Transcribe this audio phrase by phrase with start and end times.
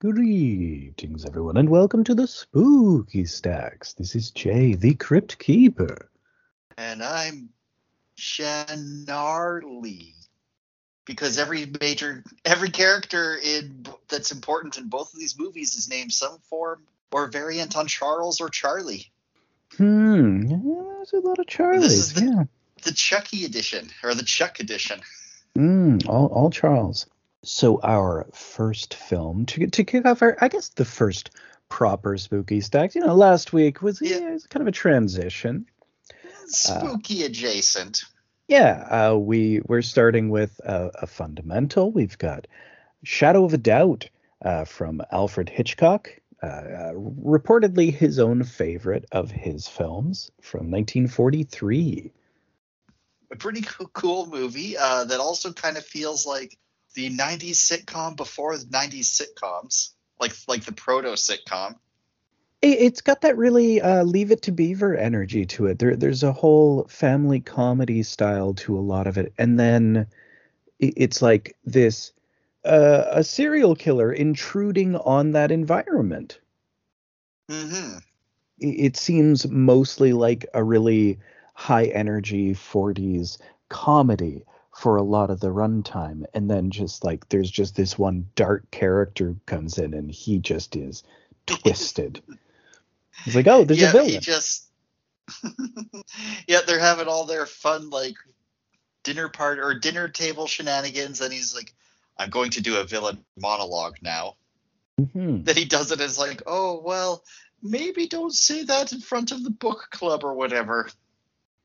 [0.00, 3.94] Greetings, everyone, and welcome to the Spooky Stacks.
[3.94, 6.08] This is Jay, the Crypt Keeper.
[6.76, 7.48] And I'm
[8.16, 10.14] Shanarly.
[11.04, 16.12] Because every major, every character in that's important in both of these movies is named
[16.12, 19.10] some form or variant on Charles or Charlie.
[19.78, 20.58] Hmm, yeah,
[20.94, 21.80] there's a lot of Charlies.
[21.80, 22.44] This is the, yeah.
[22.84, 25.00] the Chucky edition or the Chuck edition.
[25.56, 27.06] Hmm, all, all Charles.
[27.44, 31.30] So our first film to to kick off our, I guess, the first
[31.68, 32.94] proper spooky stack.
[32.94, 34.18] You know, last week was, Yeah.
[34.18, 35.66] yeah, it was kind of a transition.
[36.46, 38.02] Spooky adjacent.
[38.48, 41.92] Yeah, uh, we we're starting with a, a fundamental.
[41.92, 42.46] We've got
[43.04, 44.08] Shadow of a Doubt
[44.42, 46.08] uh, from Alfred Hitchcock,
[46.42, 52.10] uh, uh, reportedly his own favorite of his films from 1943.
[53.30, 53.62] A pretty
[53.92, 56.56] cool movie uh, that also kind of feels like
[56.94, 61.76] the 90s sitcom before the 90s sitcoms, like like the proto sitcom.
[62.62, 65.78] It, it's got that really uh, Leave It to Beaver energy to it.
[65.78, 70.06] There, there's a whole family comedy style to a lot of it, and then
[70.80, 72.12] it's like this
[72.64, 76.40] uh, a serial killer intruding on that environment.
[77.50, 77.98] Mm-hmm.
[78.62, 81.18] i- it seems mostly like a really
[81.54, 84.44] high energy 40s comedy
[84.78, 88.70] for a lot of the runtime and then just like there's just this one dark
[88.70, 91.02] character comes in and he just is
[91.46, 92.22] twisted
[93.26, 94.68] it's like oh there's yeah, a villain he just
[96.48, 98.16] yeah, they're having all their fun like
[99.02, 101.72] dinner party or dinner table shenanigans, and he's like,
[102.16, 104.36] "I'm going to do a villain monologue now."
[105.00, 105.44] Mhm.
[105.44, 107.24] Then he does it as like, "Oh well,
[107.62, 110.88] maybe don't say that in front of the book club or whatever."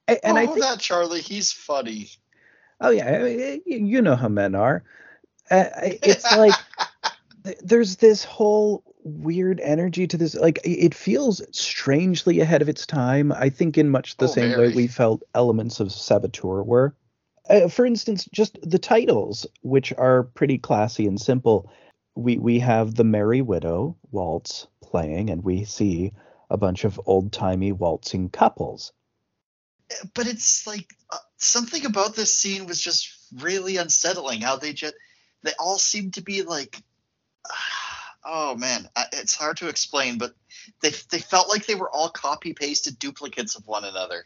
[0.08, 2.09] A- and oh, i think that Charlie, he's funny.
[2.81, 4.83] Oh yeah mean, you know how men are.
[5.52, 6.53] Uh, it's like
[7.43, 12.85] th- there's this whole weird energy to this like it feels strangely ahead of its
[12.85, 16.95] time i think in much the Oh, same way we felt elements of saboteur were.
[17.49, 21.69] Uh, for instance just the titles which are pretty classy and simple.
[22.15, 26.14] We we have the merry widow waltz playing and we see
[26.49, 28.93] a bunch of old-timey waltzing couples
[30.14, 33.10] but it's like uh, something about this scene was just
[33.42, 34.95] really unsettling how they just
[35.44, 36.77] they all seem to be like
[38.26, 40.33] oh man it's hard to explain but
[40.82, 44.26] they they felt like they were all copy pasted duplicates of one another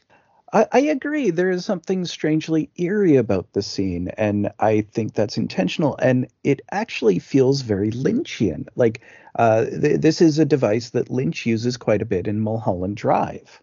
[0.54, 1.30] I, I agree.
[1.30, 5.98] There is something strangely eerie about the scene, and I think that's intentional.
[6.02, 8.68] And it actually feels very Lynchian.
[8.76, 9.02] Like
[9.36, 13.62] uh, th- this is a device that Lynch uses quite a bit in Mulholland Drive.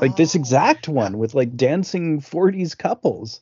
[0.00, 3.40] Like this Oh, exact one with like dancing 40s couples.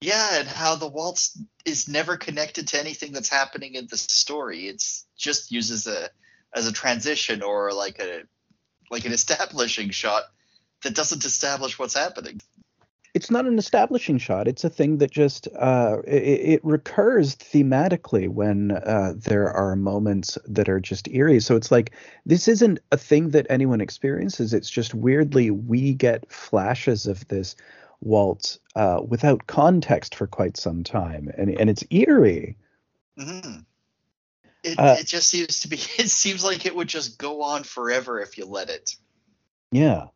[0.00, 4.66] yeah and how the waltz is never connected to anything that's happening in the story.
[4.68, 6.10] It's just uses a
[6.54, 8.22] as a transition or like a
[8.90, 10.24] like an establishing shot
[10.82, 12.40] that doesn't establish what's happening
[13.14, 14.48] It's not an establishing shot.
[14.48, 20.38] It's a thing that just uh, it, it recurs thematically when uh, there are moments
[20.46, 21.40] that are just eerie.
[21.40, 21.92] So it's like
[22.26, 24.52] this isn't a thing that anyone experiences.
[24.52, 27.56] It's just weirdly we get flashes of this
[28.00, 32.56] waltz uh, without context for quite some time, and and it's eerie.
[33.18, 33.60] hmm
[34.62, 35.76] It, Uh, it just seems to be.
[35.98, 38.96] It seems like it would just go on forever if you let it.
[39.72, 40.08] Yeah.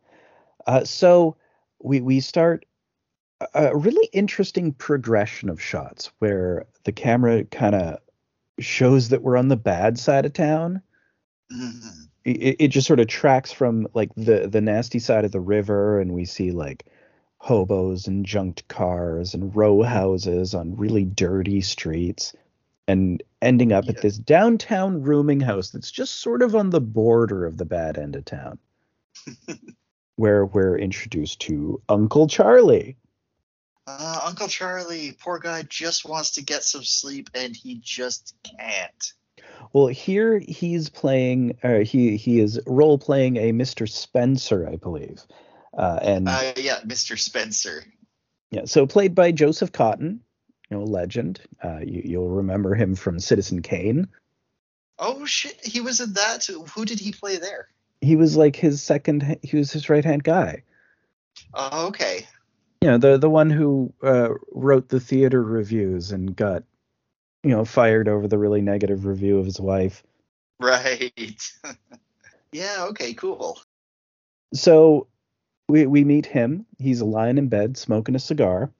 [0.66, 1.36] Uh, so
[1.80, 2.64] we we start
[3.54, 7.98] a really interesting progression of shots where the camera kind of
[8.58, 10.82] shows that we're on the bad side of town.
[11.52, 12.06] Mhm.
[12.24, 16.00] It, it just sort of tracks from like the the nasty side of the river,
[16.00, 16.84] and we see like
[17.38, 22.34] hobos and junked cars and row houses on really dirty streets,
[22.86, 23.92] and ending up Yeah.
[23.92, 27.98] at this downtown rooming house that's just sort of on the border of the bad
[27.98, 28.58] end of town
[30.16, 32.96] where we're introduced to Uncle Charlie.
[33.86, 39.12] Uh, Uncle Charlie, poor guy, just wants to get some sleep and he just can't.
[39.72, 43.88] Well, here he's playing, uh, he he is role playing a Mr.
[43.88, 45.22] Spencer, I believe,
[45.76, 47.18] uh, and Uh, yeah, Mr.
[47.18, 47.84] Spencer.
[48.50, 50.20] yeah, so played by Joseph Cotten,
[50.70, 51.40] you know, legend.
[51.62, 54.08] Uh, you, you'll remember him from Citizen Kane.
[54.98, 56.46] Oh shit, he was in that.
[56.74, 57.68] Who did he play there?
[58.00, 60.62] He was like his second, he was his right hand guy.
[61.54, 62.26] Oh, okay.
[62.82, 66.64] You know, the the one who uh, wrote the theater reviews and got,
[67.44, 70.02] you know, fired over the really negative review of his wife.
[70.58, 71.12] Right.
[72.52, 73.60] yeah, okay, cool.
[74.52, 75.06] so
[75.68, 76.66] we we meet him.
[76.76, 78.72] He's lying in bed smoking a cigar,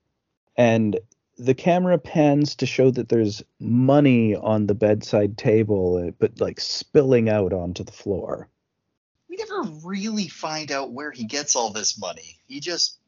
[0.56, 0.98] and
[1.38, 6.58] the camera pans to show that there's money on the bedside table, uh, but like
[6.58, 8.48] spilling out onto the floor.
[9.28, 12.40] We never really find out where he gets all this money.
[12.48, 12.98] He just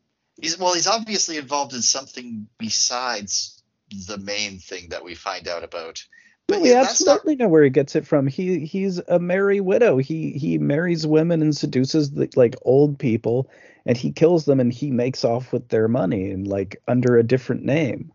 [0.40, 3.62] he's well, he's obviously involved in something besides
[4.06, 6.04] the main thing that we find out about.
[6.46, 7.44] But we yeah, absolutely not...
[7.44, 8.26] know where he gets it from.
[8.26, 9.98] He he's a merry widow.
[9.98, 13.50] He he marries women and seduces the, like old people,
[13.86, 17.22] and he kills them and he makes off with their money and like under a
[17.22, 18.12] different name.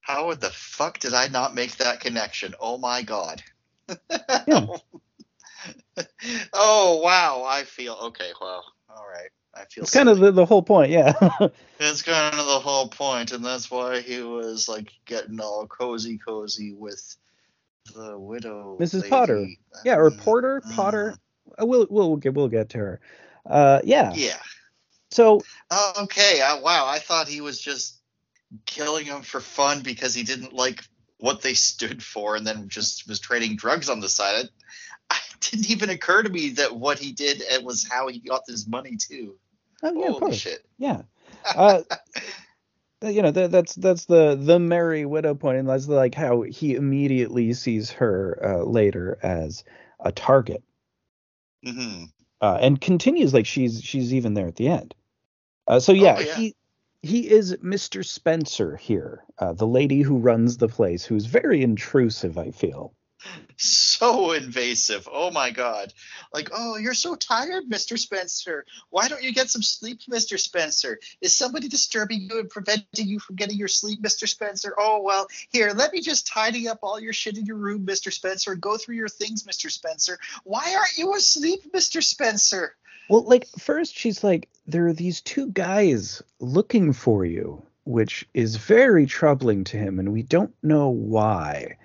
[0.00, 2.54] How the fuck did I not make that connection?
[2.60, 3.42] Oh my god.
[4.46, 4.66] Yeah.
[6.52, 8.30] oh wow, I feel okay.
[8.40, 9.30] Well, all right.
[9.56, 11.12] I feel it's kind of the, the whole point, yeah.
[11.80, 16.18] it's kind of the whole point, and that's why he was like getting all cozy,
[16.18, 17.16] cozy with
[17.94, 19.02] the widow, Mrs.
[19.02, 19.08] Lady.
[19.08, 19.46] Potter.
[19.84, 21.16] Yeah, or Porter, uh, Potter.
[21.60, 23.00] Uh, we'll we'll get we'll get to her.
[23.48, 24.12] Uh, yeah.
[24.14, 24.38] Yeah.
[25.10, 25.40] So.
[26.00, 26.40] okay.
[26.40, 26.86] Uh, wow.
[26.86, 28.00] I thought he was just
[28.66, 30.82] killing them for fun because he didn't like
[31.18, 34.44] what they stood for, and then just was trading drugs on the side.
[34.44, 34.50] It
[35.40, 38.66] didn't even occur to me that what he did and was how he got this
[38.66, 39.36] money too.
[39.82, 40.36] Oh yeah, Holy of course.
[40.36, 40.64] shit.
[40.78, 41.02] Yeah.
[41.54, 41.82] Uh,
[43.02, 46.74] you know that, that's that's the the merry widow point, and that's like how he
[46.74, 49.64] immediately sees her uh, later as
[50.00, 50.62] a target,
[51.64, 52.04] mm-hmm.
[52.40, 54.94] uh, and continues like she's she's even there at the end.
[55.68, 56.54] Uh, so yeah, oh, yeah, he
[57.02, 58.04] he is Mr.
[58.04, 62.38] Spencer here, uh, the lady who runs the place, who's very intrusive.
[62.38, 62.94] I feel
[63.56, 65.08] so invasive.
[65.10, 65.92] Oh my god.
[66.32, 67.98] Like, oh, you're so tired, Mr.
[67.98, 68.64] Spencer.
[68.90, 70.38] Why don't you get some sleep, Mr.
[70.38, 70.98] Spencer?
[71.20, 74.28] Is somebody disturbing you and preventing you from getting your sleep, Mr.
[74.28, 74.74] Spencer?
[74.78, 78.12] Oh, well, here, let me just tidy up all your shit in your room, Mr.
[78.12, 79.70] Spencer, and go through your things, Mr.
[79.70, 80.18] Spencer.
[80.44, 82.02] Why aren't you asleep, Mr.
[82.02, 82.76] Spencer?
[83.08, 88.56] Well, like, first she's like, there are these two guys looking for you, which is
[88.56, 91.78] very troubling to him, and we don't know why.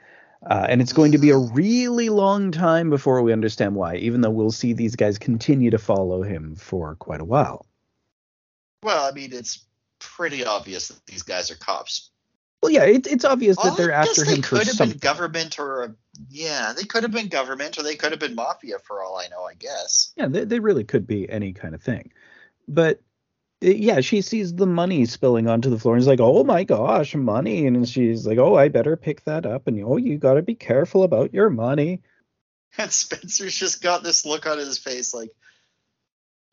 [0.44, 4.22] Uh, and it's going to be a really long time before we understand why, even
[4.22, 7.66] though we'll see these guys continue to follow him for quite a while.
[8.84, 9.66] Well, I mean, it's
[10.00, 12.10] pretty obvious that these guys are cops.
[12.64, 14.66] Well, yeah, it, it's obvious that they're after they him for something.
[14.66, 15.96] They could have been government or a,
[16.30, 19.28] yeah, they could have been government or they could have been mafia for all I
[19.28, 20.12] know, I guess.
[20.16, 22.12] Yeah, they, they really could be any kind of thing.
[22.68, 23.02] But
[23.62, 27.14] yeah, she sees the money spilling onto the floor and is like, "Oh my gosh,
[27.16, 30.42] money!" And she's like, "Oh, I better pick that up." And oh, you got to
[30.42, 32.02] be careful about your money.
[32.78, 35.30] And Spencer's just got this look on his face, like,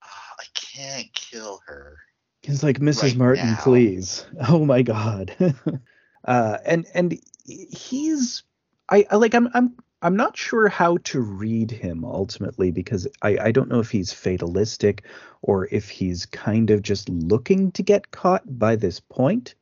[0.04, 1.98] oh, "I can't kill her."
[2.42, 3.02] He's like, "Mrs.
[3.02, 3.58] Right Martin, now.
[3.60, 5.34] please." Oh my god.
[6.24, 8.42] uh, and and he's,
[8.88, 13.38] I, I like, I'm I'm I'm not sure how to read him ultimately because I,
[13.38, 15.04] I don't know if he's fatalistic
[15.42, 19.54] or if he's kind of just looking to get caught by this point.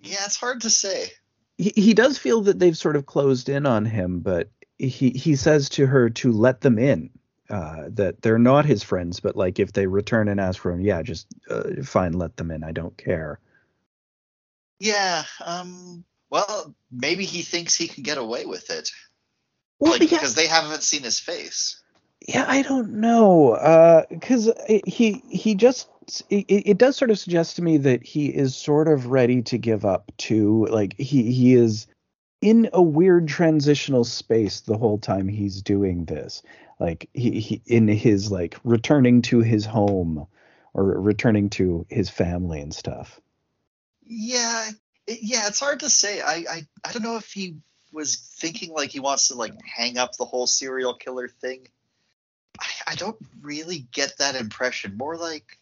[0.00, 1.10] Yeah, it's hard to say.
[1.56, 5.34] He, he does feel that they've sort of closed in on him, but he, he
[5.34, 7.10] says to her to let them in.
[7.50, 10.82] Uh, that they're not his friends, but like if they return and ask for him,
[10.82, 12.62] yeah, just uh, fine, let them in.
[12.62, 13.40] I don't care.
[14.78, 15.24] Yeah.
[15.42, 16.04] Um.
[16.28, 18.90] Well, maybe he thinks he can get away with it.
[19.78, 21.80] Well, like, because they haven't seen his face.
[22.26, 25.88] Yeah, I don't know, because uh, he he just
[26.30, 29.58] it, it, does sort of suggest to me that he is sort of ready to
[29.58, 31.86] give up to like he he is
[32.40, 36.42] in a weird transitional space the whole time he's doing this.
[36.80, 40.26] Like he, he in his like returning to his home
[40.74, 43.20] or returning to his family and stuff.
[44.06, 44.70] Yeah
[45.06, 46.20] yeah it's hard to say.
[46.20, 47.56] I, I i don't know if he
[47.92, 51.66] was thinking like he wants to like hang up the whole serial killer thing.
[52.60, 54.96] I, I don't really get that impression.
[54.96, 55.58] More like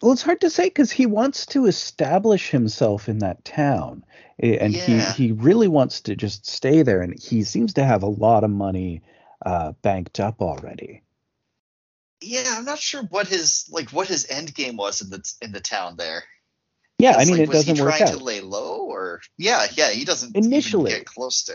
[0.00, 4.04] well, it's hard to say because he wants to establish himself in that town,
[4.38, 4.80] and yeah.
[4.80, 7.02] he he really wants to just stay there.
[7.02, 9.02] And he seems to have a lot of money
[9.44, 11.02] uh, banked up already.
[12.20, 15.50] Yeah, I'm not sure what his like what his end game was in the in
[15.50, 16.24] the town there.
[16.98, 18.00] Yeah, I mean, like, it doesn't work out.
[18.00, 21.54] Was he trying to lay low, or yeah, yeah, he doesn't initially get close to.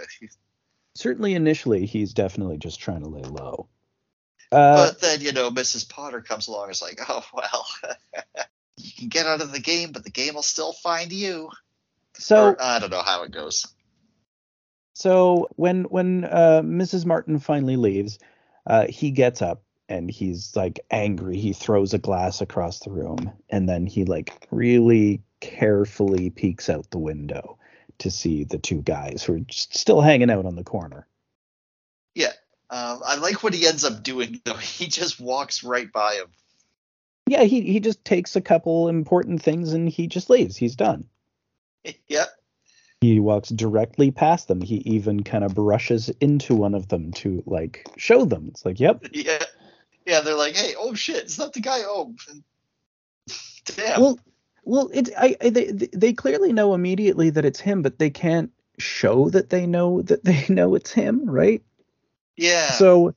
[0.95, 3.67] Certainly, initially, he's definitely just trying to lay low.
[4.51, 5.89] Uh, but then you know, Mrs.
[5.89, 6.63] Potter comes along.
[6.63, 7.65] and is like, oh well,
[8.77, 11.49] you can get out of the game, but the game will still find you.
[12.15, 13.67] So or, I don't know how it goes.
[14.93, 17.05] So when when uh, Mrs.
[17.05, 18.19] Martin finally leaves,
[18.67, 21.37] uh, he gets up and he's like angry.
[21.37, 26.89] He throws a glass across the room, and then he like really carefully peeks out
[26.89, 27.57] the window
[27.97, 31.05] to see the two guys who are still hanging out on the corner.
[32.15, 32.31] Yeah.
[32.69, 34.53] Um, I like what he ends up doing though.
[34.61, 36.27] He just walks right by him.
[37.27, 40.55] Yeah, he he just takes a couple important things and he just leaves.
[40.55, 41.07] He's done.
[42.07, 42.29] Yep.
[43.01, 44.61] He walks directly past them.
[44.61, 48.47] He even kind of brushes into one of them to like show them.
[48.47, 49.03] It's like, yep.
[49.11, 49.43] Yeah.
[50.05, 51.79] Yeah, they're like, hey, oh shit, it's not the guy.
[51.83, 52.13] Oh,
[53.65, 54.01] damn.
[54.01, 54.19] Well,
[54.63, 58.51] well, it's I, I they they clearly know immediately that it's him, but they can't
[58.79, 61.61] show that they know that they know it's him, right?
[62.37, 62.71] yeah.
[62.71, 63.13] So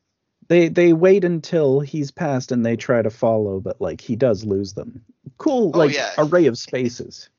[0.49, 4.45] they they wait until he's passed and they try to follow, but like he does
[4.45, 5.03] lose them.
[5.39, 6.13] Cool, Oh, like yeah.
[6.19, 7.31] array of spaces.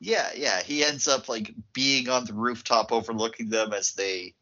[0.00, 0.62] Yeah, yeah.
[0.62, 4.34] He ends up like being on the rooftop overlooking them as they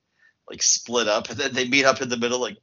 [0.50, 2.58] like split up and then they meet up in the middle like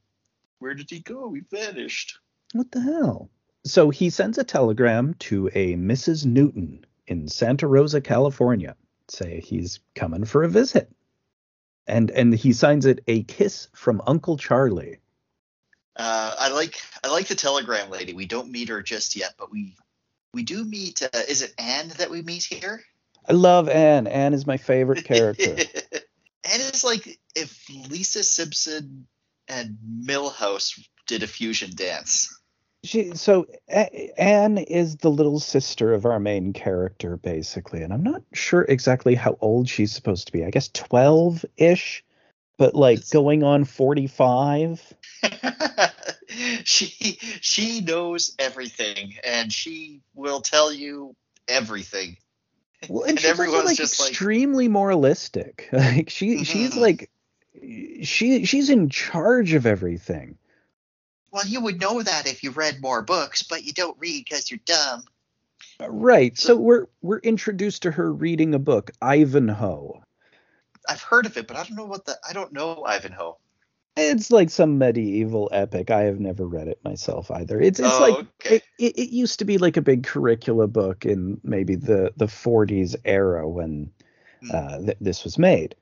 [0.60, 1.34] where did he go?
[1.34, 2.18] He vanished.
[2.54, 3.30] What the hell?
[3.69, 6.25] So he sends a telegram to a Mrs.
[6.25, 8.75] Newton in Santa Rosa, California,
[9.07, 10.91] say he's coming for a visit.
[11.85, 14.99] And and he signs it a kiss from Uncle Charlie.
[15.95, 18.13] Uh, I like I like the telegram lady.
[18.13, 19.75] We don't meet her just yet, but we
[20.33, 21.01] we do meet.
[21.03, 22.81] Uh, is it Anne that we meet here?
[23.27, 24.07] I love Anne.
[24.07, 25.55] Anne is my favorite character.
[26.43, 29.07] Anne is like if Lisa Simpson
[29.47, 32.38] and Milhouse did a fusion dance.
[32.83, 38.03] She so A- Anne is the little sister of our main character basically, and I'm
[38.03, 40.45] not sure exactly how old she's supposed to be.
[40.45, 42.03] I guess 12-ish,
[42.57, 44.93] but like going on 45.
[46.63, 51.15] she she knows everything and she will tell you
[51.48, 52.17] everything.
[52.88, 55.67] Well, and, And she's also like just like- extremely moralistic.
[55.74, 56.81] Like she she's Mhm.
[56.81, 57.09] like
[58.03, 60.38] she she's in charge of everything.
[61.31, 64.50] Well, you would know that if you read more books, but you don't read because
[64.50, 65.03] you're dumb.
[65.88, 66.38] Right.
[66.38, 70.01] So we're we're introduced to her reading a book, Ivanhoe.
[70.88, 73.38] I've heard of it, but I don't know what the I don't know Ivanhoe.
[73.95, 75.91] It's like some medieval epic.
[75.91, 77.59] I have never read it myself either.
[77.59, 78.55] It's it's Oh, like okay.
[78.55, 82.27] it, it, it used to be like a big curricula book in maybe the the
[82.27, 83.91] 40s era when
[84.41, 84.55] Hmm.
[84.55, 85.75] uh, th- this was made.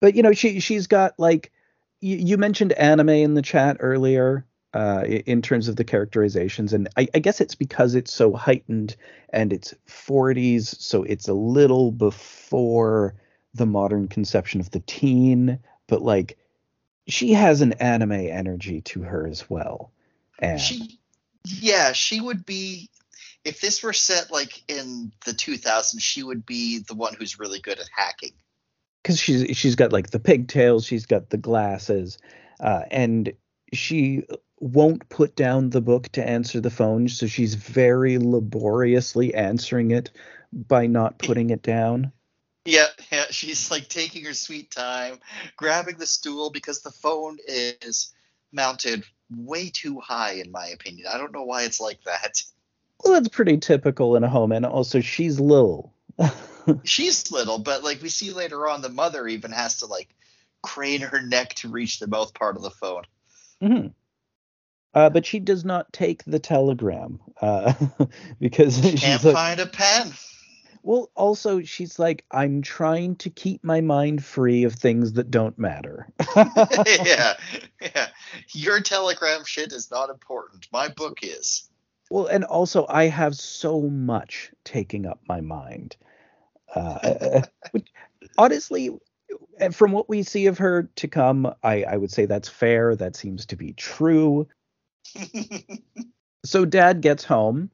[0.00, 1.52] But you know, she she's got like
[2.00, 4.46] you, you mentioned anime in the chat earlier
[4.76, 8.94] uh, in terms of the characterizations, and I, I guess it's because it's so heightened
[9.30, 13.14] and it's 40s, so it's a little before
[13.54, 16.36] the modern conception of the teen, but like
[17.08, 19.92] she has an anime energy to her as well.
[20.38, 20.98] And She,
[21.46, 22.90] yeah, she would be.
[23.44, 27.60] If this were set like in the 2000s, she would be the one who's really
[27.60, 28.32] good at hacking.
[29.02, 32.18] because she's she's got like the pigtails, she's got the glasses,
[32.60, 33.32] uh, and
[33.72, 34.24] she
[34.58, 40.10] won't put down the book to answer the phone, so she's very laboriously answering it
[40.52, 42.12] by not putting it down.
[42.64, 45.20] Yeah, yeah, she's like taking her sweet time,
[45.56, 48.12] grabbing the stool because the phone is
[48.52, 51.06] mounted way too high, in my opinion.
[51.12, 52.42] I don't know why it's like that.
[53.04, 55.92] Well, that's pretty typical in a home, and also she's little.
[56.82, 60.08] She's little, but like we see later on, the mother even has to like
[60.62, 63.04] crane her neck to reach the mouth part of the phone.
[63.62, 63.92] Mhm.
[64.96, 67.74] Uh, but she does not take the telegram uh,
[68.40, 70.10] because she Can't like, find a pen.
[70.82, 75.58] well, also she's like, I'm trying to keep my mind free of things that don't
[75.58, 76.08] matter.
[76.36, 77.34] yeah,
[77.82, 78.08] yeah.
[78.52, 80.66] Your telegram shit is not important.
[80.72, 81.68] My book is.
[82.10, 85.94] Well, and also I have so much taking up my mind.
[86.74, 87.88] Uh, which,
[88.38, 88.88] honestly,
[89.60, 92.96] and from what we see of her to come, I, I would say that's fair.
[92.96, 94.48] That seems to be true.
[96.44, 97.70] So Dad gets home,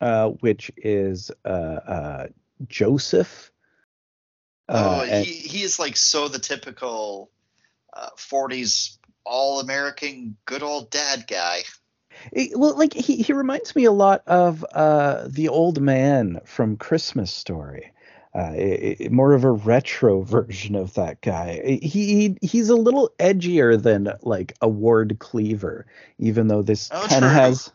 [0.00, 2.26] uh, which is uh, uh,
[2.66, 3.52] Joseph.
[4.68, 7.30] oh, Uh, and- he he is like so the typical
[7.92, 11.64] uh, 40s all American good old dad guy.
[12.32, 16.76] It- well, like he, he reminds me a lot of uh, the old man from
[16.76, 17.92] Christmas Story.
[18.36, 21.62] Uh, i- i- more of a retro version of that guy.
[21.82, 25.86] He, he he's a little edgier than like a Ward Cleaver,
[26.18, 27.72] even though this Oh, kind of has,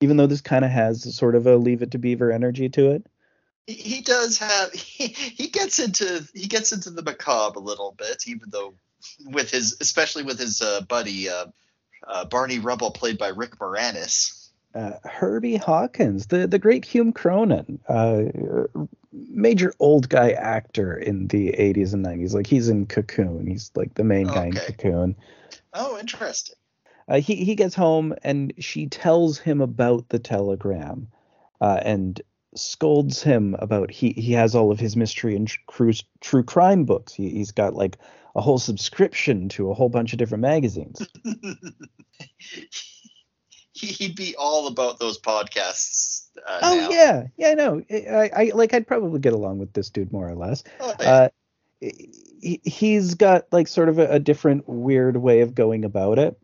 [0.00, 2.92] even though this kind of has sort of a Leave It to Beaver energy to
[2.92, 3.06] it.
[3.66, 7.92] He, he does have he, he gets into he gets into the macabre a little
[7.92, 8.74] bit, even though
[9.26, 11.46] with his especially with his uh, buddy uh,
[12.06, 14.41] uh, Barney Rubble played by Rick Moranis.
[14.74, 18.66] Uh, Herbie Hawkins, the the great Hume Cronyn, uh,
[19.12, 22.34] major old guy actor in the 80s and 90s.
[22.34, 23.46] Like he's in Cocoon.
[23.46, 25.16] He's like the main guy in Cocoon.
[25.74, 26.56] Oh, interesting.
[27.08, 31.08] Uh, he he gets home and she tells him about the telegram,
[31.60, 32.22] uh, and
[32.54, 37.12] scolds him about he he has all of his mystery and true true crime books.
[37.12, 37.98] He he's got like
[38.34, 41.06] a whole subscription to a whole bunch of different magazines.
[43.74, 46.90] He- He'd be all about those podcasts Uh, oh now.
[46.90, 50.34] yeah, yeah, no, I, I like I'd probably get along with this dude more or
[50.34, 50.62] less.
[50.80, 51.10] Oh, yeah.
[51.12, 51.28] Uh,
[51.80, 56.38] he, he's got like sort of a, a different weird way of going about it.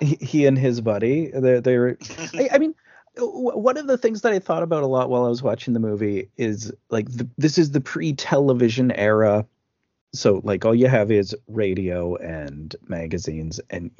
[0.00, 1.98] He, he and his buddy, they're, they're
[2.34, 2.74] I, I mean,
[3.16, 5.74] w- one of the things that I thought about a lot while I was watching
[5.74, 9.46] the movie is like the, this is the pre-television era.
[10.12, 13.90] So like all you have is radio and magazines, and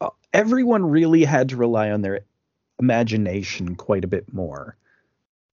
[0.00, 2.20] uh, everyone really had to rely on their
[2.78, 4.76] imagination quite a bit more.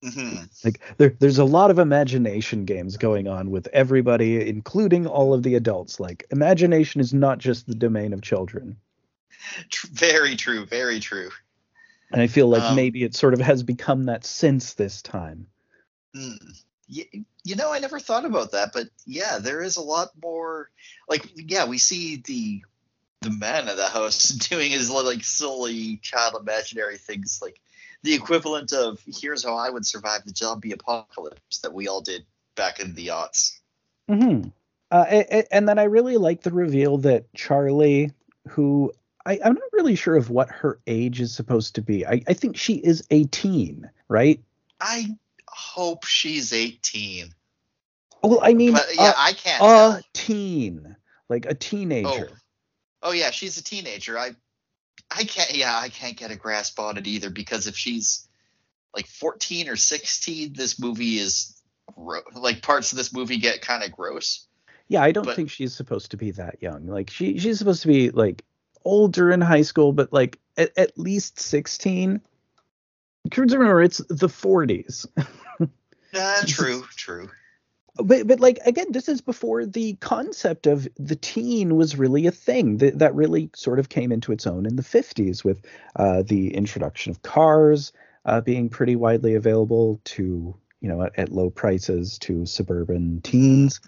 [0.04, 0.46] Mhm.
[0.62, 5.42] Like there, there's a lot of imagination games going on with everybody, including all of
[5.42, 5.98] the adults.
[5.98, 8.76] Like imagination is not just the domain of children.
[9.92, 10.66] Very true.
[10.66, 11.30] Very true.
[12.12, 15.46] And I feel like Um, maybe it sort of has become that since this time.
[16.14, 16.60] Mm.
[16.86, 17.04] You,
[17.44, 20.70] you know, I never thought about that, but yeah, there is a lot more.
[21.08, 22.62] Like, yeah, we see the
[23.22, 27.60] the man of the house doing his little, like silly child imaginary things, like
[28.02, 32.24] the equivalent of "Here's how I would survive the zombie apocalypse" that we all did
[32.54, 33.58] back in the aughts.
[34.08, 34.48] Mm-hmm.
[34.90, 38.12] Uh, a- a- and then I really like the reveal that Charlie,
[38.48, 38.92] who
[39.26, 42.06] I, I'm not really sure of what her age is supposed to be.
[42.06, 44.40] I, I think she is 18, right?
[44.80, 45.16] I
[45.54, 47.32] hope she's 18,
[48.22, 49.62] Well, I mean, but yeah, uh, I can't.
[49.62, 50.00] a tell.
[50.12, 50.96] teen,
[51.28, 52.30] like a teenager.
[53.02, 54.18] Oh yeah, she's a teenager.
[54.18, 54.30] I
[55.10, 58.26] I can't yeah, I can't get a grasp on it either because if she's
[58.94, 61.60] like 14 or 16, this movie is
[61.96, 64.46] like parts of this movie get kind of gross.
[64.88, 66.86] Yeah, I don't But- think she's supposed to be that young.
[66.86, 68.42] Like she she's supposed to be like
[68.84, 72.20] older in high school, but like at, at least 16.
[73.36, 75.06] Remember, it's the 40s.
[76.14, 77.30] Uh, true, true.
[77.96, 82.32] But but like again, this is before the concept of the teen was really a
[82.32, 82.78] thing.
[82.78, 85.64] That that really sort of came into its own in the 50s with
[85.94, 87.92] uh, the introduction of cars
[88.24, 93.80] uh, being pretty widely available to you know at, at low prices to suburban teens.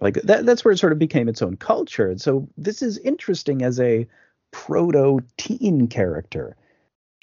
[0.00, 2.10] Like that that's where it sort of became its own culture.
[2.10, 4.08] And so this is interesting as a
[4.50, 6.56] proto teen character.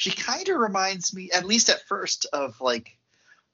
[0.02, 2.98] She kind of reminds me, at least at first, of like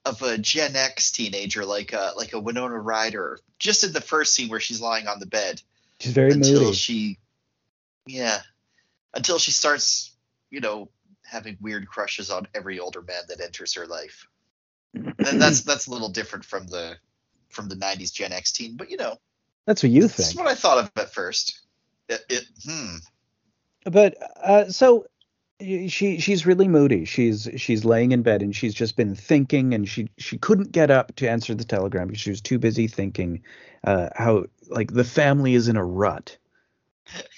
[0.06, 3.38] of a Gen X teenager, like a like a Winona Ryder.
[3.58, 5.60] Just in the first scene where she's lying on the bed,
[6.00, 6.72] She's very until moody.
[6.72, 7.18] she
[8.06, 8.40] yeah
[9.12, 10.16] until she starts
[10.50, 10.88] you know
[11.22, 14.26] having weird crushes on every older man that enters her life
[15.18, 16.96] then that's that's a little different from the
[17.50, 19.18] from the 90s gen x teen but you know
[19.66, 20.30] That's what you think.
[20.30, 21.60] is what i thought of at first
[22.08, 22.96] it, it hmm
[23.84, 25.04] but uh, so
[25.60, 27.04] she she's really moody.
[27.04, 30.90] She's she's laying in bed and she's just been thinking and she she couldn't get
[30.90, 33.42] up to answer the telegram because she was too busy thinking
[33.84, 36.36] uh, how like the family is in a rut.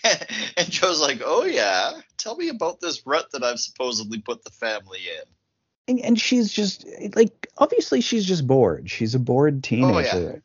[0.56, 4.50] and joe's like oh yeah tell me about this rut that i've supposedly put the
[4.50, 5.22] family in
[5.90, 8.88] And, and she's just like obviously she's just bored.
[8.90, 10.42] She's a bored teenager.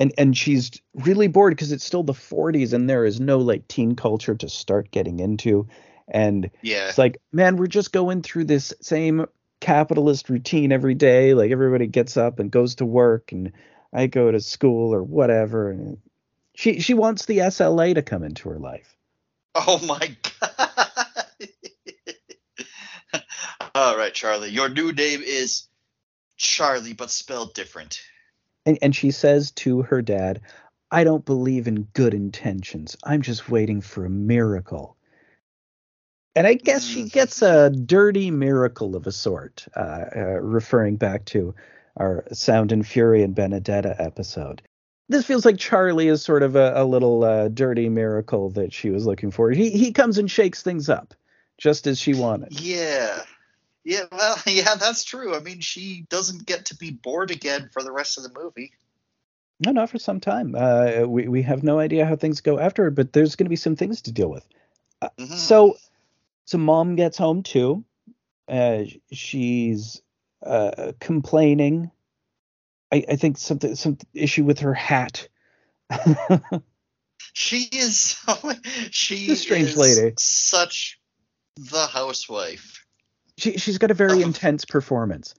[0.00, 3.66] And and she's really bored because it's still the 40s and there is no like
[3.68, 5.66] teen culture to start getting into.
[6.10, 9.26] And yeah It's like, man, we're just going through this same
[9.60, 11.34] capitalist routine every day.
[11.34, 13.52] Like everybody gets up and goes to work, and
[13.92, 15.70] I go to school or whatever.
[15.70, 15.98] And
[16.54, 18.96] she she wants the SLA to come into her life.
[19.54, 21.24] oh my god
[23.74, 25.64] all right charlie your new name is
[26.36, 28.00] charlie but spelled different
[28.66, 30.42] And and she says to her dad,
[30.90, 32.96] I don't believe in good intentions.
[33.02, 34.96] I'm just waiting for a miracle.
[36.36, 37.12] And I guess she Mm.
[37.12, 41.54] gets a dirty miracle of a sort, uh, uh, referring back to
[41.96, 44.62] our Sound and Fury and Benedetta episode.
[45.08, 48.90] This feels like Charlie is sort of a, a little uh, dirty miracle that she
[48.90, 49.50] was looking for.
[49.50, 51.14] He he comes and shakes things up,
[51.56, 52.60] just as she wanted.
[52.60, 53.22] Yeah.
[53.84, 55.34] Yeah, well, yeah, that's true.
[55.34, 58.72] I mean, she doesn't get to be bored again for the rest of the movie.
[59.60, 60.54] No, not for some time.
[60.54, 63.56] Uh, we we have no idea how things go after, but there's going to be
[63.56, 64.46] some things to deal with.
[65.02, 65.32] Mhm.
[65.32, 65.76] So,
[66.48, 67.84] so mom gets home too.
[68.48, 70.00] Uh, she's
[70.42, 71.90] uh, complaining.
[72.90, 75.28] I, I think something some issue with her hat.
[77.34, 78.16] she is
[78.90, 80.14] she She's a strange is lady.
[80.18, 80.98] such
[81.58, 82.82] the housewife.
[83.36, 84.26] she she's got a very Oh.
[84.26, 85.34] intense performance.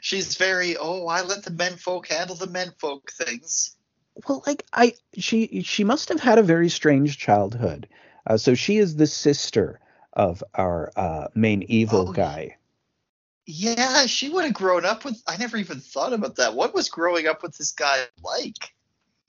[0.00, 3.76] She's very, oh, I let the men folk handle the men folk things.
[4.28, 7.88] Well, like I she she must have had a very strange childhood.
[8.26, 9.80] Uh, so she is the sister
[10.12, 12.56] of our uh, main evil Oh, guy.
[13.46, 16.54] Yeah, she would have grown up with I never even thought about that.
[16.54, 18.72] What was growing up with this guy like?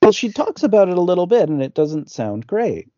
[0.02, 2.90] Well, she talks about it a little bit, and it doesn't sound great.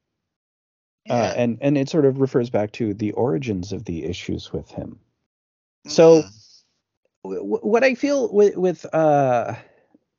[1.07, 4.71] Uh, and and it sort of refers back to the origins of the issues with
[4.71, 4.99] him.
[5.87, 6.31] So Mhm.
[7.23, 9.53] w- what I feel with, with uh,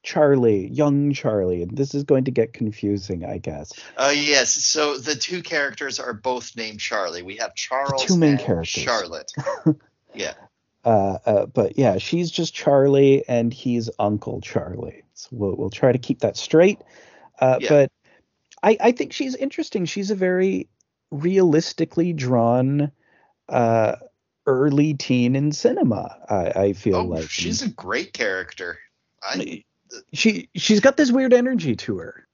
[0.06, 3.72] Charlie, young Charlie, and this is going to get confusing, I guess.
[3.96, 4.50] Oh yes.
[4.52, 7.22] So the two characters are both named Charlie.
[7.22, 8.68] We have Charles two main and characters.
[8.84, 9.32] Charlotte.
[10.14, 10.34] yeah.
[10.84, 15.02] Uh, uh, but yeah, she's just Charlie, and he's Uncle Charlie.
[15.14, 16.78] So we'll we'll try to keep that straight.
[17.40, 17.68] Uh, Yeah.
[17.68, 17.92] But
[18.62, 19.86] I I think she's interesting.
[19.86, 20.68] She's a very
[21.10, 22.92] realistically drawn
[23.48, 23.96] uh,
[24.46, 26.16] early teen in cinema.
[26.30, 28.78] I, I feel Oh, like she's a great character.
[29.20, 29.64] I
[30.12, 32.26] she she's got this weird energy to her.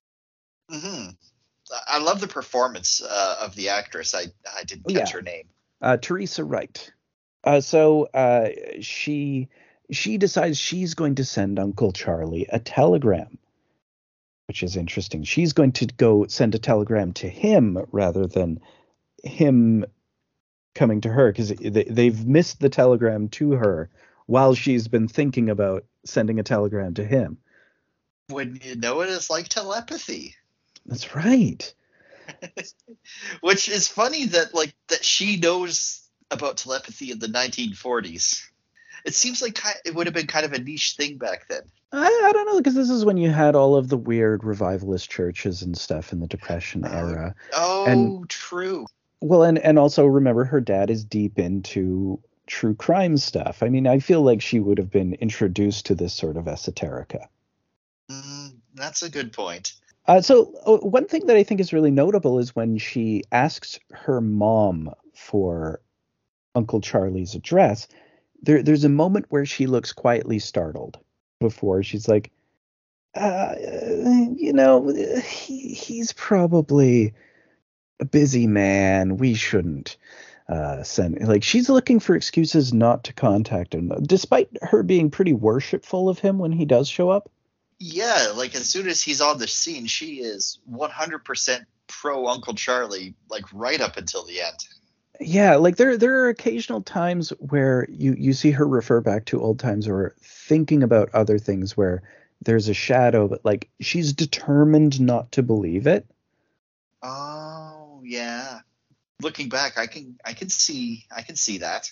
[0.70, 1.08] hmm
[1.88, 4.14] I love the performance uh, of the actress.
[4.14, 5.16] I I didn't Oh, catch yeah.
[5.16, 5.44] her name.
[5.80, 6.92] uh, Teresa Wright.
[7.44, 8.48] Uh, so uh,
[8.80, 9.48] she
[9.90, 13.38] she decides she's going to send Uncle Charlie a telegram,
[14.48, 15.24] which is interesting.
[15.24, 18.60] She's going to go send a telegram to him rather than
[19.24, 19.84] him
[20.74, 23.90] coming to her because they, they've missed the telegram to her
[24.26, 27.38] while she's been thinking about sending a telegram to him.
[28.28, 30.34] When you know it is like telepathy.
[30.86, 31.72] That's right.
[33.40, 38.42] Which is funny that like that she knows about telepathy in the 1940s.
[39.04, 41.62] It seems like it would have been kind of a niche thing back then.
[41.92, 45.10] I, I don't know because this is when you had all of the weird revivalist
[45.10, 46.90] churches and stuff in the Depression Oh.
[46.90, 47.34] era.
[47.54, 48.86] Oh, And- true.
[49.20, 53.62] Well, and and also remember her dad is deep into true crime stuff.
[53.62, 57.26] I mean, I feel like she would have been introduced to this sort of esoterica.
[58.10, 59.74] Mm, that's a good point.
[60.06, 63.78] Uh, so uh, one thing that I think is really notable is when she asks
[63.92, 65.80] her mom for
[66.54, 67.86] Uncle Charlie's address.
[68.42, 70.98] There, there's a moment where she looks quietly startled.
[71.38, 72.30] Before she's like,
[73.16, 73.54] uh,
[74.36, 74.88] you know,
[75.24, 77.14] he, he's probably
[77.98, 79.16] a busy man.
[79.16, 79.96] We shouldn't
[80.48, 81.26] uh, send.
[81.26, 86.18] Like she's looking for excuses not to contact him, despite her being pretty worshipful of
[86.18, 87.30] him when he does show up.
[87.78, 93.14] Yeah, like as soon as he's on the scene, she is 100% pro Uncle Charlie,
[93.28, 94.58] like right up until the end.
[95.20, 99.40] Yeah, like there there are occasional times where you you see her refer back to
[99.40, 102.02] old times or thinking about other things where
[102.40, 106.06] there's a shadow, but like she's determined not to believe it.
[107.02, 108.60] Oh yeah.
[109.22, 111.90] Looking back, I can I can see I can see that.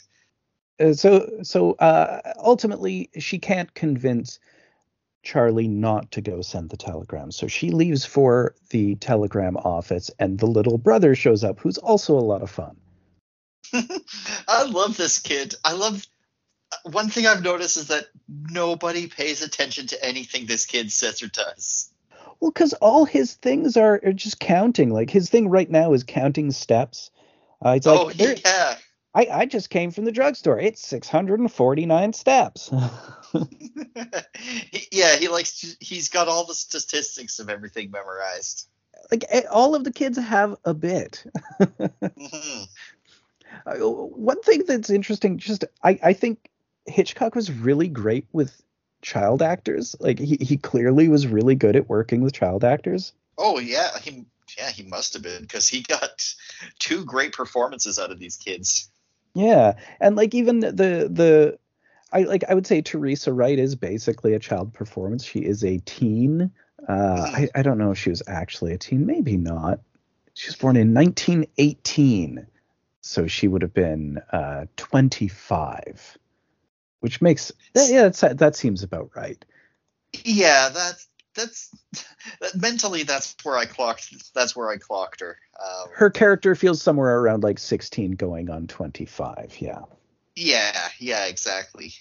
[0.81, 4.39] Uh, so so uh, ultimately she can't convince
[5.23, 7.31] Charlie not to go send the telegram.
[7.31, 12.19] So she leaves for the telegram office and the little brother shows up who's also
[12.19, 12.77] a lot of fun.
[14.49, 15.55] I love this kid.
[15.65, 16.07] I love
[16.85, 21.29] one thing I've noticed is that nobody pays attention to anything this kid says or
[21.29, 21.91] does.
[22.41, 24.91] Well, cuz all his things are, are just counting.
[24.91, 27.11] Like his thing right now is counting steps.
[27.65, 28.77] Uh, it's like oh yeah.
[29.13, 30.59] I, I just came from the drugstore.
[30.61, 32.71] It's 649 steps.
[34.93, 38.69] yeah, he likes he's got all the statistics of everything memorized.
[39.11, 41.25] like eh, all of the kids have a bit.
[42.01, 42.69] Mhm.
[43.67, 46.49] Uh, one thing that's interesting, just I, I think
[46.87, 48.63] Hitchcock was really great with
[49.03, 49.97] child actors.
[49.99, 53.13] Like he, he clearly was really good at working with child actors.
[53.37, 54.25] Oh yeah, he
[54.59, 56.35] yeah he must have been because he got
[56.79, 58.91] two great performances out of these kids.
[59.35, 61.59] Yeah, and like even the the
[62.13, 65.25] I like I would say Teresa Wright is basically a child performance.
[65.25, 66.51] She is a teen.
[66.89, 69.07] Uh, I I don't know if she was actually a teen.
[69.07, 69.81] Maybe not.
[70.35, 72.47] She was born in 1918,
[73.01, 76.19] so she would have been uh, 25,
[77.01, 79.45] which makes that, yeah that's, that seems about right.
[80.25, 81.71] Yeah, that's that's
[82.41, 84.33] that, mentally that's where I clocked.
[84.35, 85.39] That's where I clocked her.
[85.61, 89.57] Um, Her character feels somewhere around like 16 going on 25.
[89.59, 89.81] Yeah.
[90.37, 91.93] yeah, yeah, exactly.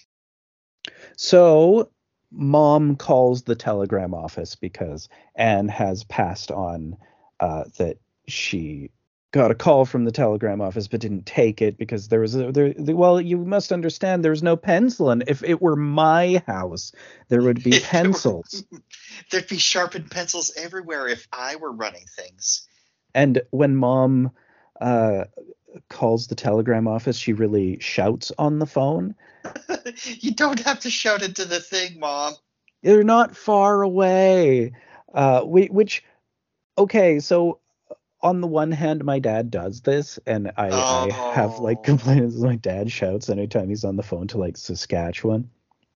[1.16, 1.90] So
[2.32, 6.96] mom calls the telegram office because Anne has passed on
[7.40, 8.90] uh, that she
[9.32, 12.50] got a call from the telegram office but didn't take it because there was a
[12.50, 16.92] there well you must understand there's no pencil and if it were my house
[17.28, 18.64] there would be If it were- pencils
[19.30, 22.66] There'd be sharpened pencils everywhere if I were running things.
[23.14, 24.32] and when mom
[24.80, 25.24] uh,
[25.88, 29.14] calls the telegram office she really shouts on the phone
[30.04, 32.34] you don't have to shout into the thing, mom.
[32.82, 34.72] they're not far away
[35.14, 36.02] uh we, which
[36.76, 37.58] okay so
[38.22, 41.82] on the one hand my dad does this and i, I have like Oh.
[41.82, 45.50] complaints my dad shouts anytime he's on the phone to like saskatchewan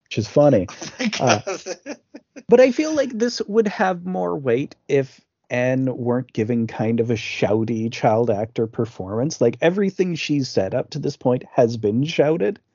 [0.06, 0.68] which is funny.
[1.20, 1.58] Oh Uh,
[2.50, 7.12] but i feel like this would have more weight if Anne weren't giving kind of
[7.12, 9.42] a shouty child actor performance.
[9.42, 12.60] Like everything she's said up to this point has been shouted.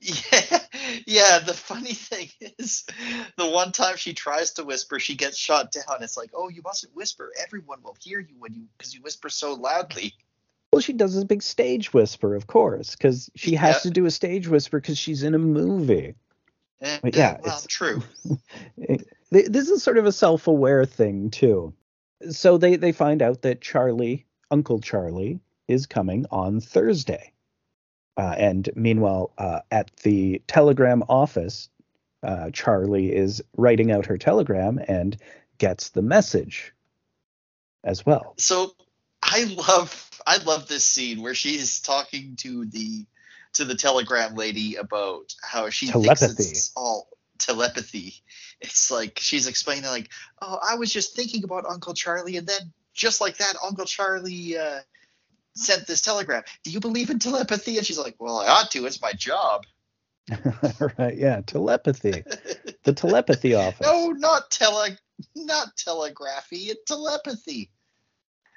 [0.00, 0.49] Yeah,
[1.06, 1.38] yeah.
[1.40, 2.84] The funny thing is,
[3.36, 6.02] the one time she tries to whisper, she gets shot down.
[6.02, 7.32] It's like, oh, you mustn't whisper.
[7.42, 10.14] Everyone will hear you when you because you whisper so loudly.
[10.72, 13.80] Well, she does this big stage whisper, of course, because she has Yeah.
[13.80, 16.14] to do a stage whisper because she's in a movie.
[16.80, 18.02] Eh, But yeah, well, it's- true.
[18.86, 21.74] Th- This is sort of a self-aware thing too.
[22.30, 27.32] So they they find out that Charlie, Uncle Charlie, is coming on Thursday.
[28.16, 31.68] Uh, and meanwhile, uh, at the telegram office,
[32.22, 35.16] uh, Charlie is writing out her telegram and
[35.58, 36.74] gets the message
[37.84, 38.34] as well.
[38.38, 38.72] So
[39.22, 43.06] I love I love this scene where she's talking to the
[43.54, 46.26] to the telegram lady about how she Telepathy.
[46.26, 48.14] thinks it's all telepathy.
[48.60, 50.10] It's like she's explaining like,
[50.42, 54.58] oh, I was just thinking about Uncle Charlie, and then just like that, Uncle Charlie
[54.58, 54.80] uh,
[55.54, 56.42] sent this telegram.
[56.64, 57.76] Do you believe in telepathy?
[57.78, 58.86] And she's like, well, I ought to.
[58.86, 59.64] It's my job.
[60.98, 61.16] right?
[61.16, 62.24] Yeah, telepathy.
[62.84, 63.86] The telepathy office.
[63.86, 64.96] no, not tele,
[65.34, 67.70] not telegraphy, it's telepathy.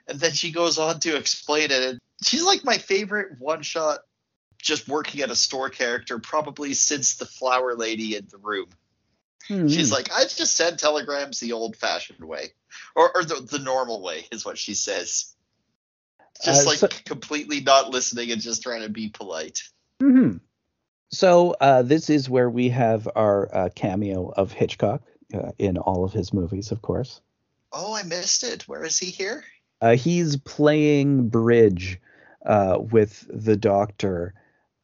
[0.08, 1.84] And then she goes on to explain it.
[1.84, 3.99] And she's like my favorite one-shot,
[4.62, 8.67] just working at a store character, probably since the flower lady in the room.
[9.47, 9.67] Hmm.
[9.67, 12.53] She's like, I just send telegrams the old-fashioned way,
[12.95, 15.34] or, or the, the normal way, is what she says.
[16.41, 19.59] Just Uh, like so- completely not listening and just trying to be polite.
[19.99, 20.37] hmm
[21.11, 26.03] So uh, this is where we have our uh, cameo of Hitchcock uh, in all
[26.03, 27.21] of his movies, of course.
[27.71, 28.67] Oh, I missed it.
[28.67, 29.43] Where is he here?
[29.81, 31.99] Uh, he's playing bridge
[32.45, 34.33] uh, with the doctor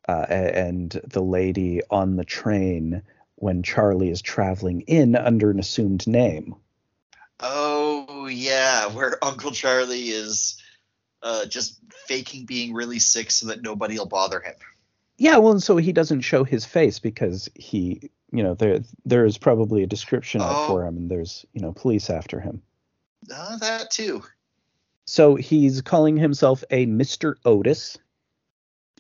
[0.08, 3.02] uh, and the lady on the train
[3.36, 6.56] when Charlie is traveling in under an assumed name.
[7.40, 10.62] Oh yeah, where Uncle Charlie is
[11.22, 14.56] uh, just faking being really sick so that nobody will bother him.
[15.18, 19.26] Yeah, well, and so he doesn't show his face because he, you know, there there
[19.26, 20.68] is probably a description Oh.
[20.68, 22.62] for him, and there's you know police after him.
[23.34, 24.24] Uh, that too.
[25.06, 27.36] So he's calling himself a Mr.
[27.44, 27.98] Otis,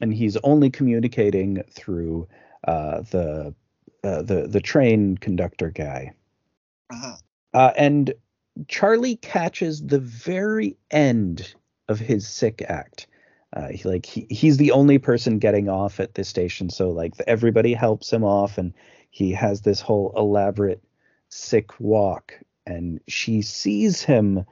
[0.01, 2.27] and he's only communicating through
[2.67, 3.53] uh, the
[4.03, 6.11] uh, the the train conductor guy.
[6.91, 7.15] Uh-huh.
[7.53, 8.13] Uh, and
[8.67, 11.53] Charlie catches the very end
[11.89, 13.07] of his sick act.
[13.51, 17.13] Uh, he, like he, he's the only person getting off at this station, so like
[17.27, 18.73] everybody helps him off, and
[19.09, 20.81] he has this whole elaborate
[21.27, 22.39] sick walk.
[22.65, 24.45] And she sees him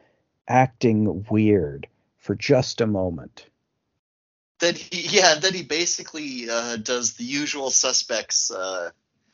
[0.47, 3.45] acting weird for just a moment.
[4.59, 8.89] Then he, yeah, then he basically uh, does the usual suspects uh,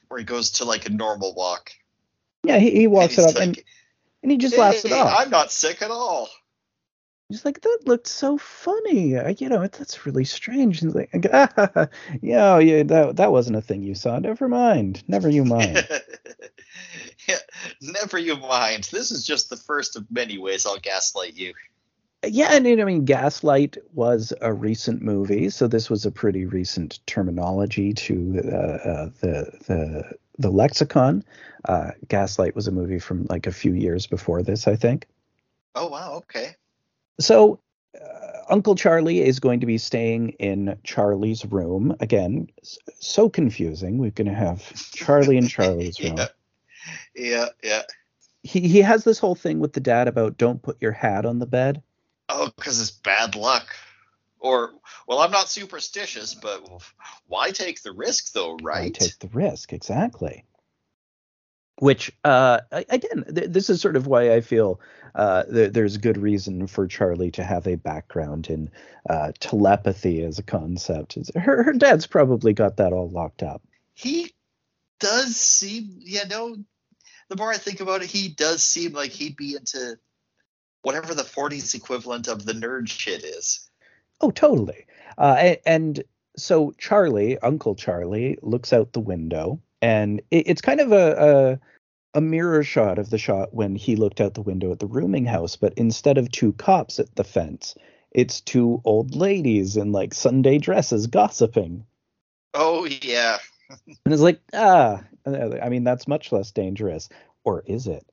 [0.09, 1.71] where he goes to like a normal walk.
[2.43, 3.65] Yeah, he, he walks and it up and, like,
[4.21, 5.15] and he just laughs it off.
[5.17, 6.27] I'm not sick at all.
[7.29, 9.17] He's like, that looked so funny.
[9.17, 10.81] Uh, You know, that's really strange.
[10.81, 11.87] And like, ah,
[12.21, 14.19] yeah, yeah, that that wasn't a thing you saw.
[14.19, 15.03] Never mind.
[15.07, 15.87] Never you mind.
[17.27, 17.37] yeah,
[17.81, 18.85] never you mind.
[18.91, 21.53] This is just the first of many ways I'll gaslight you.
[22.25, 26.99] yeah, and I mean, Gaslight was a recent movie, so this was a pretty recent
[27.05, 31.23] terminology to uh, uh, the the the lexicon.
[31.65, 35.07] Uh, Gaslight was a movie from like a few years before this, I think.
[35.75, 36.55] Oh wow, okay.
[37.19, 37.59] So,
[37.99, 42.47] uh, Uncle Charlie is going to be staying in Charlie's room again.
[42.99, 43.97] So confusing.
[43.97, 46.17] We're going to have Charlie in Charlie's room.
[46.17, 46.27] yeah.
[47.15, 47.81] yeah, yeah.
[48.45, 51.39] He he has this whole thing with the dad about don't put your hat on
[51.39, 51.81] the bed.
[52.27, 53.67] Oh, because it's bad luck.
[54.39, 54.73] Or,
[55.07, 56.67] well, I'm not superstitious, but
[57.27, 58.93] why take the risk, though, Why right?
[58.93, 60.43] take the risk exactly.
[61.79, 64.79] Which uh, again, th- this is sort of why I feel
[65.15, 68.69] uh, th- there's good reason for Charlie to have a background in
[69.09, 71.17] uh, telepathy as a concept.
[71.35, 73.63] Her her dad's probably got that all locked up.
[73.95, 74.33] He
[74.99, 76.55] does seem, you know
[77.29, 79.97] The more I think about it, he does seem like he'd be into
[80.83, 83.69] whatever the 40s equivalent of the nerd shit is.
[84.21, 84.85] Oh, totally.
[85.17, 86.03] Uh, a- and
[86.37, 91.59] so Charlie, Uncle Charlie, looks out the window, and it, it's kind of a,
[92.13, 94.87] a a mirror shot of the shot when he looked out the window at the
[94.87, 95.55] rooming house.
[95.55, 97.75] But instead of two cops at the fence,
[98.11, 101.85] it's two old ladies in like Sunday dresses gossiping.
[102.53, 103.39] Oh, yeah.
[103.87, 107.09] And it's like, ah, I mean, that's much less dangerous,
[107.43, 108.05] or is it?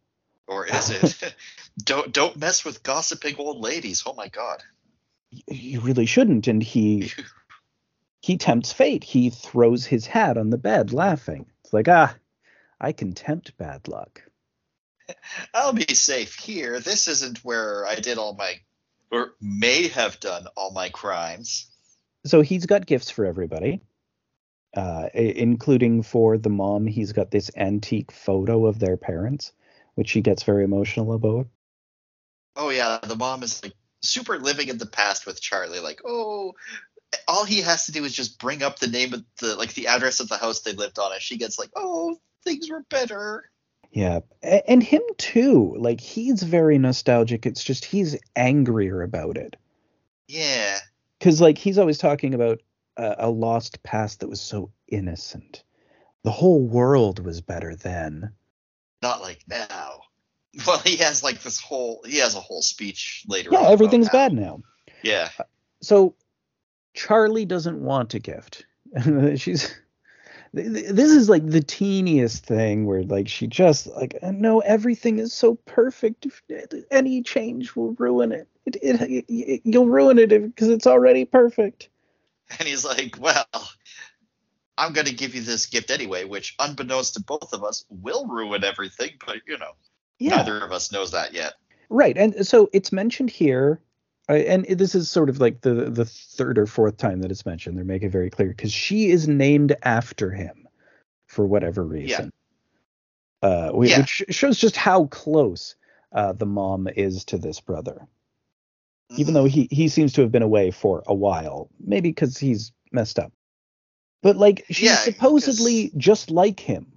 [0.49, 1.35] Or is it?
[1.85, 4.03] don't don't mess with gossiping old ladies.
[4.07, 4.63] Oh my god.
[5.31, 6.49] You really shouldn't.
[6.49, 7.13] And he
[8.23, 9.05] he tempts fate.
[9.05, 11.47] He throws his hat on the bed, laughing.
[11.71, 12.17] It's like, ah,
[12.81, 14.23] I can tempt bad luck.
[15.55, 16.81] I'll be safe here.
[16.81, 18.55] This isn't where I did all my
[19.13, 21.71] or may have done all my crimes.
[22.27, 23.83] So he's got gifts for everybody.
[24.77, 26.87] uh, including for the mom.
[26.87, 29.53] He's got this antique photo of their parents,
[29.95, 31.49] which he gets very emotional about.
[32.57, 35.81] Oh yeah, the mom is like super living in the past with Charlie.
[35.81, 36.55] Like, oh,
[37.29, 39.87] all he has to do is just bring up the name of the like the
[39.89, 43.51] address of the house they lived on, and she gets like, oh, things were better.
[43.93, 45.75] Yeah, and him too.
[45.79, 47.47] Like he's very nostalgic.
[47.47, 49.57] It's just he's angrier about it
[50.29, 50.79] Yeah,
[51.19, 52.61] because like he's always talking about
[52.97, 55.65] a, a lost past that was so innocent.
[56.23, 58.33] The whole world was better then.
[59.03, 60.03] not like now.
[60.67, 63.51] Well, he has like this whole he has a whole speech later.
[63.53, 64.63] Yeah, on everything's bad now.
[65.03, 65.45] Yeah, uh,
[65.81, 66.15] So
[66.95, 68.67] Charlie doesn't want a gift.
[69.37, 69.73] She's
[70.55, 75.19] th- th- this is like the teeniest thing where like she just like no everything
[75.19, 76.27] is so perfect
[76.91, 81.89] any change will ruin it, it, it, it you'll ruin it because it's already perfect
[82.59, 83.47] and he's like, well.
[84.79, 88.27] I'm going to give you this gift anyway, which, unbeknownst to both of us, will
[88.27, 89.11] ruin everything.
[89.27, 89.73] But you know,
[90.21, 91.55] yeah neither of us knows that yet.
[91.89, 93.90] right and so it's mentioned here uh,
[94.35, 97.79] and this is sort of like the the third or fourth time that it's mentioned.
[97.79, 100.69] They make it very clear because she is named after him
[101.27, 102.31] for whatever reason.
[103.43, 103.99] Uh whi- Yeah.
[104.01, 105.75] which shows just how close
[106.13, 108.07] uh the mom is to this brother.
[109.17, 112.73] Even though he he seems to have been away for a while maybe because he's
[112.93, 113.33] messed up.
[114.23, 116.93] But like she's Yeah, supposedly just like him.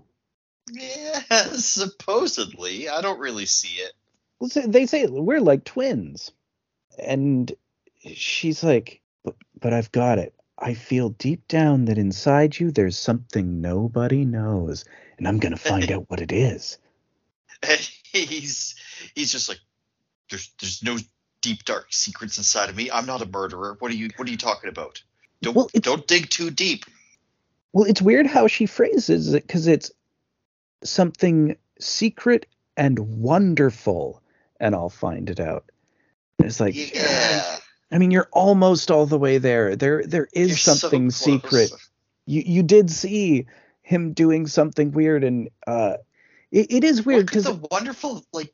[0.72, 1.22] Yeah,
[1.56, 2.90] supposedly.
[2.90, 3.94] I don't really see it.
[4.40, 6.32] Well, they say we're like twins
[7.00, 7.54] and
[8.14, 12.98] she's like but, but i've got it i feel deep down that inside you there's
[12.98, 14.86] something nobody knows
[15.18, 16.78] and i'm gonna find out what it is
[18.12, 18.76] he's
[19.16, 19.60] he's just like,
[20.30, 20.98] there's there's no
[21.42, 22.90] deep dark secrets inside of me.
[22.92, 23.76] I'm not a murderer.
[23.80, 25.02] What are you What are you talking about?
[25.42, 26.86] Don't Well, don't dig too deep.
[27.74, 29.92] well it's weird how she phrases it because it's
[30.84, 32.46] something secret
[32.78, 34.22] and wonderful
[34.60, 35.66] and i'll find it out
[36.46, 37.58] it's like yeah,
[37.92, 41.16] i mean you're almost all the way there there there is You're something close.
[41.16, 41.72] secret
[42.26, 43.46] you you did see
[43.82, 45.98] him doing something weird and uh
[46.52, 48.54] it, it is weird because the wonderful like?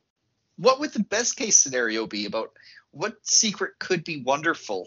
[0.56, 2.52] What would the best case scenario be about?
[2.90, 4.86] What secret could be wonderful?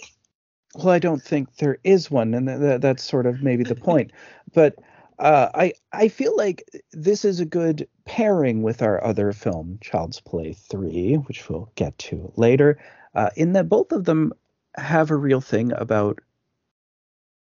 [0.75, 3.75] well i don't think there is one and th- th- that's sort of maybe the
[3.75, 4.11] point
[4.55, 4.75] but
[5.23, 10.19] uh i i feel like this is a good pairing with our other film child's
[10.19, 12.77] play 3 which we'll get to later
[13.15, 14.33] uh in that both of them
[14.75, 16.19] have a real thing about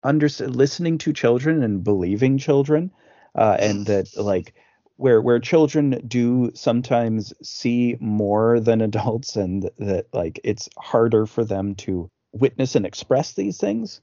[0.03, 2.91] under listening to children and believing children
[3.37, 4.55] uh and that like
[4.97, 11.45] where where children do sometimes see more than adults and that like it's harder for
[11.45, 14.01] them to witness and express these things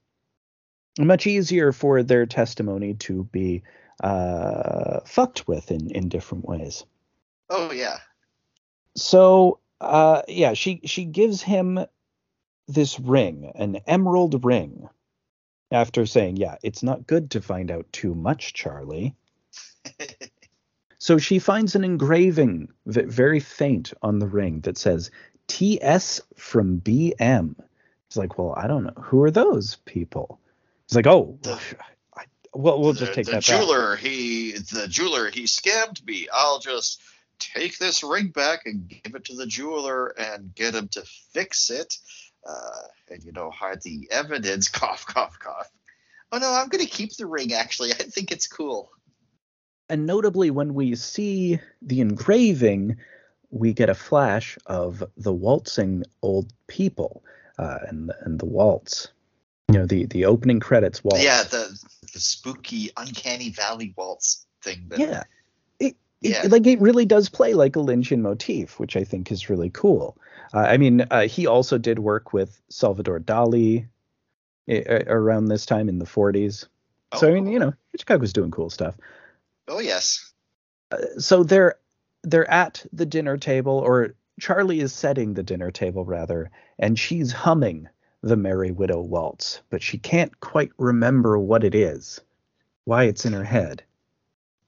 [1.00, 3.64] much easier for their testimony to be
[4.04, 6.86] uh fucked with in in different ways.
[7.50, 7.98] Oh yeah,
[8.96, 11.80] so uh yeah she she gives him
[12.68, 14.90] this ring an emerald ring
[15.72, 19.16] after saying yeah it's not good to find out too much charlie.
[21.00, 25.12] So she finds an engraving that very faint on the ring that says
[25.48, 27.56] ts from bm
[28.08, 29.02] it's like well i don't know.
[29.04, 30.40] Who are those people
[30.88, 31.60] it's like oh The-
[32.16, 32.24] I,
[32.54, 33.60] well we'll just the, take the that back.
[33.60, 36.28] jeweler he the jeweler he scammed me.
[36.34, 37.02] I'll just
[37.40, 41.70] take this ring back and give it to the jeweler and get him to fix
[41.70, 41.94] it.
[42.48, 44.68] Uh, and you know hide the evidence.
[44.70, 45.70] Cough cough cough.
[46.32, 47.92] Oh no i'm gonna keep the ring actually.
[47.92, 48.90] I think it's cool.
[49.90, 52.98] And notably, when we see the engraving,
[53.52, 57.24] we get a flash of the waltzing old people
[57.58, 59.10] uh, and and the waltz.
[59.72, 61.24] You know, the the opening credits waltz.
[61.24, 61.78] yeah the
[62.14, 65.24] the spooky uncanny valley waltz thing that yeah.
[65.80, 66.44] It, it, Yeah.
[66.50, 70.18] like it really does play like a Lynchian motif, which I think is really cool.
[70.54, 73.88] Uh, I mean, uh, he also did work with Salvador Dali
[74.72, 76.66] uh, around this time in the 40s.
[77.16, 78.96] So I mean, you know, Hitchcock was doing cool stuff.
[79.68, 80.32] oh yes
[81.18, 81.76] so they're
[82.24, 87.32] they're at the dinner table or charlie is setting the dinner table rather and she's
[87.34, 87.90] humming
[88.24, 92.20] the merry widow waltz but she can't quite remember what it is
[92.86, 93.84] why it's in her head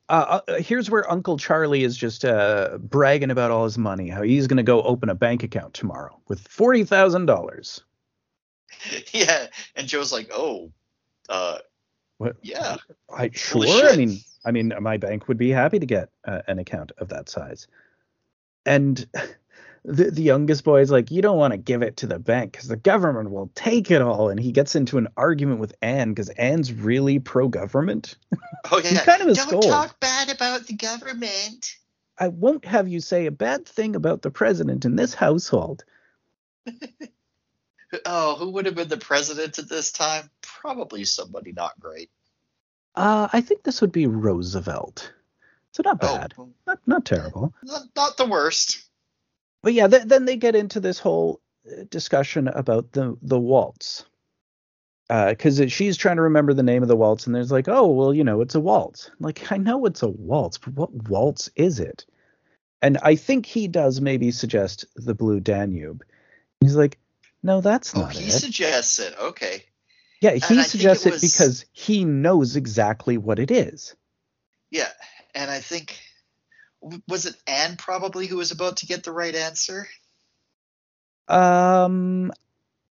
[0.09, 4.21] uh, uh, here's where uncle charlie is just uh, bragging about all his money how
[4.21, 7.81] he's going to go open a bank account tomorrow with $40000
[9.13, 10.71] yeah and joe's like oh
[11.29, 11.57] uh
[12.17, 12.35] What?
[12.41, 12.77] yeah
[13.11, 13.89] I sure.
[13.89, 17.09] I mean, I mean, my bank would be happy to get uh, an account of
[17.09, 17.67] that size.
[18.65, 19.05] And
[19.89, 22.51] the, the youngest boy is like, you don't want to give it to the bank
[22.51, 24.29] because the government will take it all.
[24.29, 28.15] And he gets into an argument with Anne because Anne's really pro government.
[28.71, 28.89] Oh yeah.
[28.89, 29.63] He's kind of a Don't scold.
[29.63, 31.75] talk bad about the government.
[32.17, 35.83] I won't have you say a bad thing about the president in this household.
[38.05, 40.29] Oh, who would have been the president at this time?
[40.43, 42.11] Probably somebody not great.
[42.93, 45.11] Uh, I think this would be Roosevelt.
[45.71, 46.33] So not Oh, bad,
[46.67, 47.51] not not terrible.
[47.63, 48.83] not, not the worst.
[49.61, 54.05] But yeah, th- then they get into this whole uh, discussion about the the waltz,
[55.07, 58.13] because she's trying to remember the name of the waltz, and there's like, oh well,
[58.13, 59.11] you know, it's a waltz.
[59.19, 62.05] Like I know it's a waltz, but what waltz is it?
[62.81, 66.03] And I think he does maybe suggest the Blue Danube.
[66.61, 66.97] He's like,
[67.43, 68.31] no, that's Oh, not he it.
[68.31, 69.13] suggests it.
[69.19, 69.63] Okay.
[70.21, 73.95] yeah, he suggests it it, because he knows exactly what it is.
[74.71, 74.87] Yeah,
[75.35, 75.99] and I think
[77.07, 79.87] was it Anne probably who was about to get the right answer?
[81.27, 82.31] Um,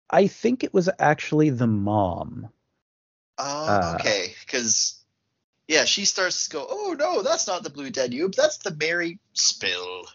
[0.09, 2.49] I think it was actually the mom.
[3.37, 4.35] Oh, Uh, okay.
[4.45, 5.03] Because
[5.67, 8.33] yeah, she starts to go, "Oh no, that's not the Blue Danube.
[8.35, 10.05] That's the Mary Spill."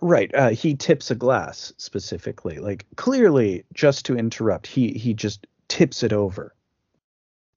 [0.00, 0.34] Right.
[0.34, 2.58] Uh, he tips a glass specifically.
[2.58, 6.54] Like clearly, just to interrupt, he he just tips it over.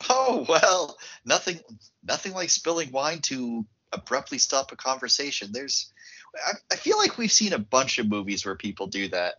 [0.09, 1.59] Oh well, nothing,
[2.03, 3.65] nothing like spilling wine to
[3.95, 5.49] abruptly stop a conversation.
[5.51, 5.91] There's,
[6.35, 9.35] I, I feel like we've seen a bunch of movies where people do that.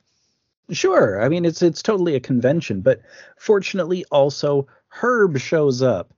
[0.70, 1.22] Sure.
[1.22, 3.00] I mean, it's it's totally a convention, but
[3.38, 6.12] fortunately, also Herb shows up.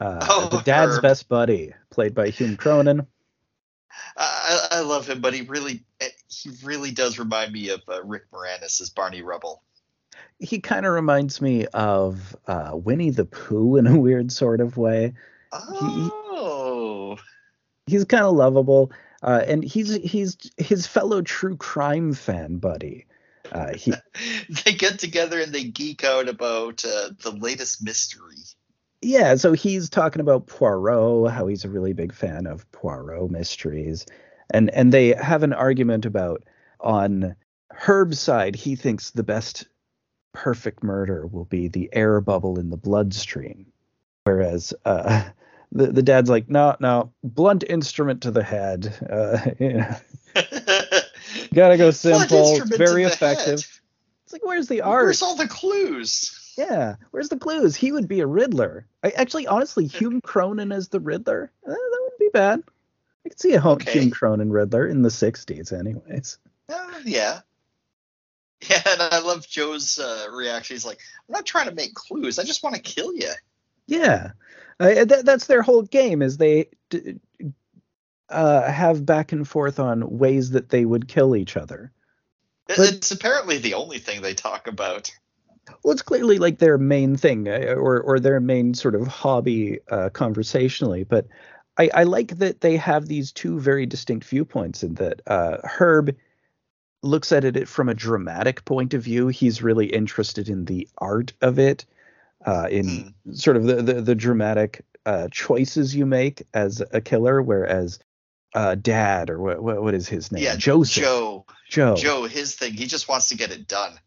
[0.00, 1.02] Uh, Oh, the dad's Herb.
[1.02, 3.06] best buddy, played by Hume Cronyn.
[4.16, 8.02] I, I love him, but he really, eh, he really does remind me of uh,
[8.02, 9.62] Rick Moranis as Barney Rubble.
[10.40, 14.76] He kind of reminds me of uh, Winnie the Pooh in a weird sort of
[14.76, 15.14] way.
[15.52, 16.23] Oh,
[17.86, 23.06] He's kind of lovable, uh, and he's he's his fellow true crime fan buddy.
[23.52, 23.92] Uh, he
[24.64, 28.36] they get together and they geek out about uh, the latest mystery.
[29.02, 34.06] Yeah, so he's talking about Poirot, how he's a really big fan of Poirot mysteries.
[34.50, 36.44] And and they have an argument about
[36.80, 37.36] on
[37.70, 39.66] Herb's side, he thinks the best
[40.32, 43.66] perfect murder will be the air bubble in the bloodstream.
[44.24, 45.24] Whereas uh
[45.72, 48.94] the, the dad's like, no, no, blunt instrument to the head.
[49.08, 49.96] Uh, you know,
[51.52, 52.56] gotta go simple.
[52.56, 53.60] It's very effective.
[53.60, 53.64] head.
[54.24, 55.04] It's like, where's the art?
[55.04, 56.54] Where's all the clues?
[56.56, 57.74] Yeah, where's the clues?
[57.74, 58.86] He would be a Riddler.
[59.02, 62.62] I, actually, honestly, Hume Cronyn as the Riddler, eh, that wouldn't be bad.
[63.26, 63.92] I could see a Okay.
[63.92, 66.38] Hume Cronyn Riddler in the '60s, anyways.
[66.68, 67.40] Uh, yeah.
[68.70, 70.74] Yeah, and I love Joe's uh, reaction.
[70.74, 72.38] He's like, I'm not trying to make clues.
[72.38, 73.30] I just want to kill you.
[73.86, 74.30] Yeah,
[74.80, 76.22] uh, that, that's their whole game.
[76.22, 77.20] Is they d-
[78.28, 81.92] uh, have back and forth on ways that they would kill each other.
[82.66, 85.10] But- it's apparently the only thing they talk about.
[85.82, 89.78] Well, it's clearly like their main thing, uh, or or their main sort of hobby
[89.90, 91.04] uh, conversationally.
[91.04, 91.26] But
[91.78, 96.14] I, I like that they have these two very distinct viewpoints, in that uh, Herb
[97.02, 99.28] looks at it from a dramatic point of view.
[99.28, 101.86] He's really interested in the art of it,
[102.44, 107.42] uh, in sort of the the, the dramatic uh, choices you make as a killer,
[107.42, 107.98] whereas
[108.54, 110.42] uh, Dad or what what, what is his name?
[110.42, 111.02] Yeah, Joseph.
[111.02, 111.94] Joe, Joe.
[111.96, 113.98] Joe, his thing, he just wants to get it done.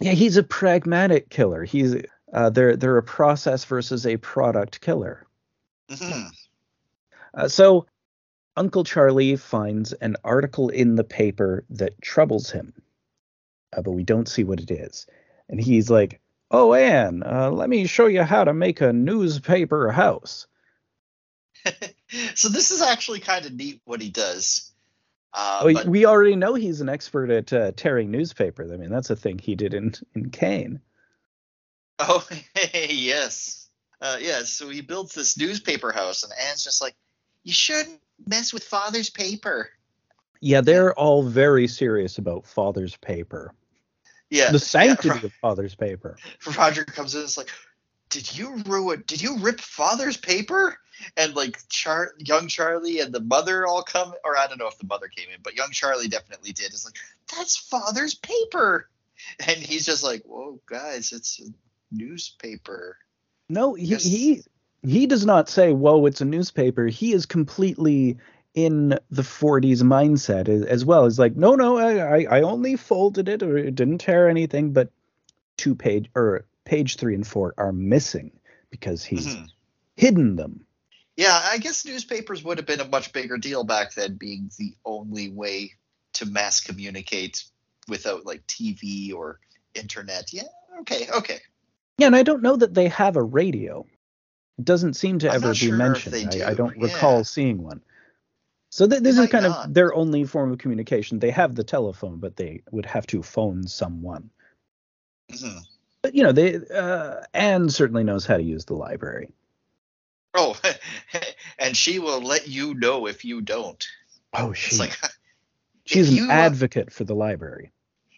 [0.00, 1.64] Yeah, he's a pragmatic killer.
[1.64, 1.96] He's
[2.32, 5.26] uh, they're they're a process versus a product killer.
[5.90, 6.30] Mhm.
[7.34, 7.86] Uh, so
[8.56, 12.72] Uncle Charlie finds an article in the paper that troubles him,
[13.76, 15.06] uh, but we don't see what it is.
[15.48, 16.20] And he's like,
[16.54, 20.46] "Oh, Anne, uh, let me show you how to make a newspaper house."
[22.34, 24.70] so this is actually kind of neat what he does.
[25.32, 28.70] Uh, oh, but- we already know he's an expert at uh, tearing newspapers.
[28.70, 30.80] I mean, that's a thing he did in in Kane.
[31.98, 32.26] Oh,
[32.74, 33.68] yes.
[34.00, 36.94] Uh, yeah, so he builds this newspaper house, and Anne's just like,
[37.42, 39.70] you shouldn't mess with father's paper.
[40.40, 43.54] Yeah, they're all very serious about father's paper.
[44.34, 44.50] Yeah.
[44.50, 46.16] the sanctity yeah, of father's paper.
[46.46, 47.50] Ro- Roger comes in it's like,
[48.10, 50.76] did you ruin, did you rip father's paper?
[51.16, 54.78] And like Char- young Charlie and the mother all come, or I don't know if
[54.78, 56.66] the mother came in, but young Charlie definitely did.
[56.66, 56.96] It's like,
[57.36, 58.88] that's father's paper.
[59.46, 61.44] And he's just like, whoa, guys, it's a
[61.90, 62.98] newspaper.
[63.48, 64.42] No, he, he
[64.82, 68.18] he does not say, "Whoa, it's a newspaper." He is completely
[68.54, 71.06] in the 40s mindset as, well.
[71.06, 74.90] It's like, no, no, I, I only folded it or it didn't tear anything, but
[75.56, 78.30] two page or page three and four are missing
[78.70, 79.48] because he's Mhm.
[79.96, 80.66] hidden them.
[81.16, 84.74] Yeah, I guess newspapers would have been a much bigger deal back then, being the
[84.84, 85.72] only way
[86.14, 87.44] to mass communicate
[87.88, 89.38] without like TV or
[89.74, 90.32] internet.
[90.32, 90.48] Yeah,
[90.80, 91.40] okay, okay.
[91.98, 93.86] Yeah, and I don't know that they have a radio.
[94.58, 96.14] It doesn't seem to I'm ever be sure mentioned.
[96.14, 96.82] I, I do, don't yeah.
[96.82, 97.80] recall seeing one.
[98.74, 99.66] So th- this is kind not.
[99.66, 101.20] of their only form of communication.
[101.20, 104.30] They have the telephone, but they would have to phone someone.
[105.30, 105.60] Mhm.
[106.02, 109.30] But you know, they uh, Anne certainly knows how to use the library.
[110.34, 110.58] Oh,
[111.60, 113.86] and she will let you know if you don't.
[114.32, 114.98] Oh, she like
[115.86, 117.70] she's an uh, advocate for the library.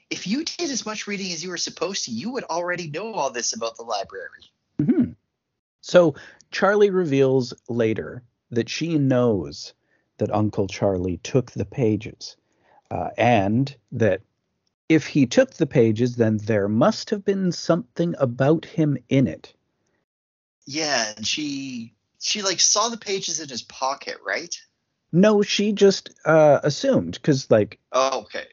[0.08, 3.12] if you did as much reading as you were supposed to, you would already know
[3.12, 4.50] all this about the library.
[4.82, 5.10] hmm
[5.82, 6.14] So
[6.50, 9.74] Charlie reveals later that she knows
[10.18, 12.36] that Uncle Charlie took the pages,
[12.90, 14.22] uh, and that
[14.88, 19.52] if he took the pages, then there must have been something about him in it.
[20.66, 24.54] Yeah, and she she like saw the pages in his pocket, right?
[25.12, 28.46] No, she just uh, assumed because like Oh, okay.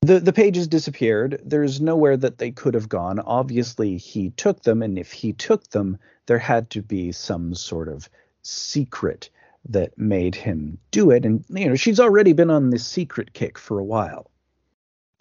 [0.00, 1.40] the the pages disappeared.
[1.44, 3.18] There's nowhere that they could have gone.
[3.20, 7.88] Obviously, he took them, and if he took them, there had to be some sort
[7.88, 8.08] of
[8.42, 9.30] secret
[9.68, 11.24] that made him do it.
[11.24, 14.30] And you know, she's already been on this secret kick for a while.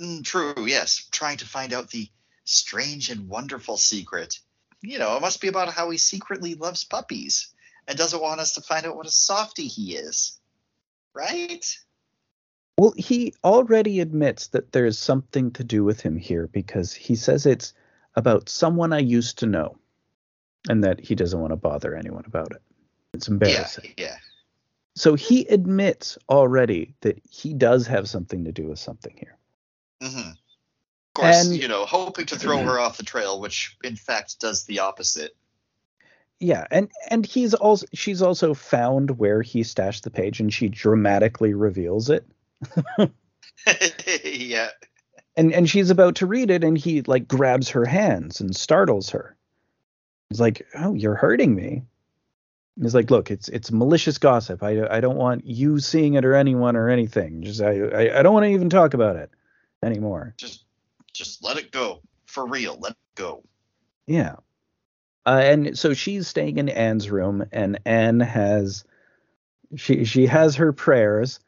[0.02, 1.08] Mm, true, yes.
[1.12, 2.10] Trying to find out the
[2.44, 4.40] strange and wonderful secret.
[4.82, 7.54] You know, it must be about how he secretly loves puppies
[7.88, 10.40] and doesn't want us to find out what a softie he is.
[11.14, 11.66] Right?
[12.80, 17.46] Well, he already admits that there's something to do with him here because he says
[17.46, 17.74] it's
[18.16, 19.78] about someone I used to know,
[20.68, 22.62] and that he doesn't want to bother anyone about it.
[23.14, 23.94] It's Yeah, embarrassing.
[23.98, 24.16] yeah.
[24.96, 29.38] So he admits already that he does have something to do with something here.
[30.02, 30.36] hmm Of
[31.14, 34.66] course, And- you know, hoping to throw her off the trail, which in fact does
[34.66, 35.36] the opposite.
[36.40, 40.70] Yeah, and and he's also she's also found where he stashed the page, and she
[40.70, 42.26] dramatically reveals it.
[44.24, 44.70] yeah.
[45.38, 49.12] And and she's about to read it, and he like grabs her hands and startles
[49.12, 49.36] her.
[50.30, 51.84] He's like, "Oh, you're hurting me."
[52.82, 54.64] And He's like, "Look, it's it's malicious gossip.
[54.64, 57.44] I I don't want you seeing it or anyone or anything.
[57.44, 59.30] Just I I, I don't want to even talk about it
[59.84, 60.66] anymore." Just
[61.14, 62.02] just let it go.
[62.26, 63.44] For real, let it go.
[64.08, 64.38] Yeah.
[65.28, 68.84] Uh, and so she's staying in Anne's room, and Anne has
[69.76, 71.40] she she has her prayers.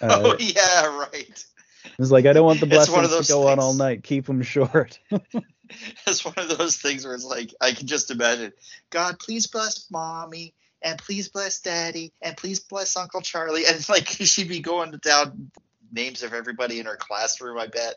[0.00, 1.44] Uh, oh yeah, right.
[1.98, 4.02] It's like I don't want the blessings to go on all night.
[4.02, 4.98] Keep them short.
[6.06, 8.52] It's one of those things where it's like I can just imagine,
[8.90, 13.88] God, please bless mommy, and please bless daddy, and please bless Uncle Charlie, and it's
[13.88, 15.50] like she'd be going down
[15.92, 17.58] names of everybody in her classroom.
[17.58, 17.96] I bet.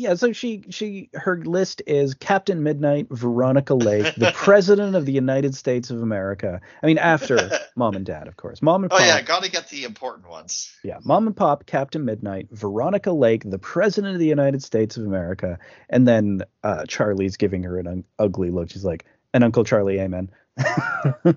[0.00, 0.14] Yeah.
[0.14, 5.54] So she she her list is Captain Midnight, Veronica Lake, the President of the United
[5.54, 6.60] States of America.
[6.82, 8.62] I mean, after Mom and Dad, of course.
[8.62, 9.06] Mom and Oh Pop.
[9.06, 10.72] yeah, gotta get the important ones.
[10.82, 15.04] Yeah, Mom and Pop, Captain Midnight, Veronica Lake, the President of the United States of
[15.04, 18.70] America, and then uh, Charlie's giving her an un- ugly look.
[18.70, 20.30] She's like, "And Uncle Charlie, amen."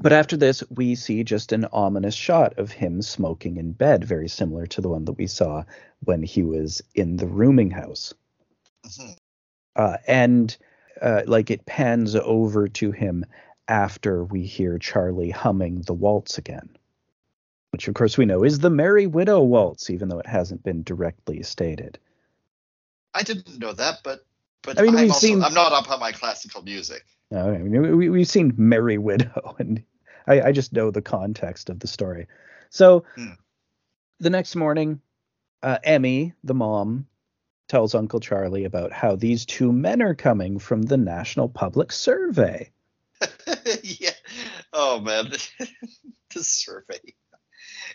[0.00, 4.26] But after this, we see just an ominous shot of him smoking in bed, very
[4.28, 5.62] similar to the one that we saw
[6.04, 8.12] when he was in the rooming house.
[8.86, 9.16] Mhm.
[9.76, 10.56] Uh, and
[11.00, 13.24] uh, like it pans over to him
[13.68, 16.68] after we hear Charlie humming the waltz again,
[17.70, 20.82] which of course we know is the Merry Widow waltz, even though it hasn't been
[20.82, 21.98] directly stated.
[23.14, 24.24] I didn't know that, but
[24.62, 27.04] but I mean, I'm we've also, seen- I'm not up on my classical music.
[27.30, 29.82] No, I mean, we, we've seen Merry Widow, and
[30.26, 32.26] I, I just know the context of the story.
[32.70, 33.32] So Hmm.
[34.20, 35.00] the next morning,
[35.62, 37.06] uh, Emmy, the mom,
[37.68, 42.70] tells Uncle Charlie about how these two men are coming from the National Public Survey.
[43.82, 44.10] yeah.
[44.72, 45.30] Oh man,
[46.34, 47.00] the survey.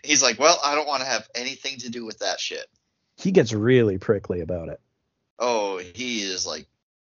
[0.03, 2.65] He's like, well, I don't want to have anything to do with that shit.
[3.17, 4.79] He gets really prickly about it.
[5.39, 6.67] Oh, he is like,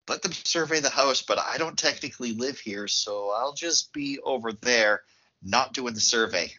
[0.08, 4.18] let them survey the house, but I don't technically live here, so I'll just be
[4.20, 5.02] over there,
[5.42, 6.52] not doing the survey.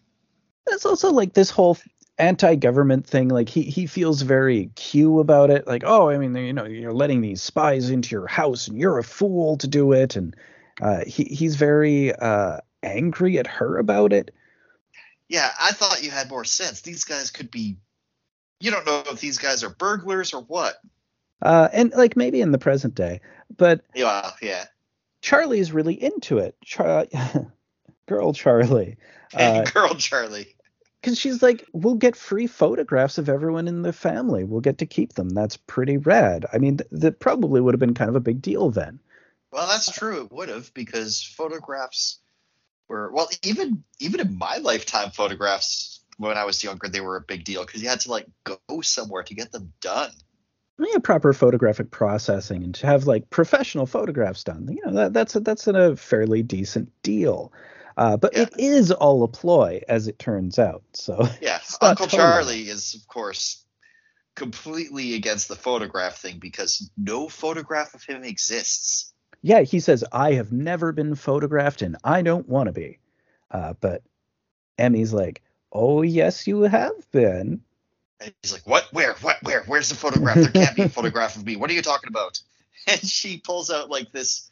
[0.65, 1.77] That's also like this whole
[2.17, 3.29] anti-government thing.
[3.29, 5.67] Like he he feels very Q about it.
[5.67, 8.99] Like, oh, I mean, you know, you're letting these spies into your house, and you're
[8.99, 10.15] a fool to do it.
[10.15, 10.35] And
[10.81, 14.33] uh, he he's very uh, angry at her about it.
[15.29, 16.81] Yeah, I thought you had more sense.
[16.81, 17.77] These guys could be.
[18.59, 20.75] You don't know if these guys are burglars or what.
[21.41, 23.19] Uh, and like maybe in the present day,
[23.57, 24.65] but Yeah, yeah.
[25.21, 26.55] Charlie's really into it.
[26.63, 27.07] Char-
[28.07, 28.97] girl Charlie,
[29.33, 30.55] uh, Girl Charlie.
[31.03, 34.45] Because she's like, we'll get free photographs of everyone in the family.
[34.45, 35.29] We'll get to keep them.
[35.29, 36.45] That's pretty rad.
[36.53, 38.99] I mean, th- that probably would have been kind of a big deal then.
[39.51, 40.23] Well, that's true.
[40.23, 42.19] It would have because photographs
[42.87, 47.21] were well, even even in my lifetime, photographs when I was younger, they were a
[47.21, 50.11] big deal because you had to like go somewhere to get them done.
[50.79, 54.69] Yeah, proper photographic processing and to have like professional photographs done.
[54.71, 57.51] You know, that, that's a, that's a fairly decent deal.
[57.97, 58.43] Uh, but Yeah.
[58.43, 60.83] it is all a ploy, as it turns out.
[60.93, 62.17] So Yeah, Uncle totally.
[62.17, 63.63] Charlie is of course
[64.35, 69.13] completely against the photograph thing because no photograph of him exists.
[69.41, 72.99] yeah, he says I have never been photographed and I don't want to be.
[73.51, 74.01] Uh, but
[74.79, 77.61] Emmy's like, oh yes, you have been.
[78.19, 78.87] And he's like, "What?
[78.91, 79.13] Where?
[79.21, 79.37] What?
[79.43, 79.63] Where?
[79.65, 80.35] Where's the photograph?
[80.35, 81.55] There can't be a photograph of me.
[81.57, 82.39] What are you talking about?"
[82.87, 84.49] And she pulls out like this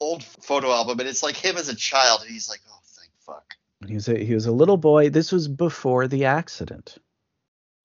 [0.00, 3.10] old photo album, and it's like him as a child, and he's like, "Oh, thank
[3.20, 3.54] fuck."
[3.86, 5.10] He was a, he was a little boy.
[5.10, 6.98] This was before the accident.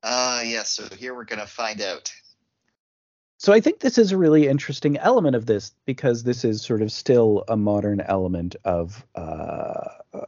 [0.03, 0.63] Ah, yeah.
[0.63, 2.13] So here we're gonna find out.
[3.37, 6.81] So I think this is a really interesting element of this because this is sort
[6.81, 9.83] of still a modern element of uh,
[10.13, 10.25] uh,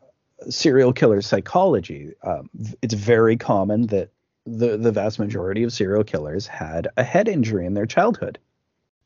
[0.50, 2.12] serial killer psychology.
[2.24, 2.50] Um,
[2.82, 4.10] it's very common that
[4.46, 8.38] the the vast majority of serial killers had a head injury in their childhood.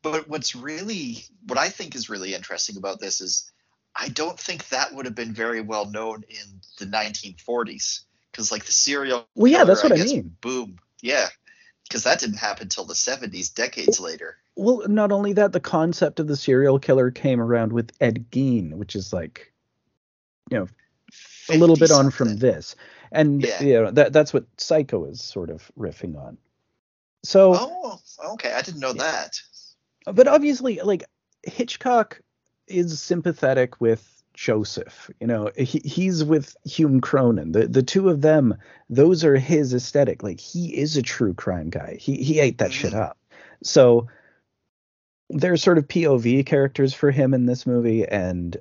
[0.02, 3.52] But what's really, what I think is really interesting about this is,
[3.95, 8.66] I don't think that would have been very well known in the 1940s, because like
[8.66, 9.28] the serial.
[9.36, 10.36] Well, yeah, killer, that's what I guess, mean.
[10.39, 10.80] Boom.
[11.02, 11.28] Yeah,
[11.84, 14.38] because that didn't happen until the 70s, decades later.
[14.56, 18.74] Well, not only that, the concept of the serial killer came around with Ed Gein,
[18.76, 19.52] which is like,
[20.50, 20.68] you know,
[21.50, 22.76] a little bit on from this,
[23.12, 23.62] and Yeah.
[23.64, 26.38] you know that that's what Psycho is sort of riffing on.
[27.24, 27.54] So.
[27.56, 28.00] Oh,
[28.34, 28.54] okay.
[28.54, 29.41] I didn't know that.
[30.06, 31.04] But obviously like
[31.43, 32.22] hitchcock
[32.68, 37.52] is sympathetic with joseph you know he, he's with hume cronyn.
[37.52, 38.56] The, the two of them
[38.89, 40.24] those are his aesthetic.
[40.24, 41.97] Like he is a true crime guy.
[42.00, 43.18] He, he ate that shit up.
[43.64, 44.08] So
[45.30, 48.58] they're sort of pov characters for him in this movie and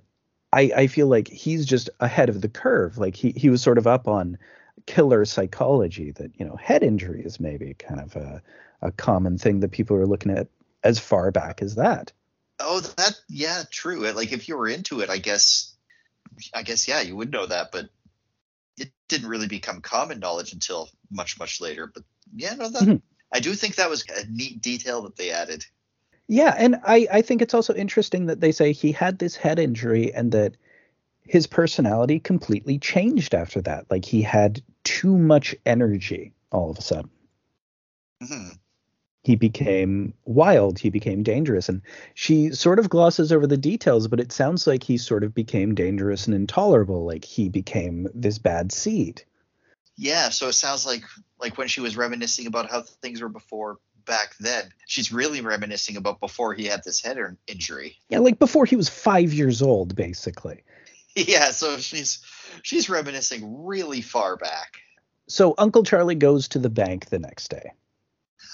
[0.53, 2.99] i i feel like he's just ahead of the curve.
[2.99, 4.39] Like he, he was sort of up on
[4.87, 8.43] killer psychology that you know head injury is maybe kind of a,
[8.83, 10.49] a common thing that people are looking at
[10.85, 12.13] as far back as that.
[12.61, 14.11] Oh, that yeah, true.
[14.13, 15.75] Like if you were into it, I guess,
[16.55, 17.89] I guess yeah, you would know that, but
[18.79, 21.87] it didn't really become common knowledge until much much later.
[21.87, 22.05] But
[22.35, 23.03] yeah, no, that Mhm.
[23.33, 25.65] I do think that was a neat detail that they added.
[26.29, 29.59] Yeah, and I, I think it's also interesting that they say he had this head
[29.59, 30.57] injury and that
[31.23, 33.91] his personality completely changed after that.
[33.91, 37.11] Like he had too much energy all of a sudden.
[38.21, 38.59] hmm
[39.29, 41.69] He became wild, he became dangerous.
[41.69, 41.83] And
[42.15, 45.75] she sort of glosses over the details, but it sounds like he sort of became
[45.75, 47.05] dangerous and intolerable.
[47.05, 49.23] Like he became this bad seed.
[49.99, 51.03] Yeah, so it sounds like
[51.39, 53.77] like when she was reminiscing about how things were before
[54.07, 57.99] back then, she's really reminiscing about before he had this head injury.
[58.09, 60.63] Yeah, like before he was five years old, basically.
[61.15, 62.21] Yeah, so she's
[62.63, 64.79] she's reminiscing really far back.
[65.29, 67.73] So Uncle Charlie goes to the bank the next day.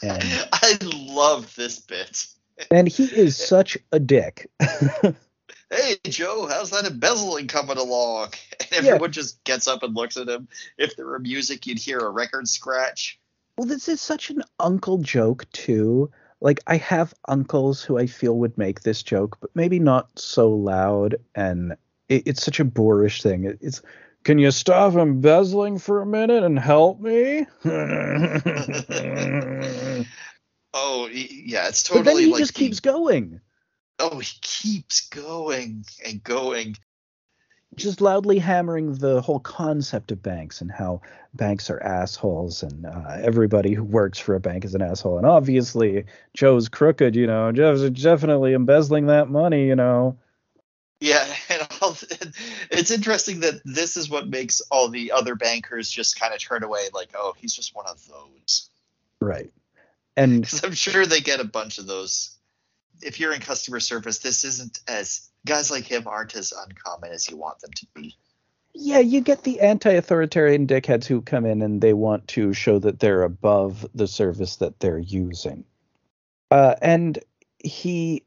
[0.02, 0.22] And
[0.52, 2.26] I love this bit.
[2.70, 4.50] and he is such a dick.
[5.70, 8.28] Hey Joe, how's that embezzling coming along?
[8.76, 10.46] And everyone just gets up and looks at him.
[10.78, 13.18] If there were music, you'd hear a record scratch.
[13.56, 16.10] well, this is such an uncle joke too.
[16.40, 20.50] Like I have uncles who I feel would make this joke, but maybe not so
[20.50, 21.16] loud.
[21.34, 21.72] And
[22.08, 23.44] it, it's such a boorish thing.
[23.44, 23.82] It, it's
[24.24, 27.46] can you stop embezzling for a minute and help me?
[30.76, 32.02] Oh yeah, it's totally.
[32.04, 33.40] but then he like just the- keeps going.
[34.00, 36.74] Oh, he keeps going and going.
[37.76, 41.00] just loudly hammering the whole concept of banks and how
[41.34, 45.26] banks are assholes and uh, everybody who works for a bank is an asshole and
[45.26, 46.04] obviously
[46.34, 50.16] joe's crooked you know joe's definitely embezzling that money you know
[51.00, 51.24] Yeah,
[52.70, 56.62] it's interesting that this is what makes all the other bankers just kind of turn
[56.62, 58.70] away, like, oh, he's just one of those.
[59.20, 59.52] right
[60.16, 62.36] and I'm sure they get a bunch of those.
[63.02, 67.28] If you're in customer service, this isn't as guys like him aren't as uncommon as
[67.28, 68.16] you want them to be.
[68.74, 72.98] yeah you get the anti-authoritarian dickheads who come in and they want to show that
[73.00, 75.64] they're above the service that they're using
[76.50, 77.18] uh, and
[77.58, 78.22] he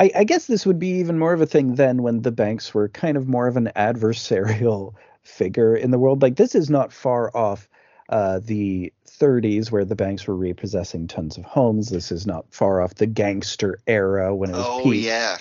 [0.00, 2.72] I, I guess this would be even more of a thing then when the banks
[2.72, 6.22] were kind of more of an adversarial figure in the world.
[6.22, 7.68] Like this is not far off
[8.08, 11.90] uh, the 30s where the banks were repossessing tons of homes.
[11.90, 15.04] This is not far off the gangster era when it was Oh peak.
[15.04, 15.36] yeah,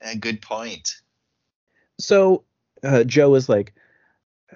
[0.00, 0.96] and good point.
[2.00, 2.42] So
[2.82, 3.74] uh, Joe is like,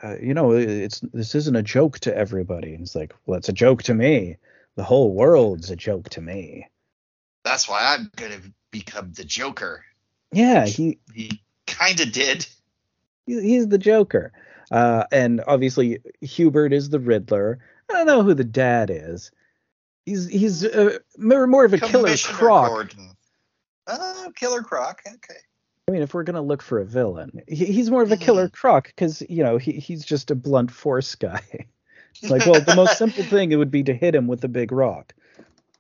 [0.03, 2.75] uh, you know, it's this isn't a joke to everybody.
[2.75, 4.37] And it's like, well, it's a joke to me.
[4.75, 6.67] The whole world's a joke to me.
[7.45, 8.41] That's why I'm gonna
[8.73, 9.85] become the Joker.
[10.33, 12.47] Yeah, he He kind of did.
[13.27, 14.33] he- he's the Joker.
[14.73, 17.61] Uh, and obviously Hubert is the Riddler.
[17.89, 19.31] I don't know who the dad is.
[20.07, 22.69] He's he's uh, more, more of a killer croc.
[22.71, 23.11] Gordon.
[23.87, 25.03] Oh, Killer Croc.
[25.07, 25.39] Okay.
[25.89, 28.49] I mean, if we're gonna look for a villain, he, he's more of a killer
[28.49, 31.43] croc because you know he, he's just a blunt force guy.
[32.23, 34.73] like, well, the most simple thing it would be to hit him with a big
[34.73, 35.13] rock.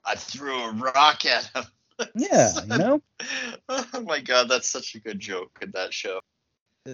[0.05, 1.65] I threw a rock at him.
[2.15, 3.03] Yeah, you know.
[3.69, 6.21] oh my god, that's such a good joke in that show.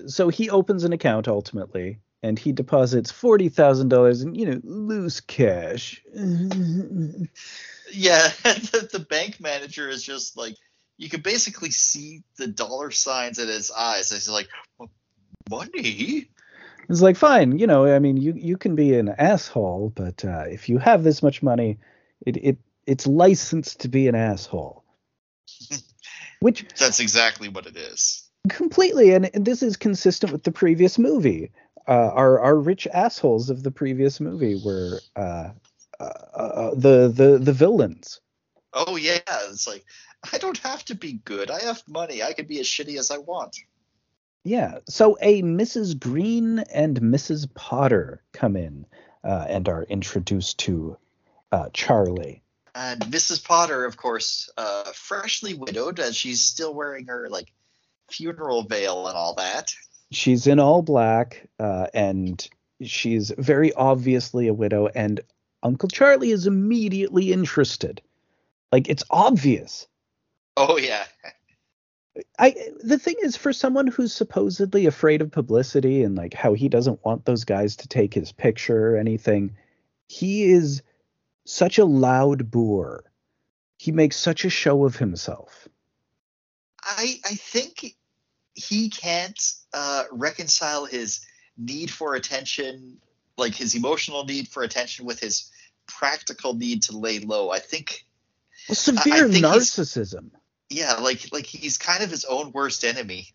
[0.06, 4.61] So he opens an account ultimately, and he deposits forty thousand dollars in you know
[4.64, 6.02] loose cash.
[7.90, 10.54] Yeah, the, the bank manager is just like
[10.96, 14.11] you can basically see the dollar signs in his eyes.
[14.11, 14.48] He's like,
[15.48, 16.28] money.
[16.88, 20.44] It's like, fine, you know, I mean, you you can be an asshole, but uh,
[20.48, 21.78] if you have this much money,
[22.24, 24.84] it it it's licensed to be an asshole.
[26.40, 28.28] Which That's exactly what it is.
[28.48, 31.50] completely, and, this is consistent with the previous movie.
[31.86, 35.50] Uh, our our rich assholes of the previous movie were uh,
[35.98, 38.20] uh, uh, the the the villains.
[38.74, 39.84] Oh yeah, it's like
[40.32, 41.50] I don't have to be good.
[41.50, 42.22] I have money.
[42.22, 43.56] I can be as shitty as I want.
[44.44, 44.78] Yeah.
[44.88, 45.98] So a Mrs.
[45.98, 47.52] Green and Mrs.
[47.54, 48.86] Potter come in
[49.24, 50.96] uh, and are introduced to
[51.52, 52.42] uh, Charlie.
[52.74, 53.44] And Mrs.
[53.44, 57.52] Potter, of course, uh, freshly widowed, and she's still wearing her like
[58.10, 59.72] funeral veil and all that.
[60.10, 62.46] She's in all black, uh, and
[62.82, 64.88] she's very obviously a widow.
[64.88, 65.20] And
[65.62, 68.00] Uncle Charlie is immediately interested.
[68.72, 69.86] Like it's obvious.
[70.56, 71.04] Oh yeah,
[72.38, 76.68] I the thing is for someone who's supposedly afraid of publicity and like how he
[76.68, 79.56] doesn't want those guys to take his picture or anything,
[80.08, 80.82] he is
[81.49, 83.05] such a loud boor.
[83.78, 85.66] He makes such a show of himself.
[86.82, 87.96] I I think
[88.55, 89.40] he can't
[89.72, 91.24] uh, reconcile his
[91.57, 92.99] need for attention,
[93.36, 95.51] like his emotional need for attention, with his
[95.86, 97.51] practical need to lay low.
[97.51, 98.05] I think
[98.68, 100.30] Well, severe think narcissism.
[100.68, 103.28] yeah, like like he's kind of his own worst enemy.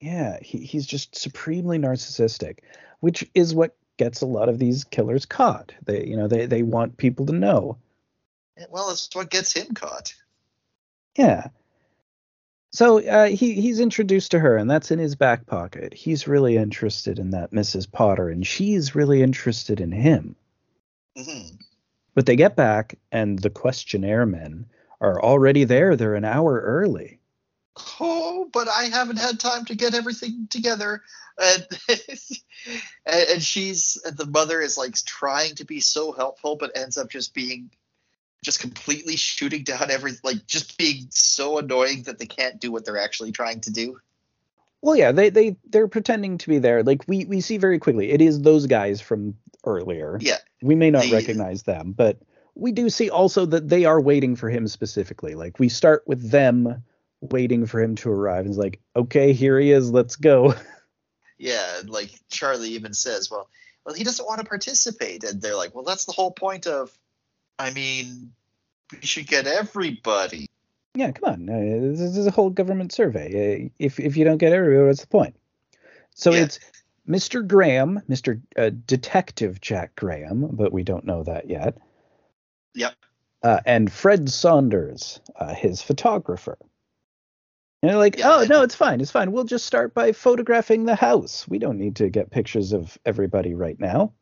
[0.00, 2.60] Yeah, he, he's just supremely narcissistic,
[3.00, 5.72] which is what gets a lot of these killers caught.
[5.84, 7.78] They you know they they want people to know.
[8.70, 10.14] Well, it's what gets him caught.
[11.16, 11.48] Yeah.
[12.72, 15.94] So uh, he he's introduced to her, and that's in his back pocket.
[15.94, 17.90] He's really interested in that Mrs.
[17.90, 20.34] Potter, and she's really interested in him.
[21.16, 21.54] hmm
[22.14, 24.66] But they get back, and the questionnaire men
[25.00, 25.94] are already there.
[25.94, 27.20] They're an hour early.
[28.00, 31.02] Oh, but I haven't had time to get everything together.
[31.36, 31.66] And
[33.04, 37.10] and she's and the mother is like trying to be so helpful, but ends up
[37.10, 37.72] just being
[38.44, 42.84] just completely shooting down every like just being so annoying that they can't do what
[42.84, 43.98] they're actually trying to do.
[44.80, 46.84] Well, yeah, they they they're pretending to be there.
[46.84, 50.18] Like we we see very quickly, it is those guys from earlier.
[50.20, 50.38] Yeah.
[50.62, 52.18] We may not recognize them, but
[52.54, 55.34] we do see also that they are waiting for him specifically.
[55.34, 56.84] Like we start with them
[57.32, 58.40] waiting for him to arrive.
[58.40, 59.90] And it's like, okay, here he is.
[59.90, 60.54] Let's go.
[61.36, 63.48] Yeah, like Charlie even says, well,
[63.84, 66.96] well, he doesn't want to participate, and they're like, well, that's the whole point of.
[67.58, 68.32] I mean,
[68.92, 70.48] we should get everybody.
[70.94, 71.50] Yeah, come on.
[71.50, 73.66] Uh, this is a whole government survey.
[73.66, 75.34] Uh, if if you don't get everywhere, what's the point?
[76.14, 76.42] So Yeah.
[76.44, 76.60] it's
[77.06, 77.46] Mr.
[77.46, 78.40] Graham, Mr.
[78.56, 81.76] Uh, Detective Jack Graham, but we don't know that yet.
[82.74, 82.94] Yep.
[83.42, 86.56] Uh, and Fred Saunders, uh, his photographer.
[87.84, 89.30] And they're like, oh no, it's fine, it's fine.
[89.30, 91.46] We'll just start by photographing the house.
[91.46, 94.14] We don't need to get pictures of everybody right now.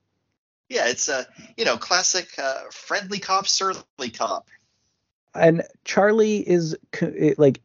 [0.69, 4.49] Yeah, it's a you know classic uh, friendly cop, surly cop.
[5.37, 6.77] and Charlie is
[7.39, 7.61] like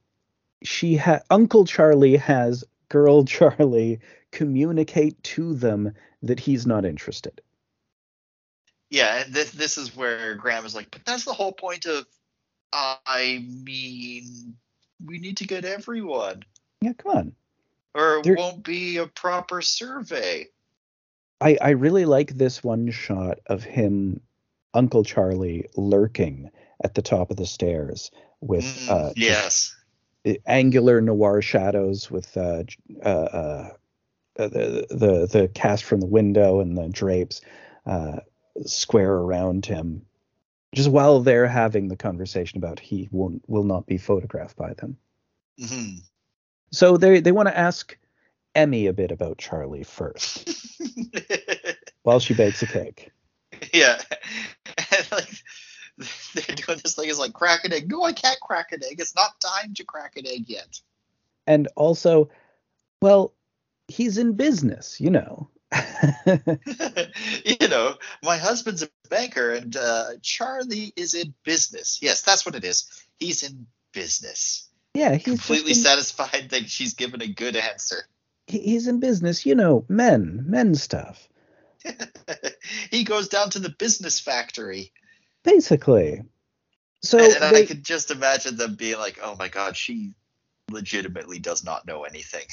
[0.62, 7.42] she ha Uncle Charlie has girl Charlie communicate to them that he's not interested.
[8.92, 12.06] Yeah, this this is where Graham is like, but that's the whole point of.
[12.72, 14.58] I mean,
[15.04, 16.44] we need to get everyone,
[16.82, 17.36] Yeah, come on.
[17.94, 20.48] or it There- won't be a proper survey.
[21.40, 24.22] I I really like this one shot of him
[24.74, 26.50] Uncle Charlie lurking
[26.84, 29.76] at the top of the stairs with Mm, uh yes.
[30.46, 32.64] angular noir shadows with uh,
[33.04, 33.70] uh, uh,
[34.40, 37.42] uh, the the the cast from the window and the drapes
[37.86, 38.20] uh,
[38.66, 40.06] square around him,
[40.74, 44.98] just while they're having the conversation about he won't will not be photographed by them.
[45.60, 45.96] hmm
[46.72, 47.98] So they they want to ask
[48.56, 50.50] Emmy a bit about Charlie first
[52.04, 53.12] while she bakes a cake.
[53.74, 54.02] yeah,
[54.92, 55.30] and like
[56.34, 57.90] they're doing this thing is like crack an egg.
[57.90, 59.00] No, I can't crack an egg.
[59.00, 60.80] It's not time to crack an egg yet.
[61.48, 62.30] And also,
[63.02, 63.34] well,
[63.88, 65.50] he's in business, you know.
[67.46, 72.00] you know, my husband's a banker and uh, Charlie is in business.
[72.02, 72.90] Yes, that's what it is.
[73.20, 74.70] He's in business.
[74.94, 77.98] yeah, he's Completely in, satisfied that she's given a good answer.
[78.48, 81.28] he's in business, you know, men, men stuff.
[82.92, 84.92] he goes down to the business factory.
[85.44, 86.24] Basically.
[87.04, 90.14] So and I they, could just imagine them being like, oh my god, she
[90.72, 92.46] legitimately does not know anything.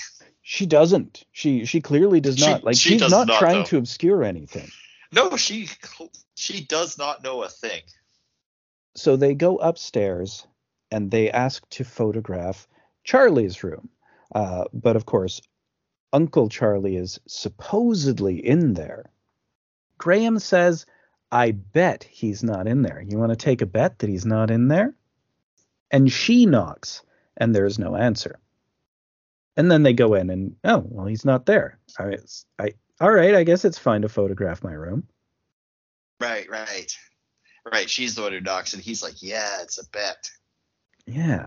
[0.42, 1.24] she doesn't.
[1.32, 2.64] She she clearly does She- not.
[2.64, 3.64] Like she she's not not, trying though.
[3.64, 4.70] to obscure anything.
[5.12, 5.68] No, she
[6.36, 7.82] she does not know a thing.
[8.96, 10.46] So they go upstairs
[10.90, 12.68] and they ask to photograph
[13.04, 13.88] Charlie's room.
[14.34, 15.40] Uh, but of course,
[16.12, 19.10] Uncle Charlie is supposedly in there.
[19.98, 20.86] Graham says,
[21.32, 23.02] I bet he's not in there.
[23.06, 24.94] You want to take a bet that he's not in there?
[25.90, 27.02] And she knocks,
[27.37, 28.39] and there's no answer.
[29.57, 31.78] And then they go in and, oh, well, he's not there.
[31.99, 32.16] I,
[32.59, 35.07] I, all right, I guess it's fine to photograph my room.
[36.20, 36.97] Right, right.
[37.70, 40.30] Right, she's the one who knocks and he's like, Yeah, it's a bet.
[41.07, 41.47] Yeah.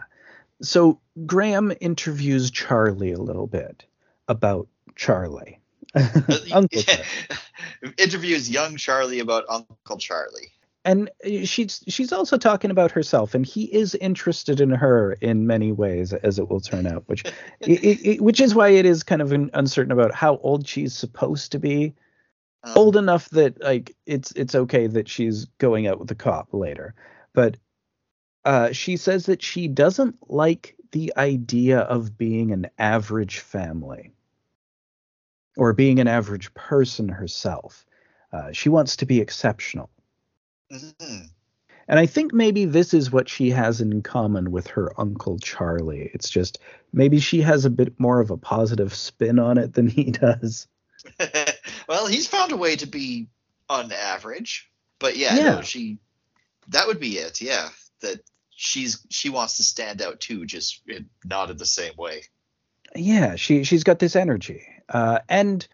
[0.61, 3.85] So Graham interviews Charlie a little bit
[4.27, 5.59] about Charlie.
[5.95, 7.05] Uh, Uncle Charlie.
[7.97, 10.51] Interviews young Charlie about Uncle Charlie.
[10.87, 11.09] And
[11.43, 16.13] she's she's also talking about herself, and he is interested in her in many ways,
[16.13, 17.03] as it will turn out.
[17.07, 17.25] Which,
[17.59, 21.51] it, it, which is why it is kind of uncertain about how old she's supposed
[21.51, 21.93] to be.
[22.63, 26.53] Um, Old enough that like it's it's okay that she's going out with the cop
[26.53, 26.95] later,
[27.33, 27.57] but
[28.45, 34.13] uh, she says that she doesn't like the idea of being an average family
[35.57, 37.85] or being an average person herself.
[38.31, 39.89] Uh, she wants to be exceptional.
[40.71, 41.29] Mhm.
[41.89, 46.11] And I think maybe this is what she has in common with her uncle Charlie.
[46.13, 46.59] It's just
[46.91, 50.67] maybe she has a bit more of a positive spin on it than he does.
[51.87, 53.27] well, he's found a way to be
[53.69, 54.69] on average.
[54.99, 55.55] But yeah, Yeah.
[55.55, 55.99] no, she
[56.69, 57.69] that would be it, yeah.
[58.01, 62.23] That she's she wants to stand out too, just in, not in the same way.
[62.95, 64.65] Yeah, she she's got this energy.
[64.89, 65.65] Uh, and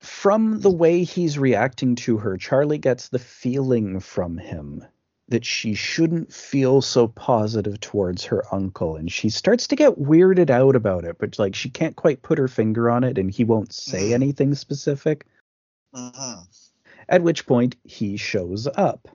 [0.00, 4.84] from the way he's reacting to her, Charlie gets the feeling from him
[5.28, 10.50] that she shouldn't feel so positive towards her uncle and she starts to get weirded
[10.50, 13.44] out about it but like she can't quite put her finger on it and he
[13.44, 14.14] won't say Mhm.
[14.14, 15.26] anything specific
[15.94, 16.46] Mhm.
[17.08, 19.08] at which point he shows up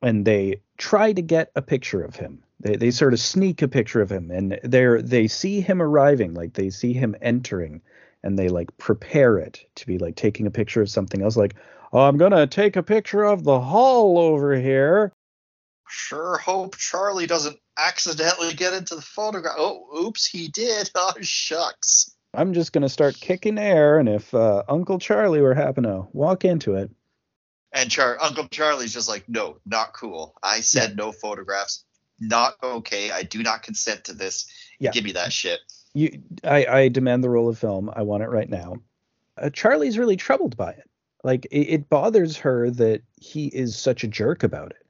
[0.00, 3.68] and they try to get a picture of him they, they sort of sneak a
[3.68, 7.82] picture of him and they're they see him arriving like they see him entering
[8.22, 11.54] and they like prepare it to be like taking a picture of something else like
[11.92, 15.12] oh, i'm gonna take a picture of the hall over here
[15.94, 19.56] Sure hope Charlie doesn't accidentally get into the photograph.
[19.58, 20.90] Oh, oops, he did.
[20.96, 22.14] Oh, shucks.
[22.32, 26.44] i'm just gonna start kicking air and if uh, uncle charlie were happen to walk
[26.46, 26.90] into it
[27.74, 30.34] And Char- Uncle Charlie's just like, no, not cool.
[30.42, 31.84] I said no photographs.
[32.20, 33.10] Not okay.
[33.10, 34.46] I do not consent to this.
[34.78, 34.90] Yeah.
[34.92, 35.60] Give me that shit.
[35.94, 37.90] You I, I demand the roll of film.
[37.94, 38.76] I want it right now.
[39.36, 40.88] Uh, Charlie's really troubled by it.
[41.24, 44.86] Like it, it bothers her that he is such a jerk about it.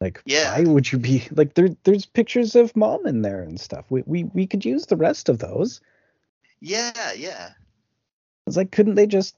[0.00, 0.56] Like Yeah.
[0.56, 3.86] why would you be like there there's pictures of mom in there and stuff.
[3.90, 5.80] We we we could use the rest of those.
[6.60, 7.50] Yeah, yeah.
[8.46, 9.36] It's like couldn't they just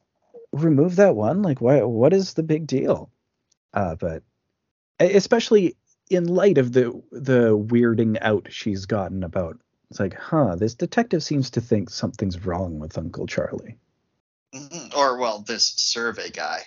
[0.53, 1.43] remove that one?
[1.43, 3.11] Like why what is the big deal?
[3.75, 4.23] Uh but
[5.01, 5.77] especially
[6.11, 9.59] in light of the the weirding out she's gotten about
[9.93, 13.77] it's like, huh, this detective seems to think something's wrong with Uncle Charlie.
[14.55, 14.97] Mhm.
[14.97, 16.65] Or well, this survey guy.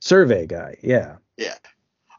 [0.00, 1.16] Survey guy, yeah.
[1.38, 1.56] Yeah.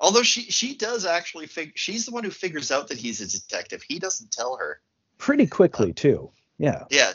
[0.01, 3.27] Although she she does actually fig- she's the one who figures out that he's a
[3.27, 3.83] detective.
[3.87, 4.81] He doesn't tell her.
[5.19, 6.31] Pretty quickly too.
[6.57, 6.85] Yeah.
[6.89, 7.13] Yeah.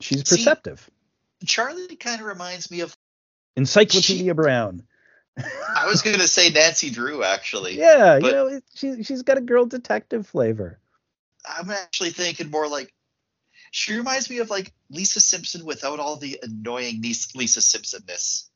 [0.00, 0.88] She's See- perceptive.
[1.44, 2.96] Charlie kind of reminds me of
[3.56, 4.84] Encyclopedia Brown.
[5.36, 7.76] I was going to say Nancy Drew actually.
[7.78, 10.80] Yeah, you know, she she's got a girl detective flavor.
[11.46, 12.92] I'm actually thinking more like
[13.70, 18.48] she reminds me of like Lisa Simpson without all the annoying Lisa Simpsonness,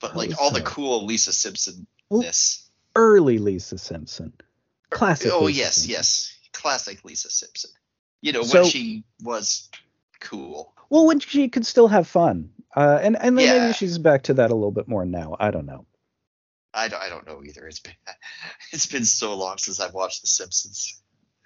[0.00, 2.66] but like all the cool Lisa Simpsonness.
[2.96, 4.32] early Lisa Simpson.
[4.90, 5.30] Classic.
[5.32, 5.90] Oh Lisa yes, Simpson.
[5.92, 7.70] yes, classic Lisa Simpson.
[8.22, 9.68] You know So- when she was
[10.20, 10.74] cool.
[10.90, 12.50] Well, when she could still have fun.
[12.74, 13.62] Uh, and and then Yeah.
[13.66, 15.36] maybe she's back to that a little bit more now.
[15.38, 15.86] I don't know.
[16.74, 17.66] I don't, I don't know either.
[17.66, 17.94] It's been
[18.72, 21.00] it's been so long since I've watched The Simpsons.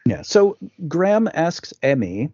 [0.06, 0.22] Yeah.
[0.22, 2.30] So Graham asks Emmy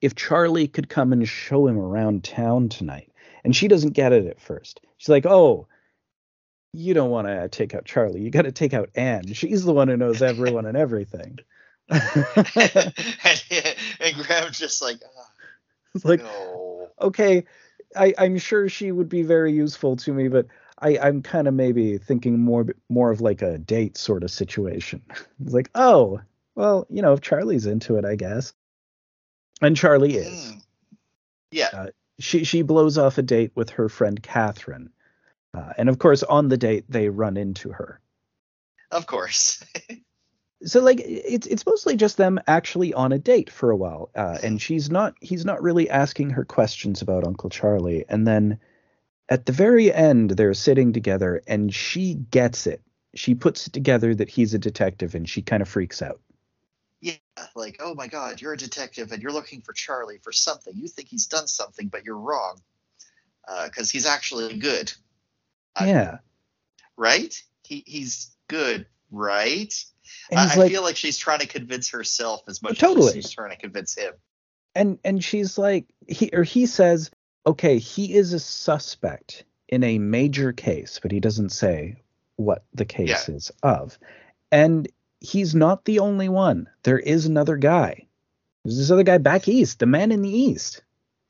[0.00, 3.10] if Charlie could come and show him around town tonight,
[3.44, 4.80] and she doesn't get it at first.
[4.98, 5.66] She's like, "Oh,
[6.72, 8.20] you don't want to take out Charlie.
[8.20, 9.32] You got to take out Anne.
[9.32, 11.38] She's the one who knows everyone and everything."
[11.88, 12.04] and,
[14.00, 15.30] and Graham's just like, "Ah,
[15.94, 16.90] it's like, no.
[17.00, 17.44] okay,
[17.96, 20.46] I, I'm sure she would be very useful to me, but
[20.78, 25.02] I, I'm kind of maybe thinking more more of like a date sort of situation.
[25.42, 26.20] It's like, oh,
[26.56, 28.52] well, you know, if Charlie's into it, I guess.
[29.62, 30.52] And Charlie is.
[30.52, 30.62] Mm.
[31.52, 31.68] Yeah.
[31.72, 31.86] Uh,
[32.18, 34.90] she she blows off a date with her friend Catherine,
[35.54, 38.00] uh, and of course, on the date they run into her.
[38.90, 39.62] Of course.
[40.64, 44.38] So like it's it's mostly just them actually on a date for a while, uh,
[44.42, 48.58] and she's not he's not really asking her questions about Uncle Charlie, and then
[49.28, 52.80] at the very end they're sitting together, and she gets it.
[53.14, 56.20] She puts it together that he's a detective, and she kind of freaks out.
[57.06, 57.44] Yeah.
[57.54, 60.74] Like, oh my God, you're a detective and you're looking for Charlie for something.
[60.76, 62.60] You think he's done something, but you're wrong.
[63.46, 64.92] Uh, because he's actually good.
[65.76, 66.18] I- Yeah,
[66.96, 67.34] right?
[67.62, 69.72] He he's good, right?
[70.32, 73.08] I, I like, feel like she's trying to convince herself as much Totally.
[73.08, 74.14] as she's trying to convince him.
[74.74, 77.10] and and she's like he or he says
[77.46, 81.96] okay he is a suspect in a major case but he doesn't say
[82.36, 83.98] what the case is of
[84.52, 84.88] and
[85.20, 86.68] he's not the only one.
[86.82, 88.06] There is another guy.
[88.64, 90.82] There's this other guy back east the man in the east.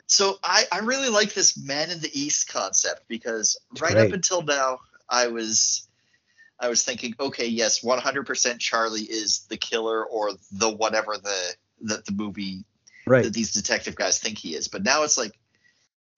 [0.06, 4.42] So I, I really like this man in the east concept because right up until
[4.42, 4.78] now
[5.08, 5.88] I was
[6.58, 12.02] I was thinking, okay, yes, 100% Charlie is the killer or the whatever the the,
[12.06, 12.64] the movie
[13.06, 13.24] right.
[13.24, 14.68] that these detective guys think he is.
[14.68, 15.38] But now it's like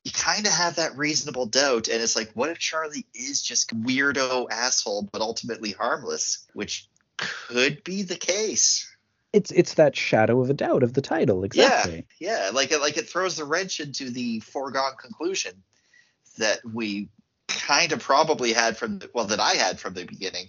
[0.04, 3.76] you kind of have that reasonable doubt, and it's like, what if Charlie is just
[3.82, 6.88] weirdo asshole, but ultimately harmless, which
[7.18, 8.88] could be the case.
[9.32, 12.96] it's it's that shadow of a doubt of the title exactly Yeah, like it like
[12.96, 15.62] it throws the wrench into the foregone conclusion
[16.38, 17.08] that we
[17.48, 20.46] kind of probably had from the, well that I had from the beginning.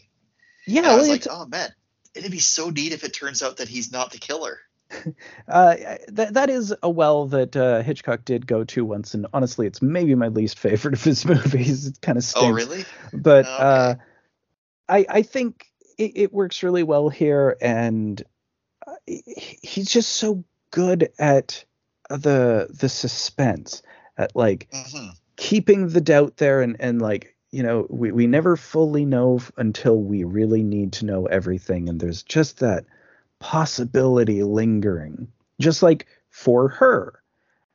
[0.66, 1.74] yeah, And I well, was like, oh man,
[2.16, 4.60] it'd be so neat if it turns out that he's not the killer.
[5.48, 5.76] uh,
[6.08, 9.82] that that is a well that uh, Hitchcock did go to once, and honestly, it's
[9.82, 11.88] maybe my least favorite of his movies.
[11.88, 12.36] It kind of stinks.
[12.36, 12.86] Oh really?
[13.14, 13.54] but Okay.
[13.58, 13.96] uh,
[14.88, 15.69] I I think
[16.00, 18.24] it, it works really well here, and
[18.88, 21.66] uh, he's just so good at
[22.10, 23.84] the the suspense,
[24.18, 28.56] at like hmm keeping the doubt there, and and like you know we we never
[28.58, 32.86] fully know f- until we really need to know everything, and there's just that
[33.40, 35.28] possibility lingering,
[35.60, 37.22] just like for her.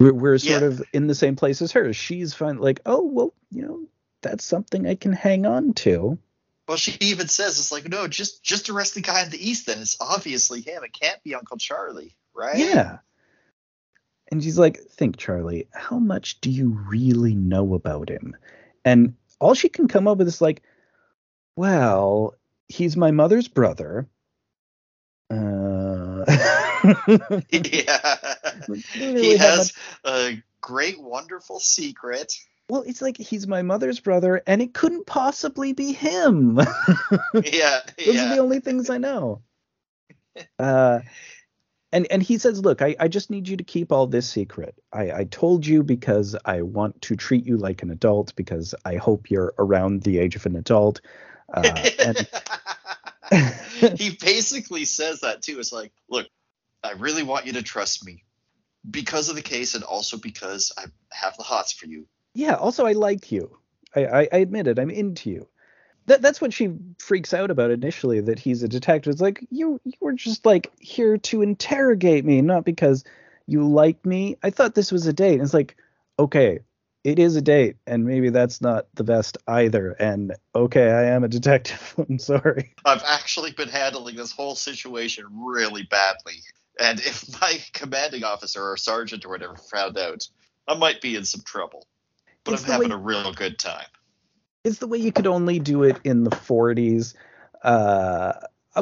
[0.01, 0.69] We're, we're sort Yeah.
[0.69, 1.93] of in the same place as her.
[1.93, 3.87] She's fine, like, oh well, you know,
[4.23, 6.19] that's something I can hang on to.
[6.67, 9.67] Well, she even says it's like no, just just arrest the guy in the east.
[9.67, 10.83] Then it's obviously him.
[10.85, 12.57] It can't be Uncle Charlie, right?
[12.57, 12.99] Yeah.
[14.33, 18.35] And she's like, think, Charlie, how much do you really know about him?
[18.85, 20.63] And all she can come up with is like,
[21.57, 22.35] well,
[22.69, 24.09] he's my mother's brother.
[25.31, 26.25] Uh,
[27.51, 28.17] yeah.
[28.93, 29.73] He really have has
[30.05, 32.35] a great, wonderful secret.
[32.69, 36.59] Well, it's like he's my mother's brother, and it couldn't possibly be him.
[37.45, 39.43] Yeah, Those are the only things I know.
[40.59, 41.01] Uh,
[41.93, 44.75] and and he says, look, I, I just need you to keep all this secret.
[44.93, 48.97] I, I told you because I want to treat you like an adult because I
[48.97, 51.01] hope you're around the age of an adult.
[51.53, 52.29] Uh, and
[53.99, 55.61] he basically says that too.
[55.61, 56.27] It's like, look,
[56.83, 58.25] I really want you to trust me
[58.91, 62.07] because of the case and also because I have the hots for you.
[62.35, 63.57] Yeah, also I like you.
[63.95, 64.79] I, I, I admit it.
[64.79, 65.49] I'm into you.
[66.07, 68.21] That that's what she freaks out about initially.
[68.21, 69.13] That he's a detective.
[69.13, 73.05] It's like you you were just like here to interrogate me, not because
[73.47, 74.37] you like me.
[74.43, 75.35] I thought this was a date.
[75.35, 75.77] And it's like,
[76.19, 76.61] okay,
[77.05, 79.93] it is a date, and maybe that's not the best either.
[79.93, 81.95] And okay, I am a detective.
[82.09, 82.75] I'm sorry.
[82.85, 86.41] I've actually been handling this whole situation really badly.
[86.81, 90.27] And if my commanding officer or sergeant or whatever found out,
[90.67, 91.87] I might be in some trouble.
[92.45, 93.87] But It's I'm having way- a real good time.
[94.65, 97.15] It's the way you could only do it in the 40s.
[97.63, 98.33] Uh,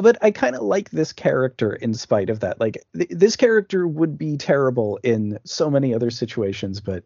[0.01, 2.59] but I kind of like this character in spite of that.
[2.59, 7.03] Like th- this character would be terrible in so many other situations, but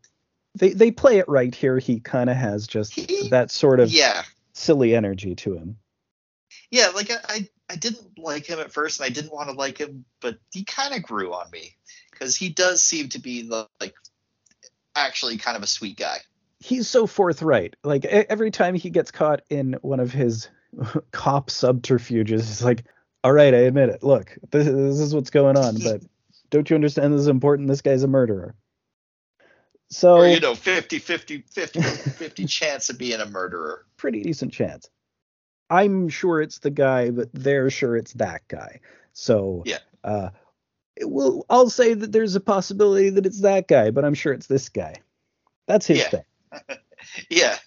[0.55, 1.79] they they play it right here.
[1.79, 4.23] He kind of has just He- that sort of Yeah.
[4.53, 5.77] silly energy to him.
[6.71, 9.55] Yeah, like I, I, I didn't like him at first, and I didn't want to
[9.55, 11.75] like him, but he kind of grew on me
[12.11, 13.95] because he does seem to be the, like
[14.95, 16.19] actually kind of a sweet guy.
[16.67, 17.77] He's so forthright.
[17.85, 20.49] Like every time he gets caught in one of his
[21.11, 22.83] cop subterfuges, it's like,
[23.23, 24.03] all right, I admit it.
[24.03, 26.01] Look, this, this is what's going on, but
[26.49, 27.69] don't you understand this is important?
[27.69, 28.53] This guy's a murderer.
[29.89, 33.85] So Or you know, 50 50 50 50 chance of being a murderer.
[33.95, 34.89] pretty decent chance.
[35.69, 38.81] I'm sure it's the guy, but they're sure it's that guy.
[39.13, 39.79] So Yeah.
[40.03, 40.31] uh,
[40.97, 44.33] it will I'll say that there's a possibility that it's that guy, but I'm sure
[44.33, 44.95] it's this guy.
[45.65, 46.09] That's his Yeah.
[46.09, 46.23] thing.
[47.29, 47.57] Yeah.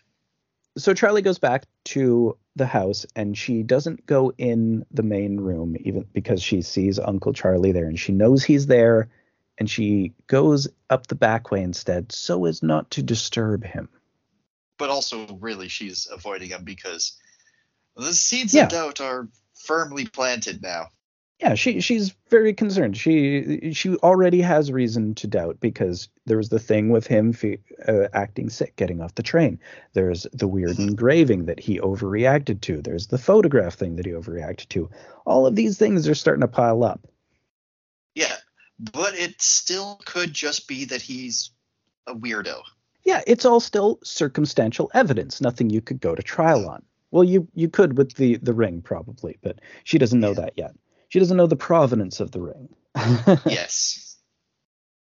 [0.77, 5.77] So Charlie goes back to the house and she doesn't go in the main room
[5.81, 9.09] even because she sees Uncle Charlie there and she knows he's there
[9.59, 13.89] and she goes up the back way instead so as not to disturb him.
[14.79, 17.19] But also, really, she's avoiding him because
[17.97, 18.65] the seeds Yeah.
[18.65, 19.29] of doubt are
[19.65, 20.89] firmly planted now.
[21.43, 22.97] Yeah, she she's very concerned.
[22.99, 27.59] She she already has reason to doubt because there was the thing with him fe-
[27.89, 29.59] uh, acting sick, getting off the train.
[29.95, 32.83] There's the weird engraving that he overreacted to.
[32.83, 34.91] There's the photograph thing that he overreacted to.
[35.25, 37.07] All of these things are starting to pile up.
[38.15, 38.37] Yeah.
[38.79, 41.51] But it still could just be that he's
[42.07, 42.61] a weirdo.
[43.05, 46.83] Yeah, it's all still circumstantial evidence, nothing you could go to trial on.
[47.13, 50.41] Well, you you could with the the ring probably, but she doesn't know Yeah.
[50.43, 50.73] that yet.
[51.11, 52.69] She doesn't know the provenance of the ring.
[53.45, 54.17] yes.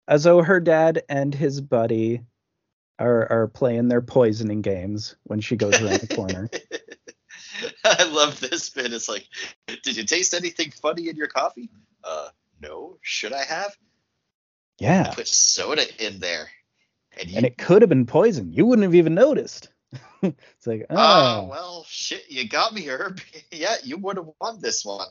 [0.07, 2.23] As though her dad and his buddy
[3.01, 6.49] are are playing their poisoning games when she goes around the corner.
[7.85, 8.93] I love this bit.
[8.93, 9.27] It's like,
[9.67, 11.69] did you taste anything funny in your coffee?
[12.05, 12.29] Uh,
[12.63, 12.99] no.
[13.03, 13.77] Should I have?
[14.79, 16.49] Yeah, Put soda in there.
[17.19, 18.53] And, you, and it could have been poison.
[18.53, 19.71] You wouldn't have even noticed.
[20.23, 23.21] it's like, oh, oh, well, shit, you got me, Herb.
[23.51, 25.09] yeah, you would have won this one.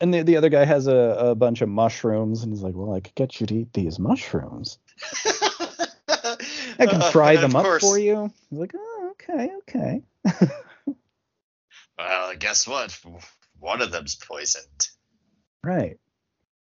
[0.00, 2.94] And the the other guy has a, a bunch of mushrooms, and he's like, well,
[2.94, 4.78] I could get you to eat these mushrooms.
[6.08, 8.30] I can Uh, fry them up course- for you.
[8.50, 10.02] He's like, oh, okay, okay.
[11.98, 12.96] Well, guess what?
[13.58, 14.88] One of them's poisoned.
[15.64, 15.98] Right.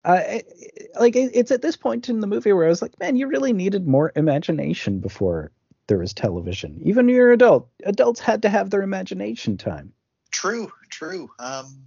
[0.03, 2.99] Uh, it- like it, it's at this point in the movie where I was like,
[2.99, 5.53] man, you really needed more imagination before
[5.89, 6.81] there was television.
[6.85, 9.93] Even when you're an adult, adults had to have their imagination time.
[10.31, 11.31] True, true.
[11.39, 11.83] Um,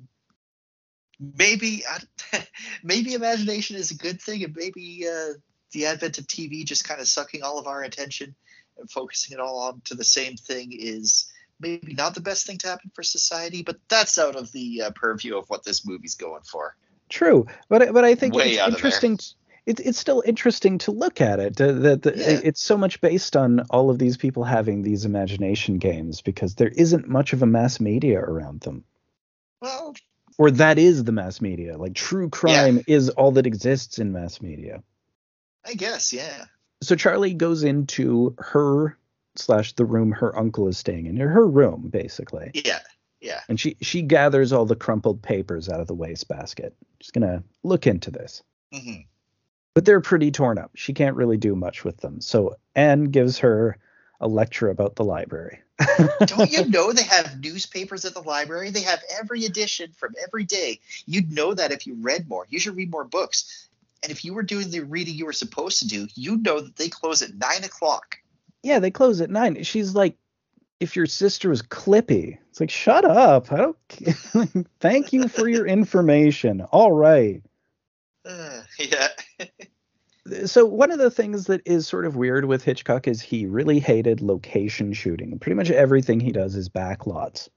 [1.20, 1.84] maybe,
[2.34, 2.47] I-
[2.84, 5.34] maybe imagination is a good thing, and maybe uh,
[5.72, 8.36] the advent of TV just kind of sucking all of our attention
[8.78, 12.57] and focusing it all on to the same thing is maybe not the best thing
[12.59, 13.64] to happen for society.
[13.64, 16.76] But that's out of the uh, purview of what this movie's going for.
[17.09, 18.70] True, but I- but I think Way it's there.
[18.70, 19.20] interesting.
[19.66, 21.61] It's it's still interesting to look at it.
[21.61, 22.39] uh, That that Yeah.
[22.43, 26.68] it's so much based on all of these people having these imagination games because there
[26.76, 28.84] isn't much of a mass media around them.
[29.61, 29.93] Well,
[30.38, 31.77] Or that is the mass media.
[31.77, 34.84] Like true crime is all that exists in mass media.
[35.65, 36.45] I guess, yeah.
[36.81, 38.97] so Charlie goes into her
[39.36, 42.79] slash the room her uncle is staying in, her room basically, Yeah,
[43.21, 43.39] yeah.
[43.47, 46.75] and she she gathers all the crumpled papers out of the wastebasket.
[46.99, 49.01] She's gonna look into this, hmm
[49.73, 50.69] but they're pretty torn up.
[50.75, 52.21] She can't really do much with them.
[52.21, 53.77] So Anne gives her
[54.24, 55.59] a lecture about the library.
[56.26, 58.71] Don't you know they have newspapers at the library?
[58.71, 60.80] They have every edition from every day.
[61.05, 62.45] You'd know that if you read more.
[62.49, 63.67] You should read more books.
[64.01, 66.76] And if you were doing the reading you were supposed to do, you'd know that
[66.76, 68.17] they close at nine o'clock.
[68.63, 69.61] yeah, they close at nine.
[69.63, 70.17] She's like,
[70.80, 73.51] if your sister was Clippy, it's like, shut up.
[73.51, 73.78] I don't.
[74.80, 76.61] Thank you for your information.
[76.61, 77.41] All right.
[78.26, 79.07] Uh, yeah.
[80.45, 83.80] So one of the things that is sort of weird with Hitchcock is he really
[83.80, 85.38] hated location shooting.
[85.39, 87.49] Pretty much everything he does is backlots.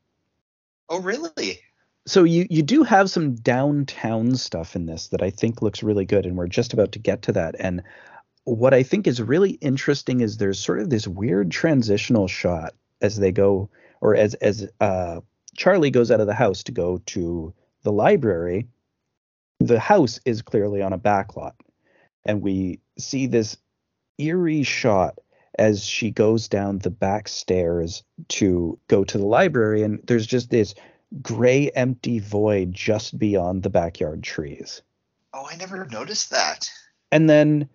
[0.88, 1.60] Oh, really?
[2.06, 6.04] So you you do have some downtown stuff in this that I think looks really
[6.04, 7.56] good, and we're just about to get to that.
[7.58, 7.82] And
[8.44, 13.16] what I think is really interesting is there's sort of this weird transitional shot as
[13.16, 13.68] they go,
[14.00, 15.20] or as as uh,
[15.56, 17.52] Charlie goes out of the house to go to
[17.82, 18.68] the library.
[19.58, 21.54] The house is clearly on a backlot,
[22.26, 23.56] and we see this
[24.18, 25.18] eerie shot
[25.58, 30.50] as she goes down the back stairs to go to the library, and there's just
[30.50, 30.74] this
[31.22, 34.82] gray empty void just beyond the backyard trees.
[35.32, 36.68] Oh, I never noticed that.
[37.10, 37.68] And then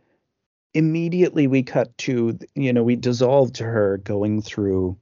[0.73, 4.97] immediately we cut to, you know, we dissolve to her going through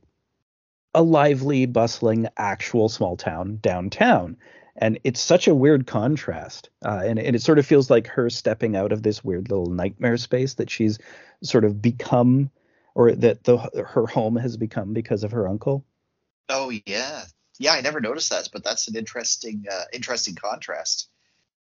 [0.93, 4.37] a lively, bustling, actual small town downtown.
[4.81, 6.69] And it's such a weird contrast.
[6.83, 9.65] Uh, and, and it sort of feels like her stepping out of this weird little
[9.65, 10.97] nightmare space that she's
[11.43, 12.49] sort of become,
[12.95, 15.85] or that the her home has become because of her uncle.
[16.47, 17.25] Oh, yeah.
[17.59, 21.09] Yeah, I never noticed that, but that's an interesting, uh, interesting contrast.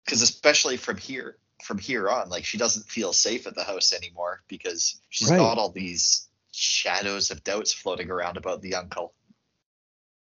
[0.04, 3.92] Because especially from here, from here on, like she doesn't feel safe at the house
[3.92, 5.36] anymore because she's Right.
[5.36, 9.12] got all these shadows of doubts floating around about the uncle.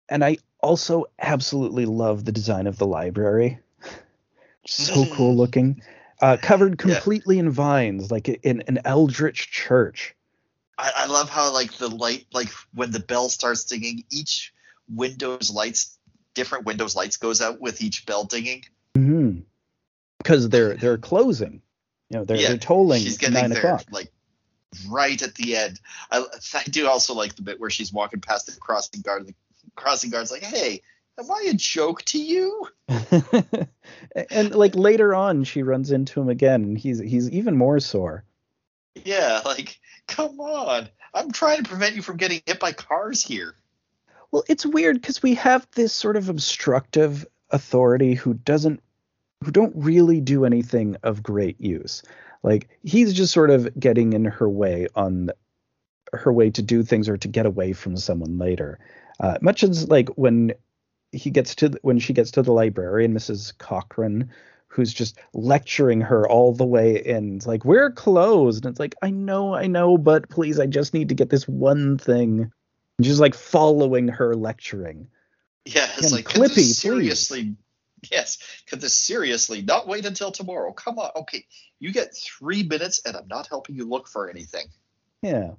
[0.10, 3.60] And I also absolutely love the design of the library.
[4.66, 5.82] So cool looking.
[6.22, 6.94] Uh, covered Yeah.
[6.96, 10.16] completely in vines, like in an eldritch church.
[10.78, 14.54] I, I love how like the light, like when the bell starts dinging, each
[14.94, 15.98] window's lights,
[16.36, 18.64] different windows lights goes out with each bell dinging.
[18.96, 19.40] Mm-hmm.
[20.20, 21.62] Because they're they're closing.
[22.10, 23.86] You know, they're Yeah, they're tolling She's getting nine there o'clock.
[23.92, 24.12] like
[24.88, 25.80] right at the end.
[26.12, 26.24] I,
[26.54, 29.26] I do also like the bit where she's walking past the crossing guard.
[29.26, 29.34] The
[29.80, 30.82] crossing guard's like, "Hey,
[31.20, 32.68] am I a joke to you?"
[34.30, 38.24] and like later on, she runs into him again, and he's he's even more sore.
[39.06, 40.90] Yeah, like, come on.
[41.14, 43.56] I'm trying to prevent you from getting hit by cars here.
[44.32, 48.82] Well, it's weird because we have this sort of obstructive authority who doesn't
[49.44, 52.04] who don't really do anything of great use.
[52.44, 55.32] Like he's just sort of getting in her way on
[56.14, 58.80] her way to do things or to get away from someone later.
[59.20, 60.54] Uh, much as like when
[61.12, 63.58] he gets to the, when she gets to the librarian, Mrs.
[63.58, 64.30] Cochran,
[64.68, 67.38] who's just lecturing her all the way in.
[67.38, 70.94] It's like we're closed, and it's like I know, I know, but please, I just
[70.94, 72.52] need to get this one thing.
[72.98, 75.08] And she's like following her lecturing.
[75.66, 76.78] Yeah, it's And like Clippy, this please.
[76.78, 77.56] seriously.
[78.10, 80.72] Yes, could this seriously not wait until tomorrow?
[80.72, 81.46] Come on, okay,
[81.82, 84.68] you get three minutes, and I'm not helping you look for anything.
[85.22, 85.56] Yeah.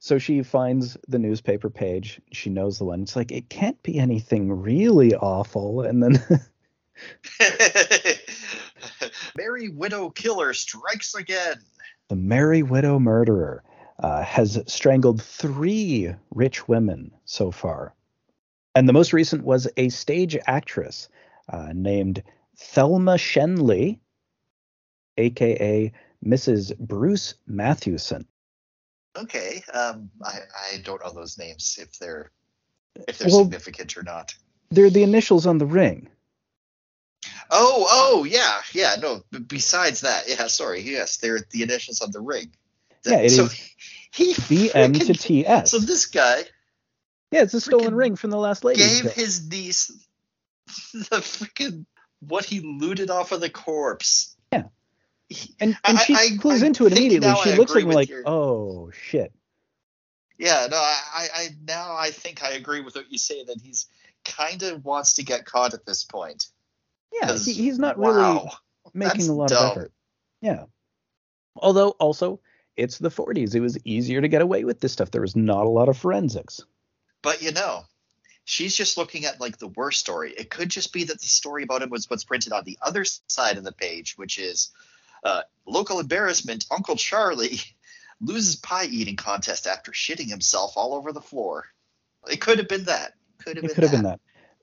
[0.00, 2.20] So she finds the newspaper page.
[2.32, 3.02] She knows the one.
[3.02, 5.82] It's like it can't be anything really awful.
[5.82, 6.22] And then
[9.36, 11.56] Merry Widow Killer strikes again.
[12.08, 13.62] the Merry Widow murderer
[13.98, 17.94] uh, has strangled three rich women so far.
[18.74, 21.08] And the most recent was a stage actress
[21.48, 22.22] uh, named
[22.56, 23.98] Thelma Schenley,
[25.16, 25.92] aka
[26.24, 26.78] Mrs.
[26.78, 28.26] Bruce Mathewson.
[29.18, 30.38] Okay, um, I,
[30.74, 32.30] I don't know those names if they're
[33.06, 34.34] if they're Well- significant or not.
[34.70, 36.08] They're the initials on the ring.
[37.50, 38.96] Oh, oh, yeah, yeah.
[39.00, 40.46] No, besides that, yeah.
[40.48, 42.52] Sorry, yes, they're the initials on the ring.
[43.04, 43.70] Th- Yeah, it so is
[44.12, 45.70] He BM to TS.
[45.70, 46.44] So this guy
[47.30, 48.80] yeah, it's a stolen ring from the last lady.
[48.80, 49.92] gave his niece
[50.94, 51.84] the freaking
[52.20, 54.34] what he looted off of the corpse.
[54.52, 54.64] Yeah.
[55.28, 57.32] He- and and I- she I- clues I into it immediately.
[57.42, 59.32] She looks at him like, your- "Oh shit."
[60.38, 63.60] Yeah, no, I, I, I now I think I agree with what you say that
[63.60, 63.86] he's
[64.24, 66.46] kind of wants to get caught at this point.
[67.12, 68.50] Yeah, he, he's not really wow,
[68.94, 69.64] making a lot dumb.
[69.64, 69.92] of effort.
[70.40, 70.64] Yeah.
[71.56, 72.40] Although also
[72.76, 73.54] it's the 40s.
[73.54, 75.10] It was easier to get away with this stuff.
[75.10, 76.60] There was not a lot of forensics.
[77.22, 77.82] But you know,
[78.44, 80.32] she's just looking at like the worst story.
[80.32, 83.04] It could just be that the story about him was what's printed on the other
[83.26, 84.70] side of the page, which is
[85.24, 86.66] uh, local embarrassment.
[86.70, 87.60] Uncle Charlie
[88.20, 91.64] loses pie eating contest after shitting himself all over the floor.
[92.30, 93.14] It could have been that.
[93.38, 93.96] Could have It been could have that.
[93.96, 94.20] been that.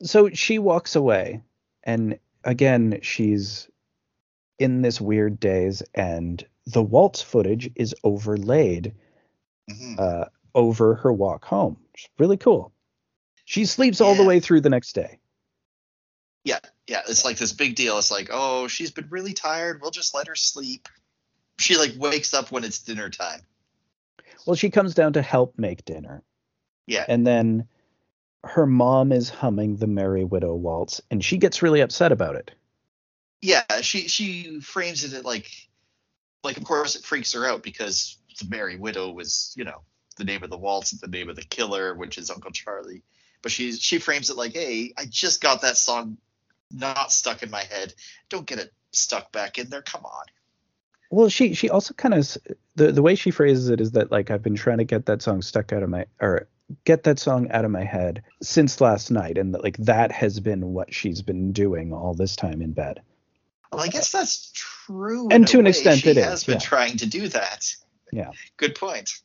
[0.08, 1.42] So she walks away
[1.84, 3.70] and again she's
[4.60, 8.94] in this weird daze and the waltz footage is overlaid
[9.70, 10.00] Mhm.
[10.00, 11.78] uh, over her walk home.
[11.98, 12.72] Is really cool.
[13.46, 15.20] She sleeps all the way through the next day.
[16.44, 17.02] Yeah, yeah.
[17.08, 17.98] It's like this big deal.
[17.98, 19.82] It's like, oh, she's been really tired.
[19.82, 20.88] We'll just let her sleep.
[21.60, 23.42] She like wakes up when it's dinner time.
[24.46, 26.24] Well, she comes down to help make dinner.
[26.88, 27.06] Yeah.
[27.08, 27.68] And then
[28.44, 32.52] her mom is humming the Merry Widow waltz, and she gets really upset about it.
[33.42, 35.50] yeah she she frames it at like
[36.44, 39.82] like of course it freaks her out because the merry widow was you know
[40.18, 43.04] the name of the waltz and the name of the killer which is uncle charlie
[43.42, 46.18] but she she frames it like hey i just got that song
[46.72, 47.94] not stuck in my head
[48.30, 50.26] don't get it stuck back in there come on
[51.12, 52.38] Well, she she also kind of
[52.76, 55.22] the the way she phrases it is that like I've been trying to get that
[55.22, 56.48] song stuck out of my or
[56.84, 60.40] get that song out of my head since last night, and that like that has
[60.40, 63.02] been what she's been doing all this time in bed.
[63.72, 65.70] well i guess that's true And to an way.
[65.70, 66.60] extent she it has is, been yeah.
[66.60, 67.76] trying to do that
[68.12, 68.32] Yeah.
[68.58, 69.20] good point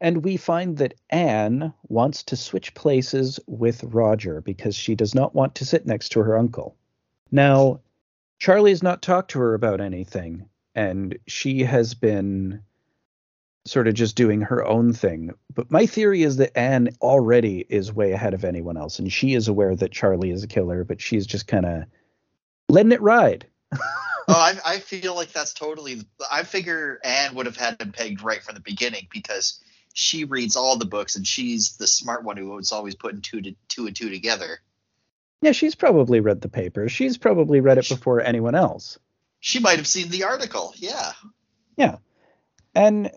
[0.00, 5.34] And we find that Anne wants to switch places with Roger because she does not
[5.34, 6.76] want to sit next to her uncle.
[7.30, 7.80] Now,
[8.38, 12.62] Charlie has not talked to her about anything, and she has been
[13.66, 15.32] sort of just doing her own thing.
[15.54, 19.34] But my theory is that Anne already is way ahead of anyone else, and she
[19.34, 21.84] is aware that Charlie is a killer, but she's just kind of
[22.70, 23.46] letting it ride.
[23.72, 23.78] oh,
[24.28, 26.02] I, I feel like that's totally.
[26.32, 29.60] I figure Anne would have had him pegged right from the beginning because
[29.92, 33.40] she reads all the books and she's the smart one who was always putting two
[33.40, 34.60] to two and two together.
[35.42, 36.88] Yeah, she's probably read the paper.
[36.88, 38.98] She's probably read it before anyone else.
[39.40, 40.74] She might have seen the article.
[40.76, 41.12] Yeah.
[41.76, 41.96] Yeah.
[42.74, 43.10] And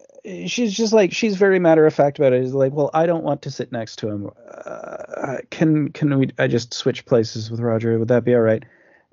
[0.48, 2.42] she's just like she's very matter of fact about it.
[2.42, 4.30] Is like, well, I don't want to sit next to him.
[4.66, 6.32] Uh, can can we?
[6.40, 8.00] I just switch places with Roger.
[8.00, 8.64] Would that be all right?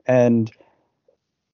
[0.07, 0.51] And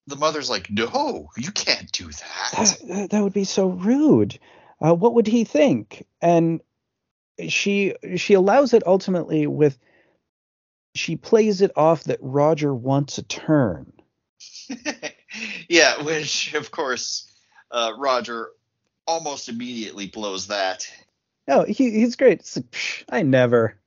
[0.07, 2.78] The mother's like, no, you can't do that.
[2.87, 4.39] that, that would be so rude.
[4.81, 6.07] Uh, what would he think?
[6.20, 6.61] And
[7.48, 9.78] she she allows it ultimately with
[10.94, 13.93] she plays it off that Roger wants a turn.
[15.69, 17.31] yeah, which of course
[17.70, 18.48] uh, Roger
[19.07, 20.90] almost immediately blows that.
[21.48, 22.40] No, he, he's great.
[22.40, 23.78] It's like, psh, I never.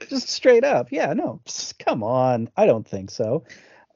[0.08, 0.92] Just straight up.
[0.92, 1.40] Yeah, no.
[1.44, 2.50] pss, come on.
[2.56, 3.44] I don't think so.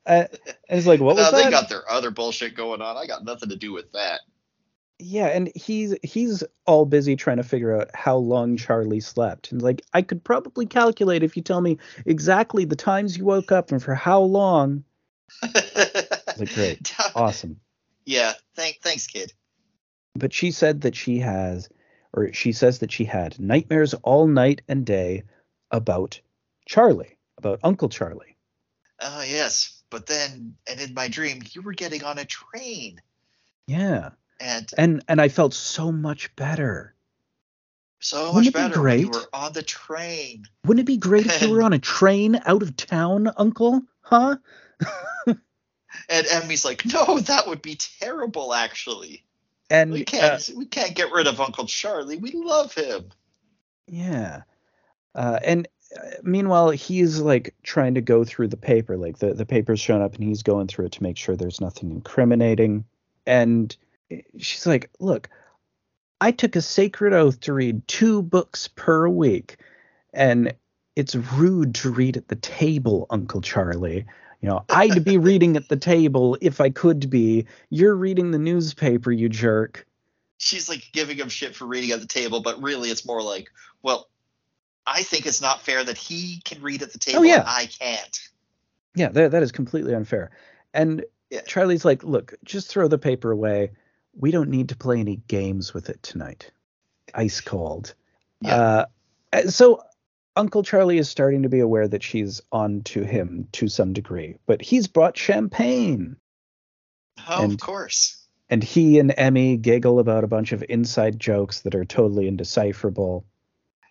[0.04, 0.24] Uh,
[0.68, 1.52] and it's like, what was no, they that?
[1.52, 2.96] got their other bullshit going on.
[2.96, 4.20] I got nothing to do with that.
[5.02, 9.52] Yeah, and he's he's all busy trying to figure out how long Charlie slept.
[9.52, 13.52] And like, I could probably calculate if you tell me exactly the times you woke
[13.52, 14.84] up and for how long.
[15.42, 16.94] like, great.
[17.14, 17.60] Awesome.
[18.04, 19.32] Yeah, thank, thanks, kid.
[20.14, 21.68] But she said that she has,
[22.12, 25.24] or she says that she had nightmares all night and day
[25.70, 26.20] about
[26.66, 28.36] Charlie, about Uncle Charlie.
[29.00, 33.00] Oh yes, but then, and in my dream, you were getting on a train,
[33.66, 34.10] Yeah.
[34.42, 36.94] And And and I felt so much better.
[38.00, 39.06] so Wouldn't much it be better you great?
[39.14, 40.46] were on the train.
[40.66, 43.82] Wouldn't it be great if you were on a train out of town, Uncle?
[44.00, 44.36] Huh?
[46.08, 48.54] And Emmy's like, no, that would be terrible.
[48.54, 49.24] Actually,
[49.70, 52.16] And we uh, can't, we can't get rid of Uncle Charlie.
[52.16, 53.10] We love him.
[53.86, 54.42] Yeah.
[55.14, 58.96] Uh, and uh, meanwhile, he's like trying to go through the paper.
[58.96, 61.60] Like the, the paper's shown up and he's going through it to make sure there's
[61.60, 62.84] nothing incriminating.
[63.26, 63.76] And
[64.38, 65.28] she's like, Look,
[66.20, 69.56] I took a sacred oath to read two books per week.
[70.12, 70.54] And
[70.94, 74.06] it's rude to read at the table, Uncle Charlie.
[74.40, 77.46] You know, I'd be reading at the table if I could be.
[77.70, 79.86] You're reading the newspaper, you jerk.
[80.38, 83.48] She's like giving him shit for reading at the table, but really, it's more like,
[83.82, 84.08] well,
[84.86, 87.40] I think it's not fair that he can read at the oh, table Oh, yeah.
[87.40, 88.28] and I can't.
[88.94, 90.30] Yeah, that, that is completely unfair.
[90.74, 91.42] And Yeah.
[91.46, 93.70] Charlie's like, look, just throw the paper away.
[94.14, 96.50] We don't need to play any games with it tonight.
[97.14, 97.94] Ice cold.
[98.40, 98.84] Yeah.
[99.32, 99.82] Uh, so
[100.36, 104.36] Uncle Charlie is starting to be aware that she's on to him to some degree,
[104.46, 106.16] but he's brought champagne.
[107.28, 108.18] Oh, And- of course.
[108.50, 113.24] And he and Emmy giggle about a bunch of inside jokes that are totally indecipherable.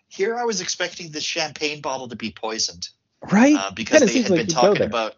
[0.06, 2.88] Here, I was expecting the champagne bottle to be poisoned
[3.32, 3.56] Right?
[3.56, 5.16] uh, because they had been talking about.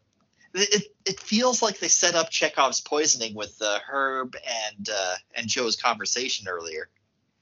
[0.55, 5.49] It, it, feels like they set up Chekhov's poisoning with uh, Herb and uh, and
[5.49, 6.89] Joe's conversation earlier.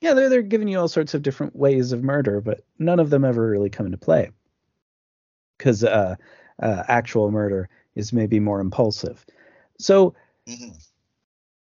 [0.01, 3.10] Yeah, they're they're giving you all sorts of different ways of murder, but none of
[3.10, 4.30] them ever really come into play.
[5.59, 6.16] Because uh,
[6.60, 9.24] uh, actual murder is maybe more impulsive.
[9.78, 10.14] So
[10.48, 10.74] Mhm.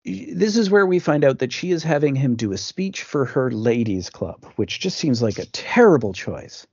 [0.04, 3.24] this is where we find out that she is having him do a speech for
[3.24, 6.66] her ladies' club, which just seems like a terrible choice.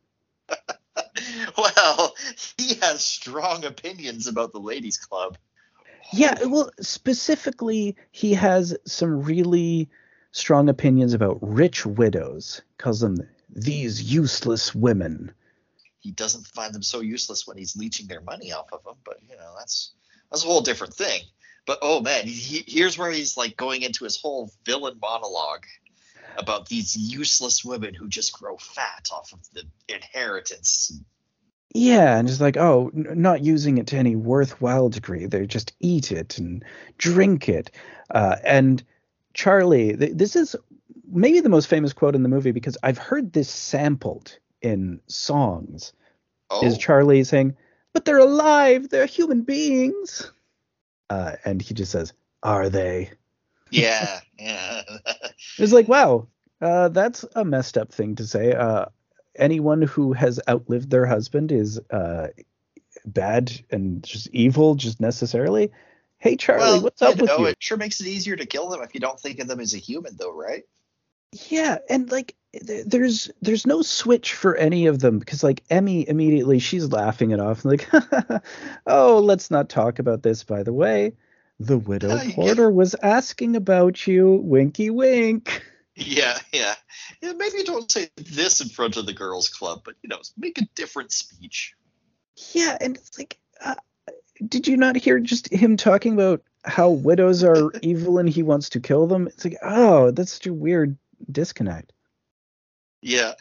[2.58, 5.38] He has strong opinions about the ladies' club.
[6.12, 9.90] Yeah, well, specifically, he has some really
[10.32, 12.62] strong opinions about rich widows.
[12.78, 13.18] Calls them
[13.50, 15.34] these useless women.
[16.00, 18.96] he doesn't find them so useless when he's leeching their money off of them.
[19.04, 19.94] But you know, that's
[20.32, 21.24] that's a whole different thing.
[21.66, 25.66] But oh man, he, he- here's where he's like going into his whole villain monologue
[26.38, 30.92] about these useless women who just grow fat off of the inheritance.
[31.74, 35.26] Yeah, and it's like, oh, n- not using it to any worthwhile degree.
[35.26, 36.64] They just eat it and
[36.98, 37.72] drink it.
[38.10, 38.84] Uh, and
[39.34, 40.56] Charlie, th- this is
[41.12, 45.94] maybe the most famous quote in the movie because I've heard this sampled in songs.
[46.50, 47.56] Oh, Is Charlie saying,
[47.94, 48.90] "But they're alive.
[48.90, 50.32] They're human beings,"
[51.12, 53.12] uh, and he just says, "Are they?"
[53.70, 54.82] yeah, yeah.
[55.60, 56.28] It's like, wow,
[56.62, 58.54] uh, that's a messed up thing to say.
[58.54, 58.86] Uh,
[59.40, 62.28] anyone who has outlived their husband is uh,
[63.06, 65.72] bad and just evil, just necessarily.
[66.18, 67.46] Hey, Charlie, well, what's up you with you?
[67.46, 69.74] It sure makes it easier to kill them if you don't think of them as
[69.74, 70.64] a human, though, right?
[71.50, 76.08] Yeah, and like, th- there's there's no switch for any of them because like Emmy
[76.08, 77.88] immediately she's laughing it off like,
[78.88, 80.44] oh, let's not talk about this.
[80.44, 81.14] By the way,
[81.60, 84.42] the widow Potter was asking about you.
[84.44, 85.64] Winky wink.
[86.00, 86.76] Yeah, yeah.
[87.22, 87.34] yeah.
[87.34, 90.68] Maybe don't say this in front of the girls' club, but you know, make a
[90.76, 91.74] different speech.
[92.54, 93.76] Yeah, and it's like, uh,
[94.48, 98.70] did you not hear just him talking about how widows are evil and he wants
[98.70, 99.28] to kill them?
[99.28, 100.98] It's like, oh, that's such a weird
[101.30, 101.92] disconnect.
[103.02, 103.34] Yeah.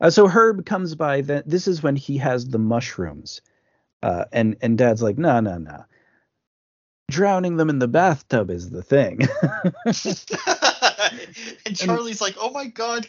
[0.00, 1.20] Uh, so Herb comes by.
[1.20, 3.40] Then this is when he has the mushrooms,
[4.02, 5.84] uh, and and Dad's like, no, no, no.
[7.08, 9.20] Drowning them in the bathtub is the thing.
[11.66, 13.08] and Charlie's like, "Oh my god,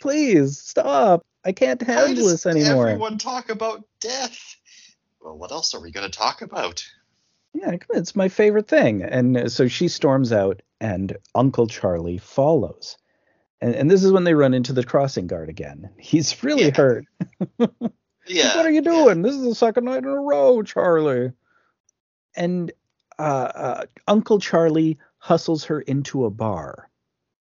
[0.00, 1.24] Please stop.
[1.44, 2.88] I can't handle this anymore.
[2.88, 4.56] everyone talk about death?"
[5.20, 6.84] Well, what else are we going to talk about?
[7.52, 9.02] Yeah, it's my favorite thing.
[9.02, 12.96] And so she storms out, and Uncle Charlie follows.
[13.60, 15.90] And, and this is when they run into the crossing guard again.
[15.98, 16.76] He's really Yeah.
[16.76, 17.04] hurt.
[18.26, 18.54] Yeah.
[18.56, 19.22] What are you doing?
[19.22, 21.32] This is the second night in a row, Charlie.
[22.36, 22.70] And
[23.18, 26.90] uh, uh, Uncle Charlie hustles her into a bar.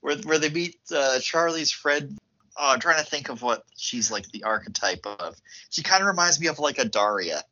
[0.03, 2.19] Where where they meet uh, Charlie's friend.
[2.57, 5.37] Oh, I'm trying to think of what she's like the archetype of.
[5.71, 7.43] She kind of reminds me of like a Daria.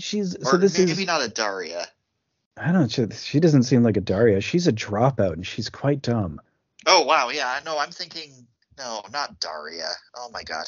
[0.00, 1.86] She's Or so this maybe is not a Daria.
[2.56, 2.88] I don't know.
[2.88, 4.40] She, she doesn't seem like a Daria.
[4.40, 6.40] She's a dropout and she's quite dumb.
[6.86, 8.46] Oh wow, yeah, no, I'm thinking
[8.78, 9.88] no, not Daria.
[10.16, 10.64] Oh my god.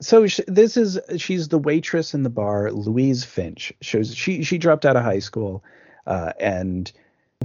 [0.00, 2.70] So sh- this is she's the waitress in the bar.
[2.70, 5.62] Louise Finch shows she she dropped out of high school,
[6.06, 6.92] uh, and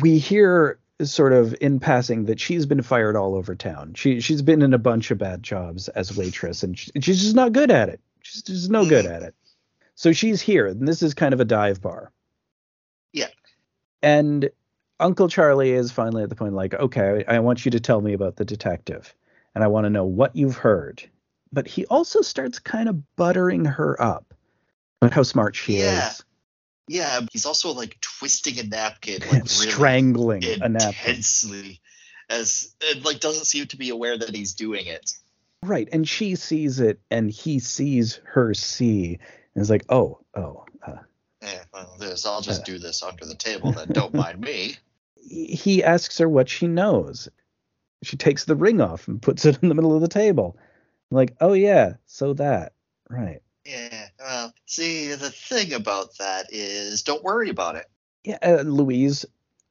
[0.02, 3.94] we hear sort of in passing that she's been fired all over town.
[3.94, 7.36] She she's been in a bunch of bad jobs as waitress, and she, she's just
[7.36, 8.02] not good at it.
[8.22, 9.34] She's just no good at it.
[9.95, 12.11] So she's here, and this is kind of a dive bar.
[13.14, 13.27] Yeah.
[14.02, 14.49] And
[14.99, 18.14] Uncle Charlie is finally at the point like, okay, I want you to tell me
[18.14, 19.14] about the detective,
[19.56, 21.03] and I want to know what you've heard.
[21.52, 24.34] But he also starts kind of buttering her up
[25.02, 26.10] about how smart she Yeah.
[26.10, 26.23] is,
[26.90, 30.90] Yeah, he's also like twisting a napkin, like really strangling a napkin.
[30.90, 31.82] intensely,
[32.30, 35.14] as and like doesn't seem to be aware that he's doing it.
[35.61, 39.20] Right, and she sees it, and he sees her see,
[39.53, 40.66] and is like, oh, oh.
[40.86, 40.95] Uh,
[41.41, 43.72] Eh, well, this I'll just do this under the table.
[43.72, 44.76] Then don't mind me.
[45.16, 47.30] he asks her what she knows.
[48.03, 50.57] She takes the ring off and puts it in the middle of the table.
[51.11, 52.74] I'm like, oh yeah, so that.
[53.10, 53.41] Right.
[53.69, 54.07] Yeah.
[54.19, 57.85] Well, see, the thing about that is, don't worry about it.
[58.23, 59.25] Yeah, uh, Louise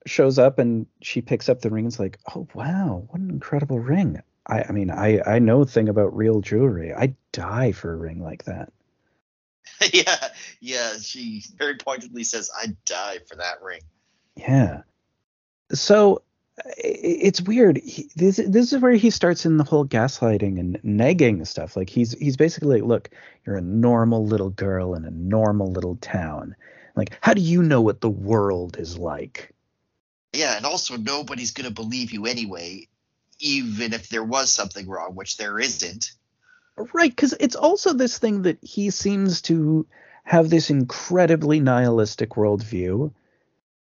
[0.06, 3.30] shows up and she picks up the ring and is like, oh wow, what an
[3.30, 4.22] incredible ring.
[4.46, 6.94] I, I mean, I, I know a thing about real jewelry.
[6.94, 8.72] I'd die for a ring like that.
[9.92, 10.28] yeah,
[10.60, 10.92] yeah.
[10.98, 13.82] She very pointedly says, "I'd die for that ring."
[14.34, 14.82] Yeah.
[15.72, 16.22] So
[16.76, 17.78] it's weird.
[17.78, 21.76] He, this this is where he starts in the whole gaslighting and negging stuff.
[21.76, 23.10] Like he's he's basically like, look,
[23.44, 26.56] you're a normal little girl in a normal little town.
[26.96, 29.54] Like, how do you know what the world is like?
[30.32, 32.88] Yeah, and also nobody's gonna believe you anyway,
[33.38, 36.12] even if there was something wrong, which there isn't.
[36.92, 39.86] Right, because it's also this thing that he seems to
[40.24, 43.12] have this incredibly nihilistic worldview.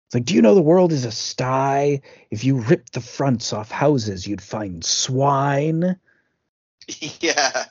[0.07, 2.01] It's like, do you know the world is a sty?
[2.31, 5.99] If you ripped the fronts off houses, you'd find swine.
[7.19, 7.65] yeah.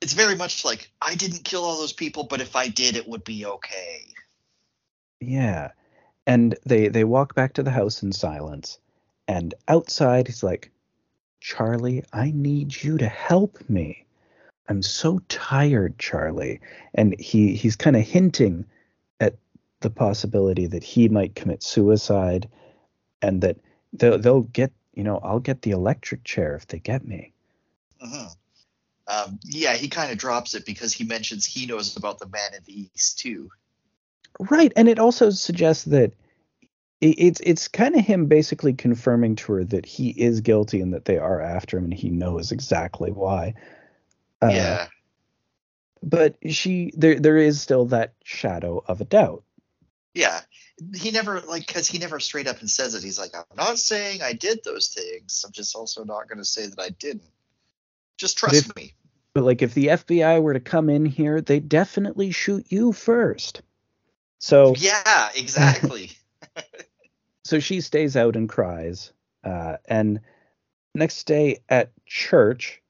[0.00, 3.06] It's very much like I didn't kill all those people, but if I did, it
[3.06, 4.06] would be okay.
[5.20, 5.72] Yeah.
[6.26, 8.78] And they they walk back to the house in silence.
[9.28, 10.70] And outside he's like,
[11.40, 14.06] "Charlie, I need you to help me.
[14.66, 16.60] I'm so tired, Charlie."
[16.94, 18.64] And he he's kind of hinting
[19.80, 22.48] the possibility that he might commit suicide
[23.22, 23.58] and that
[23.92, 27.32] they'll they'll get, you know, I'll get the electric chair if they get me.
[28.00, 28.26] hmm
[29.06, 32.54] Um, yeah, he kind of drops it because he mentions he knows about the man
[32.54, 33.50] in the east too.
[34.38, 36.14] Right, and it also suggests that
[37.00, 41.06] it's it's kind of him basically confirming to her that he is guilty and that
[41.06, 43.54] they are after him and he knows exactly why.
[44.42, 44.88] Uh, yeah,
[46.02, 49.44] But she there there is still that shadow of a doubt.
[50.14, 50.40] Yeah.
[50.94, 53.02] He never like because he never straight up and says it.
[53.02, 55.44] He's like, I'm not saying I did those things.
[55.46, 57.30] I'm just also not going to say that I didn't.
[58.16, 58.94] Just But trust if- me.
[59.32, 63.62] But like if the FBI were to come in here, they definitely shoot you first.
[64.40, 66.10] So Yeah, exactly.
[67.44, 69.12] so she stays out and cries.
[69.44, 70.20] Uh, and
[70.94, 72.82] next day at church,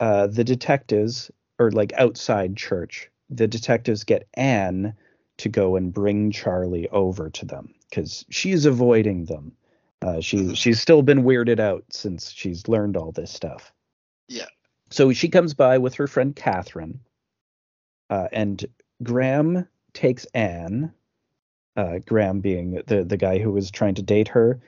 [0.00, 4.94] uh, the detectives, or like outside church, the detectives get Anne
[5.38, 9.52] to go and bring Charlie over to them because she's avoiding them.
[10.02, 10.56] Uh, she Mhm.
[10.56, 13.72] she's still been weirded out since she's learned all this stuff.
[14.28, 14.46] Yeah.
[14.90, 17.00] So she comes by with her friend Catherine,
[18.10, 18.64] uh, and
[19.02, 20.92] Graham takes Anne.
[21.76, 24.60] Uh, Graham being the the guy who was trying to date her.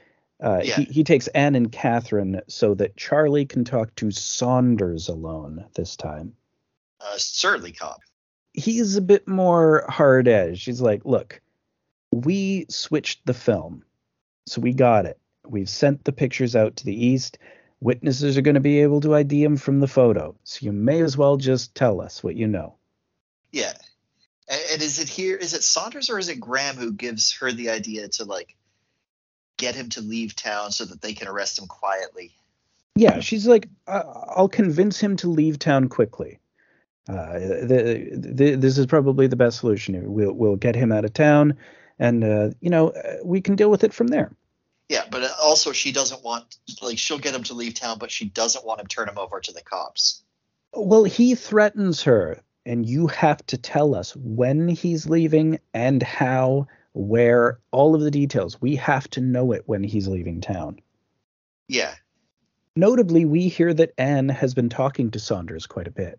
[0.43, 0.77] Uh, Yeah.
[0.77, 5.97] he, he takes Anne and Catherine so that Charlie can talk to Saunders alone this
[5.97, 6.35] time.
[7.01, 8.01] uh, certainly, cop.
[8.57, 10.67] He's a bit more hard edged.
[10.67, 11.41] He's like, look,
[12.11, 13.85] we switched the film,
[14.47, 15.19] so we got it.
[15.47, 17.39] We've sent the pictures out to the east.
[17.81, 21.01] Witnesses are going to be able to ID him from the photo, so you may
[21.03, 22.77] as well just tell us what you know.
[23.53, 23.75] Yeah.
[24.49, 25.37] And, and is it here?
[25.37, 28.57] Is it Saunders or is it Graham who gives her the idea to like
[29.59, 32.35] get him to leave town so that they can arrest him quietly?
[32.95, 36.39] Yeah, she's like, I'll convince him to leave town quickly.
[37.09, 40.13] Uh, the, the, this is probably the best solution.
[40.13, 41.57] We'll we'll get him out of town,
[41.99, 44.31] and uh, you know uh, we can deal with it from there.
[44.89, 48.27] Yeah, but also she doesn't want like she'll get him to leave town, but she
[48.27, 50.23] doesn't want him to turn him over to the cops.
[50.73, 56.69] Well, he threatens her, and you have to tell us when he's leaving and how.
[56.97, 60.81] where all of the details, we have to know it when he's leaving town.
[61.69, 61.95] Yeah.
[62.75, 66.19] Notably, we hear that Anne has been talking to Saunders quite a bit.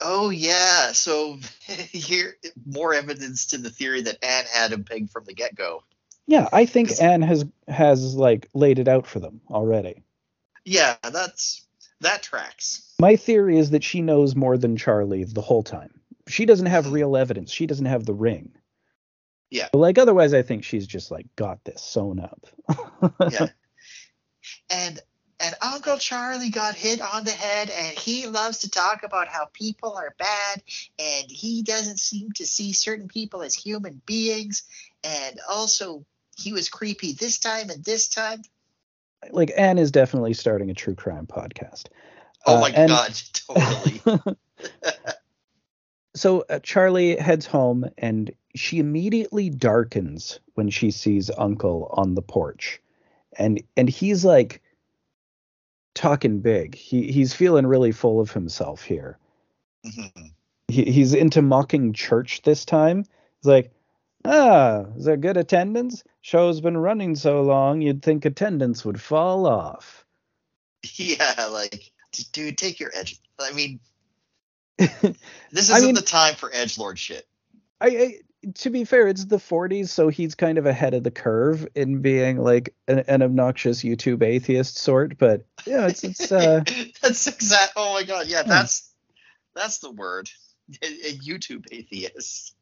[0.00, 0.92] Oh yeah.
[0.92, 5.54] So here more evidence to the theory that Anne had him pegged from the get
[5.54, 5.82] go.
[6.26, 10.02] Yeah, I think Anne has has like laid it out for them already.
[10.64, 11.64] Yeah, that's
[12.00, 12.92] that tracks.
[13.00, 16.00] My theory is that she knows more than Charlie the whole time.
[16.28, 16.94] She doesn't have mm-hmm.
[16.94, 17.52] real evidence.
[17.52, 18.52] She doesn't have the ring.
[19.50, 19.68] Yeah.
[19.72, 22.46] But like otherwise I think she's just like got this sewn up.
[23.30, 23.46] yeah.
[24.68, 25.00] And
[25.38, 29.46] and Uncle Charlie got hit on the head, and he loves to talk about how
[29.52, 30.62] people are bad,
[30.98, 34.62] and he doesn't seem to see certain people as human beings,
[35.04, 36.04] and also
[36.36, 38.42] he was creepy this time and this time.
[39.30, 41.86] Like Anne is definitely starting a true crime podcast.
[42.46, 44.00] Oh uh, my and, god, totally.
[46.14, 52.22] so uh, Charlie heads home, and she immediately darkens when she sees Uncle on the
[52.22, 52.80] porch,
[53.38, 54.62] and and he's like
[55.96, 56.76] talking big.
[56.76, 59.18] He he's feeling really full of himself here.
[59.84, 60.26] Mm-hmm.
[60.68, 62.98] He, he's into mocking church this time.
[62.98, 63.72] He's like,
[64.24, 66.04] ah, is there good attendance?
[66.20, 70.04] Show's been running so long, you'd think attendance would fall off.
[70.94, 71.90] Yeah, like,
[72.32, 73.20] dude, take your edge.
[73.40, 73.80] I mean,
[74.78, 75.16] this
[75.52, 77.26] isn't I mean, the time for edge lord shit.
[77.80, 78.14] I, I
[78.54, 82.00] to be fair, it's the 40s, so he's kind of ahead of the curve in
[82.00, 85.18] being like an, an obnoxious YouTube atheist sort.
[85.18, 86.30] But yeah, it's it's.
[86.30, 86.62] Uh,
[87.02, 87.72] that's exact.
[87.76, 88.48] Oh my god, yeah, hmm.
[88.48, 88.90] that's
[89.54, 90.30] that's the word.
[90.82, 92.54] A, a YouTube atheist.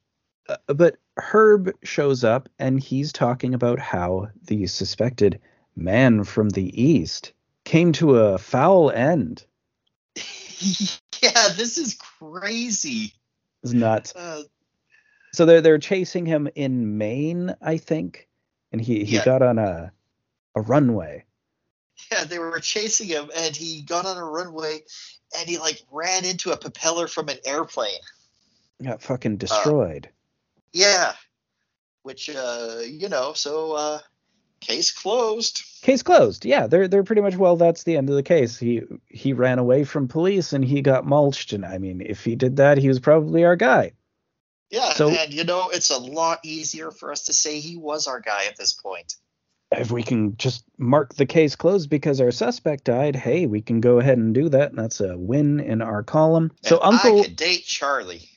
[0.49, 5.41] Uh, but Herb shows up and he's talking about how the suspected
[5.75, 7.33] man from the east
[7.65, 9.45] came to a foul end.
[10.17, 13.15] yeah, this is crazy.
[13.63, 14.15] It's nuts.
[14.15, 14.43] Uh,
[15.35, 18.29] so they're they're chasing him in Maine, I think,
[18.73, 19.25] and he he yeah.
[19.25, 19.93] got on a
[20.55, 21.25] a runway.
[22.11, 24.81] Yeah, they were chasing him, and he got on a runway,
[25.37, 28.01] and he like ran into a propeller from an airplane.
[28.83, 30.07] Got fucking destroyed.
[30.07, 30.11] Uh,
[30.73, 31.13] yeah,
[32.03, 33.99] which uh, you know, so uh,
[34.61, 35.63] case closed.
[35.83, 36.45] Case closed.
[36.45, 37.57] Yeah, they're they're pretty much well.
[37.57, 38.59] That's the end of the case.
[38.59, 41.53] He he ran away from police and he got mulched.
[41.53, 43.93] And I mean, if he did that, he was probably our guy.
[44.71, 48.07] Yeah, so, and you know, it's a lot easier for us to say he was
[48.07, 49.15] our guy at this point.
[49.71, 53.81] If we can just mark the case closed because our suspect died, hey, we can
[53.81, 56.51] go ahead and do that, and that's a win in our column.
[56.63, 58.29] And so Uncle I could date Charlie.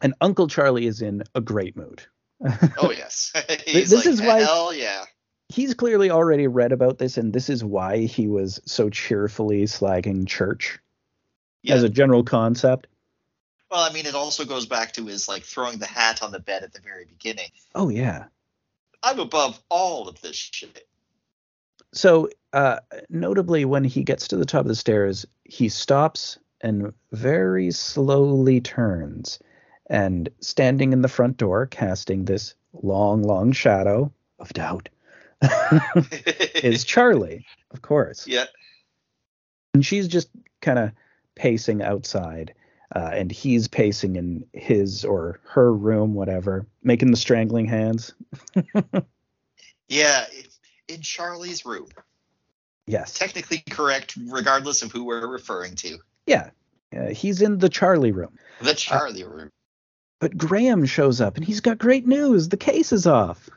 [0.00, 2.02] And Uncle Charlie is in a great mood.
[2.78, 3.32] oh yes,
[3.66, 4.40] this like, is why.
[4.40, 5.04] Hell yeah.
[5.48, 10.26] He's clearly already read about this, and this is why he was so cheerfully slagging
[10.26, 10.78] church
[11.62, 11.74] yeah.
[11.74, 12.86] as a general concept.
[13.74, 16.38] Well, I mean, it also goes back to his like throwing the hat on the
[16.38, 17.48] bed at the very beginning.
[17.74, 18.26] Oh yeah.
[19.02, 20.86] I'm above all of this shit.
[21.92, 22.78] So, uh,
[23.10, 28.60] notably, when he gets to the top of the stairs, he stops and very slowly
[28.60, 29.40] turns,
[29.90, 34.88] and standing in the front door, casting this long, long shadow of doubt,
[36.54, 38.24] is Charlie, of course.
[38.28, 38.44] Yeah.
[39.74, 40.28] And she's just
[40.60, 40.92] kind of
[41.34, 42.54] pacing outside
[42.94, 48.14] uh, and he's pacing in his or her room, whatever, making the strangling hands.
[49.88, 50.24] yeah,
[50.88, 51.88] in Charlie's room.
[52.86, 53.14] Yes.
[53.14, 55.98] Technically correct, regardless of who we're referring to.
[56.26, 56.50] Yeah,
[56.96, 58.38] uh, he's in the Charlie room.
[58.60, 59.50] The uh, Charlie uh, room.
[60.20, 62.48] But Graham shows up and he's got great news.
[62.48, 63.50] The case is off.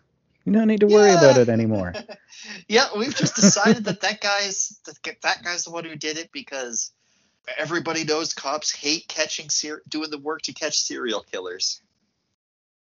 [0.43, 1.19] You don't need to worry yeah.
[1.19, 1.93] about it anymore.
[2.69, 6.31] yeah, we've just decided that that guy's that, that guy's the one who did it
[6.31, 6.91] because
[7.57, 11.82] everybody knows cops hate catching ser- doing the work to catch serial killers.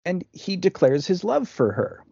[0.05, 2.03] And he declares his love for her.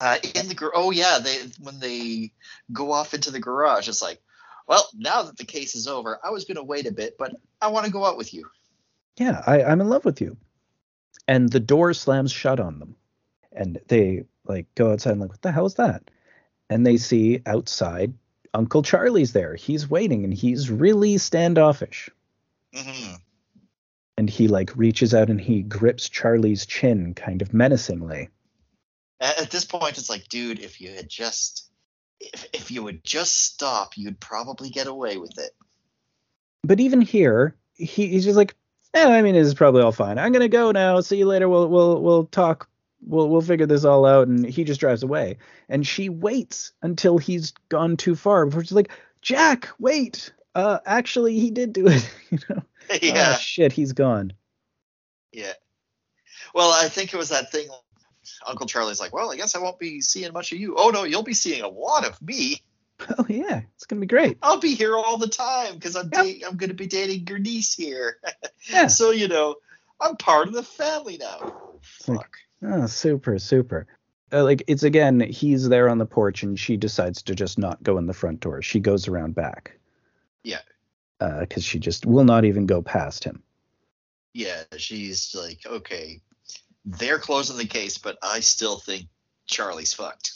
[0.00, 2.32] Uh, in the oh yeah, they when they
[2.72, 4.18] go off into the garage, it's like,
[4.66, 7.68] well, now that the case is over, I was gonna wait a bit, but I
[7.68, 8.48] want to go out with you.
[9.18, 10.38] Yeah, I, I'm in love with you.
[11.28, 12.96] And the door slams shut on them,
[13.52, 16.10] and they like go outside and like, what the hell is that?
[16.70, 18.14] And they see outside
[18.52, 19.54] Uncle Charlie's there.
[19.54, 22.10] He's waiting and he's really standoffish.
[22.74, 23.14] Mm-hmm.
[24.16, 28.28] And he like reaches out and he grips Charlie's chin kind of menacingly.
[29.20, 31.70] At, at this point, it's like, dude, if you had just,
[32.20, 35.52] if, if you would just stop, you'd probably get away with it.
[36.62, 38.54] But even here, he, he's just like,
[38.94, 40.18] eh, I mean, this is probably all fine.
[40.18, 41.00] I'm gonna go now.
[41.00, 41.48] See you later.
[41.48, 42.68] We'll we'll we'll talk
[43.06, 45.36] we'll we'll figure this all out and he just drives away
[45.68, 48.90] and she waits until he's gone too far before she's like
[49.22, 52.62] jack wait uh actually he did do it you know
[53.02, 54.32] yeah oh, shit he's gone
[55.32, 55.52] yeah
[56.54, 57.68] well i think it was that thing
[58.46, 60.74] Uncle Charlie's like, well, I guess I won't be seeing much of you.
[60.78, 62.62] Oh no, you'll be seeing a lot of me.
[63.18, 64.36] Oh yeah, it's gonna be great.
[64.42, 66.22] I'll be here all the time because I'm Yep.
[66.22, 68.18] da- I'm gonna be dating your niece here.
[68.70, 68.88] Yeah.
[68.88, 69.56] so you know,
[69.98, 71.38] I'm part of the family now.
[72.06, 72.36] like- Fuck.
[72.62, 73.86] Oh, super, super.
[74.32, 77.82] Uh, like it's again, he's there on the porch, and she decides to just not
[77.82, 78.62] go in the front door.
[78.62, 79.78] She goes around back.
[80.44, 80.60] Yeah.
[81.18, 83.42] Because she just will not even go past him.
[84.32, 86.20] yeah, she's like, okay,
[86.84, 89.06] they're closing the case, but I still think
[89.46, 90.32] Charlie's fucked.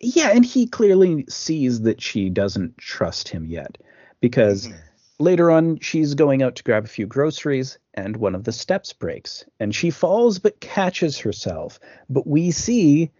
[0.00, 3.76] Yeah, and he clearly sees that she doesn't trust him yet,
[4.20, 4.78] because Mhm.
[5.18, 8.92] Later on she's going out to grab a few groceries, and one of the steps
[8.92, 11.80] breaks, and she falls but catches herself.
[12.08, 13.10] But we see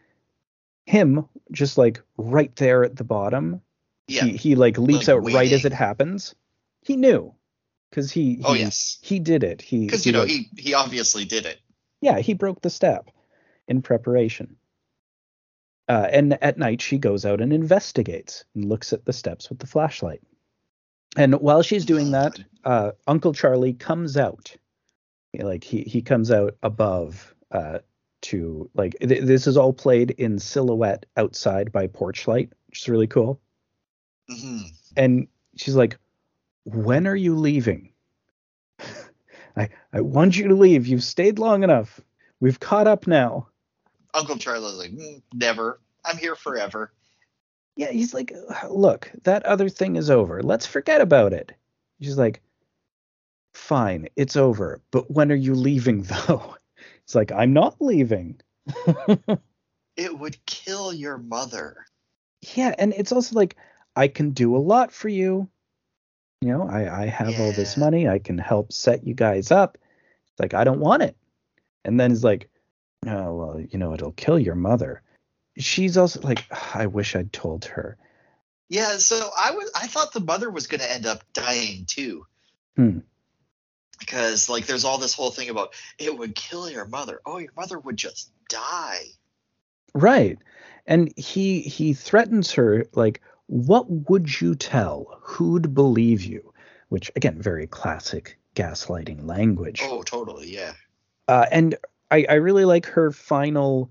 [0.85, 3.61] him just like right there at the bottom
[4.09, 4.25] yeah.
[4.25, 6.35] he, he like leaps Like out right as it happens.
[6.83, 7.35] He knew
[7.91, 9.61] because he, he oh yes, he did it.
[9.61, 11.59] He because you know like- he he obviously did it.
[12.01, 13.11] yeah he broke the step
[13.69, 14.57] in preparation.
[15.89, 19.61] Uh, and at night she goes out and investigates and looks at the steps with
[19.61, 20.21] the flashlight.
[21.17, 24.55] And while she's doing that, uh, Uncle Charlie comes out.
[25.39, 27.81] Like he he comes out above uh,
[28.23, 32.89] to like th- this is all played in silhouette outside by porch light, which is
[32.89, 33.41] really cool.
[34.29, 34.59] hmm
[34.97, 35.99] and she's like,
[36.65, 37.93] "When are you leaving?"
[39.57, 40.87] I I want you to leave.
[40.87, 42.01] You've stayed long enough.
[42.41, 43.49] We've caught up now.
[44.15, 45.81] Uncle Charlie's like, "Mm, never.
[46.05, 46.93] I'm here forever.
[47.77, 48.33] Yeah, he's like,
[48.71, 50.43] "Look, that other thing is over.
[50.43, 51.53] Let's forget about it."
[52.01, 52.43] She's like,
[53.55, 54.81] "Fine, it's over.
[54.91, 56.57] But when are you leaving though?"
[57.05, 58.41] It's like, "I'm not leaving."
[59.97, 61.87] It would kill your mother.
[62.55, 63.57] yeah, and it's also like
[63.97, 65.49] I can do a lot for you.
[66.43, 68.07] You know, I I have all this money.
[68.09, 69.79] I can help set you guys up.
[70.31, 71.17] It's like I don't want it.
[71.85, 72.51] And then he's like,
[73.07, 75.01] "Oh well, you know, it'll kill your mother."
[75.59, 77.97] She's also like, "I wish I'd told her."
[78.69, 82.27] Yeah, so I was I thought the mother was gonna end up dying too.
[82.77, 82.99] Hmm.
[83.99, 87.21] Because like there's all this whole thing about it would kill your mother.
[87.25, 89.05] Oh, your mother would just die.
[89.95, 90.39] Right.
[90.87, 95.19] And he he threatens her like, "What would you tell?
[95.23, 96.53] Who'd believe you?"
[96.89, 99.81] Which again, very classic gaslighting language.
[99.85, 100.73] Oh, totally, yeah.
[101.29, 101.77] Uh, and
[102.11, 103.91] I, I really like her final,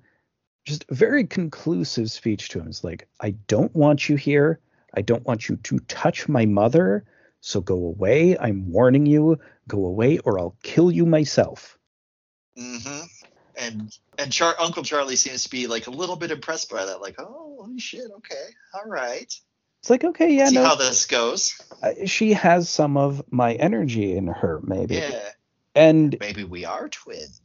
[0.65, 2.67] just very conclusive speech to him.
[2.67, 4.59] It's like, I don't want you here.
[4.93, 7.05] I don't want you to touch my mother.
[7.41, 8.37] So go away.
[8.37, 9.39] I'm warning you.
[9.67, 11.77] Go away, or I'll kill you myself.
[12.57, 13.05] Mm-hmm.
[13.57, 17.01] And and Char- Uncle Charlie seems to be like a little bit impressed by that.
[17.01, 18.43] Like, oh holy shit, okay,
[18.73, 19.33] all right.
[19.81, 20.63] It's like, okay, yeah, See no.
[20.63, 21.61] how this goes.
[21.83, 24.95] uh, she has some of my energy in her, maybe.
[24.95, 25.29] Yeah,
[25.75, 27.39] And maybe we are twins.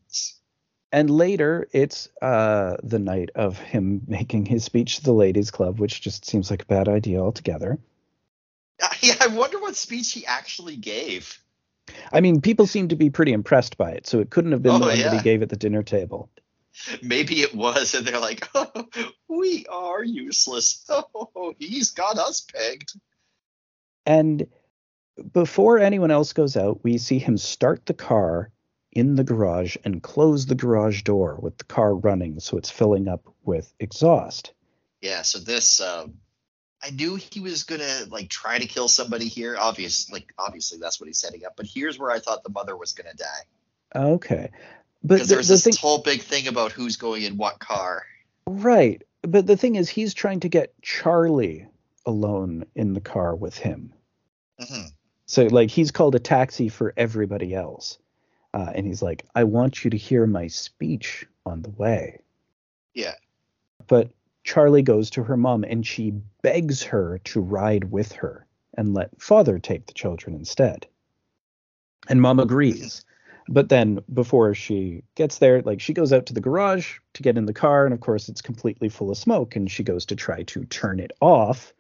[0.92, 5.78] And later, it's uh, the night of him making his speech to the ladies' club,
[5.78, 7.78] which just seems like a bad idea altogether.
[9.02, 11.38] Yeah, I wonder what speech he actually gave.
[12.12, 14.72] I mean, people seem to be pretty impressed by it, so it couldn't have been
[14.72, 16.30] Oh, the one that he gave at the dinner table.
[17.02, 18.88] Maybe it was, and they're like, oh,
[19.28, 20.84] we are useless.
[20.88, 22.92] Oh, he's got us pegged.
[24.06, 24.46] And
[25.32, 28.50] before anyone else goes out, we see him start the car
[28.92, 33.08] in the garage and close the garage door with the car running so it's filling
[33.08, 34.52] up with exhaust.
[35.00, 36.14] Yeah, so this, um,
[36.82, 39.56] I knew he was gonna like try to kill somebody here.
[39.58, 41.54] Obviously, like obviously that's what he's setting up.
[41.56, 43.44] But here's where I thought the mother was gonna die
[43.94, 44.50] Okay.
[45.02, 47.58] But because the, there's the this thing, whole big thing about who's going in what
[47.58, 48.04] car.
[48.46, 49.02] right.
[49.22, 51.66] But the thing is, he's trying to get Charlie
[52.06, 53.92] alone in the car with him.
[54.58, 54.86] hmm
[55.26, 57.98] So, like, he's called a taxi for everybody else.
[58.52, 62.20] Uh, and he's like, I want you to hear my speech on the way.
[62.94, 63.14] Yeah.
[63.86, 64.10] But
[64.44, 66.12] Charlie goes to her mom and she
[66.43, 68.47] begs her to ride with her
[68.77, 70.86] and let father take the children instead.
[72.09, 73.05] And mom agrees.
[73.48, 77.36] But then before she gets there, like she goes out to the garage to get
[77.36, 80.16] in the car, and of course it's completely full of smoke, and she goes to
[80.16, 81.72] try to turn it off.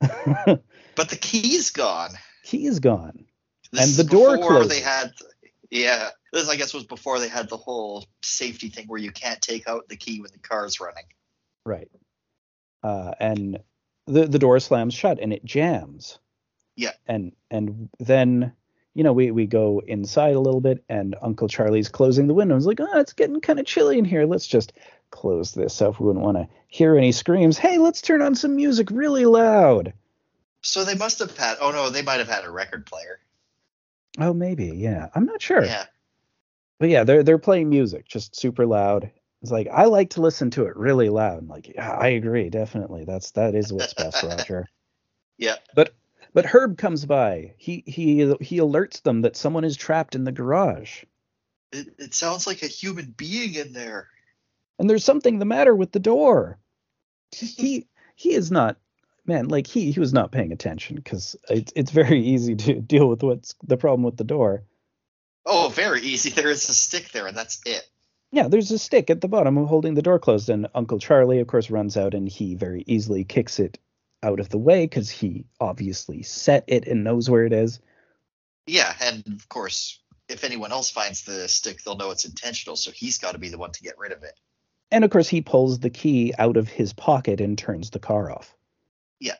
[0.96, 2.10] But the key's gone.
[2.44, 3.24] Key is gone.
[3.72, 4.68] This And the door closes.
[4.68, 5.12] They had,
[5.70, 6.10] yeah.
[6.32, 9.68] This I guess was before they had the whole safety thing where you can't take
[9.68, 11.04] out the key when the car's running.
[11.64, 11.90] Right.
[12.82, 13.60] Uh, and
[14.06, 16.18] the the door slams shut and it jams.
[16.76, 16.92] Yeah.
[17.06, 18.52] And and then
[18.94, 22.56] you know we we go inside a little bit and Uncle Charlie's closing the window.
[22.56, 24.26] He's like, oh, it's getting kind of chilly in here.
[24.26, 24.72] Let's just
[25.10, 26.00] close this up.
[26.00, 27.58] We wouldn't want to hear any screams.
[27.58, 29.92] Hey, let's turn on some music really loud.
[30.62, 31.58] So they must have had.
[31.60, 33.20] Oh no, they might have had a record player.
[34.18, 34.66] Oh, maybe.
[34.66, 35.08] Yeah.
[35.14, 35.64] I'm not sure.
[35.64, 35.86] Yeah.
[36.78, 39.10] But yeah, they're they're playing music just super loud.
[39.42, 41.38] It's like I like to listen to it really loud.
[41.38, 43.04] I'm like, yeah, I agree, definitely.
[43.04, 44.66] That's that is what's best, Roger.
[45.38, 45.56] Yeah.
[45.74, 45.94] But
[46.34, 47.54] but Herb comes by.
[47.56, 51.04] He he he alerts them that someone is trapped in the garage.
[51.72, 54.08] It, it sounds like a human being in there.
[54.78, 56.58] And there's something the matter with the door.
[57.32, 58.76] he he is not
[59.30, 63.08] man, like he he was not paying attention because it's it's very easy to deal
[63.08, 64.64] with what's the problem with the door.
[65.46, 66.30] Oh, very easy.
[66.34, 67.88] There is a stick there, and that's it.
[68.32, 71.46] Yeah, there's a stick at the bottom holding the door closed, and Uncle Charlie, of
[71.46, 73.78] course, runs out and he very easily kicks it
[74.22, 77.80] out of the way because he obviously set it and knows where it is.
[78.66, 79.98] Yeah, and of course,
[80.28, 83.48] if anyone else finds the stick, they'll know it's intentional, so he's got to be
[83.48, 84.38] the one to get rid of it.
[84.92, 88.30] And of course, he pulls the key out of his pocket and turns the car
[88.30, 88.54] off.
[89.20, 89.36] Yeah.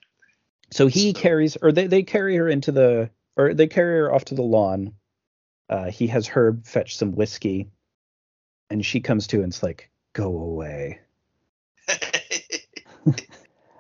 [0.71, 4.13] So he So- carries, or they, they carry her into the, or they carry her
[4.15, 4.95] off to the lawn.
[5.69, 7.69] Uh, he has Herb fetch some whiskey,
[8.71, 11.01] and she comes to and it's like, go away.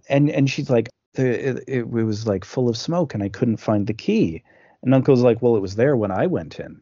[0.09, 3.59] And and she's like, the, it, it was like full of smoke, and I couldn't
[3.59, 4.43] find the key.
[4.83, 6.81] And Uncle's like, well, it was there when I went in.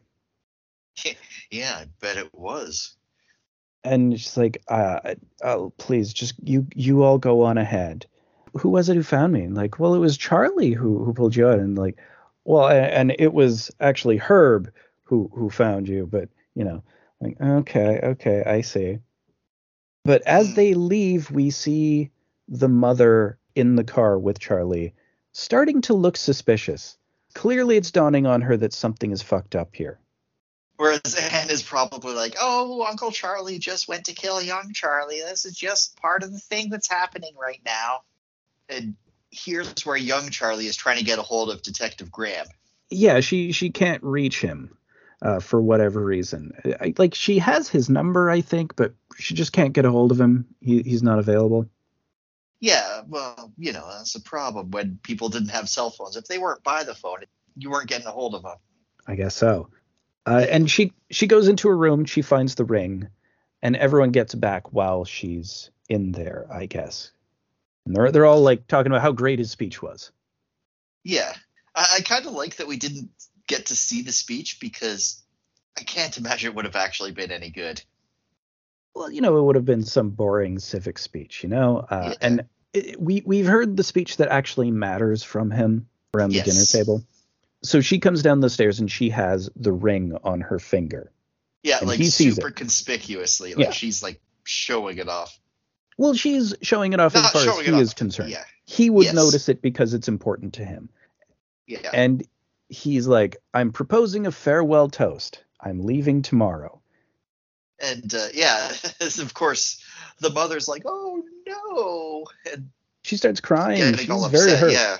[1.51, 2.95] yeah, I bet it was.
[3.83, 5.13] And she's like, uh,
[5.43, 8.07] oh, please, just you you all go on ahead.
[8.53, 9.41] Who was it who found me?
[9.43, 11.59] And like, well, it was Charlie who who pulled you out.
[11.59, 11.97] And like,
[12.45, 14.71] well, a- and it was actually Herb
[15.03, 16.05] who who found you.
[16.07, 16.83] But you know,
[17.21, 18.99] like, okay, okay, I see.
[20.05, 20.55] But as Hmm.
[20.55, 22.11] they leave, we see
[22.47, 24.93] the mother in the car with Charlie
[25.31, 26.97] starting to look suspicious.
[27.35, 29.99] Clearly, it's dawning on her that something is fucked up here.
[30.77, 35.19] Whereas Anne is probably like, "Oh, Uncle Charlie just went to kill young Charlie.
[35.19, 38.01] This is just part of the thing that's happening right now."
[38.69, 38.95] And
[39.31, 42.45] here's where young Charlie is trying to get a hold of Detective Graham.
[42.89, 44.75] yeah she she can't reach him
[45.21, 49.51] uh, for whatever reason I, like she has his number i think but she just
[49.53, 51.67] can't get a hold of him he, he's not available
[52.61, 56.17] Yeah, well, you know, that's a problem when people didn't have cell phones.
[56.17, 57.19] If they weren't by the phone,
[57.55, 58.57] you weren't getting a hold of them.
[59.07, 59.69] i guess so
[60.25, 63.07] uh, and she she goes into her room she finds the ring
[63.61, 67.11] and everyone gets back while she's in there i guess
[67.85, 70.11] and they're, they're all like talking about how great his speech was
[71.03, 71.33] Yeah,
[71.75, 73.09] I, I kind of like that we didn't
[73.47, 75.21] get to see the speech because
[75.77, 77.81] I can't imagine it would have actually been any good.
[78.95, 82.17] well you know it would have been some boring civic speech you know uh, Yeah.
[82.21, 82.43] and
[82.73, 86.45] it, we we've heard the speech that actually matters from him around the Yes.
[86.45, 87.03] dinner table
[87.63, 91.11] so she comes down the stairs and she has the ring on her finger
[91.63, 92.55] Yeah, And like super it.
[92.55, 93.71] conspicuously, like Yeah.
[93.71, 95.37] she's like showing it off.
[95.99, 98.29] Well she's showing it off as far as he is concerned.
[98.31, 99.13] Yeah, he would Yes.
[99.13, 100.89] notice it because it's important to him.
[101.67, 101.89] Yeah.
[101.93, 102.25] and
[102.69, 105.43] he's like i'm proposing a farewell toast.
[105.61, 106.81] I'm leaving tomorrow.
[107.81, 108.71] And uh, yeah,
[109.01, 109.81] of course,
[110.19, 112.69] the mother's like, "Oh no," and
[113.03, 113.77] she starts crying.
[113.79, 114.71] getting she's very hurt.
[114.73, 114.97] Yeah,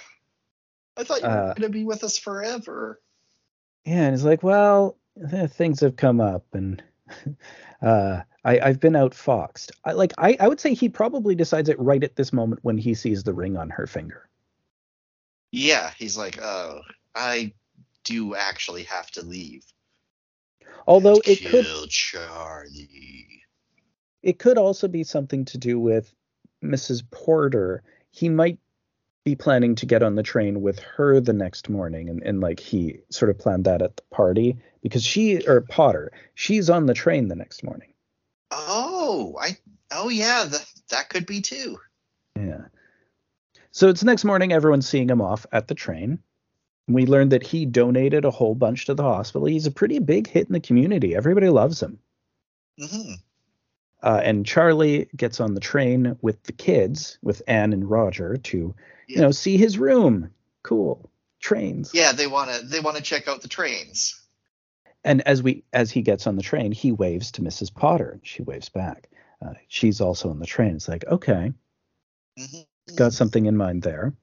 [0.97, 2.99] I thought you were Uh, gonna be with us forever.
[3.85, 4.97] Yeah, and he's like, well,
[5.33, 6.81] eh, things have come up, and
[7.81, 9.71] uh, I, I've been outfoxed.
[9.83, 12.77] I like, I, I would say he probably decides it right at this moment when
[12.77, 14.27] he sees the ring on her finger.
[15.51, 16.81] Yeah, he's like, "Oh,
[17.15, 17.53] I
[18.03, 19.65] do actually have to leave."
[20.87, 23.43] Although it could, Charlie.
[24.21, 26.13] it could also be something to do with
[26.63, 27.03] Mrs.
[27.09, 27.83] Porter.
[28.11, 28.59] He might
[29.29, 32.59] be planning to get on the train with her the next morning, and, and like
[32.59, 36.95] he sort of planned that at the party because she or Potter, she's on the
[36.95, 37.93] train the next morning.
[38.49, 39.57] Oh, I.
[39.91, 41.77] Oh yeah, that that could be too.
[42.35, 42.65] Yeah.
[43.71, 46.19] So it's next morning, everyone's seeing him off at the train.
[46.87, 49.47] We learned that he donated a whole bunch to the hospital.
[49.47, 51.15] He's a pretty big hit in the community.
[51.15, 51.99] Everybody loves him.
[52.79, 53.13] hmm
[54.01, 58.75] Uh, and Charlie gets on the train with the kids, with Anne and Roger, to
[59.07, 60.31] you know see his room.
[60.63, 61.09] Cool
[61.39, 61.93] trains.
[61.93, 64.21] Yeah, they want to they want to check out the trains.
[65.03, 67.73] And as we as he gets on the train, he waves to Mrs.
[67.73, 68.11] Potter.
[68.11, 69.09] and She waves back.
[69.41, 70.75] Uh, she's also on the train.
[70.75, 71.53] It's like okay,
[72.37, 72.61] hmm
[72.95, 74.13] got something in mind there.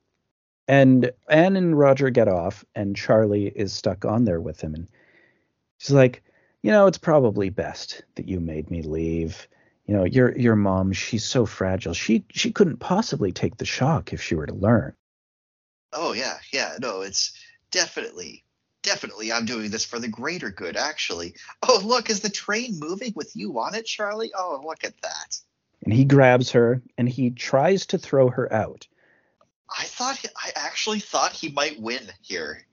[0.68, 4.74] And Anne and Roger get off, and Charlie is stuck on there with him.
[4.74, 4.88] And
[5.78, 6.22] she's like,
[6.62, 9.48] You know, it's probably best that you made me leave.
[9.86, 11.94] You know, your your mom, she's so fragile.
[11.94, 14.94] She she couldn't possibly take the shock if she were to learn.
[15.92, 16.76] Oh yeah, yeah.
[16.80, 17.32] No, it's
[17.70, 18.44] definitely,
[18.82, 19.32] definitely.
[19.32, 20.76] I'm doing this for the greater good.
[20.76, 21.34] Actually.
[21.62, 24.32] Oh look, is the train moving with you on it, Charlie?
[24.36, 25.38] Oh look at that.
[25.84, 28.88] And he grabs her and he tries to throw her out.
[29.78, 32.66] I thought I actually thought he might win here.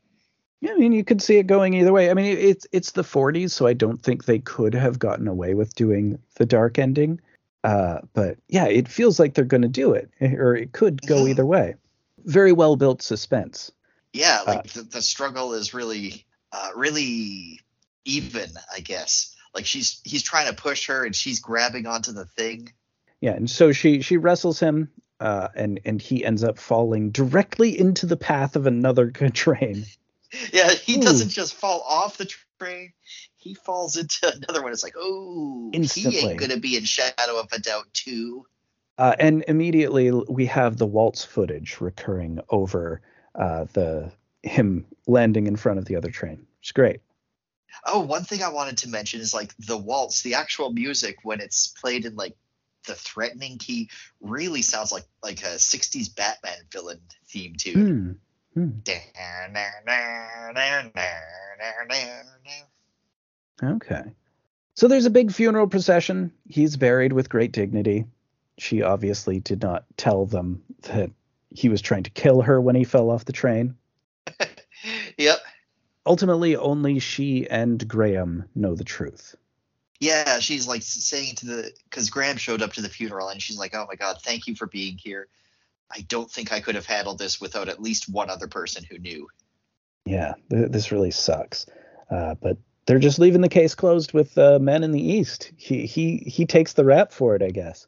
[0.64, 2.10] Yeah, I mean, you could see it going either way.
[2.10, 5.56] I mean, it's it's the 40s, so I don't think they could have gotten away
[5.56, 7.20] with doing the dark ending.
[7.66, 11.26] Uh, but yeah, it feels like they're going to do it, or it could go
[11.26, 11.32] Mhm.
[11.32, 11.76] either way.
[12.24, 13.74] Very well built suspense.
[14.14, 17.60] Yeah, Uh, like the, the struggle is really, uh, really
[18.06, 19.36] even, I guess.
[19.54, 22.72] Like she's he's trying to push her, and she's grabbing onto the thing.
[23.20, 27.78] Yeah, and so she she wrestles him, uh, and and he ends up falling directly
[27.78, 29.86] into the path of another train.
[30.52, 31.02] Yeah, he Ooh.
[31.02, 32.94] doesn't just fall off the train;
[33.38, 34.72] he falls into another one.
[34.72, 38.46] It's like, oh, he ain't gonna be in shadow of a doubt too.
[38.98, 43.02] Uh, and immediately we have the waltz footage recurring over
[43.36, 44.12] uh, the
[44.44, 46.46] him landing in front of the other train.
[46.62, 47.02] It's great.
[47.86, 51.42] Oh, one thing I wanted to mention is like the waltz, the actual music when
[51.42, 52.36] it's played in like
[52.86, 53.90] the threatening key
[54.22, 57.88] really sounds like like a 60s Batman villain theme tune.
[57.88, 58.12] Hmm.
[58.54, 58.70] Hmm.
[63.62, 64.04] Okay.
[64.76, 66.32] So there's a big funeral procession.
[66.48, 68.06] He's buried with great dignity.
[68.58, 71.12] She obviously did not tell them that
[71.52, 73.76] he was trying to kill her when he fell off the train.
[75.18, 75.40] Yep.
[76.06, 79.36] Ultimately, only she and Graham know the truth.
[80.00, 83.58] Yeah, she's like saying to the because Graham showed up to the funeral and she's
[83.58, 85.30] like, "Oh my God, thank you for being here.
[85.92, 88.98] I don't think I could have handled this without at least one other person who
[88.98, 89.28] knew."
[90.06, 91.66] Yeah, th- this really sucks.
[92.10, 95.52] Uh, but they're just leaving the case closed with uh, Men in the East.
[95.58, 97.88] He he he takes the rap for it, I guess.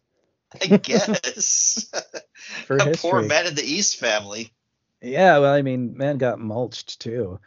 [0.61, 1.89] I guess
[2.65, 4.53] For a poor man in the East family.
[5.01, 7.39] Yeah, well, I mean, man got mulched too.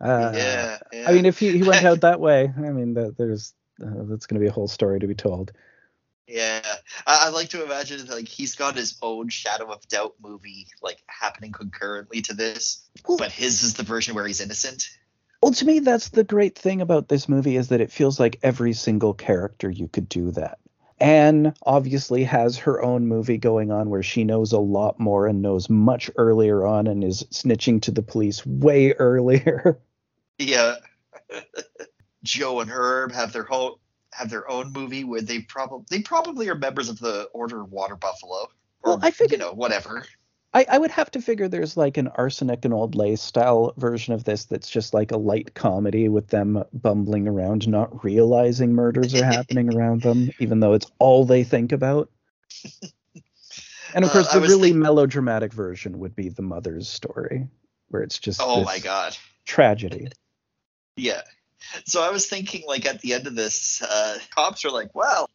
[0.00, 1.08] Uh, yeah, yeah.
[1.08, 4.26] I mean, if he, he went out that way, I mean, that, there's uh, that's
[4.26, 5.52] going to be a whole story to be told.
[6.28, 6.60] Yeah,
[7.06, 11.02] I, I like to imagine like he's got his own Shadow of Doubt movie like
[11.06, 14.90] happening concurrently to this, Well- but his is the version where he's innocent.
[15.42, 18.40] Well, to me, that's the great thing about this movie is that it feels like
[18.42, 20.58] every single character you could do that.
[21.00, 25.40] Anne obviously has her own movie going on where she knows a lot more and
[25.40, 29.80] knows much earlier on and is snitching to the police way earlier.
[30.38, 30.74] Yeah,
[32.24, 33.78] Joe and Herb have their whole
[34.18, 37.70] have their own movie where they probably they probably are members of the Order of
[37.72, 38.48] Water Buffalo.
[38.82, 40.04] Or, Well, I figured- you know whatever.
[40.54, 44.14] I, I would have to figure there's like an arsenic and old lace style version
[44.14, 49.14] of this that's just like a light comedy with them bumbling around, not realizing murders
[49.14, 52.10] are happening around them, even though it's all they think about.
[53.94, 57.46] And of Uh, course, I the really think- melodramatic version would be the mother's story,
[57.88, 59.16] where it's just Oh my god.
[59.44, 60.08] tragedy.
[60.96, 61.20] Yeah.
[61.84, 65.28] So I was thinking, like, at the end of this, uh, cops are like, "Well,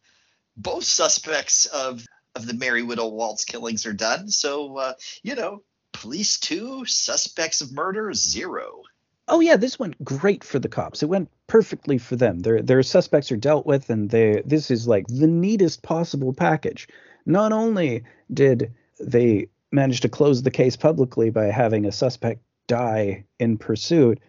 [0.58, 2.06] both suspects of
[2.36, 4.30] of the Merry Widow Waltz killings are done.
[4.30, 8.82] So, uh, you know, police two, suspects of murder zero.
[9.28, 11.02] Oh yeah, this went great for the cops.
[11.02, 12.40] It went perfectly for them.
[12.40, 16.88] Their their suspects are dealt with, and they this is like the neatest possible package.
[17.26, 23.26] Not only did they manage to close the case publicly by having a suspect die
[23.40, 24.20] in pursuit,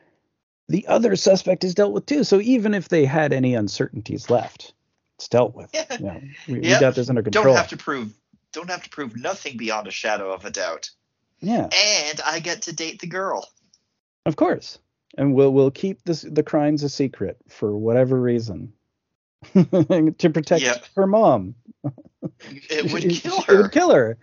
[0.69, 2.25] the other suspect is dealt with too.
[2.25, 4.73] So even if they had any uncertainties left,
[5.17, 5.71] it's dealt with.
[5.75, 5.85] Yeah.
[5.99, 7.45] You know, we, we got this under control.
[7.45, 8.13] Don't have to prove
[8.53, 10.91] don't have to prove nothing beyond a shadow of a doubt.
[11.41, 13.49] yeah, And I get to date the girl.
[14.27, 14.79] of course.
[15.19, 18.73] And we'll we'll keep this the crimes a secret for whatever reason.
[19.55, 20.79] to protect Yeah.
[20.97, 21.55] her mom.
[22.71, 23.55] It would kill her.
[23.55, 24.19] It would kill her.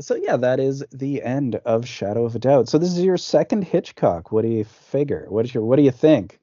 [0.00, 2.68] So yeah, that is the end of Shadow of a Doubt.
[2.68, 4.32] So this is your second Hitchcock.
[4.32, 5.26] What do you figure?
[5.28, 6.40] What is your what do you think?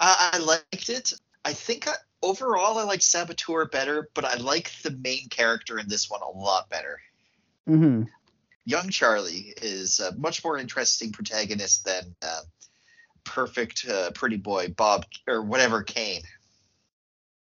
[0.00, 1.12] I, I liked it.
[1.44, 5.88] I think I, overall I like Saboteur better, but I like the main character in
[5.88, 7.00] this one a lot better.
[7.66, 8.04] hmm
[8.64, 12.40] young Charlie is a much more interesting protagonist than uh,
[13.24, 16.22] perfect uh, pretty boy Bob or whatever Kane.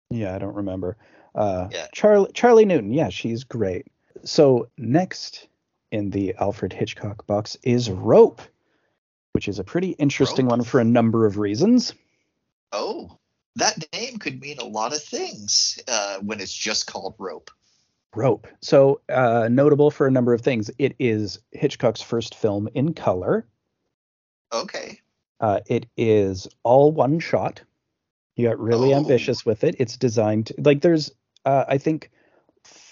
[0.09, 0.97] Yeah, I don't remember.
[1.33, 1.87] Uh, Yeah.
[1.93, 2.91] Charlie Charlie Newton.
[2.91, 3.87] Yeah, she's great.
[4.23, 5.47] So next
[5.91, 8.41] in the Alfred Hitchcock box is Rope,
[9.33, 10.51] which is a pretty interesting Rope?
[10.59, 11.93] one for a number of reasons.
[12.71, 13.17] Oh,
[13.57, 17.51] that name could mean a lot of things uh, when it's just called Rope.
[18.15, 18.47] Rope.
[18.61, 20.69] So uh, notable for a number of things.
[20.77, 23.45] It is Hitchcock's first film in color.
[24.53, 24.99] Okay.
[25.39, 27.61] Uh, it is all one shot.
[28.35, 28.97] He got really Oh.
[28.97, 29.75] ambitious with it.
[29.79, 31.11] It's designed to, like there's
[31.45, 32.11] uh, I think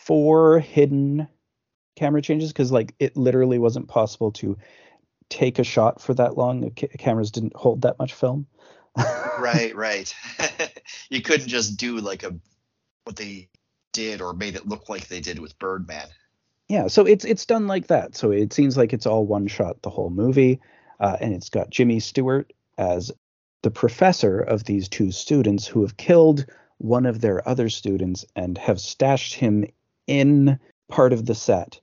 [0.10, 1.28] four hidden
[1.96, 4.58] camera changes because like it literally wasn't possible to
[5.30, 6.62] take a shot for that long.
[6.62, 8.48] The ca- cameras didn't hold that much film.
[9.38, 10.12] Right, right.
[11.12, 12.36] you couldn't just do like a
[13.04, 13.50] what they
[13.94, 16.08] did or made it look like they did with Birdman.
[16.68, 18.16] Yeah, so it's it's done like that.
[18.16, 20.60] So it seems like it's all one shot the whole movie,
[21.00, 23.12] uh, and it's got Jimmy Stewart as
[23.62, 26.48] the professor of these two students who have killed
[26.80, 29.66] one of their other students and have stashed him
[30.10, 31.80] in part of the set.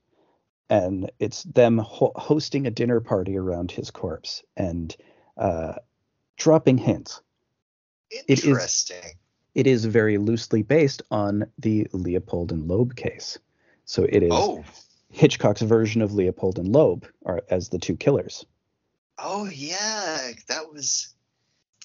[0.69, 4.95] And it's them ho- hosting a dinner party around his corpse and
[5.37, 5.75] uh,
[6.37, 7.21] dropping hints.
[8.27, 9.13] Interesting.
[9.55, 13.39] It is very loosely based on the Leopold and Loeb case.
[13.85, 14.65] So it is Oh,
[15.11, 18.45] Hitchcock's version of Leopold and Loeb are, as the two killers.
[19.19, 21.15] oh yeah, that was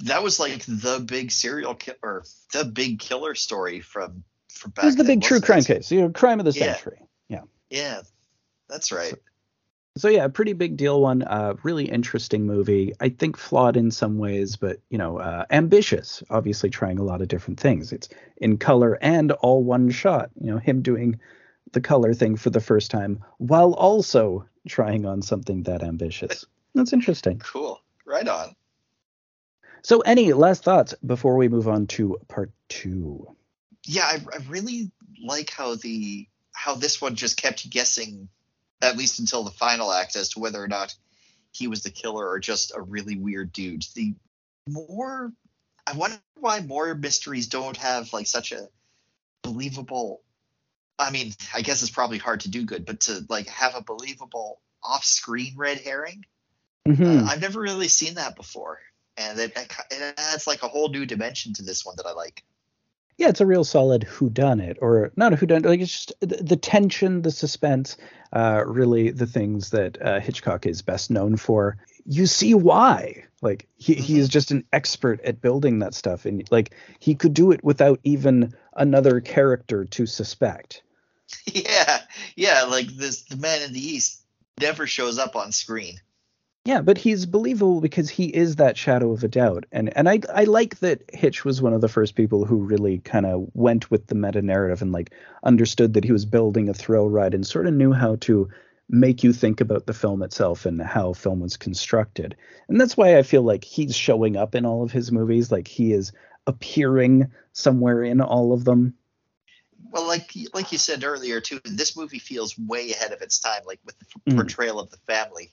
[0.06, 4.24] that was like the big serial killer, the big killer story from
[4.62, 4.84] from back.
[4.84, 6.74] It was the then, big true crime case, you know, crime of the Yeah.
[6.76, 7.02] century.
[7.28, 8.02] Yeah, Yeah,
[8.70, 9.16] that's right.
[9.98, 11.22] So yeah, a pretty big deal one.
[11.24, 12.94] Uh, really interesting movie.
[13.02, 16.24] I think flawed in some ways, but you know, uh, ambitious.
[16.30, 17.92] Obviously, trying a lot of different things.
[17.92, 18.08] It's
[18.38, 20.30] in color and all one shot.
[20.40, 21.20] You know, him doing
[21.74, 26.46] the color thing for the first time while also trying on something that ambitious.
[26.74, 27.40] That's interesting.
[27.40, 27.82] Cool.
[28.06, 28.56] Right on.
[29.84, 33.36] So, any last thoughts before we move on to part two?
[33.86, 34.92] Yeah, I, I really
[35.24, 38.30] like how the how this one just kept guessing,
[38.82, 40.96] at least until the final act, as to whether or not
[41.52, 43.84] he was the killer or just a really weird dude.
[43.96, 44.14] The
[44.68, 45.32] more
[45.88, 48.70] I wonder why more mysteries don't have like such a
[49.42, 50.22] believable.
[51.00, 53.82] I mean, I guess it's probably hard to do good, but to like have a
[53.82, 56.26] believable off-screen red herring,
[56.88, 57.24] Mhm.
[57.24, 58.80] uh, I've never really seen that before,
[59.18, 62.44] and it, it adds like a whole new dimension to this one that I like.
[63.22, 65.66] Yeah, it's a real solid whodunit, or not a who whodunit.
[65.66, 67.96] Like it's just the, the tension, the suspense,
[68.34, 71.78] uh, really the things that uh, Hitchcock is best known for.
[72.08, 73.26] You see why.
[73.44, 77.36] Like he, he is just an expert at building that stuff, and like he could
[77.36, 80.82] do it without even another character to suspect.
[81.46, 82.02] yeah,
[82.36, 84.24] yeah, like this the man in the east
[84.60, 86.02] never shows up on screen.
[86.66, 90.20] Yeah, but he's believable because he is that shadow of a doubt, and and I
[90.32, 93.90] I like that Hitch was one of the first people who really kind of went
[93.90, 95.12] with the meta narrative and like
[95.44, 98.48] understood that he was building a thrill ride and sort of knew how to
[98.90, 102.36] make you think about the film itself and how film was constructed,
[102.70, 105.68] and that's why I feel like he's showing up in all of his movies, like
[105.68, 106.12] he is
[106.46, 108.94] appearing somewhere in all of them.
[109.92, 113.64] Well, like like you said earlier too, this movie feels way ahead of its time,
[113.66, 114.36] like with the Mhm.
[114.36, 115.52] portrayal of the family.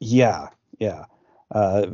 [0.00, 0.48] Yeah,
[0.78, 1.04] yeah,
[1.50, 1.86] uh,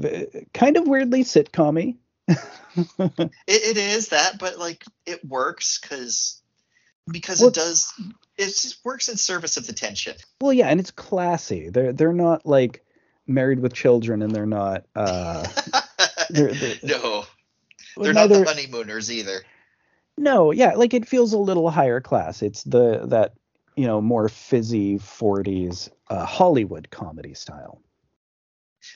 [0.55, 1.97] kind of weirdly sitcom-y.
[2.77, 6.41] It, it is that, but like it works because
[7.11, 7.93] because Well- it does
[8.39, 10.15] it works in service of the tension.
[10.41, 11.69] Well, yeah, and it's classy.
[11.69, 12.85] They're they're not like
[13.27, 14.85] married with children, and they're not.
[14.95, 15.47] Uh,
[16.31, 17.25] they're, they're, no,
[17.97, 19.43] they're not the honeymooners either.
[20.17, 22.43] No, yeah, like it feels a little higher class.
[22.43, 23.35] It's the that
[23.77, 27.81] you know more fizzy '40s uh, Hollywood comedy style.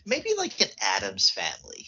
[0.06, 1.86] Maybe like an Addams family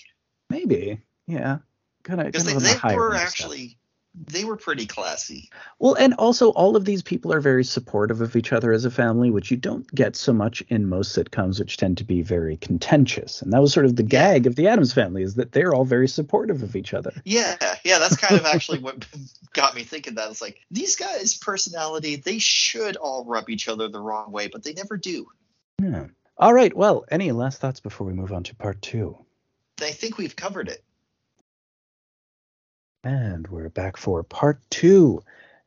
[0.51, 1.59] Maybe, yeah,
[2.03, 2.27] kind of.
[2.27, 3.41] because they, they were end stuff.
[3.41, 3.79] actually
[4.29, 5.51] they were pretty classy.
[5.79, 8.91] Well, and also all of these people are very supportive of each other as a
[8.91, 12.57] family, which you don't get so much in most sitcoms, which tend to be very
[12.57, 13.43] contentious.
[13.43, 15.85] And that was sort of the gag of the Addams family is that they're all
[15.85, 17.13] very supportive of each other.
[17.25, 19.07] Yeah, yeah, that's kind of actually what
[19.53, 20.31] got me thinking that.
[20.31, 24.63] It's like these guys' personality, they should all rub each other the wrong way, but
[24.63, 25.27] they never do.
[25.83, 26.07] Yeah.
[26.39, 26.75] All right.
[26.77, 29.17] Well, any last thoughts before we move on to part two?
[29.81, 30.83] I think we've covered it.
[33.05, 35.23] And we're back for part two,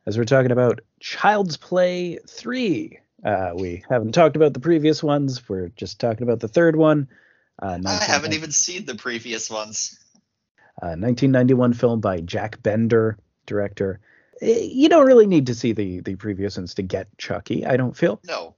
[0.06, 3.00] as we're talking about Child's Play 3.
[3.24, 5.48] Uh, we haven't talked about the previous ones.
[5.48, 7.08] We're just talking about the third one.
[7.62, 9.98] Uh, I haven't even seen the previous ones.
[10.82, 14.00] uh, 1991 film by Jack Bender, director.
[14.42, 17.66] Eh, You don't really need to see the the previous ones to get Chucky.
[17.66, 18.22] I don't feel.
[18.26, 18.56] No,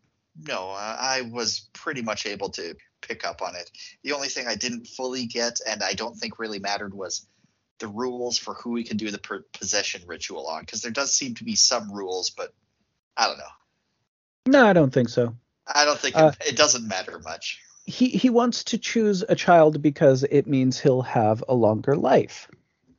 [0.47, 3.69] no, I was pretty much able to pick up on it.
[4.03, 7.27] The only thing I didn't fully get, and I don't think really mattered, was
[7.79, 11.13] the rules for who we can do the per- possession ritual on, because there does
[11.13, 12.53] seem to be some rules, but
[13.17, 14.59] I don't know.
[14.59, 15.35] No, I don't think so.
[15.67, 17.59] I don't think Uh, it, it doesn't matter much.
[17.85, 22.47] He he wants to choose a child because it means he'll have a longer life.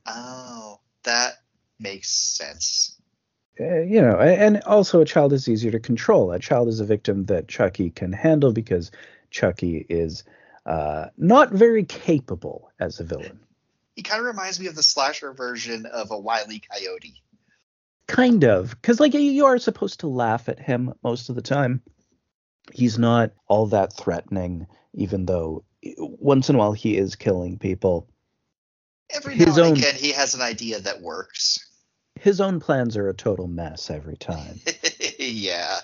[0.05, 1.35] Oh, that
[1.79, 2.99] makes sense.
[3.59, 6.31] Uh, you know, and also a child is easier to control.
[6.31, 8.89] A child is a victim that Chucky can handle because
[9.29, 10.23] Chucky is
[10.65, 13.39] uh, not very capable as a villain.
[13.95, 17.21] He kind of reminds me of the slasher version of a wily coyote.
[18.07, 21.81] Kind of, because like you- are supposed to laugh at him most of the time.
[22.71, 25.63] He's not all that threatening, even though
[25.97, 28.07] once in a while he is killing people.
[29.11, 31.59] Every His now own- and again, he has an idea that works.
[32.19, 34.59] His own plans are a total mess every time.
[35.19, 35.77] yeah.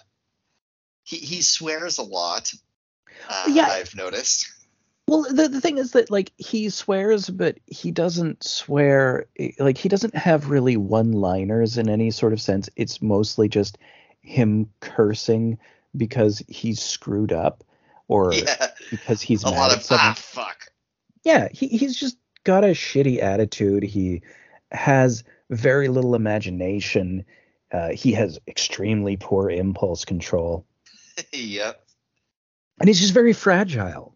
[1.03, 2.51] He he swears a lot.
[3.27, 3.68] Uh, Yeah.
[3.68, 4.47] I've noticed.
[5.07, 9.26] Well, the, the thing is that like he swears, but he doesn't swear.
[9.57, 12.69] Like he doesn't have really one-liners in any sort of sense.
[12.76, 13.80] It's mostly just
[14.22, 15.57] him cursing
[15.97, 17.64] because he's screwed up
[18.07, 18.68] or Yeah.
[18.91, 20.65] because he's A mad lot of ah fuck.
[21.23, 23.81] Yeah, he, he's just got a shitty attitude.
[23.84, 24.22] He
[24.72, 27.26] has very little imagination.
[27.71, 30.65] Uh, he has extremely poor impulse control.
[31.34, 31.85] yep.
[32.80, 34.15] And he's just very fragile.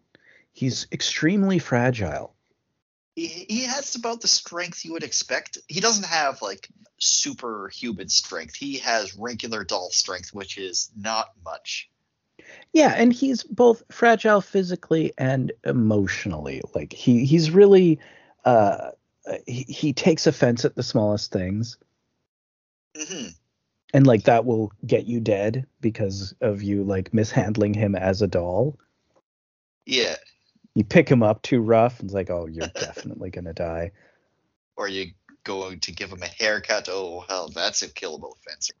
[0.52, 2.34] He's extremely fragile.
[3.16, 5.58] He, he has about the strength you would expect.
[5.68, 8.54] He doesn't have like superhuman strength.
[8.54, 11.90] He has regular doll strength, which is not much.
[12.72, 16.62] Yeah, and he's both fragile physically and emotionally.
[16.74, 18.00] Like he he's really
[18.44, 18.90] uh
[19.46, 21.78] he, he takes offense at the smallest things
[22.96, 23.28] hmm
[23.94, 28.26] and like that will get you dead because of you like mishandling him as a
[28.26, 28.76] doll.
[29.86, 30.16] Yeah.
[30.74, 33.92] You pick him up too rough and it's like, "Oh, you're definitely going to die."
[34.76, 35.12] Or you
[35.44, 36.88] going to give him a haircut.
[36.90, 38.72] Oh hell, that's a killable offense.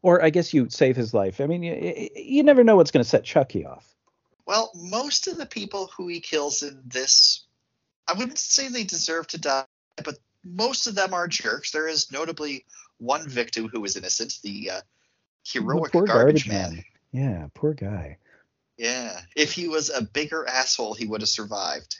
[0.00, 1.40] Or I guess you save his life.
[1.40, 3.94] I mean, you, you never know what's going to set Chucky off.
[4.46, 7.46] Well, most of the people who he kills in this,
[8.06, 9.64] I wouldn't say they deserve to die,
[10.02, 11.70] but most of them are jerks.
[11.70, 12.64] There is notably
[12.98, 14.80] one victim who was innocent, the uh,
[15.46, 16.74] heroic poor garbage, garbage man.
[16.74, 16.84] man.
[17.12, 18.18] Yeah, poor guy.
[18.76, 21.96] Yeah, if he was a bigger asshole, he would have survived.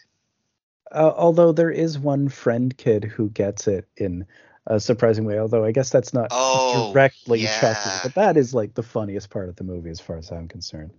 [0.91, 4.27] Uh, although there is one friend kid who gets it in
[4.67, 5.39] a surprising way.
[5.39, 8.01] Although I guess that's not Oh, directly yeah.
[8.03, 10.93] But that is like the funniest part of the movie, as far as I'm concerned.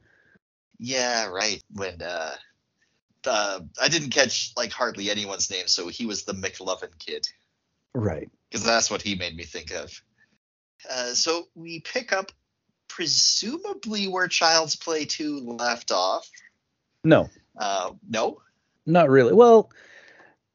[0.77, 1.63] Yeah, right.
[1.73, 2.35] When uh,
[3.27, 7.27] uh, I didn't catch like hardly anyone's name, so he was the McLovin kid.
[7.93, 8.29] Right.
[8.51, 9.89] because that's what he made me think of.
[10.91, 12.31] Uh, so we pick up
[12.89, 16.29] presumably where Child's Play 2 left off.
[17.03, 18.41] No, Uh, no?
[18.85, 19.33] not really.
[19.33, 19.71] Well,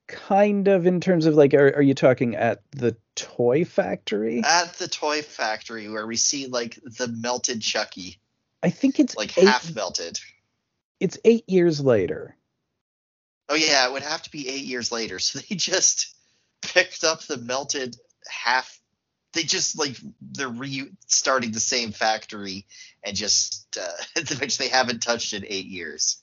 [0.07, 4.43] kind of in terms of like, are, are you talking at the toy factory?
[4.45, 8.19] At the toy factory where we see like the melted Chucky,
[8.63, 10.19] I think it's like eight, half melted.
[10.99, 12.37] It's eight years later.
[13.51, 15.19] Oh yeah, it would have to be eight years later.
[15.19, 16.15] So they just
[16.63, 17.97] picked up the melted
[18.29, 18.81] half.
[19.33, 22.67] They just like they're restarting the same factory
[23.05, 26.23] and just uh, which they haven't touched in eight years.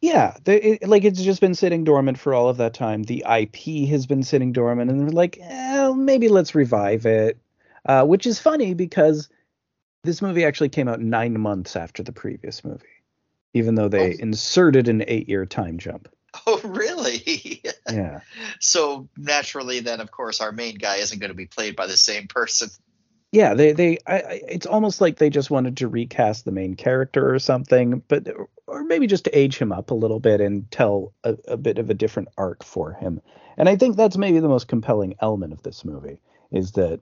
[0.00, 3.02] Yeah, they, it, like it's just been sitting dormant for all of that time.
[3.04, 7.38] The IP has been sitting dormant, and they're like, eh, maybe let's revive it.
[7.84, 9.28] Uh, which is funny because
[10.02, 12.84] this movie actually came out nine months after the previous movie,
[13.54, 14.16] even though they Oh.
[14.18, 16.08] inserted an eight-year time jump.
[16.46, 17.62] Oh really?
[17.88, 18.20] Yeah,
[18.60, 21.96] So naturally, then of course our main guy isn't going to be played by the
[21.96, 22.68] same person.
[23.32, 23.54] yeah.
[23.54, 27.32] They they I, I, it's almost like they just wanted to recast the main character
[27.34, 28.28] or something, but
[28.66, 31.78] or maybe just to age him up a little bit and tell a, a bit
[31.78, 33.20] of a different arc for him.
[33.56, 36.18] And I think that's maybe the most compelling element of this movie
[36.52, 37.00] is that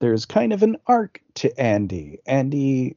[0.00, 2.20] there's kind of an arc to Andy.
[2.26, 2.96] Andy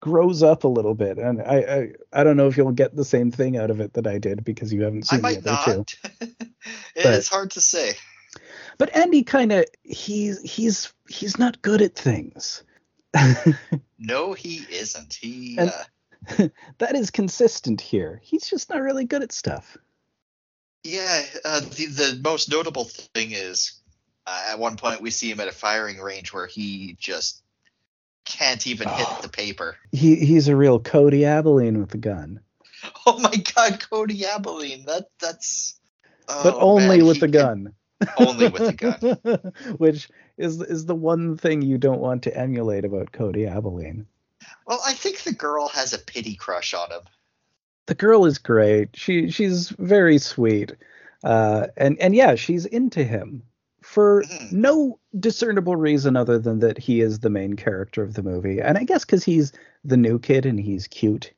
[0.00, 3.04] grows up a little bit, and I I, I don't know if you'll get the
[3.04, 5.46] same thing out of it that I did because you haven't I seen the might
[5.46, 5.94] other not.
[6.96, 7.94] It's hard to say.
[8.78, 12.62] But Andy kind of he's he's he's not good at things.
[14.02, 15.12] No, he isn't.
[15.12, 16.48] He And- uh,
[16.78, 18.18] that is consistent here.
[18.22, 19.76] He's just not really good at stuff.
[20.84, 23.72] Yeah, uh, the the most notable thing is
[24.26, 27.42] uh, at one point we see him at a firing range where he just
[28.30, 28.92] can't even Oh.
[28.92, 29.76] hit the paper.
[29.92, 32.40] He he's a real Cody Abilene with a gun,
[33.06, 34.86] Oh my God, Cody Abilene.
[34.86, 35.78] That that's.
[36.26, 37.74] but oh, only man, with he the gun.
[38.16, 39.52] Only with the gun.
[39.78, 40.08] Which
[40.38, 44.06] is is the one thing you don't want to emulate about Cody Abilene.
[44.66, 47.02] Well, I think the girl has a pity crush on him.
[47.86, 48.90] The girl is great.
[48.94, 50.72] She she's very sweet.
[51.24, 53.42] Uh and and yeah, she's into him
[53.90, 54.52] for Mhm.
[54.52, 58.60] no discernible reason other than that he is the main character of the movie.
[58.60, 59.52] And I guess cuz he's
[59.84, 61.32] the new kid and he's cute.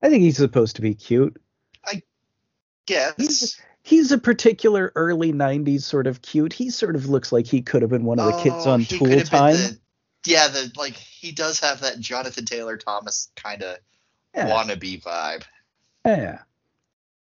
[0.00, 1.36] I think he's supposed to be cute.
[2.88, 3.14] Yes.
[3.16, 6.52] He's- He's a particular early 90s sort of cute.
[6.52, 8.84] He sort of looks like he could have been one of the kids Oh, on
[8.84, 9.56] Tool could have been Time.
[9.56, 9.78] the-
[10.24, 13.78] yeah, the like he does have that Jonathan Taylor Thomas kind of
[14.36, 14.48] Yeah.
[14.50, 15.42] wannabe vibe.
[16.06, 16.42] Yeah.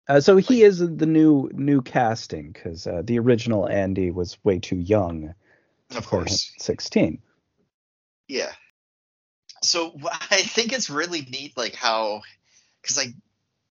[0.08, 4.58] Uh, so he is the new new casting because uh, the original Andy was way
[4.58, 5.34] too young.
[5.94, 6.52] Of course.
[6.58, 7.20] 16.
[8.28, 8.52] Yeah.
[9.62, 9.96] So
[10.30, 12.22] I think it's really neat, like how,
[12.82, 13.14] because I,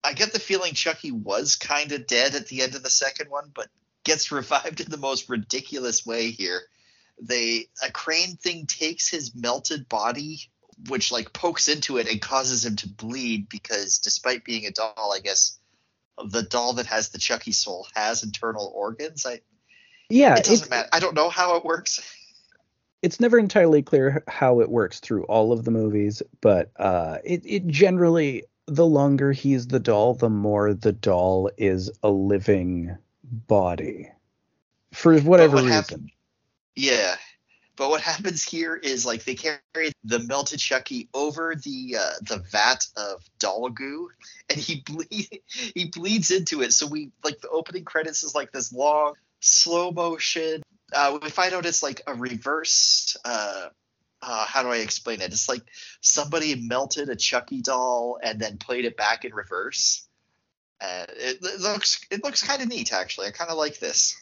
[0.05, 3.31] I get the feeling Chucky was kind of dead at the end of the second
[3.31, 3.69] one, but
[4.05, 6.63] gets revived in the most ridiculous way here.
[7.21, 10.41] They a crane thing takes his melted body,
[10.89, 15.13] which like pokes into it and causes him to bleed because despite being a doll,
[15.15, 15.59] I guess
[16.27, 19.27] the doll that has the Chucky soul has internal organs.
[19.27, 19.41] I
[20.09, 20.89] Yeah, it doesn't matter.
[20.93, 22.01] I don't know how it works.
[23.03, 27.43] it's never entirely clear how it works through all of the movies, but uh, it
[27.45, 34.11] it generally the longer he's the doll, the more the doll is a living body
[34.93, 36.01] for whatever what reason.
[36.01, 36.11] hap-
[36.77, 37.17] Yeah.
[37.77, 42.45] But what happens here is like they carry the melted Chucky over the uh, the
[42.51, 44.11] vat of doll goo,
[44.51, 45.05] and he ble-
[45.75, 46.73] he bleeds into it.
[46.73, 50.63] So we like the opening credits is like this long slow motion.
[50.95, 53.17] Uh, we find out it's like a reverse.
[53.25, 53.69] Uh,
[54.21, 55.33] uh, how do I explain it?
[55.33, 55.63] It's like
[56.01, 60.07] somebody melted a Chucky doll and then played it back in reverse.
[60.81, 63.29] Uh, it, it looks it looks kind of neat actually.
[63.29, 64.17] I kind of like this.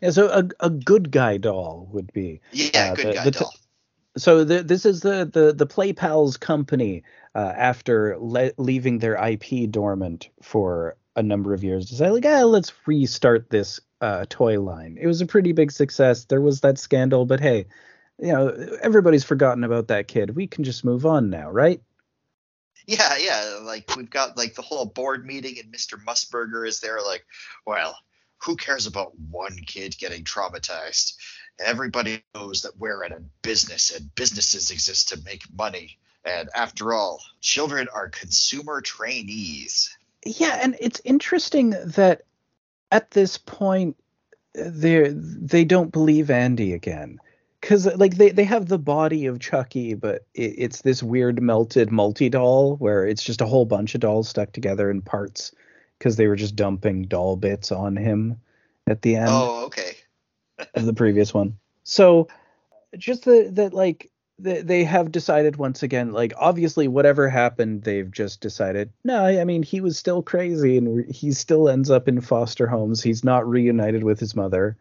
[0.00, 3.30] Yeah, so a a good guy doll would be Yeah, Uh, good the- guy the
[3.30, 3.54] t- doll.
[4.18, 7.02] So the, this is the the the Play Pals company
[7.34, 12.44] uh, after le- leaving their IP dormant for a number of years decided like ah
[12.44, 14.98] let's restart this uh, toy line.
[15.00, 16.24] It was a pretty big success.
[16.26, 17.66] There was that scandal, but hey,
[18.18, 18.48] you know
[18.82, 20.34] everybody's forgotten about that kid.
[20.36, 21.80] We can just move on now, right?
[22.86, 23.58] Yeah, yeah.
[23.62, 26.02] Like we've got like the whole board meeting, and Mr.
[26.04, 27.00] Mussburger is there.
[27.02, 27.26] Like,
[27.66, 27.98] well,
[28.38, 31.14] who cares about one kid getting traumatized?
[31.58, 35.98] Everybody knows that we're in a business, and businesses exist to make money.
[36.24, 39.96] And after all, children are consumer trainees.
[40.24, 42.22] Yeah, and it's interesting that
[42.90, 43.96] at this point
[44.54, 47.20] they they don't believe Andy again
[47.60, 51.90] because like they, they have the body of Chucky, but it, it's this weird melted
[51.90, 55.52] multi doll where it's just a whole bunch of dolls stuck together in parts
[55.98, 58.40] because they were just dumping doll bits on him
[58.86, 59.96] at the end Oh, okay.
[60.74, 61.58] of the previous one.
[61.84, 62.28] So
[62.96, 68.10] just the, that like they, they have decided once again like obviously whatever happened they've
[68.10, 72.20] just decided no I mean he was still crazy and he still ends up in
[72.20, 73.02] foster homes.
[73.02, 74.76] He's not reunited with his mother.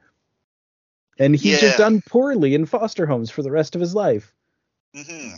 [1.17, 4.33] And he's just done poorly in foster homes for the rest of his life.
[4.93, 5.35] hmm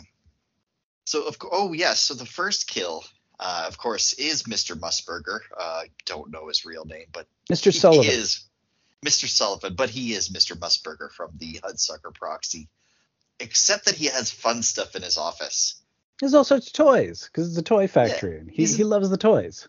[1.04, 3.04] So of oh yes, so the first kill,
[3.40, 4.78] uh, of course, is Mr.
[4.78, 5.40] Mussburger.
[5.56, 7.66] Uh, I don't know his real name, but Mr.
[7.66, 8.10] he Sullivan.
[8.12, 8.44] is
[9.04, 9.26] Mr.
[9.28, 10.56] Sullivan, but he is Mr.
[10.58, 12.68] Mussburger from the Hudsucker Proxy.
[13.40, 15.80] Except that he has fun stuff in his office.
[16.18, 18.38] There's all sorts of toys because it's a toy factory.
[18.38, 19.68] and he, he loves the toys.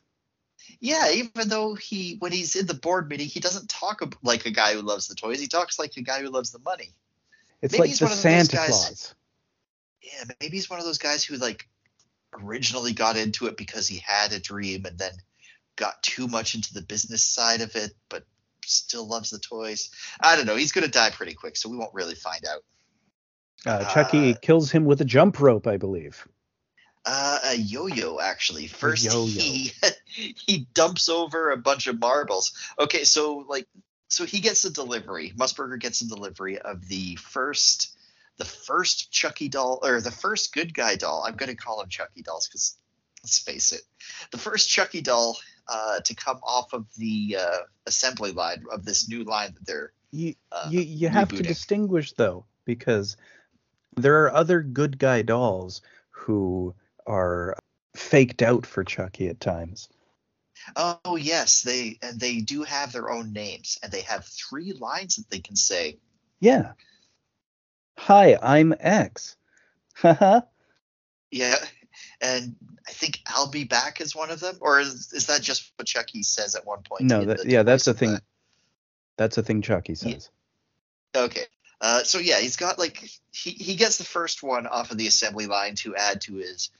[0.80, 4.52] Yeah, even though he, when he's in the board meeting, he doesn't talk like a
[4.52, 5.40] guy who loves the toys.
[5.40, 6.90] He talks like a guy who loves the money.
[7.62, 9.16] It's Maybe like he's the one of those Santa guys- Claus.
[10.02, 11.68] Yeah, maybe he's one of those guys who like
[12.34, 15.14] originally got into it because he had a dream and then
[15.76, 18.24] got too much into the business side of it, but
[18.66, 19.90] still loves the toys.
[20.20, 20.56] I don't know.
[20.56, 22.64] He's gonna die pretty quick, so we won't really find out.
[23.66, 26.28] Uh, Chucky Uh, kills him with a jump rope, I believe.
[27.06, 28.68] Uh, a yo-yo actually.
[28.68, 29.26] First, yo-yo.
[29.26, 29.72] he
[30.46, 32.54] he dumps over a bunch of marbles.
[32.78, 33.68] Okay, so like,
[34.10, 35.34] so he gets a delivery.
[35.36, 37.98] Mussburger gets a delivery of the first,
[38.40, 41.24] the first Chucky doll or the first good guy doll.
[41.28, 42.78] I'm gonna call them Chucky dolls because
[43.22, 43.82] let's face it,
[44.32, 45.38] the first Chucky doll
[45.68, 49.92] uh, to come off of the uh, assembly line of this new line that they're.
[50.12, 53.18] You Uh, you, you have to distinguish though because
[53.96, 56.74] there are other good guy dolls who
[57.06, 57.56] are
[57.96, 59.90] faked out for Chucky at times.
[60.76, 65.18] Oh yes, they and they do have their own names and they have three lines
[65.18, 65.98] that they can say.
[66.40, 66.72] Yeah.
[68.00, 69.36] Hi, I'm X.
[69.96, 70.42] Haha.
[71.32, 71.56] Yeah,
[72.22, 72.56] and
[72.88, 75.86] I think I'll be back is one of them, or is, is that just what
[75.86, 77.02] Chucky says at one point?
[77.02, 78.18] no, that, yeah, that's the thing.
[79.18, 80.14] That's the thing Chucky Yeah.
[80.14, 80.30] says.
[81.14, 81.44] Okay,
[81.82, 85.08] uh, so yeah, he's got like he he gets the first one off of the
[85.08, 86.72] assembly line to add to his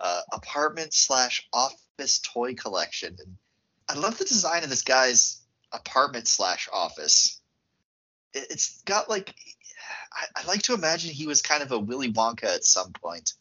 [0.00, 3.36] uh, apartment slash office toy collection, and
[3.88, 5.42] I love the design of this guy's
[5.72, 7.40] apartment slash office.
[8.32, 9.34] It, it's got like
[10.18, 13.34] I, I like to imagine he was kind of a Willy Wonka at some point.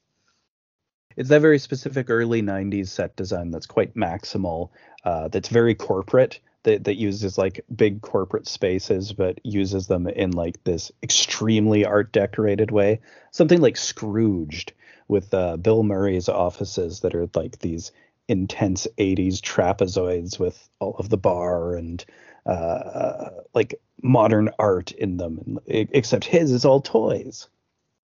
[1.16, 4.70] It's that very specific early 90s set design that's quite maximal,
[5.04, 10.32] uh, that's very corporate, that, that uses like big corporate spaces, but uses them in
[10.32, 13.00] like this extremely art decorated way.
[13.32, 14.74] Something like Scrooged
[15.08, 17.92] with uh, Bill Murray's offices that are like these
[18.28, 22.04] intense 80s trapezoids with all of the bar and
[22.48, 27.48] uh, like modern art in them, except his is all toys.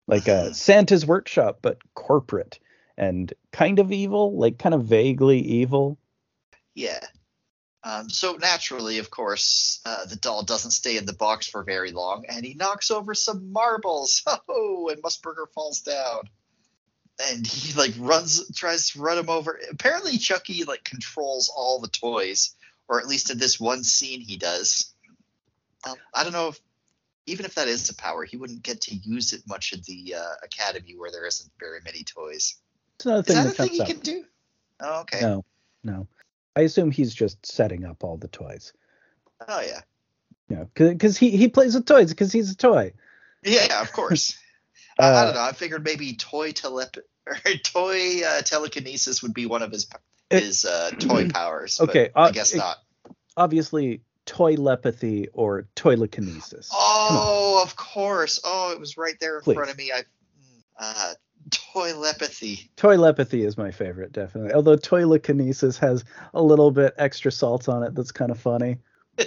[0.08, 2.60] Like uh, Santa's workshop, but corporate
[2.98, 5.98] and kind of evil, like kind of vaguely evil.
[6.76, 7.00] Yeah.
[7.86, 11.92] Um, so naturally, of course, uh, the doll doesn't stay in the box for very
[11.92, 14.24] long, and he knocks over some marbles.
[14.48, 16.30] Oh, and Mussburger falls down.
[17.30, 19.60] and he like runs, tries to run him over.
[19.72, 22.56] Apparently, Chucky like controls all the toys,
[22.88, 24.94] or at least in this one scene he does.
[25.88, 26.60] Um, I don't know if
[27.26, 30.16] even if that is a power, he wouldn't get to use it much at the
[30.16, 32.56] uh, academy where there isn't very many toys.
[32.96, 33.88] It's another Is thing that that, a thing he up.
[33.88, 34.24] can do?
[34.82, 35.22] Oh, okay.
[35.22, 35.46] No,
[35.84, 36.08] no.
[36.56, 38.74] I assume he's just setting up all the toys.
[39.48, 39.82] Oh yeah.
[40.50, 42.94] You know, because he he plays with toys because he's a toy.
[43.44, 44.38] Yeah, of course.
[45.00, 45.42] I, I Uh, don't know.
[45.42, 49.88] I figured maybe toy telep or toy uh, telekinesis would be one of his
[50.30, 51.80] his uh, toy powers.
[51.80, 52.78] Okay, I uh, guess it- not.
[53.36, 56.70] Obviously, toilepathy or toilekinesis.
[56.72, 58.40] Oh, of course.
[58.44, 59.56] Oh, it was right there in Please.
[59.56, 59.92] front of me.
[59.92, 60.04] I
[60.80, 61.14] uh,
[61.50, 62.70] toilepathy.
[62.78, 64.54] Toilepathy is my favorite, definitely.
[64.54, 68.78] Although toilekinesis has a little bit extra salt on it that's kind of funny.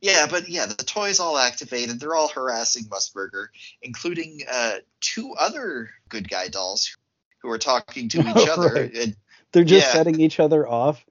[0.00, 2.00] yeah, but yeah, the toys all activated.
[2.00, 3.46] They're all harassing Mussburger,
[3.82, 6.96] including uh, two other good guy dolls
[7.44, 8.72] who are talking to each other.
[8.74, 8.94] Right.
[8.96, 9.16] And,
[9.52, 9.92] They're just Yeah.
[9.92, 11.04] setting each other off.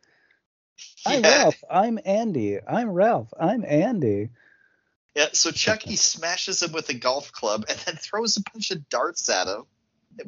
[1.06, 1.64] I'm yeah, Ralph.
[1.70, 2.60] I'm Andy.
[2.68, 3.32] I'm Ralph.
[3.40, 4.30] I'm Andy.
[5.16, 8.90] yeah, so Chucky smashes him with a golf club and then throws a bunch of
[8.90, 9.64] darts at him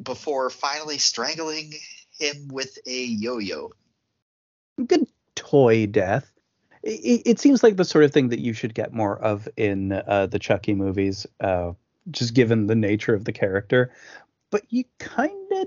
[0.02, 1.72] before finally strangling
[2.18, 3.72] him with a yo-yo.
[4.86, 6.30] Good toy death.
[6.84, 9.90] It, it seems like the sort of thing that you should get more of in
[9.92, 11.72] uh, the Chucky movies, uh,
[12.12, 13.92] just given the nature of the character.
[14.50, 15.66] But you kind of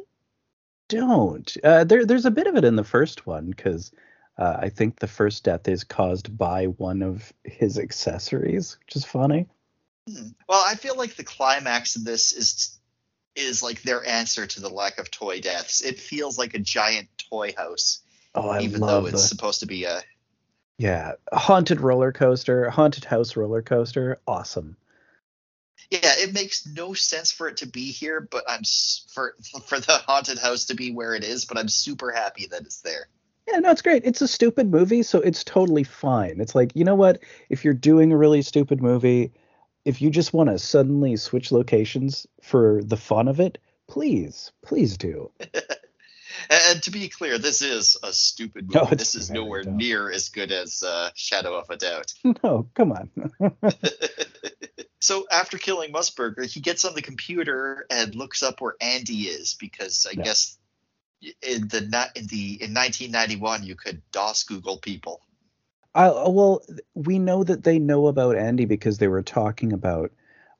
[0.89, 1.55] don't.
[1.63, 3.91] Uh, there, there's a bit of it in the first one because
[4.37, 9.05] uh, I think the first death is caused by one of his accessories, which is
[9.05, 9.47] funny.
[10.09, 10.29] Hmm.
[10.49, 12.77] Well, I feel like the climax of this is
[13.35, 15.81] is like their answer to the lack of toy deaths.
[15.81, 18.01] It feels like a giant toy house,
[18.35, 20.01] Oh, I even though it's the supposed to be a
[20.77, 24.19] yeah haunted roller coaster, haunted house roller coaster.
[24.27, 24.77] Awesome.
[25.91, 26.13] Yeah.
[26.17, 28.61] It makes no sense for it to be here, but I'm
[29.13, 29.35] for
[29.65, 31.45] for the haunted house to be where it is.
[31.45, 33.07] But I'm super happy that it's there.
[33.47, 34.05] Yeah, no, it's great.
[34.05, 36.39] It's a stupid movie, so it's totally fine.
[36.39, 37.19] It's like, you know what?
[37.49, 39.31] If you're doing a really stupid movie,
[39.85, 43.57] if you just want to suddenly switch locations for the fun of it,
[43.87, 45.31] please, please do.
[46.49, 48.87] And, to be clear, this is a stupid movie.
[48.91, 49.77] it's this is nowhere dumb.
[49.77, 52.13] near as good as uh, Shadow of a Doubt.
[52.43, 53.09] No, come on.
[55.01, 59.55] so after killing Mussburger, he gets on the computer and looks up where Andy is
[59.59, 60.23] because I Yeah.
[60.23, 60.57] guess
[61.41, 61.79] in the
[62.15, 65.21] in the in 1991 you could DOS Google people.
[65.95, 66.61] I, well,
[66.93, 70.11] we know that they know about Andy because they were talking about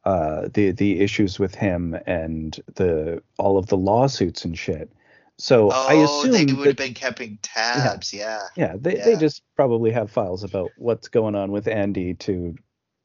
[0.03, 4.91] uh, the the issues with him and the all of the lawsuits and shit.
[5.39, 8.13] So Oh, I assume they would that have been keeping tabs.
[8.13, 8.41] Yeah.
[8.57, 9.19] Yeah, they, they Yeah.
[9.19, 12.55] just probably have files about what's going on with Andy to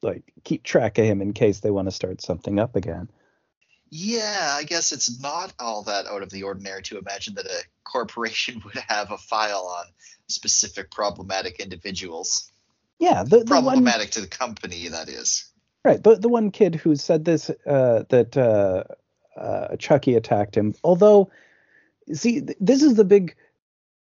[0.01, 3.09] like keep track of him in case they want to start something up again.
[3.89, 7.63] Yeah, I guess it's not all that out of the ordinary to imagine that a
[7.85, 9.85] corporation would have a file on
[10.27, 12.51] specific problematic individuals.
[12.99, 15.49] Yeah, the, the one Problematic to the company, that is.
[15.85, 18.83] right, the the one kid who said this uh, that uh,
[19.39, 20.73] uh, Chucky attacked him.
[20.83, 21.29] Although,
[22.13, 23.35] see, th- this is the big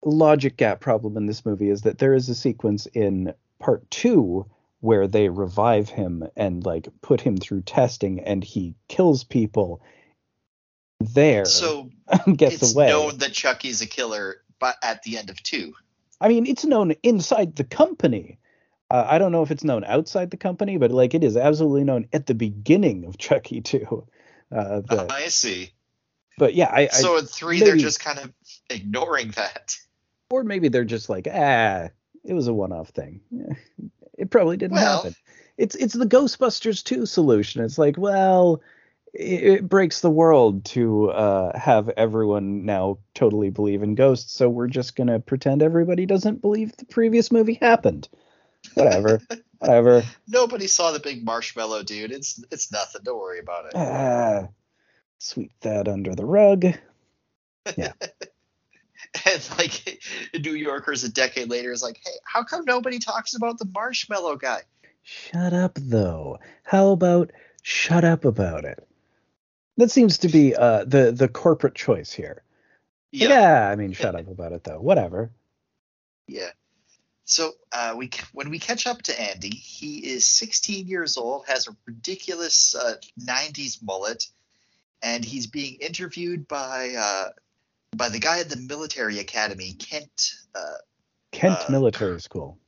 [0.04, 4.46] logic gap problem in this movie is that there is a sequence in part two
[4.80, 9.80] where they revive him and like put him through testing and he kills people
[11.00, 11.90] there So
[12.36, 15.74] gets it's away known that Chucky's a killer, but at the end of two.
[16.20, 18.38] I mean, it's known inside the company.
[18.90, 21.84] Uh, I don't know if it's known outside the company, but like it is absolutely
[21.84, 24.06] known at the beginning of Chucky too.
[24.54, 25.72] Uh, that- I see.
[26.38, 28.32] But yeah, I, I So in three, they're just kind of
[28.70, 29.76] ignoring that.
[30.30, 31.88] or maybe they're just like, ah,
[32.24, 33.20] it was a one-off thing.
[34.16, 35.16] It probably didn't Well- happen.
[35.58, 37.64] It's it's the Ghostbusters 2 solution.
[37.64, 38.62] It's like, well,
[39.12, 44.68] it, breaks the world to uh, have everyone now totally believe in ghosts, so we're
[44.68, 48.08] just gonna pretend everybody doesn't believe the previous movie happened.
[48.74, 49.20] Whatever,
[49.58, 50.02] whatever.
[50.28, 52.12] Nobody saw the big marshmallow dude.
[52.12, 53.02] It's it's nothing.
[53.04, 53.72] Don't worry about it.
[53.74, 54.48] Ah,
[55.24, 56.64] sweep that under the rug.
[57.76, 57.92] Yeah.
[59.26, 60.00] and like
[60.38, 64.36] New Yorkers a decade later is like, hey, how come nobody talks about the marshmallow
[64.36, 64.60] guy?
[65.02, 66.38] Shut up, though.
[66.62, 67.30] How about
[67.62, 68.86] shut up about it?
[69.76, 72.42] That seems to be uh, the the corporate choice here.
[73.10, 73.68] Yeah.
[73.68, 74.80] I mean, shut up about it, though.
[74.80, 75.30] Whatever.
[76.26, 76.50] Yeah.
[77.24, 81.66] So uh, we when we catch up to Andy, he is 16 years old, has
[81.66, 84.26] a ridiculous uh, 90s mullet,
[85.04, 87.28] and he's being interviewed by uh,
[87.94, 90.78] by the guy at the military academy, Kent uh,
[91.30, 92.58] Kent Uh, Military School.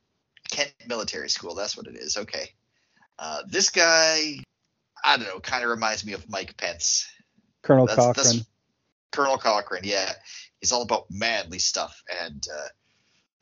[0.49, 1.55] Kent Military School.
[1.55, 2.15] That's what it is.
[2.15, 2.53] Okay.
[3.19, 4.35] Uh, this guy,
[5.03, 7.07] I don't know, kind of reminds me of Mike Pence.
[7.63, 8.25] Colonel That's- Cochran.
[8.25, 8.45] that's-
[9.11, 10.11] Colonel Cochran, yeah,
[10.61, 12.67] he's all about manly stuff and uh,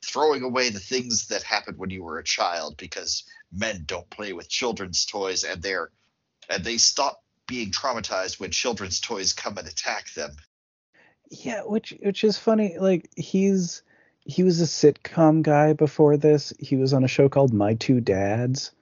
[0.02, 4.32] throwing away the things that happened when you were a child because men don't play
[4.32, 5.90] with children's toys and they're
[6.48, 10.36] and they stop being traumatized when children's toys come and attack them.
[11.30, 12.76] Yeah, which which is funny.
[12.78, 13.82] Like he's
[14.20, 16.52] he was a sitcom guy before this.
[16.58, 18.72] He was on a show called My Two Dads.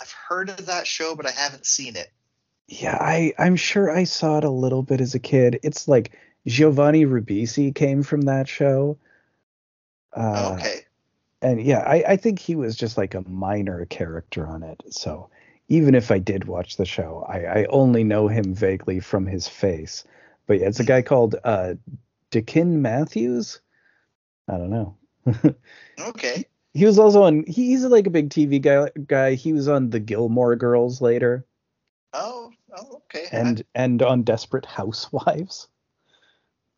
[0.00, 2.10] I've heard of that show, but I haven't seen it.
[2.68, 5.60] Yeah, I I'm sure I saw it a little bit as a kid.
[5.62, 6.12] It's like
[6.46, 8.98] Giovanni Ribisi came from that show.
[10.12, 10.80] Uh, okay.
[11.42, 14.82] and yeah, I, I think he was just like a minor character on it.
[14.90, 15.28] So
[15.68, 19.48] even if I did watch the show, I, I only know him vaguely from his
[19.48, 20.04] face.
[20.46, 21.74] But yeah, it's a guy called uh,
[22.30, 23.60] Dakin Matthews.
[24.48, 24.96] I don't know.
[25.98, 26.44] Okay.
[26.74, 27.44] he was also on.
[27.48, 28.90] He's like a big TV guy.
[29.06, 29.34] Guy.
[29.34, 31.44] He was on the Gilmore Girls later,
[32.12, 33.26] Oh, oh okay.
[33.32, 35.68] and and on Desperate Housewives.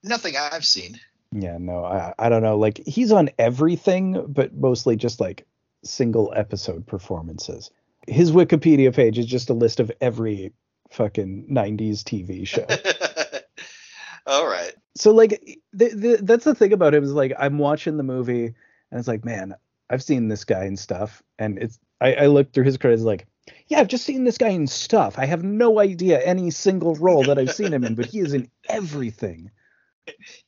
[0.02, 0.98] nothing I've seen.
[1.32, 2.56] Yeah, no, I, I don't know.
[2.56, 5.47] Like he's on everything, but mostly just like
[5.85, 7.70] single episode performances.
[8.09, 10.52] His Wikipedia page is just a list of every
[10.90, 12.66] fucking 90s TV show.
[14.26, 14.72] all right.
[14.97, 18.47] so like the, the, that's the thing about him is like I'm watching the movie
[18.90, 19.55] and it's like, man,
[19.90, 21.22] I've seen this guy and stuff.
[21.39, 23.26] And it's I, I look through his credits like,
[23.68, 25.18] yeah, I've just seen this guy in stuff.
[25.18, 28.35] I have no idea any single role that I've seen him in, but he is
[28.35, 29.51] in everything.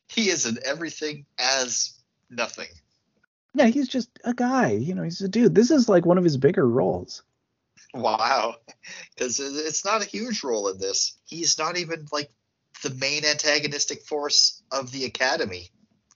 [0.09, 1.99] He is in everything as
[2.31, 2.69] nothing.
[3.55, 4.71] Yeah, he's just a guy.
[4.71, 5.55] You know, he's a dude.
[5.55, 7.23] This is like one of his bigger roles.
[7.95, 8.57] Wow.
[9.15, 11.19] Because it's not a huge role in this.
[11.25, 12.31] He's not even like
[12.83, 15.71] the main antagonistic force of the Academy.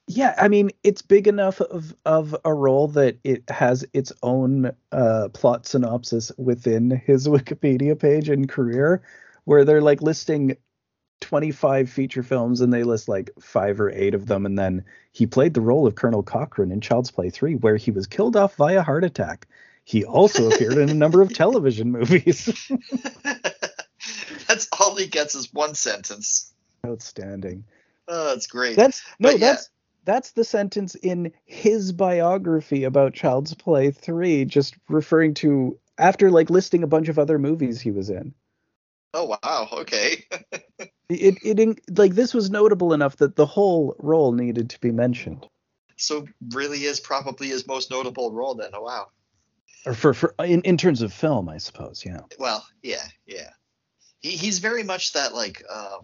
[0.06, 4.72] Yeah, I mean, it's big enough of of a role that it has its own
[4.92, 9.02] uh, plot synopsis within his Wikipedia page and career,
[9.44, 10.56] where they're like listing
[11.20, 15.26] 25 feature films and they list like five or eight of them, and then he
[15.26, 18.56] played the role of Colonel Cochran in Child's Play 3, where he was killed off
[18.56, 19.46] via heart attack.
[19.84, 22.70] He also appeared in a number of television movies.
[24.48, 26.52] That's all he gets is one sentence.
[26.86, 27.64] Outstanding.
[28.06, 28.76] Oh, that's great.
[28.76, 29.52] That's no, But yeah.
[29.52, 29.70] that's
[30.04, 36.50] that's the sentence in his biography about Child's Play 3, just referring to after like
[36.50, 38.34] listing a bunch of other movies he was in.
[39.14, 39.68] oh wow.
[39.72, 40.24] Okay.
[41.10, 45.46] It it like this was notable enough that the whole role needed to be mentioned.
[45.96, 48.70] so really is probably his most notable role then.
[48.72, 49.08] Oh wow.
[49.86, 52.20] Or for for in, in terms of film, I suppose, yeah.
[52.38, 53.50] Well, yeah, yeah.
[54.20, 55.98] He he's very much that like uh,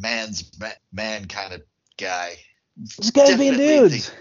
[0.00, 1.62] man's ma- man kind of
[1.98, 2.36] guy.
[2.82, 4.12] Just guys being dudes.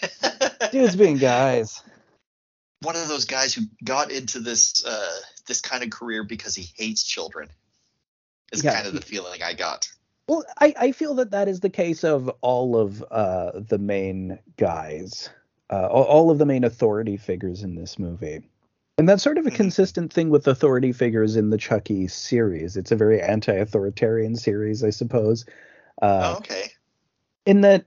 [0.72, 1.82] Dudes being guys.
[2.82, 6.68] One of those guys who got into this uh, this kind of career because he
[6.76, 7.48] hates children.
[8.52, 9.88] Is Yeah, kind of the feeling I got.
[10.28, 14.38] Well, I, I feel that that is the case of all of uh, the main
[14.56, 15.30] guys,
[15.72, 18.42] uh, all, of the main authority figures in this movie.
[18.98, 19.54] And that's sort of a Mhm.
[19.54, 22.76] consistent thing with authority figures in the Chucky series.
[22.76, 25.46] It's a very anti authoritarian series, I suppose.
[26.02, 26.64] Uh, oh, okay.
[27.46, 27.86] in that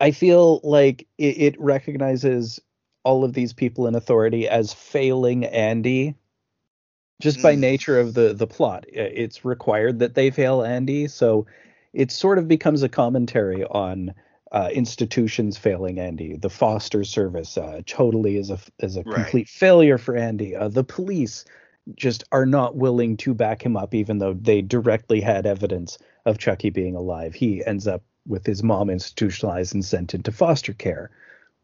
[0.00, 2.60] I feel like it, it recognizes
[3.04, 6.16] all of these people in authority as failing Andy.
[7.20, 7.60] Just by Mm.
[7.60, 11.46] nature of the the plot, it's required that they fail Andy, so
[11.92, 14.12] it sort of becomes a commentary on
[14.52, 16.36] uh, institutions failing Andy.
[16.36, 19.14] The foster service uh, totally is a is a Right.
[19.14, 20.54] complete failure for Andy.
[20.54, 21.44] Uh, the police
[21.96, 26.38] just are not willing to back him up, even though they directly had evidence of
[26.38, 27.34] Chucky being alive.
[27.34, 31.10] He ends up with his mom institutionalized and sent into foster care.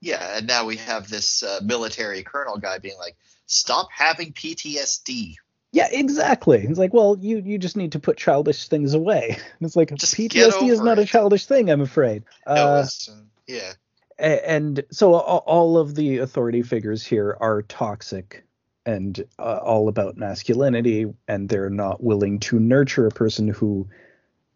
[0.00, 3.16] Yeah, and now we have this uh, military colonel guy being like,
[3.46, 5.36] "Stop having PTSD."
[5.78, 6.58] Yeah, exactly.
[6.58, 9.38] It's like, well, you you just need to put childish things away.
[9.60, 12.24] And it's like Just PTSD is not a childish thing, I'm afraid.
[12.48, 13.12] No, Uh, uh,
[13.46, 13.74] yeah.
[14.18, 18.44] and so all of the authority figures here are toxic
[18.86, 23.86] and uh, all about masculinity and they're not willing to nurture a person who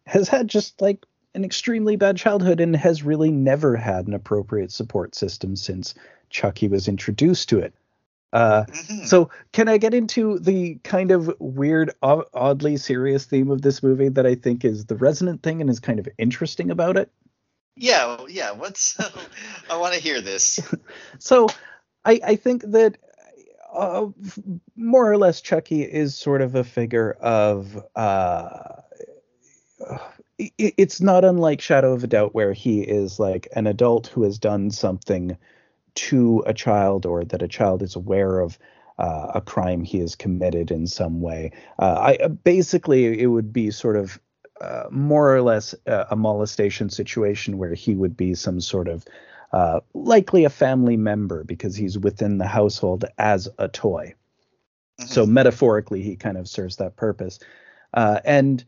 [0.05, 1.05] has had just like
[1.35, 5.95] an extremely bad childhood and has really never had an appropriate support system since
[6.29, 7.73] Chucky was introduced to it.
[8.33, 9.05] Uh, Mhm.
[9.05, 13.83] so can I get into the kind of weird, o- oddly serious theme of this
[13.83, 17.11] movie that I think is the resonant thing and is kind of interesting about it?
[17.77, 18.51] yeah, yeah.
[18.51, 18.99] What's?
[19.69, 20.59] I want to hear this.
[21.19, 21.47] So
[22.03, 22.97] I, I think that
[23.73, 24.07] uh,
[24.75, 28.81] more or less Chucky is sort of a figure of uh,
[30.37, 34.23] it, it's not unlike Shadow of a Doubt where he is like an adult who
[34.23, 35.37] has done something
[35.95, 38.57] to a child or that a child is aware of
[38.97, 41.51] uh, a crime he has committed in some way.
[41.79, 44.19] Uh, I uh, basically it would be sort of
[44.61, 49.03] uh, more or less a, a, molestation situation where he would be some sort of
[49.51, 54.13] uh, likely a family member because he's within the household as a toy.
[54.99, 55.09] Mm-hmm.
[55.09, 57.39] So metaphorically, he kind of serves that purpose.
[57.93, 58.63] Uh, and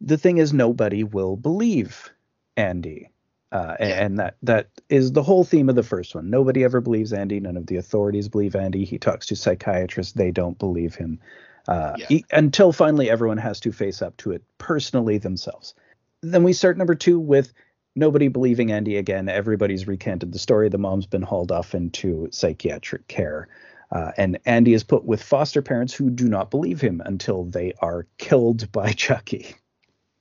[0.00, 2.10] the thing is, nobody will believe
[2.56, 3.08] Andy.
[3.52, 6.30] Uh, and that that is the whole theme of the first one.
[6.30, 7.40] Nobody ever believes Andy.
[7.40, 8.84] None of the authorities believe Andy.
[8.84, 11.18] He talks to psychiatrists; they don't believe him.
[11.66, 12.06] Uh, yeah.
[12.08, 15.74] he, until finally, everyone has to face up to it personally themselves.
[16.22, 17.52] Then we start number two with
[17.96, 19.28] nobody believing Andy again.
[19.28, 20.68] Everybody's recanted the story.
[20.68, 23.48] The mom's been hauled off into psychiatric care.
[23.92, 27.72] Uh, and Andy is put with foster parents who do not believe him until they
[27.80, 29.54] are killed by Chucky.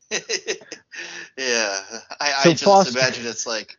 [1.37, 1.79] yeah,
[2.19, 3.77] I, so I just foster- imagine it's like,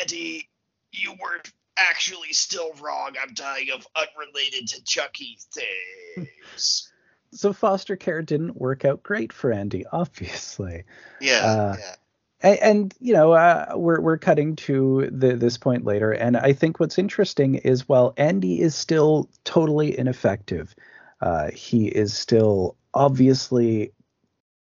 [0.00, 0.48] Andy,
[0.92, 3.14] you weren't actually still wrong.
[3.20, 6.90] I'm dying of unrelated to Chucky things.
[7.32, 10.84] so foster care didn't work out great for Andy, obviously.
[11.20, 11.94] Yeah, uh, yeah
[12.40, 16.52] and, and you know uh, we're we're cutting to the, this point later, and I
[16.52, 20.74] think what's interesting is while Andy is still totally ineffective,
[21.20, 23.92] uh, he is still obviously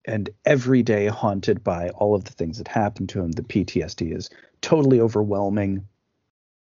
[0.08, 3.32] and every day haunted by all of the things that happened to him.
[3.32, 4.30] The PTSD is
[4.62, 5.88] totally overwhelming.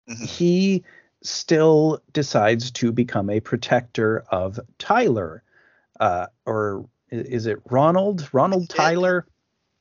[0.08, 0.24] Mm-hmm.
[0.24, 0.84] He
[1.22, 5.42] still decides to become a protector of Tyler,
[6.00, 8.28] uh, or is it Ronald?
[8.32, 9.26] Ronald Tyler?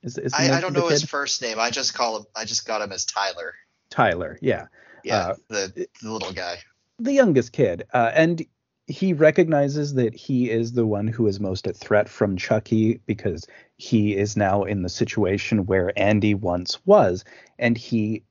[0.02, 1.58] Is, is I, I, don't know his first name.
[1.58, 2.26] I just call him.
[2.34, 3.54] I just got him as Tyler.
[3.90, 4.66] Tyler, yeah.
[5.04, 6.58] Yeah, uh, the, the little guy.
[6.98, 8.44] The youngest kid, uh, and
[8.88, 13.46] he recognizes that he is the one who is most at threat from Chucky because
[13.76, 17.24] he is now in the situation where Andy once was,
[17.58, 18.24] and he,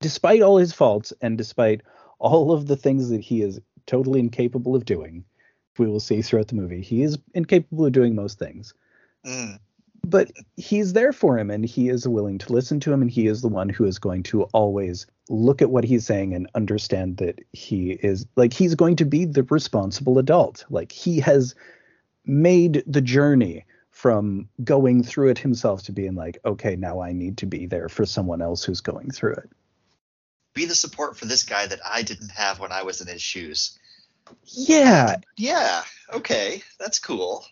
[0.00, 1.82] despite all his faults and despite
[2.18, 5.24] all of the things that he is totally incapable of doing,
[5.78, 8.74] we will see throughout the movie, he is incapable of doing most things.
[9.24, 9.60] Mm
[10.08, 13.26] but he's there for him and he is willing to listen to him and he
[13.26, 17.18] is the one who is going to always look at what he's saying and understand
[17.18, 20.64] that he is like he's going to be the responsible adult.
[20.70, 21.54] Like he has
[22.24, 27.38] made the journey from going through it himself to being like okay now i need
[27.38, 29.50] to be there for someone else who's going through it.
[30.54, 33.22] Be the support for this guy that i didn't have when i was in his
[33.22, 33.78] shoes.
[34.44, 35.16] Yeah.
[35.36, 35.82] Yeah.
[36.12, 36.62] Okay.
[36.78, 37.44] That's cool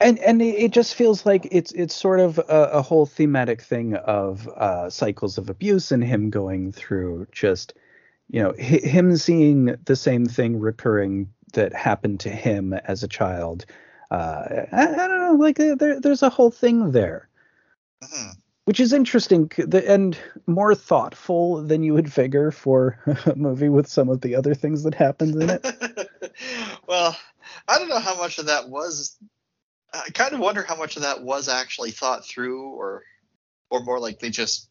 [0.00, 3.94] and and it just feels like it's it's sort of a, a whole thematic thing
[3.96, 7.74] of uh, cycles of abuse and him going through just
[8.28, 13.08] you know h- him seeing the same thing recurring that happened to him as a
[13.08, 13.66] child.
[14.10, 17.28] Uh, I, I, don't know, like uh, there, there's a whole thing there,
[18.02, 18.30] mm-hmm.
[18.64, 24.08] which is interesting and more thoughtful than you would figure for a movie with some
[24.08, 26.08] of the other things that happens in it.
[26.88, 27.16] well,
[27.68, 29.16] I don't know how much of that was
[29.92, 33.02] I kind of wonder how much of that was actually thought through, or
[33.70, 34.68] or more like they just.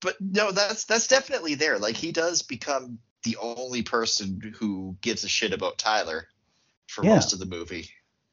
[0.00, 1.78] But no, that's that's definitely there.
[1.78, 6.28] Like he does become the only person who gives a shit about Tyler
[6.86, 7.14] for yeah.
[7.14, 7.90] most of the movie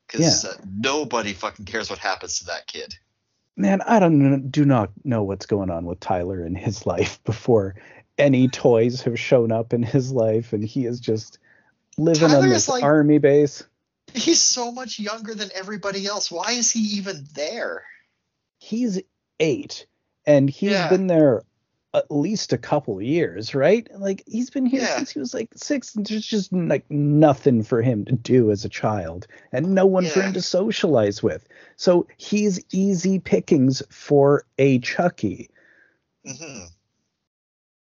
[0.07, 0.51] because yeah.
[0.51, 2.95] uh, nobody fucking cares what happens to that kid.
[3.57, 7.75] Man, I don't do not know what's going on with Tyler in his life before
[8.17, 11.39] any toys have shown up in his life, and he is just
[11.97, 13.63] living Tyler on this like, army base.
[14.15, 16.31] He's so much younger than everybody else.
[16.31, 17.83] Why is he even there?
[18.57, 19.01] He's
[19.39, 19.85] eight,
[20.25, 20.89] and he's yeah.
[20.89, 21.43] been there
[21.93, 23.87] at least a couple years, right?
[23.97, 24.97] Like he's been here yeah.
[24.97, 25.95] since he was like six.
[25.95, 30.03] And there's just like nothing for him to do as a child, and no one
[30.03, 30.09] yeah.
[30.09, 31.47] for him to socialize with.
[31.77, 35.49] So he's easy pickings for a Chucky.
[36.27, 36.65] Mm-hmm.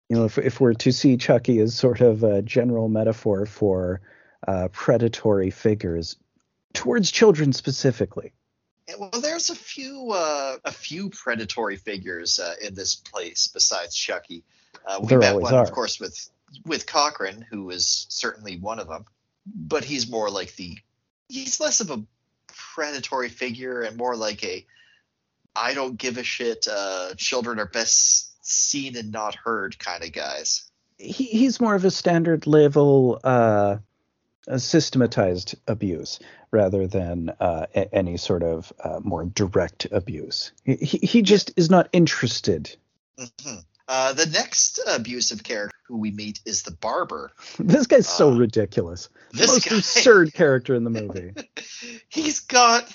[0.09, 4.01] You know, if if we're to see Chucky as sort of a general metaphor for
[4.47, 6.17] uh, predatory figures
[6.73, 8.33] towards children specifically.
[8.99, 14.43] Well, there's a few uh, a few predatory figures uh, in this place besides Chucky.
[14.85, 15.63] Uh, we there met one, are.
[15.63, 16.31] of course, with
[16.65, 19.05] with Cochran, who is certainly one of them,
[19.47, 20.77] but he's more like the
[21.29, 22.03] he's less of a
[22.49, 24.67] predatory figure and more like a
[25.55, 26.67] I don't give a shit.
[26.71, 30.65] Uh, children are best seen and not heard kind of guys.
[30.99, 33.79] He, he's more of a standard level uh,
[34.57, 36.19] systematized abuse
[36.51, 40.53] rather than uh, a- any sort of uh, more direct abuse.
[40.65, 42.75] He, he just is not interested.
[43.19, 43.57] Mm-hmm.
[43.87, 47.33] Uh, the next abusive character who we meet is the barber.
[47.59, 49.09] This guy's so uh, ridiculous.
[49.33, 51.33] This most guy, absurd character in the movie.
[52.09, 52.91] he's got,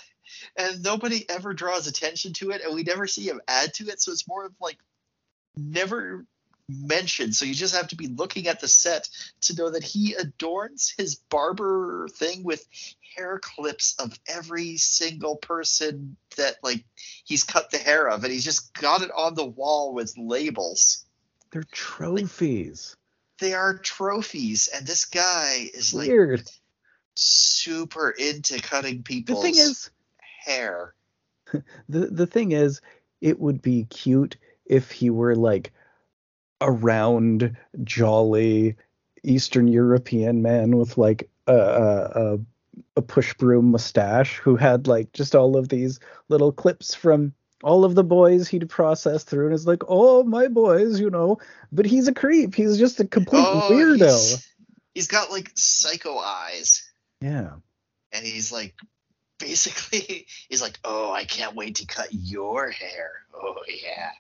[0.55, 4.01] and nobody ever draws attention to it, and we never see him add to it.
[4.01, 4.77] So it's more of like
[5.57, 6.25] never
[6.69, 7.35] mentioned.
[7.35, 9.09] So you just have to be looking at the set
[9.41, 12.65] to know that he adorns his barber thing with
[13.15, 16.83] hair clips of every single person that like
[17.23, 21.05] he's cut the hair of, and he's just got it on the wall with labels.
[21.51, 22.95] They're trophies.
[22.95, 22.99] Like,
[23.39, 26.39] they are trophies, and this guy is Weird.
[26.39, 26.47] like
[27.15, 29.89] super into cutting people's the thing is,
[30.45, 30.93] hair.
[31.89, 32.81] the the thing is,
[33.21, 35.71] it would be cute if he were like
[36.65, 38.75] a round, jolly
[39.23, 42.39] Eastern European man with like a, a,
[42.95, 47.33] a push broom mustache who had like just all of these little clips from
[47.63, 51.37] all of the boys he'd process through and is like, oh my boys, you know.
[51.71, 52.55] But he's a creep.
[52.55, 54.05] He's just a complete oh, weirdo.
[54.05, 54.53] He's,
[54.93, 56.91] he's got like psycho eyes.
[57.21, 57.53] Yeah.
[58.11, 58.75] And he's like
[59.39, 63.11] basically he's like, Oh, I can't wait to cut your hair.
[63.33, 64.11] Oh yeah.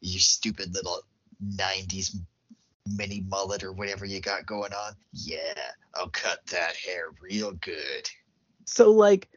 [0.00, 1.00] You stupid little
[1.56, 2.16] 90s
[2.96, 4.94] mini mullet or whatever you got going on.
[5.12, 5.54] Yeah,
[5.94, 8.10] I'll cut that hair real good.
[8.66, 9.28] So, like,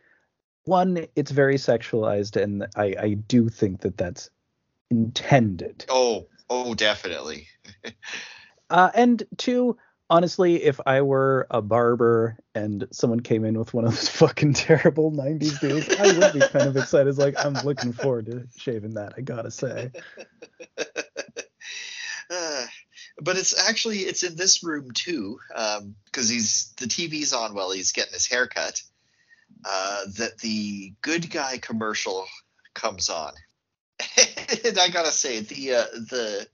[0.65, 4.29] one, it's very sexualized, and I, I do think that that's
[4.89, 5.85] intended.
[5.89, 7.47] Oh, oh, definitely.
[8.69, 9.77] uh, and two,
[10.09, 14.53] honestly, if I were a barber and someone came in with one of those fucking
[14.53, 17.07] terrible 90s dudes, I would be kind of excited.
[17.07, 19.91] It's like, I'm looking forward to shaving that, I gotta say.
[22.29, 22.65] Uh,
[23.21, 27.71] but it's actually it's in this room too, because um, he's the TV's on while
[27.71, 28.81] he's getting his haircut.
[29.65, 32.25] Uh, that the good guy commercial
[32.73, 33.33] comes on,
[34.65, 36.47] and I gotta say the uh, the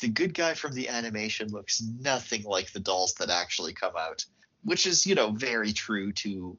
[0.00, 4.24] the good guy from the animation looks nothing like the dolls that actually come out,
[4.62, 6.58] which is you know very true to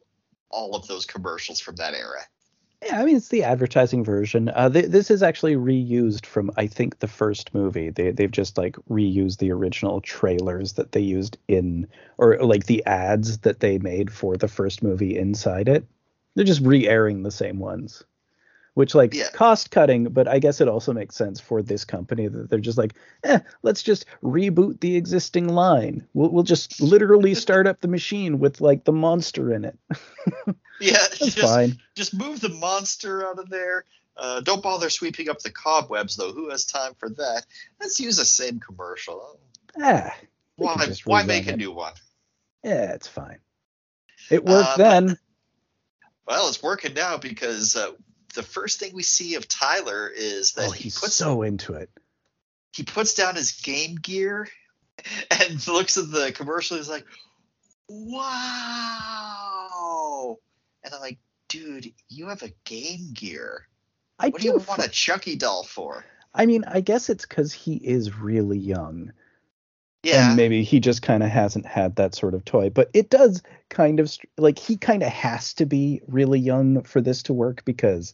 [0.49, 2.21] all of those commercials from that era.
[2.85, 4.49] Yeah, I mean it's the advertising version.
[4.49, 7.89] Uh, th- this is actually reused from I think the first movie.
[7.89, 11.87] They they've just like reused the original trailers that they used in
[12.17, 15.85] or like the ads that they made for the first movie inside it.
[16.35, 18.03] They're just re-airing the same ones
[18.79, 19.27] which like yeah.
[19.33, 22.77] cost cutting, but I guess it also makes sense for this company that they're just
[22.77, 22.93] like,
[23.25, 26.07] eh, let's just reboot the existing line.
[26.13, 29.77] We'll we'll just literally start up the machine with like the monster in it.
[30.79, 31.77] yeah, that's just, fine.
[31.93, 33.83] Just move the monster out of there.
[34.15, 36.31] Uh, don't bother sweeping up the cobwebs though.
[36.31, 37.45] Who has time for that?
[37.81, 39.41] Let's use the same commercial.
[39.77, 40.15] Ah,
[40.55, 41.55] why why make it.
[41.55, 41.95] a new one?
[42.63, 43.39] Yeah, it's fine.
[44.31, 45.07] It worked uh, then.
[45.07, 45.17] But,
[46.27, 47.91] well, it's working now because uh,
[48.33, 51.73] the first thing we see of Tyler is that oh, he's he puts so into
[51.73, 51.89] it.
[52.73, 54.47] He puts down his game gear
[55.31, 56.77] and looks at the commercial.
[56.77, 57.05] He's like,
[57.87, 58.27] "Wow!"
[60.83, 63.67] And I'm like, "Dude, you have a Game Gear.
[64.17, 67.25] I what do, do you want a Chucky doll for?" I mean, I guess it's
[67.25, 69.11] because he is really young.
[70.03, 70.29] Yeah.
[70.29, 72.69] And maybe he just kind of hasn't had that sort of toy.
[72.69, 77.01] But it does kind of like he kind of has to be really young for
[77.01, 78.13] this to work because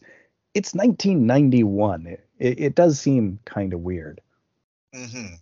[0.54, 2.06] it's 1991.
[2.06, 4.20] It, it, it does seem kind of weird.
[4.94, 5.34] Mm-hmm.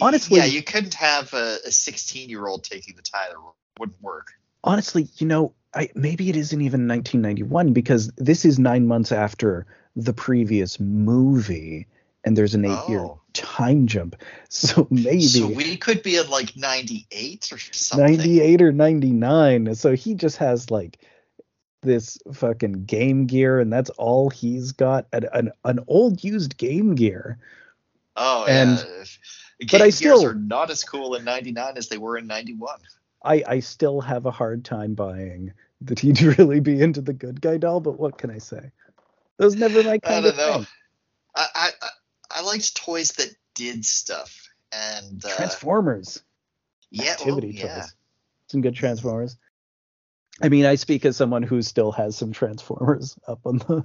[0.00, 3.38] Honestly, yeah, you couldn't have a 16 year old taking the Tyler.
[3.80, 4.32] Wouldn't work.
[4.62, 9.66] Honestly, you know, I, maybe it isn't even 1991 because this is nine months after
[9.96, 11.86] the previous movie
[12.28, 13.20] and there's an eight year oh.
[13.32, 14.14] time jump.
[14.50, 18.16] So maybe so we could be at like 98 or something.
[18.16, 19.74] 98 or 99.
[19.74, 20.98] So he just has like
[21.82, 25.06] this fucking Game Gear, and that's all he's got.
[25.12, 27.38] An an, an old used Game Gear.
[28.16, 29.04] Oh, and, yeah.
[29.60, 32.78] Game but I still are not as cool in 99 as they were in 91.
[33.22, 37.40] I, I still have a hard time buying that he'd really be into the good
[37.40, 38.70] guy doll, but what can I say?
[39.36, 40.52] Those never my kind I don't of know.
[40.54, 40.66] thing.
[41.36, 41.70] I, I
[42.38, 46.22] I liked toys that did stuff and uh, Transformers.
[46.88, 47.80] Yeah, activity well, yeah.
[47.80, 47.94] toys.
[48.46, 49.36] Some good Transformers.
[50.40, 53.84] I mean, I speak as someone who still has some Transformers up on the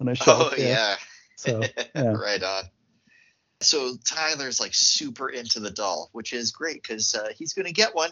[0.00, 0.54] on a shelf.
[0.54, 0.96] Oh yeah.
[1.36, 1.62] So
[1.94, 2.02] yeah.
[2.02, 2.64] right on.
[3.60, 7.94] So Tyler's like super into the doll, which is great because uh, he's gonna get
[7.94, 8.10] one,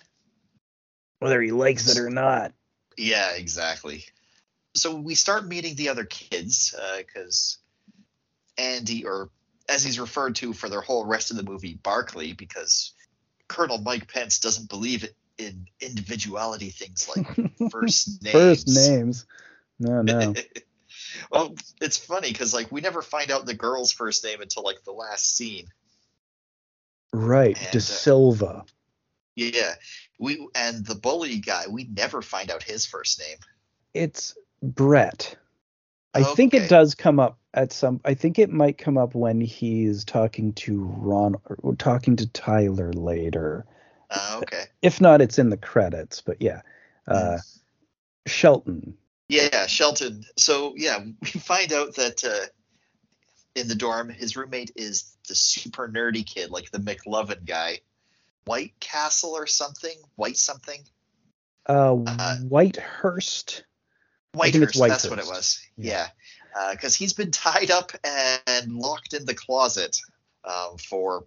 [1.19, 2.53] whether he likes it or not.
[2.97, 4.05] Yeah, exactly.
[4.75, 9.29] So we start meeting the other kids because uh, Andy, or
[9.73, 12.93] as he's referred to for their whole rest of the movie, Barkley, because
[13.49, 17.27] Colonel Mike Pence doesn't believe in individuality things like
[17.71, 18.33] first names.
[18.33, 19.27] First names.
[19.79, 20.35] No, no.
[21.31, 24.83] well, it's funny because like we never find out the girl's first name until like
[24.85, 25.67] the last scene.
[27.13, 28.47] Right, and, De uh, Silva.
[28.47, 28.63] Uh,
[29.37, 29.75] yeah,
[30.19, 33.39] we and the bully guy, we never find out his first name.
[33.95, 35.37] It's Brett.
[36.15, 36.35] I okay.
[36.35, 38.01] think it does come up at some.
[38.05, 42.93] I think it might come up when he's talking to Ron or talking to Tyler
[42.93, 43.65] later.
[44.11, 44.65] Uh, okay.
[44.83, 46.21] If not, it's in the credits.
[46.21, 46.63] But yeah,
[47.09, 47.39] uh,
[48.27, 48.97] Shelton.
[49.29, 50.25] Yeah, Shelton.
[50.37, 52.47] So yeah, we find out that uh,
[53.55, 57.81] in the dorm, his roommate is the super nerdy kid, like the McLovin guy,
[58.45, 60.83] White Castle or something, White something.
[61.67, 62.37] Uh, Uh,
[64.35, 64.77] Whitehurst.
[64.77, 65.61] Whitehurst, that's what it was.
[65.77, 66.09] Yeah.
[66.57, 67.93] Yeah, because he's been tied up
[68.47, 69.99] and locked in the closet
[70.45, 71.25] um, for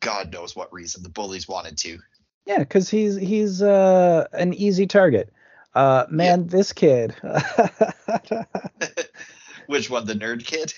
[0.00, 1.02] God knows what reason.
[1.02, 1.98] The bullies wanted to.
[2.46, 5.32] Yeah, because he's he's uh, an easy target.
[5.74, 7.14] Uh, man, this kid.
[9.66, 10.72] Which one, the nerd kid?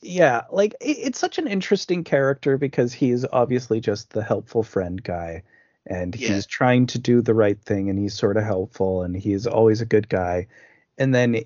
[0.00, 5.02] yeah, like it, it's such an interesting character because he's obviously just the helpful friend
[5.02, 5.42] guy,
[5.86, 6.34] and Yeah.
[6.34, 9.80] he's trying to do the right thing, and he's sort of helpful, and he's always
[9.80, 10.48] a good guy,
[10.98, 11.44] and then.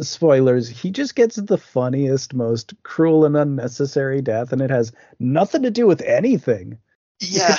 [0.00, 5.62] Spoilers, he just gets the funniest, most cruel and unnecessary death, and it has nothing
[5.64, 6.78] to do with anything.
[7.20, 7.56] Yeah.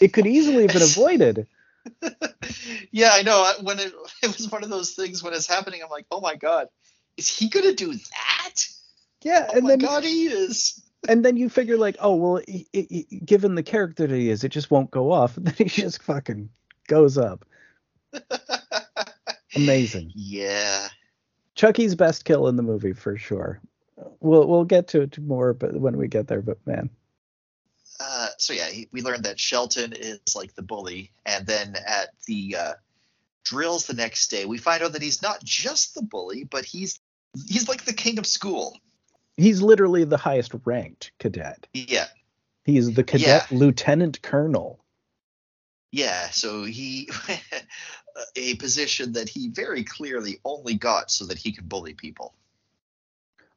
[0.00, 1.46] It could easily have been avoided.
[2.92, 3.50] yeah, I know.
[3.62, 6.36] When it, it was one of those things when it's happening, I'm like, oh my
[6.36, 6.68] God,
[7.16, 8.66] is he going to do that?
[9.22, 10.82] Yeah, Oh and my then God, he is.
[11.08, 14.44] and then you figure like, oh well, he- he- given the character that he is,
[14.44, 15.36] it just won't go off.
[15.38, 16.50] And then he just fucking
[16.86, 17.44] goes up.
[19.56, 20.12] Amazing.
[20.14, 20.88] yeah.
[21.54, 23.60] Chucky's best kill in the movie for sure.
[24.20, 26.40] We'll we'll get to it more, but when we get there.
[26.40, 26.88] But man,
[28.00, 32.08] Uh, so yeah, he, we learned that Shelton is like the bully, and then at
[32.26, 32.72] the uh,
[33.44, 36.98] drills the next day, we find out that he's not just the bully, but he's
[37.48, 38.78] he's like the king of school.
[39.36, 41.66] he's literally the highest ranked cadet.
[41.74, 42.06] Yeah,
[42.64, 44.82] He's the cadet lieutenant colonel.
[45.90, 46.30] yeah.
[46.30, 47.08] So he
[48.36, 52.34] a position that he very clearly only got so that he could bully people.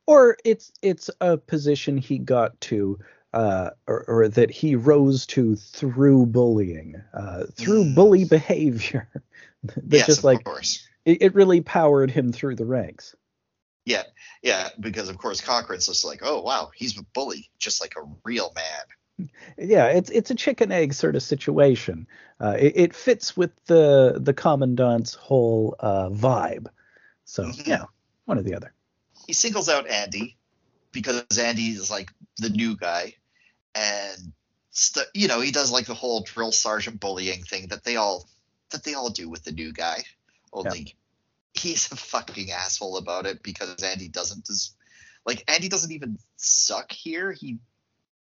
[0.07, 2.99] or it's it's a position he got to
[3.33, 7.95] uh, or, or that he rose to through bullying uh, through Mm.
[7.95, 9.09] bully behavior
[9.63, 10.87] that yes, just of like course.
[11.05, 13.15] it, it really powered him through the ranks
[13.85, 14.03] Yeah,
[14.41, 18.07] yeah, because of course Cochrane's just like, oh wow, he's a bully, just like a
[18.23, 18.85] real man.
[19.57, 22.07] Yeah it's it's a chicken egg sort of situation
[22.41, 26.67] uh, it, it fits with the the commandant's whole uh, vibe
[27.23, 27.67] so Mhm.
[27.67, 27.83] yeah
[28.25, 28.73] one or the other
[29.27, 30.37] He singles out Andy
[30.91, 33.15] because Andy is like the new guy,
[33.73, 34.33] and
[34.71, 38.27] st- you know he does like the whole drill sergeant bullying thing that they all
[38.69, 40.03] that they all do with the new guy.
[40.53, 40.95] Only
[41.53, 44.75] he's a fucking asshole about it because Andy doesn't des-
[45.25, 47.31] like Andy doesn't even suck here.
[47.31, 47.57] He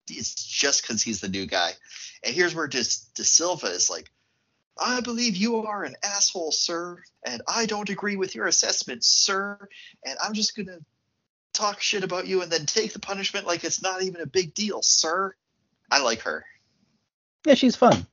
[0.09, 1.71] it's just because he's the new guy.
[2.23, 2.83] And here's where De,
[3.15, 4.09] De Silva is like,
[4.79, 9.57] I believe you are an asshole, sir, and I don't agree with your assessment, sir,
[10.05, 10.79] and I'm just gonna
[11.53, 14.53] talk shit about you and then take the punishment like it's not even a big
[14.53, 15.33] deal, sir.
[15.89, 16.45] I like her.
[17.45, 18.05] yeah she's fun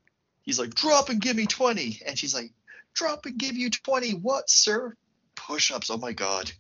[0.45, 2.03] He's like, drop and give me 20.
[2.07, 2.53] And she's like,
[2.93, 4.13] drop and give you 20.
[4.13, 4.95] What, sir?
[5.37, 5.91] Push ups.
[5.91, 6.53] Oh my God.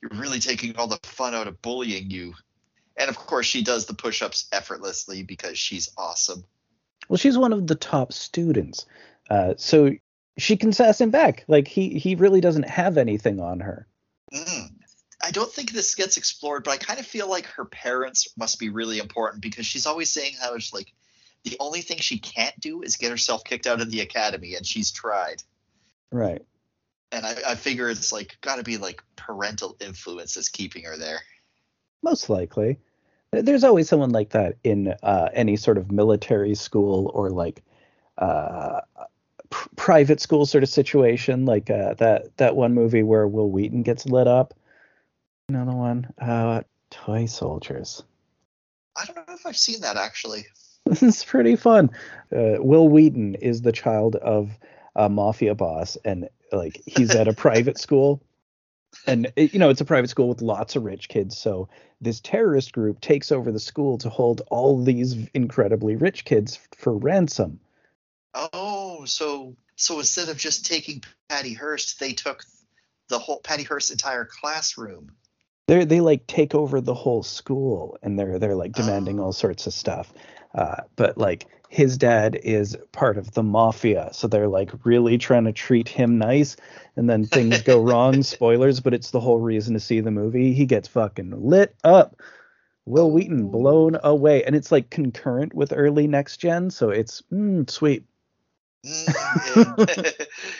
[0.00, 2.34] You're really taking all the fun out of bullying you.
[2.96, 6.44] And of course, she does the push ups effortlessly because she's awesome.
[7.08, 8.86] Well, she's one of the top students,
[9.28, 9.90] uh, so
[10.38, 11.44] she can sass him back.
[11.48, 13.86] Like he he really doesn't have anything on her.
[14.32, 14.70] Mm.
[15.22, 18.58] I don't think this gets explored, but I kind of feel like her parents must
[18.58, 20.92] be really important because she's always saying how it's like
[21.44, 24.66] the only thing she can't do is get herself kicked out of the academy, and
[24.66, 25.42] she's tried.
[26.10, 26.42] Right.
[27.12, 30.96] And I, I figure it's like got to be like parental influence is keeping her
[30.96, 31.20] there.
[32.04, 32.78] Most likely.
[33.32, 37.62] There's always someone like that in uh, any sort of military school or like
[38.18, 38.82] uh,
[39.48, 43.82] pr- private school sort of situation, like uh, that that one movie where Wil Wheaton
[43.82, 44.52] gets lit up.
[45.48, 46.60] Another one, uh,
[46.90, 48.04] Toy Soldiers.
[48.96, 50.44] I don't know if I've seen that actually.
[50.86, 51.90] it's pretty fun.
[52.30, 54.50] Uh, Wil Wheaton is the child of
[54.94, 58.22] a mafia boss, and like he's at a private school,
[59.06, 61.36] and it- you know it's a private school with lots of rich kids.
[61.36, 61.68] So
[62.00, 66.96] this terrorist group takes over the school to hold all these incredibly rich kids for
[66.96, 67.60] ransom.
[68.34, 72.44] Oh, so so instead of just taking Patty Hearst, they took
[73.08, 75.12] the whole Patty Hearst's entire classroom.
[75.66, 79.24] They they like take over the whole school, and they're they're like demanding Oh.
[79.24, 80.12] all sorts of stuff.
[80.54, 85.44] Uh, but like his dad is part of the mafia, so they're like really trying
[85.44, 86.56] to treat him nice,
[86.96, 88.22] and then things go wrong.
[88.22, 90.52] Spoilers, but it's the whole reason to see the movie.
[90.52, 92.20] He gets fucking lit up.
[92.86, 97.68] Wil Wheaton blown away, and it's like concurrent with early next gen, so it's mm,
[97.68, 98.04] sweet.
[98.84, 99.78] Mm,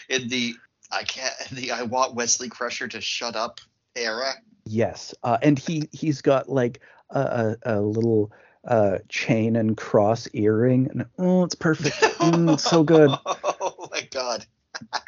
[0.08, 0.54] in, in the
[0.90, 3.60] I can't in the I want Wesley Crusher to shut up
[3.96, 4.34] era.
[4.66, 8.32] Yes, uh, and he he's got like a, a, a little
[8.66, 11.96] uh, chain and cross earring, and oh, it's perfect.
[11.96, 13.10] Mm, it's so good.
[13.26, 14.44] oh my god.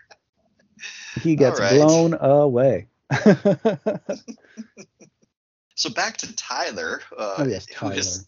[1.23, 1.73] He gets right.
[1.73, 2.89] blown away.
[5.77, 7.03] So back to Tyler.
[7.17, 7.95] Uh, oh yes, Tyler.
[7.95, 8.27] is-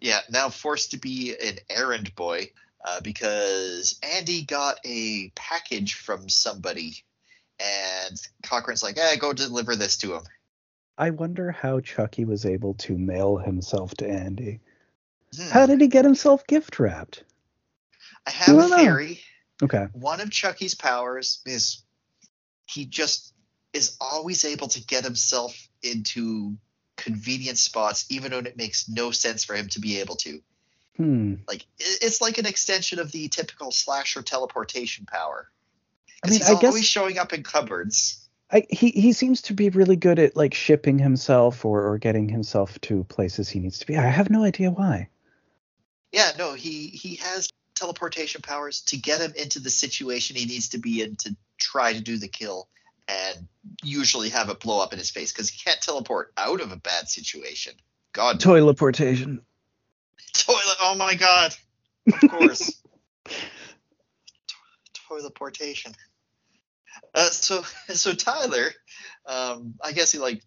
[0.00, 2.50] yeah, now forced to be an errand boy
[2.84, 7.04] uh, because Andy got a package from somebody,
[7.60, 10.22] and Cochrane's like, "Eh, go deliver this to him."
[10.98, 14.60] I wonder how Chucky was able to mail himself to Andy.
[15.36, 15.48] Hmm.
[15.50, 17.24] How did he get himself gift wrapped?
[18.26, 18.76] I have I a don't know.
[18.78, 19.20] theory.
[19.62, 19.86] Okay.
[19.92, 21.82] One of Chucky's powers is
[22.66, 23.32] he just
[23.72, 26.56] is always able to get himself into
[26.96, 30.40] convenient spots, even when it makes no sense for him to be able to.
[30.96, 31.34] Hmm.
[31.46, 35.50] Like it's like an extension of the typical slasher teleportation power.
[36.28, 38.22] I mean, he's I guess- always showing up in cupboards.
[38.48, 42.28] I, he he seems to be really good at like shipping himself or, or getting
[42.28, 43.96] himself to places he needs to be.
[43.96, 45.08] I have no idea why.
[46.12, 50.68] Yeah, no, he he has teleportation powers to get him into the situation he needs
[50.70, 52.68] to be in to try to do the kill
[53.08, 53.48] and
[53.82, 56.76] usually have it blow up in his face because he can't teleport out of a
[56.76, 57.74] bad situation.
[58.12, 59.40] God, Toileportation.
[60.32, 60.76] toilet.
[60.80, 61.52] Oh my god.
[62.06, 62.80] Of course.
[63.24, 63.34] To-
[65.10, 65.94] Toileportation.
[67.16, 67.62] Uh, so
[67.94, 68.70] so Tyler,
[69.26, 70.42] um, I guess he like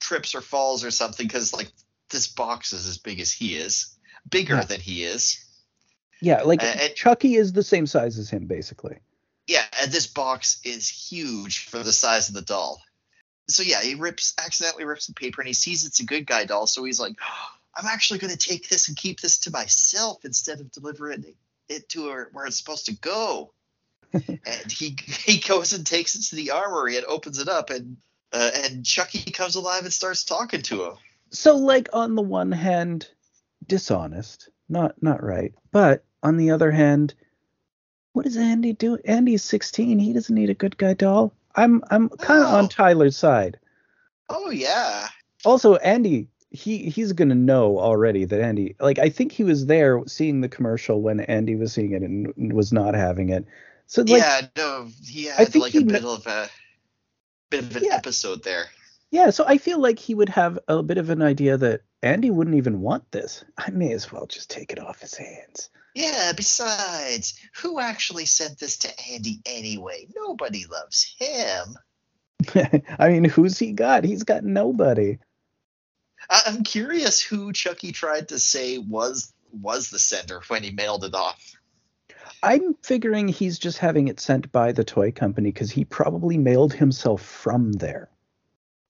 [0.00, 1.70] trips or falls or something because like
[2.10, 3.94] this box is as big as he is,
[4.28, 4.64] bigger Yeah.
[4.64, 5.44] than he is.
[6.20, 8.96] Yeah, like Uh, and- Chucky is the same size as him, basically.
[9.46, 12.82] Yeah, and this box is huge for the size of the doll.
[13.48, 16.44] So yeah, he rips accidentally rips the paper and he sees it's a good guy
[16.44, 17.14] doll, so he's like,
[17.76, 21.36] I'm actually going to take this and keep this to myself instead of delivering it,
[21.68, 23.52] it to her where it's supposed to go.
[24.12, 27.96] And he he goes and takes it to the armory and opens it up and
[28.32, 30.92] uh, and Chucky comes alive and starts talking to him.
[31.30, 33.08] So, like on the one hand,
[33.66, 37.14] dishonest, not not right, but on the other hand,
[38.12, 38.98] what does Andy do?
[39.04, 39.98] Andy's 16.
[39.98, 41.32] He doesn't need a good guy doll.
[41.54, 42.56] I'm I'm kind of No.
[42.58, 43.58] on Tyler's side.
[44.28, 45.08] Oh yeah.
[45.44, 50.02] Also, Andy, he he's gonna know already that Andy, like I think he was there
[50.06, 53.46] seeing the commercial when Andy was seeing it and was not having it.
[53.88, 56.48] So like yeah, no, he had think like he a bit of a
[57.50, 57.96] bit of an Yeah.
[57.96, 58.66] episode there.
[59.10, 62.30] Yeah, so I feel like he would have a bit of an idea that Andy
[62.30, 63.42] wouldn't even want this.
[63.56, 65.70] I may as well just take it off his hands.
[65.94, 70.06] Yeah, besides, who actually sent this to Andy anyway?
[70.14, 72.82] Nobody loves him.
[72.98, 74.04] I mean, who's he got?
[74.04, 75.18] He's got nobody.
[76.28, 81.04] I- I'm curious who Chucky tried to say was was the sender when he mailed
[81.04, 81.54] it off.
[82.42, 86.72] I'm figuring he's just having it sent by the toy company because he probably mailed
[86.72, 88.10] himself from there.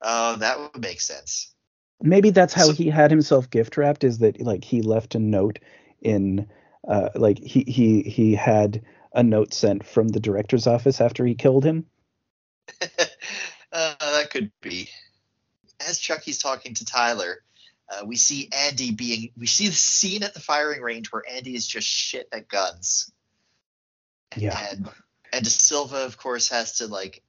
[0.02, 1.54] Oh, that would make sense.
[2.00, 4.04] Maybe that's how So- he had himself gift wrapped.
[4.04, 5.58] Is that like he left a note
[6.00, 6.48] in,
[6.86, 11.34] uh, like he he he had a note sent from the director's office after he
[11.34, 11.86] killed him.
[12.82, 14.88] uh, that could be.
[15.80, 17.42] As Chucky's talking to Tyler,
[17.88, 19.32] uh, we see Andy being.
[19.36, 23.10] We see the scene at the firing range where Andy is just shit at guns.
[24.40, 24.66] Yeah.
[24.70, 24.88] And
[25.32, 27.22] and De Silva, of course, has to like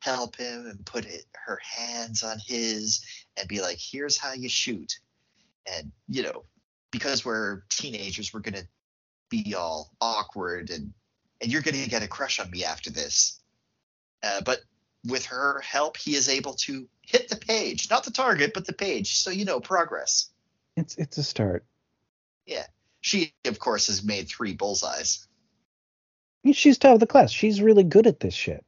[0.00, 3.04] help him and put it, her hands on his
[3.36, 4.98] and be like, "Here's how you shoot."
[5.72, 6.44] And you know,
[6.90, 8.66] because we're teenagers, we're gonna
[9.28, 10.92] be all awkward and
[11.40, 13.40] and you're gonna get a crush on me after this.
[14.22, 14.60] Uh, but
[15.04, 18.72] with her help, he is able to hit the page, not the target, but the
[18.72, 19.16] page.
[19.16, 20.30] So you know, progress.
[20.76, 21.64] It's it's a start.
[22.46, 22.66] Yeah,
[23.00, 25.26] she, of course, has made three bullseyes.
[26.52, 27.30] She's top of the class.
[27.30, 28.64] She's really good at this shit.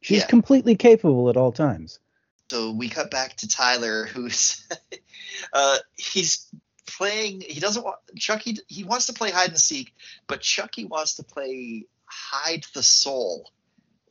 [0.00, 0.26] She's Yeah.
[0.26, 1.98] completely capable at all times.
[2.50, 4.66] So we cut back to Tyler, who's
[5.52, 6.46] uh, he's
[6.86, 7.42] playing.
[7.42, 8.56] He doesn't want Chucky.
[8.66, 9.92] He wants to play hide and seek,
[10.26, 13.50] but Chucky wants to play hide the soul.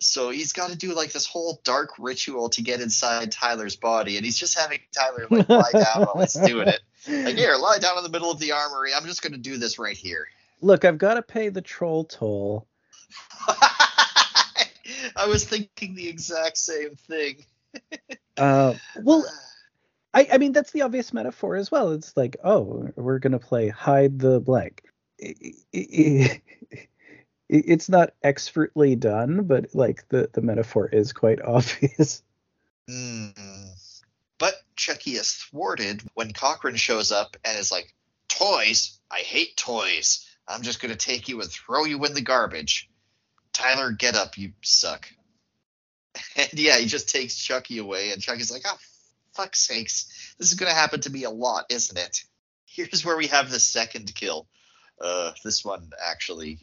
[0.02, 4.16] So he's got to do like this whole dark ritual to get inside Tyler's body,
[4.16, 6.80] and he's just having Tyler like lie down while he's doing it.
[7.08, 8.94] Like here, lie down in the middle of the armory.
[8.94, 10.28] I'm just going to do this right here.
[10.62, 12.68] Look, I've got to pay the troll toll.
[15.16, 17.46] I was thinking the exact same thing.
[18.38, 18.74] Uh,
[19.04, 19.26] well,
[20.14, 21.92] I, I mean that's the obvious metaphor as well.
[21.92, 24.84] It's like, oh, we're gonna play hide the blank.
[27.52, 32.24] It's not expertly done, but like the the metaphor is quite obvious.
[32.90, 33.70] Mm.
[34.38, 37.94] But Chucky is thwarted when Cochrane shows up and is like,
[38.30, 39.00] Toys?
[39.12, 40.26] I hate toys.
[40.48, 42.89] I'm just going to take you and throw you in the garbage.
[43.60, 45.08] Tyler, get up, you suck.
[46.36, 48.78] And yeah, he just takes Chucky away, and Chucky's like, oh,
[49.36, 52.24] fuck's sakes, this is gonna happen to me a lot, isn't it?
[52.66, 54.48] Here's where we have the second kill.
[55.00, 56.60] Uh, this one actually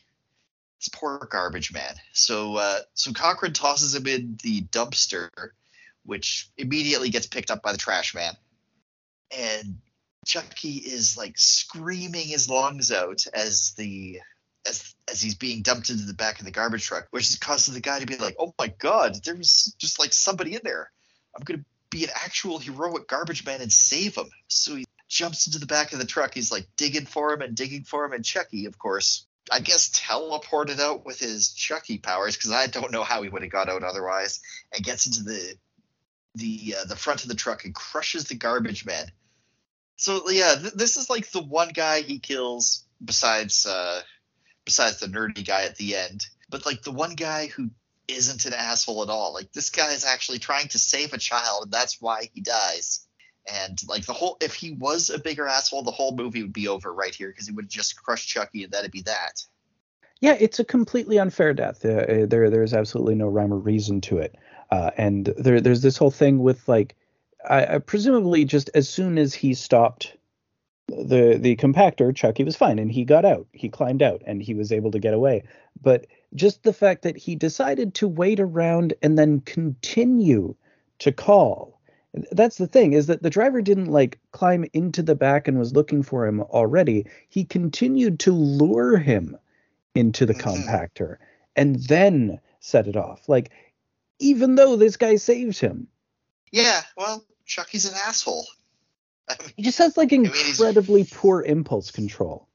[0.78, 1.94] it's poor garbage man.
[2.12, 5.30] So uh, so Cochran tosses him in the dumpster,
[6.04, 8.34] which immediately gets picked up by the trash man.
[9.36, 9.78] And
[10.26, 14.20] Chucky is like screaming his lungs out as the
[14.68, 17.80] as as he's being dumped into the back of the garbage truck, which causes the
[17.80, 20.90] guy to be like, "Oh my god, there was just like somebody in there.
[21.36, 25.58] I'm gonna be an actual heroic garbage man and save him." So he jumps into
[25.58, 26.34] the back of the truck.
[26.34, 29.90] He's like digging for him and digging for him, and Chucky, of course, I guess
[29.90, 33.68] teleported out with his Chucky powers because I don't know how he would have got
[33.68, 34.40] out otherwise,
[34.72, 35.56] and gets into the
[36.34, 39.10] the uh, the front of the truck and crushes the garbage man.
[39.96, 44.02] So yeah, th- this is like the one guy he kills besides uh,
[44.66, 47.70] besides the nerdy guy at the end, but like the one guy who
[48.08, 49.32] isn't an asshole at all.
[49.32, 53.06] Like this guy is actually trying to save a child, and that's why he dies.
[53.50, 56.68] And like the whole, if he was a bigger asshole, the whole movie would be
[56.68, 59.42] over right here because he would just crushed Chucky, and that'd be that.
[60.20, 61.84] Yeah, it's a completely unfair death.
[61.84, 64.34] Uh, uh, there, there's absolutely no rhyme or reason to it.
[64.70, 66.96] Uh, and there, there's this whole thing with like,
[67.48, 70.15] I, I presumably just as soon as he stopped
[70.88, 73.46] the the compactor, Chucky was fine, and he got out.
[73.52, 75.42] He climbed out, and he was able to get away.
[75.82, 80.54] But just the fact that he decided to wait around and then continue
[80.98, 81.76] to call
[82.32, 85.74] that's the thing is that the driver didn't like climb into the back and was
[85.74, 87.06] looking for him already.
[87.28, 89.36] He continued to lure him
[89.94, 90.48] into the mm-hmm.
[90.48, 91.16] compactor
[91.54, 93.28] and then set it off.
[93.28, 93.50] Like
[94.18, 95.88] even though this guy saved him.
[96.52, 98.46] Yeah, well, Chucky's an asshole.
[99.28, 102.48] I mean, he just has like incredibly I mean, poor impulse control.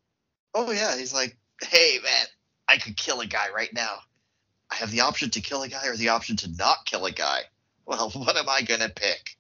[0.54, 2.26] Oh yeah, he's like, "Hey man,
[2.68, 4.00] I could kill a guy right now.
[4.70, 7.12] I have the option to kill a guy or the option to not kill a
[7.12, 7.42] guy.
[7.84, 9.38] Well, what am I gonna pick?"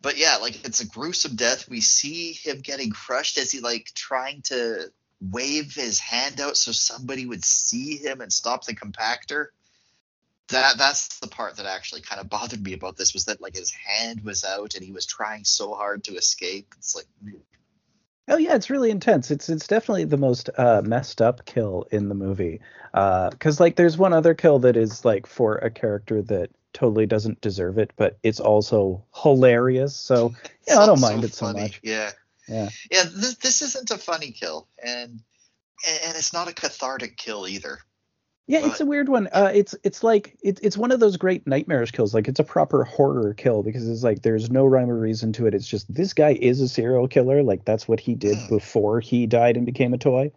[0.00, 1.68] but yeah, like it's a gruesome death.
[1.68, 6.72] We see him getting crushed as he like trying to wave his hand out so
[6.72, 9.46] somebody would see him and stop the compactor.
[10.48, 13.54] That that's the part that actually kind of bothered me about this was that like
[13.54, 16.74] his hand was out and he was trying so hard to escape.
[16.78, 17.06] It's like
[18.28, 19.30] Oh yeah, it's really intense.
[19.30, 22.60] It's it's definitely the most uh, messed up kill in the movie.
[22.92, 27.06] Because uh, like there's one other kill that is like for a character that totally
[27.06, 29.96] doesn't deserve it, but it's also hilarious.
[29.96, 30.34] So
[30.68, 31.80] yeah, I don't mind it so much.
[31.82, 32.12] Yeah.
[32.46, 32.68] Yeah.
[32.90, 33.04] Yeah.
[33.04, 35.20] This, this isn't a funny kill, and
[35.88, 37.78] and it's not a cathartic kill either.
[38.48, 39.28] Yeah, but, it's a weird one.
[39.30, 42.14] Uh, it's it's like it, it's one of those great nightmares kills.
[42.14, 45.46] Like it's a proper horror kill because it's like there's no rhyme or reason to
[45.46, 45.54] it.
[45.54, 47.42] It's just this guy is a serial killer.
[47.42, 48.48] Like that's what he did mm.
[48.48, 50.32] before he died and became a toy.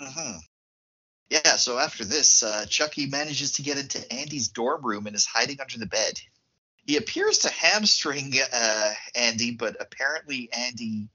[0.00, 0.38] Mm-hmm.
[1.30, 5.26] Yeah, so after this, uh, Chucky manages to get into Andy's dorm room and is
[5.26, 6.20] hiding under the bed.
[6.86, 11.08] He appears to hamstring uh, Andy, but apparently Andy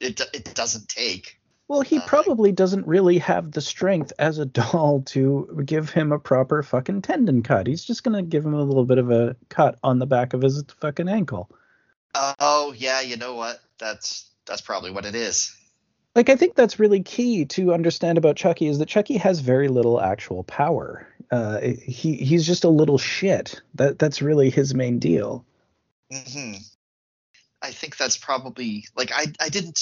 [0.00, 1.37] it it doesn't take.
[1.68, 6.12] Well, he uh, probably doesn't really have the strength as a doll to give him
[6.12, 7.66] a proper fucking tendon cut.
[7.66, 10.42] He's just gonna give him a little bit of a cut on the back of
[10.42, 11.50] his fucking ankle.
[12.14, 13.60] oh yeah, you know what?
[13.78, 15.54] That's that's probably what it is
[16.18, 19.68] like I think that's really key to understand about Chucky is that Chucky has very
[19.68, 21.06] little actual power.
[21.30, 23.60] Uh, he he's just a little shit.
[23.76, 25.44] That that's really his main deal.
[26.12, 26.54] hmm
[27.62, 29.80] I think that's probably like I I didn't.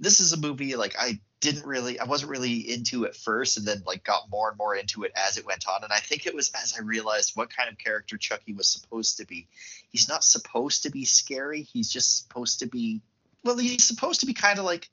[0.00, 3.66] This is a movie like I didn't really I wasn't really into at first and
[3.66, 5.84] then like got more and more into it as it went on.
[5.84, 9.18] And I think it was as I realized what kind of character Chucky was supposed
[9.18, 9.46] to be.
[9.90, 11.62] He's not supposed to be scary.
[11.62, 13.02] He's just supposed to be
[13.44, 14.88] well he's supposed to be kind of like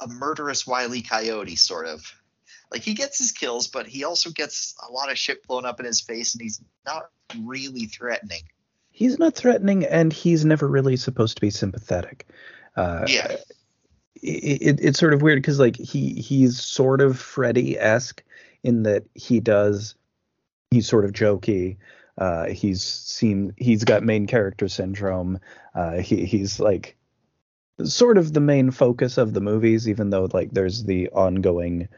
[0.00, 2.12] a murderous wily coyote sort of.
[2.70, 5.80] Like he gets his kills but he also gets a lot of shit blown up
[5.80, 8.42] in his face and he's not really threatening.
[8.90, 12.26] He's not threatening and he's never really supposed to be sympathetic.
[12.76, 13.36] Uh, yeah
[14.22, 18.22] it, it, it's sort of weird because like he he's sort of freddy-esque
[18.62, 19.94] in that he does
[20.70, 21.76] he's sort of jokey
[22.18, 25.40] uh, he's seen he's got main character syndrome
[25.74, 26.96] uh, he, he's like
[27.84, 31.88] sort of the main focus of the movies, even though like there's the ongoing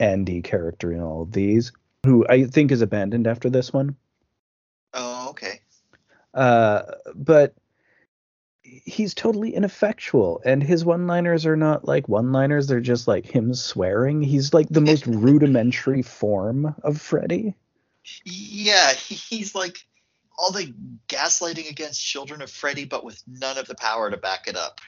[0.00, 1.72] Andy character in all of these,
[2.04, 3.96] who I think is abandoned after this one.
[4.94, 5.60] Oh, okay.
[6.34, 6.82] Uh,
[7.14, 7.54] but
[8.88, 14.22] he's totally ineffectual, and his one-liners are not like one-liners; they're just like him swearing.
[14.22, 17.54] He's like the most rudimentary form of Freddy.
[18.24, 19.78] Yeah, he's like
[20.38, 20.72] all the
[21.08, 24.80] gaslighting against children of Freddy, but with none of the power to back it up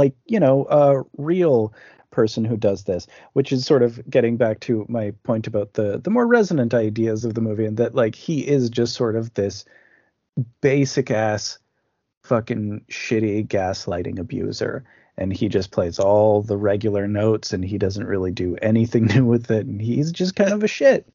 [0.00, 1.72] like you know a real
[2.10, 6.00] person who does this which is sort of getting back to my point about the
[6.02, 9.32] the more resonant ideas of the movie and that like he is just sort of
[9.34, 9.64] this
[10.60, 11.58] basic ass
[12.30, 14.84] fucking shitty gaslighting abuser
[15.16, 19.24] and he just plays all the regular notes and he doesn't really do anything new
[19.24, 21.12] with it and he's just kind of a shit.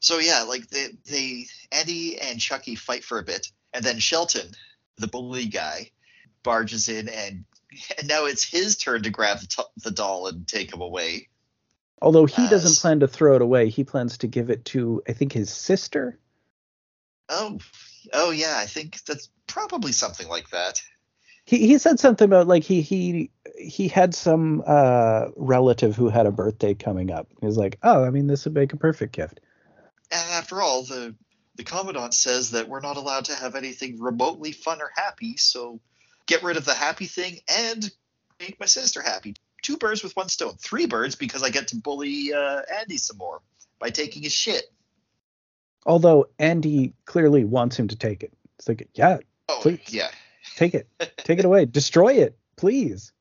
[0.00, 4.50] So yeah, like they, they Andy and Chucky fight for a bit, and then Shelton,
[4.98, 5.90] the bully guy,
[6.42, 7.46] barges in, and,
[7.98, 11.28] and now it's his turn to grab the, t- the doll and take him away.
[12.02, 15.14] Although he doesn't plan to throw it away, he plans to give it to I
[15.14, 16.18] think his sister.
[17.30, 17.58] Oh,
[18.12, 20.80] oh yeah, I think that's probably something like that.
[21.44, 26.26] He he said something about like he he he had some uh relative who had
[26.26, 27.28] a birthday coming up.
[27.40, 29.40] He was like, "Oh, I mean this would make a perfect gift."
[30.10, 31.14] And after all, the
[31.54, 35.80] the commandant says that we're not allowed to have anything remotely fun or happy, so
[36.26, 37.90] get rid of the happy thing and
[38.38, 39.34] make my sister happy.
[39.62, 40.54] Two birds with one stone.
[40.58, 43.40] Three birds because I get to bully uh, Andy some more
[43.78, 44.64] by taking his shit.
[45.86, 48.32] Although Andy clearly wants him to take it.
[48.58, 49.80] It's like, "Yeah, Oh Please.
[49.88, 50.10] yeah.
[50.56, 50.88] take it.
[51.18, 51.64] Take it away.
[51.64, 53.12] Destroy it, please."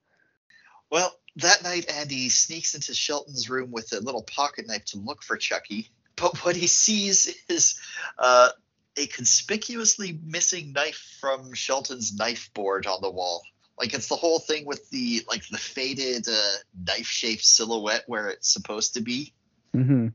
[0.90, 5.22] Well, that night Andy sneaks into Shelton's room with a little pocket knife to look
[5.24, 7.80] for Chucky, but what he sees is
[8.18, 8.50] uh,
[8.98, 13.44] a conspicuously missing knife from Shelton's knife board on the wall.
[13.78, 18.52] Like it's the whole thing with the like the faded uh, knife-shaped silhouette where it's
[18.52, 19.34] supposed to be
[19.74, 20.08] hmm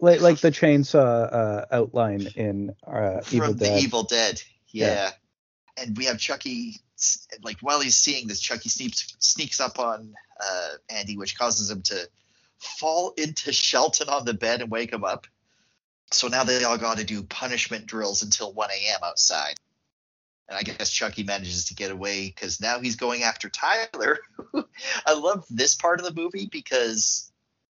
[0.00, 3.82] Like like the chainsaw uh, outline in uh, from Evil the Dead.
[3.82, 4.42] Evil Dead.
[4.68, 4.86] Yeah.
[4.86, 5.10] Yeah.
[5.76, 6.76] And we have Chucky,
[7.42, 11.82] like while he's seeing this, Chucky sneaks sneaks up on uh, Andy, which causes him
[11.82, 12.08] to
[12.58, 15.26] fall into Shelton on the bed and wake him up.
[16.12, 19.00] So now they all got to do punishment drills until 1 a.m.
[19.04, 19.54] outside.
[20.48, 24.18] And I guess Chucky manages to get away because now he's going after Tyler.
[25.06, 27.30] I love this part of the movie because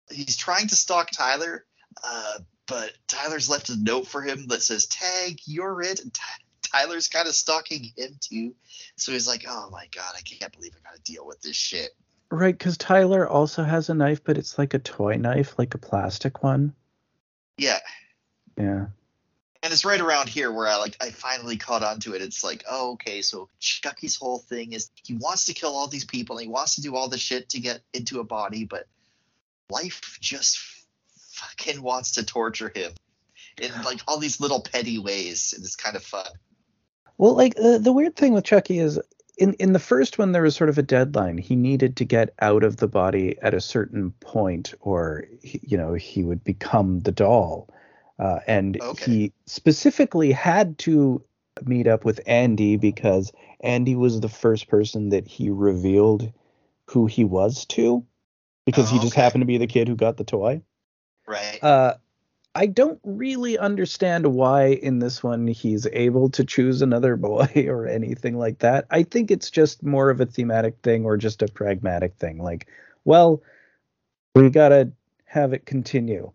[0.09, 1.65] he's trying to stalk Tyler,
[2.03, 5.99] uh, but Tyler's left a note for him that says, Tag, you're it.
[5.99, 6.23] And Ty-
[6.71, 8.55] Tyler's kind of stalking him too.
[8.95, 11.55] So he's like, oh my God, I can't believe I got to deal with this
[11.55, 11.89] shit.
[12.29, 15.77] Right, because Tyler also has a knife, but it's like a toy knife, like a
[15.77, 16.73] plastic one.
[17.57, 17.79] Yeah.
[18.57, 18.85] Yeah.
[19.63, 22.21] And it's right around here where I like I finally caught on to it.
[22.21, 26.05] It's like, oh, okay, so Chucky's whole thing is he wants to kill all these
[26.05, 28.87] people and he wants to do all the shit to get into a body, but
[29.69, 30.59] life just
[31.41, 32.91] fucking wants to torture him
[33.61, 36.27] in like all these little petty ways, and it's kind of fun.
[37.17, 38.99] Well, like uh, the weird thing with Chucky is
[39.37, 41.37] in in the first one there was sort of a deadline.
[41.37, 45.77] He needed to get out of the body at a certain point, or he, you
[45.77, 47.69] know he would become the doll.
[48.19, 49.11] Uh, and Okay.
[49.11, 51.23] he specifically had to
[51.65, 56.31] meet up with Andy because Andy was the first person that he revealed
[56.85, 58.05] who he was to,
[58.65, 59.21] because he Oh, just okay.
[59.21, 60.61] happened to be the kid who got the toy.
[61.31, 61.63] Right.
[61.63, 61.95] Uh,
[62.53, 67.87] I don't really understand why in this one he's able to choose another boy or
[67.87, 68.85] anything like that.
[68.89, 72.43] I think it's just more of a thematic thing or just a pragmatic thing.
[72.43, 72.67] Like,
[73.05, 73.41] well,
[74.35, 74.91] we gotta
[75.25, 76.31] have it continue.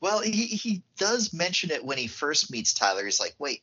[0.00, 3.06] Well, he, he does mention it when he first meets Tyler.
[3.06, 3.62] He's like, wait,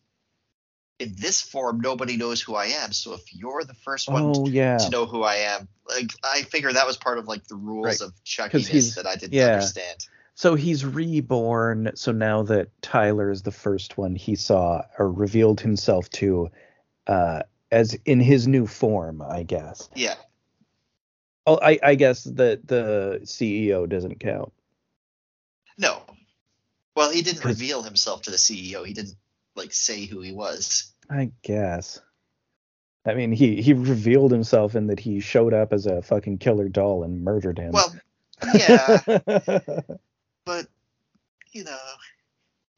[0.98, 2.92] in this form, nobody knows who I am.
[2.92, 6.42] So if you're the first one Oh yeah, to know who I am, like I
[6.42, 8.01] figure that was part of like the rules Right.
[8.01, 9.53] of Chuckiness that I didn't yeah.
[9.53, 9.98] understand.
[10.42, 11.92] So he's reborn.
[11.94, 16.50] So now that Tyler is the first one he saw or revealed himself to,
[17.06, 19.88] uh, as in his new form, I guess.
[19.94, 20.16] Yeah.
[21.45, 24.52] Oh, I, I guess that the CEO doesn't count.
[25.78, 26.02] No.
[26.95, 28.84] Well, he didn't reveal himself to the CEO.
[28.84, 29.18] He didn't
[29.56, 30.92] like say who he was.
[31.08, 32.02] I guess.
[33.06, 36.68] I mean, he he revealed himself in that he showed up as a fucking killer
[36.68, 37.74] doll and murdered him.
[37.74, 37.94] Well,
[38.56, 39.02] yeah,
[41.52, 41.78] you know,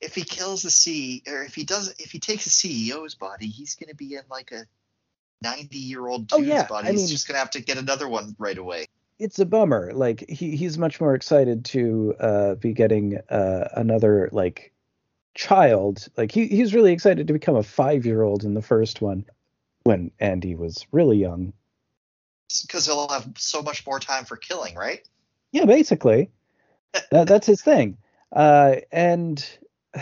[0.01, 3.47] if he kills the C or if he does if he takes the CEO's body,
[3.47, 4.65] he's going to be in like a
[5.45, 6.87] 90-year-old Oh, dude's yeah, body.
[6.87, 8.87] I he's mean- just going to have to get another one right away.
[9.19, 9.91] it's a bummer.
[9.93, 14.73] Like he he's much more excited to uh, be getting uh, another like
[15.35, 16.07] child.
[16.17, 19.25] Like he he's really excited to become a five year old in the first one,
[19.83, 21.53] when Andy was really young.
[22.61, 25.01] Because he'll have so much more time for killing, right?
[25.51, 26.29] Yeah, basically,
[27.11, 27.97] that that's his thing.
[28.33, 29.37] Uh, and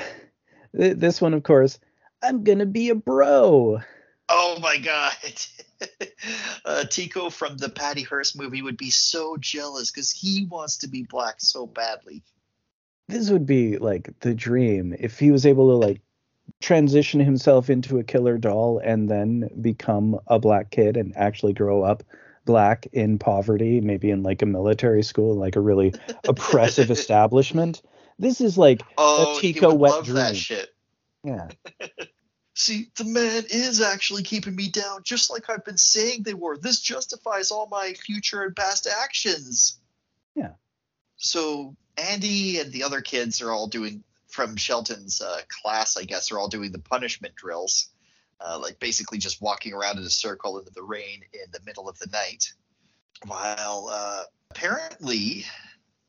[0.75, 1.79] th- this one, of course,
[2.23, 3.81] I'm gonna be a bro.
[4.29, 5.13] Oh my god.
[6.65, 10.87] uh, Teko from the Patty Hearst movie would be so jealous because he wants to
[10.87, 12.23] be black so badly.
[13.07, 16.01] this would be like the dream if he was able to like
[16.61, 21.83] transition himself into a killer doll and then become a black kid and actually grow
[21.83, 22.03] up
[22.45, 25.93] black in poverty maybe in like a military school like a really
[26.27, 27.81] oppressive establishment
[28.19, 30.69] this is like Oh, he Teko would wet love that shit.
[31.23, 31.47] yeah
[32.53, 36.57] See, the man is actually keeping me down, just like I've been saying they were.
[36.57, 39.79] This justifies all my future and past actions.
[40.35, 40.51] Yeah.
[41.15, 46.31] So Andy and the other kids are all doing from Shelton's uh, class, I guess,
[46.31, 47.87] are all doing the punishment drills,
[48.39, 51.87] uh, like basically just walking around in a circle in the rain in the middle
[51.89, 52.51] of the night.
[53.25, 55.45] While uh, apparently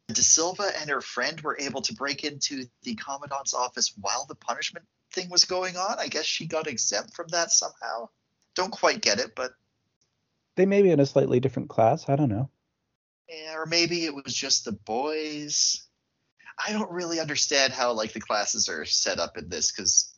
[0.09, 4.35] De Silva and her friend were able to break into the commandant's office while the
[4.35, 5.99] punishment thing was going on.
[5.99, 8.09] I guess she got exempt from that somehow.
[8.55, 9.53] Don't quite get it, but
[10.57, 12.09] They may be in a slightly different class.
[12.09, 12.51] I don't know.
[13.29, 15.83] yeah, or maybe it was just the boys.
[16.67, 20.13] I don't really understand how like the classes are set up in this because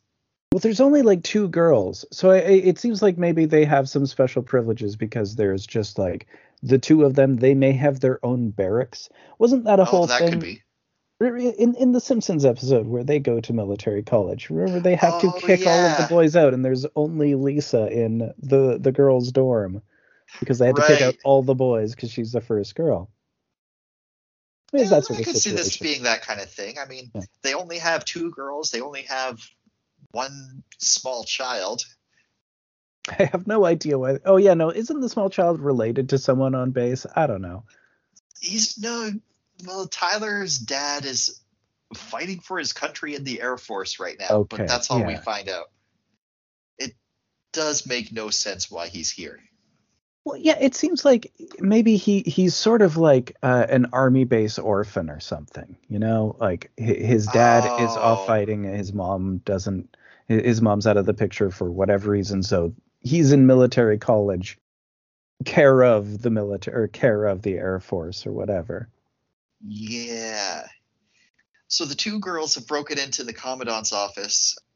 [0.53, 3.89] Well, there's only like two girls, so I, I- it seems like maybe they have
[3.89, 6.27] some special privileges because there's just like
[6.65, 7.37] the two of them.
[7.37, 9.09] They may have their own barracks.
[9.39, 10.63] Wasn't that a oh, whole that thing could be.
[11.21, 14.51] in in the Simpsons episode where they go to military college?
[14.51, 17.87] Remember they have to Oh, kick all of the boys out, and there's only Lisa
[17.87, 19.83] in the the girls' dorm
[20.41, 23.11] because they had to kick out all the boys because she's the first girl.
[24.73, 26.79] I mean, Yeah, I could see this being that kind of thing.
[26.79, 27.21] I mean, Yeah.
[27.43, 28.71] they only have two girls.
[28.71, 29.39] They only have
[30.11, 31.85] one small child.
[33.19, 34.19] I have no idea why.
[34.25, 37.07] Oh yeah, no, isn't the small child related to someone on base?
[37.15, 37.65] I don't know.
[38.41, 39.11] He's no.
[39.67, 41.41] Well, Tyler's dad is
[41.95, 45.17] fighting for his country in the Air Force right now, Okay, but that's all we
[45.17, 45.67] find out.
[46.79, 46.95] It
[47.53, 49.39] does make no sense why he's here.
[50.25, 54.59] Well, yeah, it seems like maybe he he's sort of like uh, an army base
[54.59, 55.77] orphan or something.
[55.89, 58.27] You know, like his dad is off Oh.
[58.27, 59.95] fighting, his mom doesn't.
[60.27, 62.73] His mom's out of the picture for whatever reason, so
[63.05, 64.59] he's in military college,
[65.45, 68.89] care of the military or care of the Air Force or whatever.
[69.65, 70.67] Yeah.
[71.69, 74.57] So the two girls have broken into the commandant's office.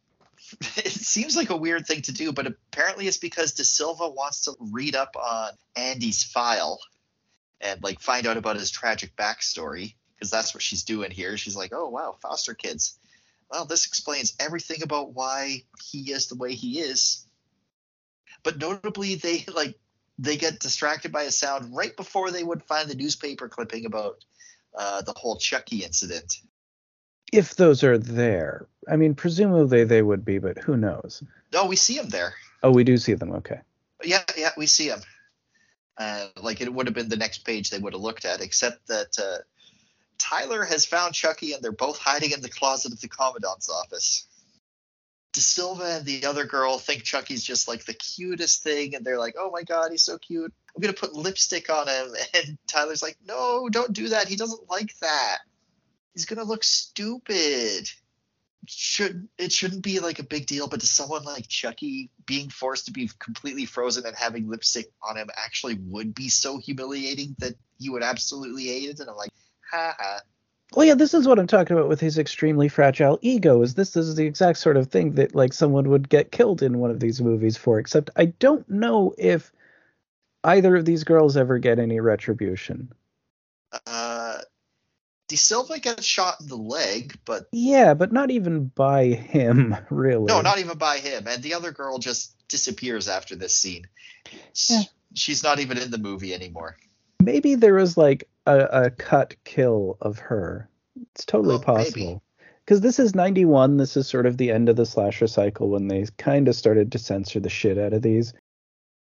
[0.78, 4.44] It seems like a weird thing to do, but apparently it's because De Silva wants
[4.44, 6.78] to read up on Andy's file
[7.60, 11.36] and like find out about his tragic backstory because that's what she's doing here.
[11.36, 12.98] She's like, "Oh wow, foster kids.
[13.50, 17.27] Well, this explains everything about why he is the way he is."
[18.42, 19.78] But notably, they like
[20.18, 24.24] they get distracted by a sound right before they would find the newspaper clipping about
[24.76, 26.38] uh, the whole Chucky incident.
[27.32, 31.22] If those are there, I mean, presumably they would be, but who knows?
[31.52, 32.34] No, we see them there.
[32.62, 33.32] Oh, we do see them.
[33.32, 33.60] Okay.
[34.02, 35.00] Yeah, yeah, we see them.
[35.96, 38.86] Uh, like it would have been the next page they would have looked at, except
[38.86, 39.38] that uh,
[40.16, 44.27] Tyler has found Chucky and they're both hiding in the closet of the commandant's office.
[45.32, 49.18] De Silva and the other girl think Chucky's just like the cutest thing, and they're
[49.18, 50.52] like, "Oh my god, he's so cute!
[50.74, 54.28] I'm gonna put lipstick on him." And Tyler's like, "No, don't do that.
[54.28, 55.38] He doesn't like that.
[56.14, 57.90] He's gonna look stupid."
[58.70, 62.86] should it shouldn't be like a big deal, but to someone like Chucky, being forced
[62.86, 67.54] to be completely frozen and having lipstick on him actually would be so humiliating that
[67.78, 69.00] he would absolutely hate it.
[69.00, 69.32] And I'm like,
[69.70, 70.20] ha ha.
[70.74, 73.62] Well, yeah, this is what I'm talking about with his extremely fragile ego.
[73.62, 76.78] Is this is the exact sort of thing that like someone would get killed in
[76.78, 77.78] one of these movies for?
[77.78, 79.50] Except I don't know if
[80.44, 82.92] either of these girls ever get any retribution.
[83.86, 84.38] Uh,
[85.28, 90.24] De Silva gets shot in the leg, but Yeah, but not even by him, really.
[90.26, 91.26] no, not even by him.
[91.26, 93.86] And the other girl just disappears after this scene.
[94.68, 94.82] Yeah.
[95.14, 96.76] She's not even in the movie anymore.
[97.22, 100.68] Maybe there was like a, a cut kill of her.
[101.14, 101.64] It's totally Oh, maybe.
[101.66, 102.22] possible.
[102.64, 103.76] Because this is 91.
[103.76, 106.92] This is sort of the end of the slasher cycle when they kind of started
[106.92, 108.34] to censor the shit out of these,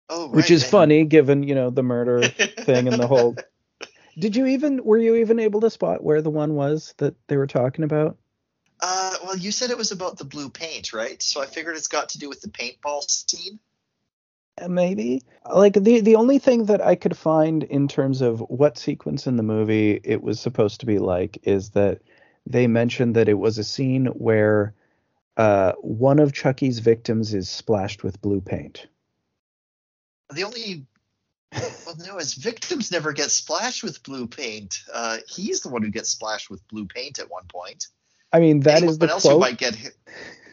[0.08, 0.34] Oh, right.
[0.36, 2.22] which is and- funny given, you know, the murder
[2.60, 3.36] thing and the whole.
[4.18, 7.36] Did you even, were you even able to spot where the one was that they
[7.36, 8.16] were talking about?
[8.80, 11.22] Uh, well, you said it was about the blue paint, right?
[11.22, 13.58] So I figured it's got to do with the paintball scene.
[14.58, 15.22] Uh, maybe
[15.52, 19.36] like the the only thing that i could find in terms of what sequence in
[19.36, 22.00] the movie it was supposed to be like is that
[22.46, 24.74] they mentioned that it was a scene where
[25.36, 28.86] uh, one of chucky's victims is splashed with blue paint
[30.34, 30.86] The only
[31.52, 34.82] well, no, his victims never get splashed with blue paint.
[34.92, 37.86] Uh, he's the one who gets splashed with blue paint at one point.
[38.32, 39.96] i mean that is Anyone the else who quote might get hit.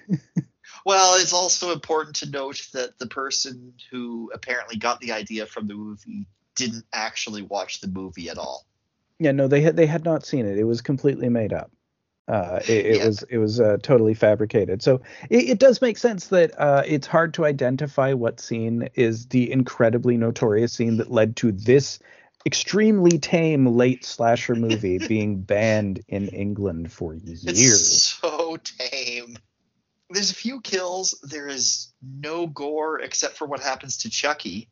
[0.88, 5.68] well, it's also important to note that the person who apparently got the idea from
[5.68, 8.66] the movie didn't actually watch the movie at all.
[9.20, 11.72] yeah no they had they had not seen it it was completely made up
[12.28, 13.06] uh, it, it Yeah.
[13.06, 14.82] was it was uh, totally fabricated.
[14.82, 19.28] So it, it does make sense that uh, it's hard to identify what scene is
[19.28, 22.00] the incredibly notorious scene that led to this
[22.46, 28.04] extremely tame late slasher movie being banned in England for It's years.
[28.22, 29.38] so tame.
[30.10, 31.20] There's a few kills.
[31.24, 34.70] There is no gore except for what happens to Chucky.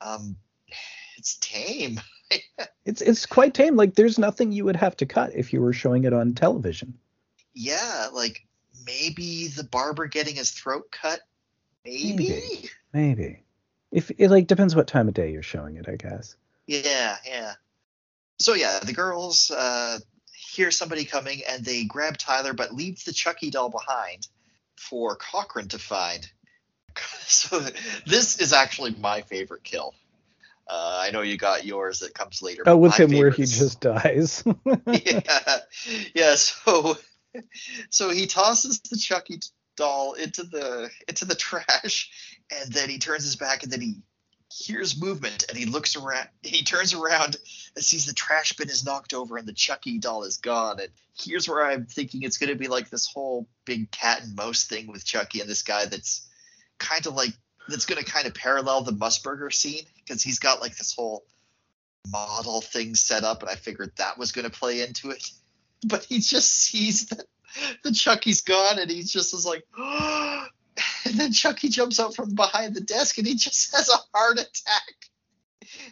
[0.00, 0.36] Um,
[1.16, 2.00] it's tame.
[2.84, 3.76] it's it's quite tame.
[3.76, 6.98] Like there's nothing you would have to cut if you were showing it on television.
[7.54, 8.46] Yeah, like
[8.86, 11.20] maybe the barber getting his throat cut.
[11.84, 12.28] Maybe.
[12.28, 12.70] Maybe.
[12.92, 13.42] maybe.
[13.92, 16.36] If it like depends what time of day you're showing it, I guess.
[16.66, 17.54] Yeah, yeah.
[18.38, 19.98] So yeah, the girls uh,
[20.32, 24.28] hear somebody coming and they grab Tyler, but leave the Chucky doll behind
[24.80, 26.26] for Cochrane to find.
[27.28, 27.60] So
[28.06, 29.94] this is actually my favorite kill.
[30.68, 32.64] Uh, I know you got yours that comes later.
[32.66, 34.42] Oh, with him where he just dies.
[34.86, 35.58] yeah,
[36.12, 36.34] yeah.
[36.34, 36.96] So,
[37.90, 39.38] so he tosses the Chucky
[39.76, 42.10] doll into the into the trash,
[42.50, 43.94] and then he turns his back, and then he
[44.50, 46.28] hears movement, and he looks around.
[46.42, 47.36] He turns around
[47.76, 50.80] and sees the trash bin is knocked over, and the Chucky doll is gone.
[50.80, 54.34] And here's where I'm thinking it's going to be like this whole big cat and
[54.34, 56.28] mouse thing with Chucky and this guy that's
[56.78, 57.32] kind of like
[57.68, 61.24] that's going to kind of parallel the Mussburger scene because he's got like this whole
[62.08, 65.30] model thing set up, and I figured that was going to play into it.
[65.82, 67.24] But he just sees that
[67.82, 70.39] the Chucky's gone, and he just is like, oh,
[71.04, 74.38] and then Chucky jumps out from behind the desk, and he just has a heart
[74.38, 74.94] attack,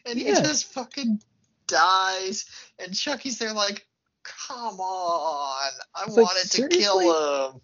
[0.06, 0.42] and he yeah.
[0.42, 1.20] just fucking
[1.66, 2.46] dies.
[2.78, 3.86] And Chucky's there like,
[4.22, 7.60] come on, I it's wanted like, to kill him.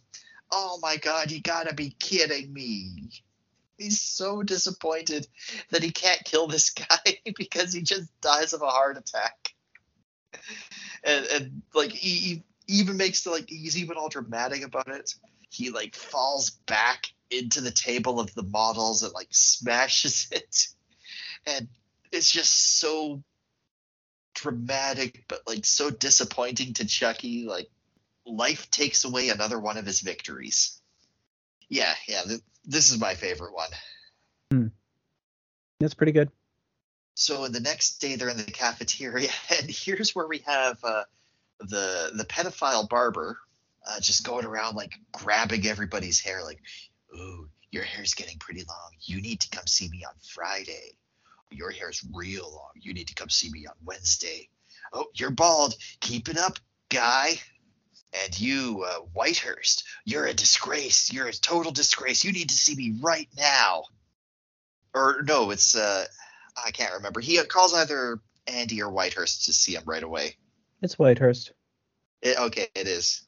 [0.53, 3.11] Oh my god, you gotta be kidding me
[3.79, 5.27] he's so disappointed
[5.71, 9.55] that he can't kill this guy because he just dies of a heart attack.
[11.05, 15.15] And, and like he, he even makes the like he's even all dramatic about it.
[15.49, 20.69] He like falls back into the table of the models and like smashes it.
[21.47, 21.69] And
[22.13, 23.23] it's just so
[24.35, 27.47] dramatic but like so disappointing to Chucky.
[27.47, 27.69] Like
[28.27, 30.81] life takes away another one of his victories.
[31.69, 32.23] Yeah, yeah,
[32.65, 33.71] this is my favorite one.
[34.51, 34.67] Hmm.
[35.81, 36.31] That's pretty good.
[37.15, 41.05] So the next day they're in the cafeteria, and here's where we have uh,
[41.61, 43.39] the the pedophile barber
[43.87, 46.61] uh, just going around like grabbing everybody's hair, like,
[47.15, 48.91] "Ooh, your hair's getting pretty long.
[49.01, 50.97] You need to come see me on Friday.
[51.51, 52.73] Your hair's real long.
[52.75, 54.49] You need to come see me on Wednesday.
[54.93, 55.75] Oh, you're bald.
[56.01, 57.41] Keep it up, guy."
[58.13, 61.13] And you, uh, Whitehurst, you're a disgrace.
[61.13, 62.23] You're a total disgrace.
[62.23, 63.85] You need to see me right now.
[64.95, 66.05] Or no, it's uh,
[66.65, 67.21] I can't remember.
[67.21, 70.37] He calls either Andy or Whitehurst to see him right away.
[70.81, 71.51] It's Whitehurst.
[72.23, 73.24] It, okay, it is.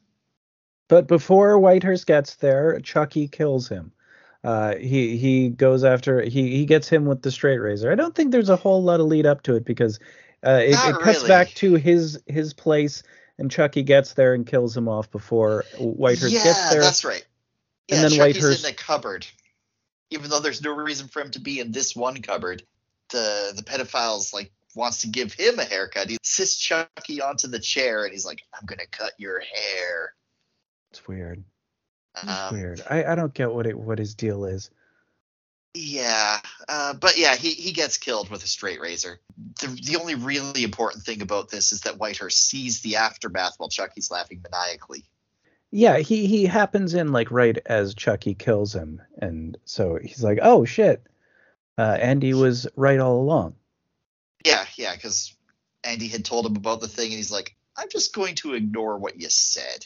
[0.89, 3.93] But before Whitehurst gets there, Chucky kills him.
[4.45, 7.91] Uh, he he goes after he he gets him with the straight razor.
[7.91, 9.99] I don't think there's a whole lot of lead up to it because
[10.47, 11.29] uh, it, it cuts really.
[11.29, 13.03] back to his his place
[13.39, 16.81] and Chucky gets there and kills him off before Whitehurst yeah, gets there.
[16.81, 17.27] that's right.
[17.89, 19.27] Yeah, and then Chucky's Whitehurst in the cupboard,
[20.11, 22.63] even though there's no reason for him to be in this one cupboard.
[23.11, 26.11] The the pedophile's like wants to give him a haircut.
[26.11, 30.15] He sits Chucky onto the chair and he's like, "I'm gonna cut your hair."
[30.97, 31.45] It's weird.
[32.23, 32.83] It's um, weird.
[32.89, 34.71] I, I don't get what it what his deal is.
[35.75, 39.21] Yeah, uh, but yeah, he, he gets killed with a straight razor.
[39.61, 43.69] The, the only really important thing about this is that Whitehurst sees the aftermath while
[43.69, 45.05] Chucky's laughing maniacally.
[45.71, 50.39] Yeah, he he happens in like right as Chucky kills him, and so he's like,
[50.41, 51.07] "Oh shit,
[51.77, 53.55] uh, Andy was right all along."
[54.47, 55.35] Yeah, yeah, because
[55.85, 58.97] Andy had told him about the thing, and he's like, "I'm just going to ignore
[58.97, 59.85] what you said."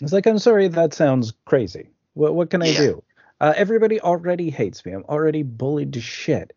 [0.00, 1.90] It's like, "I'm sorry, that sounds crazy.
[2.14, 3.02] What what can I do?"
[3.40, 4.92] Uh, everybody already hates me.
[4.92, 6.56] I'm already bullied to shit.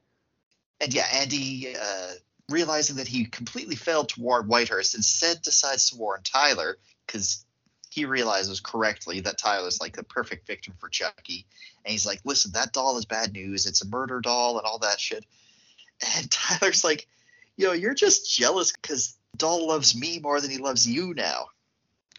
[0.79, 2.11] And yeah, Andy, uh,
[2.49, 7.45] realizing that he completely failed to warn Whitehurst, instead decides to warn Tyler because
[7.89, 11.47] he realizes correctly that Tyler's like the perfect victim for Chucky.
[11.83, 13.65] And he's like, listen, that doll is bad news.
[13.65, 15.25] It's a murder doll and all that shit.
[16.15, 17.07] And Tyler's like,
[17.55, 21.47] yo, you're just jealous because doll loves me more than he loves you now.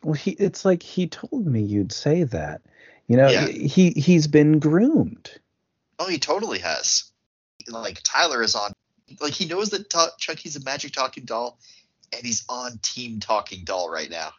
[0.03, 2.63] Well, he it's like he told me you'd say that.
[3.07, 3.47] You know, yeah.
[3.47, 5.31] he he's been groomed.
[5.99, 7.05] Oh, he totally has.
[7.69, 8.73] Like Tyler is on,
[9.21, 11.59] like he knows that ta- Chucky's a magic talking doll,
[12.13, 14.33] and he's on Team Talking Doll right now.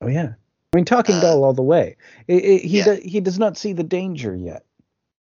[0.00, 0.34] Oh yeah,
[0.72, 1.96] I mean Talking uh, Doll all the way.
[2.26, 2.84] It, it, he yeah.
[2.84, 4.64] do, he does not see the danger yet.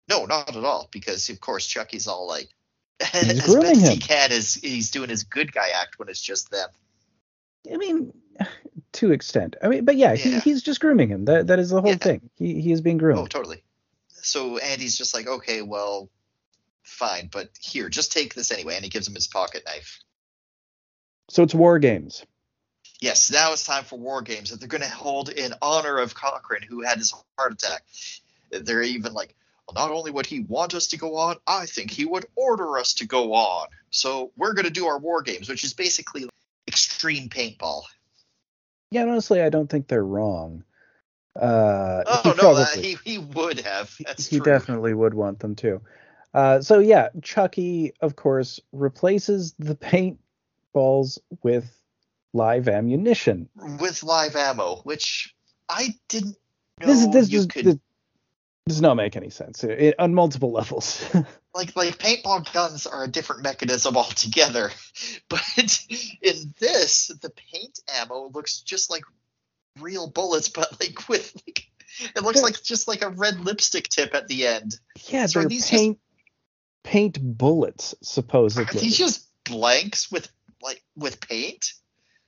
[0.09, 0.89] No, not at all.
[0.91, 2.49] Because of course Chucky's all like,
[3.13, 3.91] he's as best him.
[3.91, 6.69] he can is he's doing his good guy act when it's just them.
[7.73, 8.13] I mean,
[8.95, 9.57] to extent.
[9.63, 10.17] I mean, but yeah, yeah.
[10.17, 11.25] He, he's just grooming him.
[11.25, 11.97] That that is the whole yeah.
[11.97, 12.31] thing.
[12.37, 13.19] He he is being groomed.
[13.19, 13.63] Oh, totally.
[14.09, 16.09] So Andy's just like, okay, well,
[16.83, 20.01] fine, but here, just take this anyway, and he gives him his pocket knife.
[21.29, 22.25] So it's war games.
[23.01, 26.15] Yes, now it's time for war games that they're going to hold in honor of
[26.15, 27.83] Cochrane, who had his heart attack.
[28.51, 29.35] They're even like,
[29.67, 32.79] well, not only would he want us to go on, I think he would order
[32.79, 33.67] us to go on.
[33.91, 36.29] So we're going to do our war games, which is basically
[36.69, 37.83] extreme paintball.
[38.93, 40.65] Yeah, honestly, I don't think they're wrong.
[41.35, 43.97] Uh, oh he no, probably, that, he he would have.
[44.05, 44.45] That's he true.
[44.45, 45.81] definitely would want them to.
[46.35, 50.21] Uh, so yeah, Chucky, of course, replaces the paint
[50.75, 51.75] balls with
[52.35, 53.49] live ammunition.
[53.81, 55.35] with live ammo, which
[55.71, 56.37] I didn't
[56.81, 57.77] know This this you does, could this
[58.67, 61.05] does not make any sense uh, it, on multiple levels.
[61.55, 64.71] like like paintball guns are a different mechanism altogether.
[65.29, 65.43] But
[66.23, 69.03] in this, the paint ammo looks just like
[69.81, 71.67] real bullets, but like with like
[72.17, 74.75] it looks like just like a red lipstick tip at the end.
[75.09, 75.99] yeah, So are they're these just- paint
[76.85, 78.81] paint bullets Are supposedly.
[78.81, 80.31] these just blanks with
[80.63, 81.73] like with paint?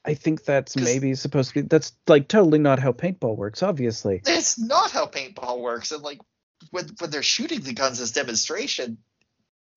[0.04, 1.68] I think that's maybe supposed to be.
[1.68, 3.62] That's like totally not how paintball works.
[3.62, 5.92] Obviously, It's not how paintball works.
[5.92, 6.20] And like
[6.70, 8.98] when when they're shooting the guns as demonstration,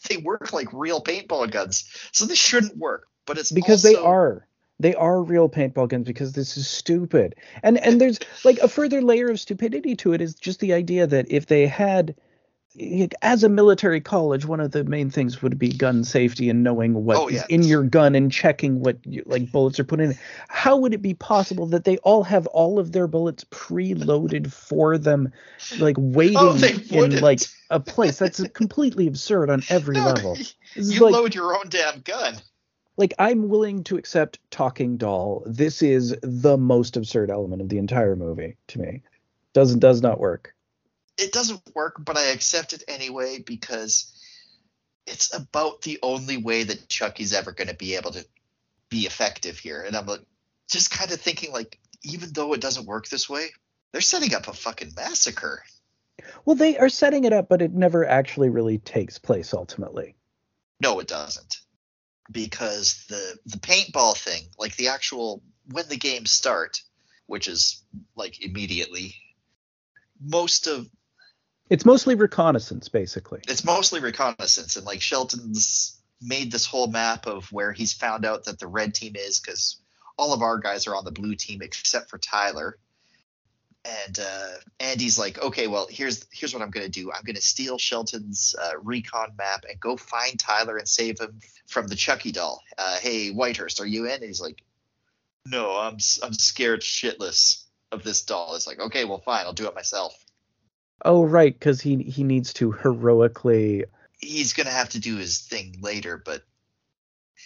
[0.09, 1.89] they work like real paintball guns.
[2.11, 3.07] So this shouldn't work.
[3.25, 4.47] But it's because they are
[4.79, 9.01] they are real paintball guns because this is stupid and and there's like a further
[9.01, 12.15] layer of stupidity to it is just the idea that if they had
[13.23, 16.93] as a military college one of the main things would be gun safety and knowing
[17.05, 20.17] what Oh, is in your gun and checking what you, like bullets are put in
[20.47, 24.97] how would it be possible that they all have all of their bullets preloaded for
[24.97, 25.31] them
[25.79, 27.39] like oh, waiting Oh, in like
[27.69, 30.37] a place that's completely absurd on every No, level
[30.75, 32.35] is You like- load your own damn gun.
[32.97, 35.43] like I'm willing to accept talking doll.
[35.45, 39.01] This is the most absurd element of the entire movie to me.
[39.53, 40.53] Doesn't does not work.
[41.17, 44.13] It doesn't work, but I accept it anyway because
[45.05, 48.25] it's about the only way that Chucky's ever going to be able to
[48.89, 49.81] be effective here.
[49.81, 50.21] And I'm like,
[50.69, 53.47] just kind of thinking like, even though it doesn't work this way,
[53.91, 55.63] they're setting up a fucking massacre.
[56.45, 60.15] Well, they are setting it up, but it never actually really takes place ultimately.
[60.81, 61.57] No, it doesn't.
[62.29, 66.81] Because the the paintball thing, like the actual when the games start,
[67.25, 67.81] which is
[68.15, 69.15] like immediately,
[70.21, 70.89] most of
[71.69, 73.41] It's mostly reconnaissance, basically.
[73.47, 78.45] it's mostly reconnaissance and like Shelton's made this whole map of where he's found out
[78.45, 79.77] that the red team is because
[80.17, 82.77] all of our guys are on the blue team except for Tyler.
[83.85, 84.47] And uh,
[84.79, 87.11] Andy's like, okay, well, here's here's what I'm gonna do.
[87.11, 91.87] I'm gonna steal Shelton's uh, recon map and go find Tyler and save him from
[91.87, 92.61] the Chucky doll.
[92.77, 94.13] Uh, hey, Whitehurst, are you in?
[94.13, 94.61] And he's like,
[95.45, 98.55] no, I'm I'm scared shitless of this doll.
[98.55, 100.13] It's like, okay, well, fine, I'll do it myself.
[101.05, 103.85] Oh, right, because he he needs to heroically,
[104.19, 106.43] He's gonna have to do his thing later, but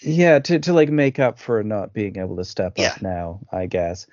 [0.01, 2.87] yeah, to to like make up for not being able to step Yeah.
[2.87, 3.41] up now.
[3.51, 4.07] I guess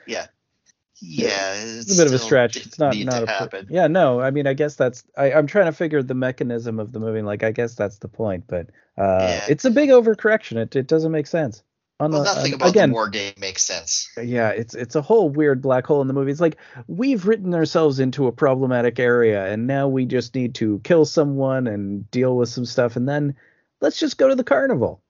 [1.00, 2.56] yeah, it's, it's a bit of a stretch.
[2.56, 3.68] It's not not a happen.
[3.70, 3.86] yeah.
[3.86, 6.98] No, I mean, I guess that's I, I'm trying to figure the mechanism of the
[6.98, 7.22] movie.
[7.22, 9.46] Like, I guess that's the point, but uh, Yeah.
[9.48, 10.56] it's a big overcorrection.
[10.56, 11.62] It it doesn't make sense.
[12.00, 14.08] On Well, the- nothing about again, the war game makes sense.
[14.22, 16.30] yeah, it's it's a whole weird black hole in the movie.
[16.30, 20.80] It's like we've written ourselves into a problematic area, and now we just need to
[20.84, 23.34] kill someone and deal with some stuff, and then
[23.80, 25.02] let's just go to the carnival.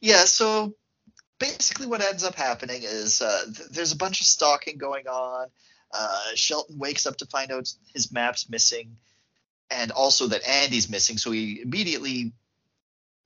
[0.00, 0.74] Yeah, so
[1.40, 5.48] basically what ends up happening is uh, th- there's a bunch of stalking going on.
[5.92, 8.96] Uh, Shelton wakes up to find out his map's missing,
[9.68, 11.18] and also that Andy's missing.
[11.18, 12.32] So he immediately,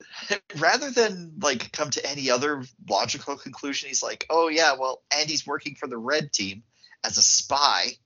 [0.59, 5.47] rather than like come to any other logical conclusion, he's like, "Oh yeah, well Andy's
[5.47, 6.63] working for the red team
[7.05, 7.97] as a spy."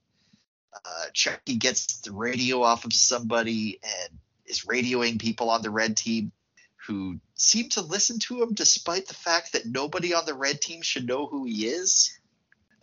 [0.74, 5.96] Uh, Chucky gets the radio off of somebody and is radioing people on the red
[5.96, 6.32] team
[6.86, 10.82] who seem to listen to him despite the fact that nobody on the red team
[10.82, 12.18] should know who he is.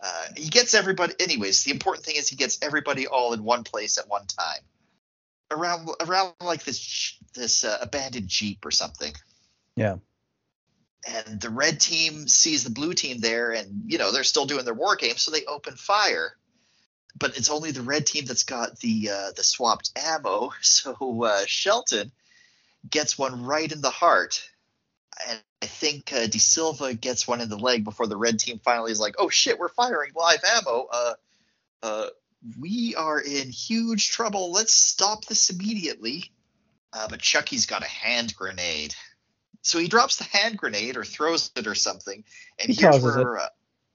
[0.02, 1.12] Uh, he gets everybody.
[1.20, 4.62] Anyways, the important thing is he gets everybody all in one place at one time,
[5.50, 9.12] around around like this this uh, abandoned jeep or something.
[9.76, 9.96] Yeah.
[11.06, 14.64] And the red team sees the blue team there, and you know they're still doing
[14.64, 16.36] their war game, so they open fire.
[17.18, 20.52] But it's only the red team that's got the uh, the swapped ammo.
[20.62, 22.12] So uh, Shelton
[22.88, 24.48] gets one right in the heart.
[25.28, 28.58] And I think uh, De Silva gets one in the leg before the red team
[28.62, 30.86] finally is like, "Oh shit, we're firing live ammo.
[30.90, 31.14] Uh,
[31.82, 32.06] uh,
[32.58, 34.52] we are in huge trouble.
[34.52, 36.30] Let's stop this immediately."
[36.92, 38.94] Uh, but Chucky's got a hand grenade,
[39.62, 42.24] so he drops the hand grenade or throws it or something.
[42.58, 43.48] And He here's where, uh,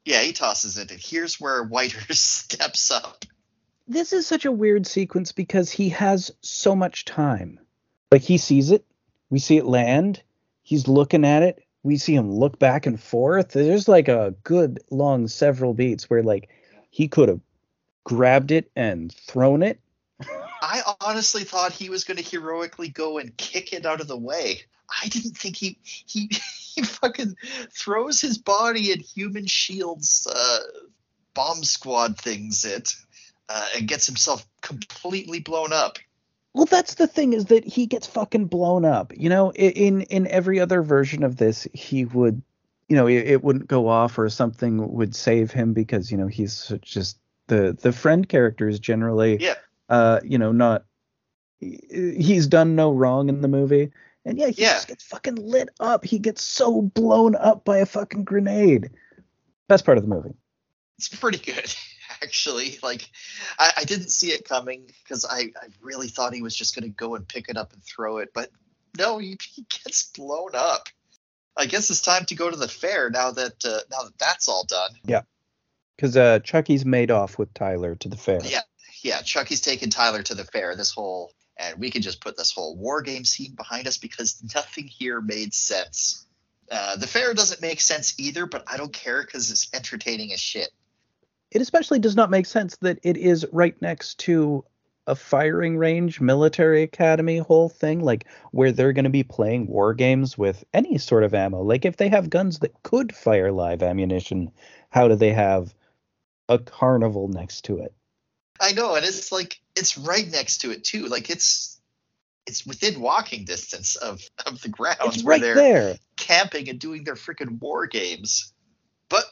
[0.06, 3.26] yeah, he tosses it, and here's where Whiter steps up.
[3.88, 7.60] This is such a weird sequence because he has so much time.
[8.12, 8.86] Like he sees it,
[9.30, 10.24] we see it land,
[10.62, 13.50] he's looking at it, we see him look back and forth.
[13.52, 16.50] There's like a good long several beats where like
[16.90, 17.42] he could have
[18.06, 19.82] grabbed it and thrown it.
[20.62, 24.18] I honestly thought he was going to heroically go and kick it out of the
[24.18, 24.62] way.
[25.04, 26.30] I didn't think he he
[26.76, 27.36] he fucking
[27.72, 30.60] throws his body at human shields uh,
[31.34, 32.96] bomb squad things it
[33.50, 35.98] uh, and gets himself completely blown up.
[36.54, 39.12] Well, that's the thing is that he gets fucking blown up.
[39.16, 42.42] You know, in in every other version of this, he would,
[42.88, 46.28] you know, it, it wouldn't go off or something would save him because you know
[46.28, 47.18] he's just
[47.48, 49.56] the the friend character is generally, Yeah.
[49.90, 50.86] uh, you know, not
[51.60, 53.92] he's done no wrong in the movie,
[54.26, 54.74] and yeah, he Yeah.
[54.74, 56.06] just gets fucking lit up.
[56.06, 58.90] He gets so blown up by a fucking grenade.
[59.68, 60.36] Best part of the movie.
[60.98, 61.74] It's pretty good,
[62.22, 62.78] actually.
[62.84, 63.10] Like,
[63.58, 66.84] I, I didn't see it coming because I, I really thought he was just going
[66.90, 68.50] to go and pick it up and throw it, but
[68.98, 70.88] no, he, he gets blown up.
[71.58, 74.50] I guess it's time to go to the fair now that uh, now that that's
[74.50, 74.92] all done.
[75.96, 78.42] Because uh, Chucky's made off with Tyler to the fair.
[78.44, 78.62] Yeah,
[79.02, 79.22] yeah.
[79.22, 80.76] Chucky's taken Tyler to the fair.
[80.76, 84.42] This whole and we can just put this whole war game scene behind us because
[84.56, 86.26] nothing here made sense.
[86.70, 90.40] Uh, the fair doesn't make sense either, but I don't care because it's entertaining as
[90.40, 90.70] shit.
[91.52, 94.66] It especially does not make sense that it is right next to
[95.08, 99.94] a firing range, military academy whole thing, like where they're going to be playing war
[99.94, 101.62] games with any sort of ammo.
[101.62, 104.52] Like if they have guns that could fire live ammunition,
[104.90, 105.76] how do they have
[106.50, 107.94] a carnival next to it?
[108.60, 111.08] I know, and it's like it's right next to it too.
[111.08, 111.80] Like it's
[112.48, 115.96] it's within walking distance of of the grounds It's where right they're there.
[116.16, 118.54] camping and doing their freaking war games.
[119.10, 119.26] But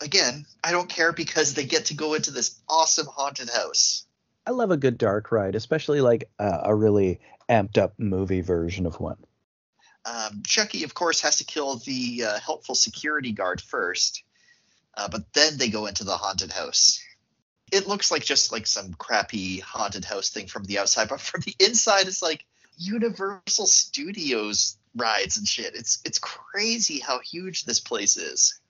[0.00, 4.06] again, I don't care because they get to go into this awesome haunted house.
[4.46, 8.86] I love a good dark ride, especially like uh, a really amped up movie version
[8.86, 9.18] of one.
[10.04, 14.24] Um, Chucky, of course, has to kill the uh, helpful security guard first,
[14.98, 17.00] uh, but then they go into the haunted house.
[17.70, 21.40] It looks like just like some crappy haunted house thing from the outside, but from
[21.42, 22.44] the inside, it's like
[22.76, 25.74] Universal Studios rides and shit.
[25.74, 28.60] It's it's crazy how huge this place is.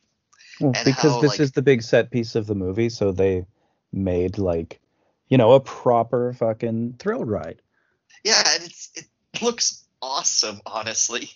[0.60, 3.47] Well, because how, this like- is the big set piece of the movie, so they
[3.90, 4.81] made like,
[5.28, 7.62] you know, a proper fucking thrill ride.
[8.23, 9.07] Yeah, and it's it
[9.40, 11.31] looks awesome, honestly.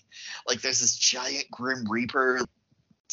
[0.47, 2.41] Like there's this giant Grim Reaper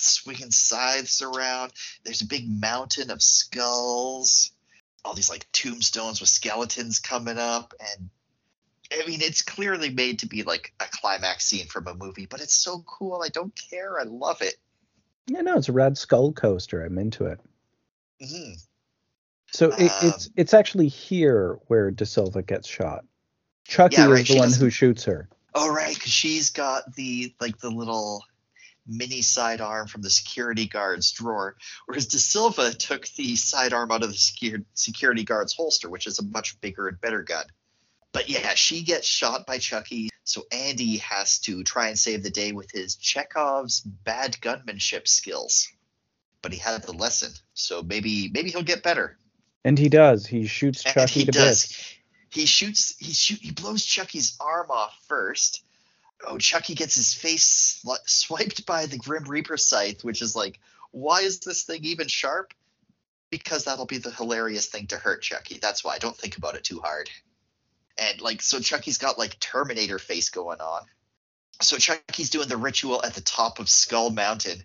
[0.01, 1.71] swinging scythes around.
[2.03, 4.51] There's a big mountain of skulls.
[5.05, 8.09] All these like tombstones with skeletons coming up, and
[8.91, 12.41] I mean it's clearly made to be like a climax scene from a movie, but
[12.41, 13.21] it's so cool.
[13.23, 13.99] I don't care.
[13.99, 14.55] I love it.
[15.27, 16.83] Yeah, no, it's a rad skull coaster.
[16.83, 17.39] I'm into it.
[18.21, 18.53] hmm
[19.51, 23.05] So it, Um, it's it's actually here where De Silva gets shot.
[23.65, 25.29] Chucky Yeah, right, is the one doesn't- who shoots her.
[25.55, 28.23] Oh right, because she's got the like the little
[28.89, 34.09] mini sidearm from the security guard's drawer, whereas De Silva took the sidearm out of
[34.09, 37.45] the security guard's holster, which is a much bigger and better gun.
[38.11, 42.31] But yeah, she gets shot by Chucky, so Andy has to try and save the
[42.31, 45.67] day with his Chekhov's bad gunmanship skills.
[46.41, 49.17] But he had the lesson, so maybe maybe he'll get better.
[49.65, 50.25] And he does.
[50.25, 51.67] He shoots Chucky he to does.
[51.67, 51.95] bits.
[52.31, 52.95] He shoots.
[52.97, 53.39] He shoot.
[53.41, 55.63] He blows Chucky's arm off first.
[56.25, 60.59] Oh, Chucky gets his face swiped by the Grim Reaper scythe, which is like,
[60.91, 62.53] why is this thing even sharp?
[63.29, 65.59] Because that'll be the hilarious thing to hurt Chucky.
[65.61, 65.95] That's why.
[65.95, 67.09] I Don't think about it too hard.
[67.97, 70.81] And like, so Chucky's got like Terminator face going on.
[71.61, 74.63] So Chucky's doing the ritual at the top of Skull Mountain,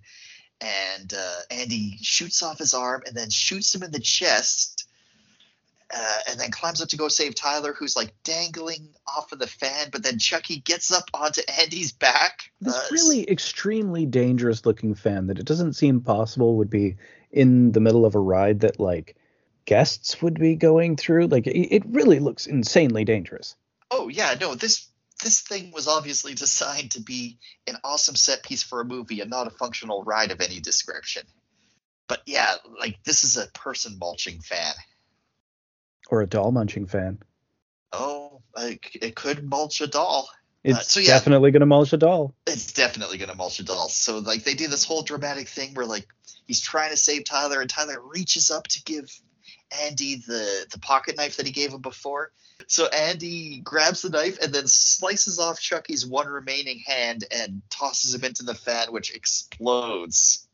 [0.61, 4.74] and uh, Andy shoots off his arm and then shoots him in the chest
[5.95, 9.47] uh, and then climbs up to go save Tyler, who's like dangling off of the
[9.47, 9.89] fan.
[9.93, 12.51] But then Chucky gets up onto Andy's back.
[12.61, 16.97] This uh, really extremely dangerous looking fan that it doesn't seem possible would be
[17.31, 19.17] in the middle of a ride that like
[19.67, 21.29] guests would be going through.
[21.29, 23.55] Like it, it really looks insanely dangerous.
[23.91, 24.89] Oh yeah, no this
[25.23, 29.31] this thing was obviously designed to be an awesome set piece for a movie and
[29.31, 31.23] not a functional ride of any description.
[32.09, 34.75] But yeah, like this is a person mulching fan.
[36.11, 37.19] Or a doll munching fan.
[37.93, 40.29] Oh, like, it could mulch a doll.
[40.67, 41.09] Uh, it's so yeah.
[41.09, 42.35] definitely gonna mulch a doll.
[42.47, 43.89] it's definitely gonna mulch a doll.
[43.89, 46.09] So like they do this whole dramatic thing where like
[46.47, 49.11] he's trying to save Tyler and Tyler reaches up to give
[49.83, 52.33] Andy the the pocket knife that he gave him before.
[52.67, 58.15] So Andy grabs the knife and then slices off Chucky's one remaining hand and tosses
[58.15, 60.49] him into the fan, which explodes.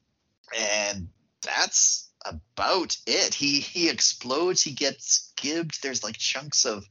[0.58, 1.08] And
[1.42, 3.34] that's about it.
[3.34, 4.62] He he explodes.
[4.62, 5.82] He gets gibbed.
[5.82, 6.86] There's like chunks of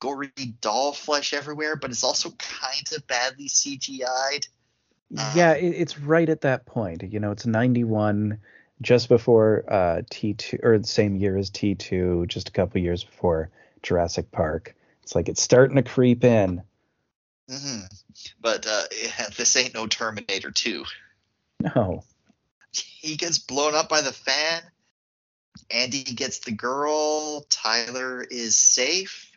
[0.00, 4.48] gory doll flesh everywhere, but it's also kind of badly CGI'd.
[5.10, 7.02] yeah, it, it's right at that point.
[7.02, 8.38] You know, it's 91,
[8.80, 13.50] just before uh, T2, or the same year as T2, just a couple years before
[13.82, 14.74] Jurassic Park.
[15.02, 16.62] It's like it's starting to creep in.
[17.48, 17.80] hmm
[18.40, 18.82] But uh,
[19.36, 20.84] this ain't no Terminator 2.
[21.60, 22.04] No.
[22.72, 24.62] He gets blown up by the fan.
[25.70, 27.44] Andy gets the girl.
[27.50, 29.30] Tyler is safe.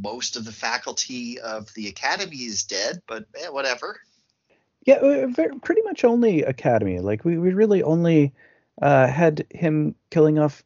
[0.00, 3.98] Most of the faculty of the academy is dead, but eh, whatever.
[4.84, 5.26] Yeah,
[5.62, 6.98] pretty much only Academy.
[6.98, 8.32] Like we, we really only
[8.80, 10.64] uh, had him killing off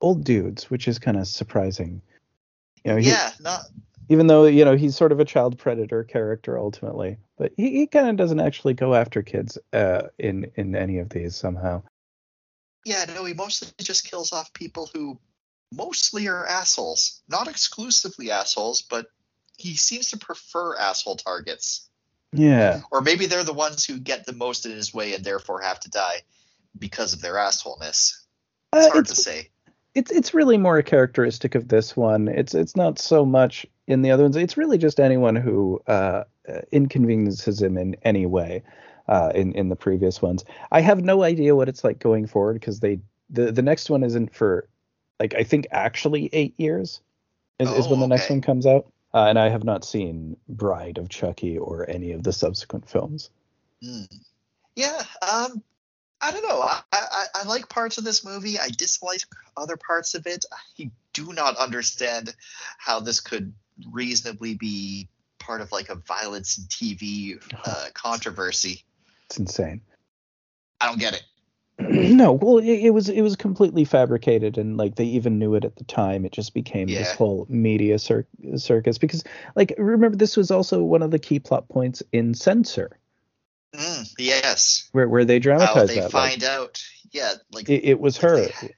[0.00, 2.00] old dudes, which is kind of surprising.
[2.84, 3.60] You know, he, yeah, not
[4.08, 7.86] even though you know he's sort of a child predator character ultimately, but he, he
[7.86, 11.82] kind of doesn't actually go after kids uh, in in any of these somehow.
[12.84, 15.18] Yeah, no, he mostly just kills off people who
[15.72, 17.22] mostly are assholes.
[17.28, 19.06] Not exclusively assholes, but
[19.56, 21.88] he seems to prefer asshole targets.
[22.32, 25.60] Yeah, Or maybe they're the ones who get the most in his way and therefore
[25.60, 26.22] have to die
[26.76, 28.24] because of their assholeness.
[28.72, 29.50] It's Uh, hard to say.
[29.94, 32.28] It's it's really more a characteristic of this one.
[32.28, 34.36] It's it's not so much in the other ones.
[34.36, 36.24] It's really just anyone who uh,
[36.72, 38.62] inconveniences him in any way.
[39.06, 42.54] Uh, in in the previous ones, I have no idea what it's like going forward
[42.54, 44.66] because they the the next one isn't for
[45.20, 47.02] like I think actually eight years
[47.58, 48.86] is, is when Oh, the next one comes out.
[49.12, 53.30] Uh, and I have not seen Bride of Chucky or any of the subsequent films.
[53.82, 54.04] Hmm.
[54.74, 55.62] Yeah, um,
[56.24, 56.62] I don't know.
[56.62, 58.58] I, I, I like parts of this movie.
[58.58, 59.20] I dislike
[59.58, 60.46] other parts of it.
[60.78, 62.34] I do not understand
[62.78, 63.52] how this could
[63.92, 68.84] reasonably be part of like a violence TV uh, controversy.
[69.26, 69.82] It's insane.
[70.80, 71.24] I don't get it.
[71.78, 75.64] no, well, it, it was it was completely fabricated, and like they even knew it
[75.66, 76.24] at the time.
[76.24, 79.24] It just became this whole media cir- circus because,
[79.56, 82.98] like, remember this was also one of the key plot points in Censor,
[83.74, 84.88] Mm, yes.
[84.92, 86.12] where where they How dramatized they that.
[86.14, 86.82] like, find out.
[87.10, 88.42] Yeah, like it, it was her.
[88.42, 88.76] Like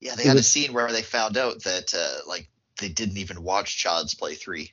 [0.00, 2.48] yeah, they it had a scene where they found out that uh, like
[2.80, 4.72] they didn't even watch Child's Play three.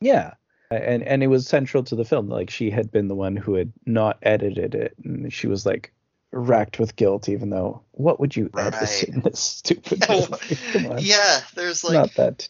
[0.00, 0.34] Yeah.
[0.70, 2.28] And and it was central to the film.
[2.28, 5.92] Like she had been the one who had not edited it, and she was like
[6.32, 9.04] racked with guilt, even though what would you edit Right.
[9.04, 10.04] in this stupid?
[10.98, 12.48] Yeah, there's like not that.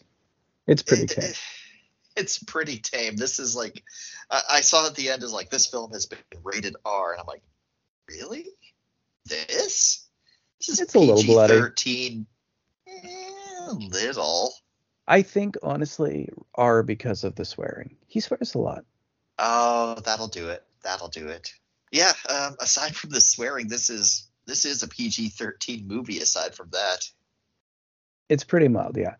[0.65, 1.39] It's pretty it-
[2.15, 3.15] it's pretty tame.
[3.15, 3.83] This is like
[4.29, 7.21] I, I saw at the end is like this film has been rated R, and
[7.21, 7.43] I'm like,
[8.09, 8.47] really?
[9.25, 10.07] This?
[10.59, 11.53] This is It's a little bloody.
[11.53, 12.25] thirteen.
[12.87, 14.53] Eh, little.
[15.07, 17.95] I think honestly R because of the swearing.
[18.07, 18.85] He swears a lot.
[19.37, 20.63] Oh, that'll do it.
[20.83, 21.51] That'll do it.
[21.91, 22.13] Yeah.
[22.29, 26.19] Um, aside from the swearing, this is this is a PG-13 movie.
[26.19, 27.09] Aside from that,
[28.29, 29.15] It's pretty mild, yeah.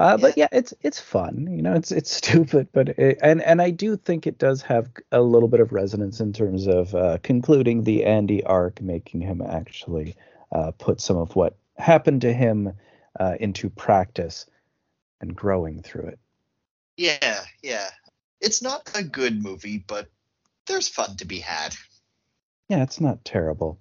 [0.00, 1.46] Uh, But yeah, it's it's fun.
[1.50, 4.90] You know, it's it's stupid, but it, and and I do think it does have
[5.12, 9.42] a little bit of resonance in terms of uh, concluding the Andy arc, making him
[9.42, 10.16] actually
[10.52, 12.72] uh, put some of what happened to him
[13.20, 14.46] uh, into practice
[15.20, 16.18] and growing through it.
[16.96, 17.90] yeah, yeah.
[18.40, 20.08] It's not a good movie, but
[20.66, 21.76] there's fun to be had.
[22.70, 23.78] Yeah, it's not terrible.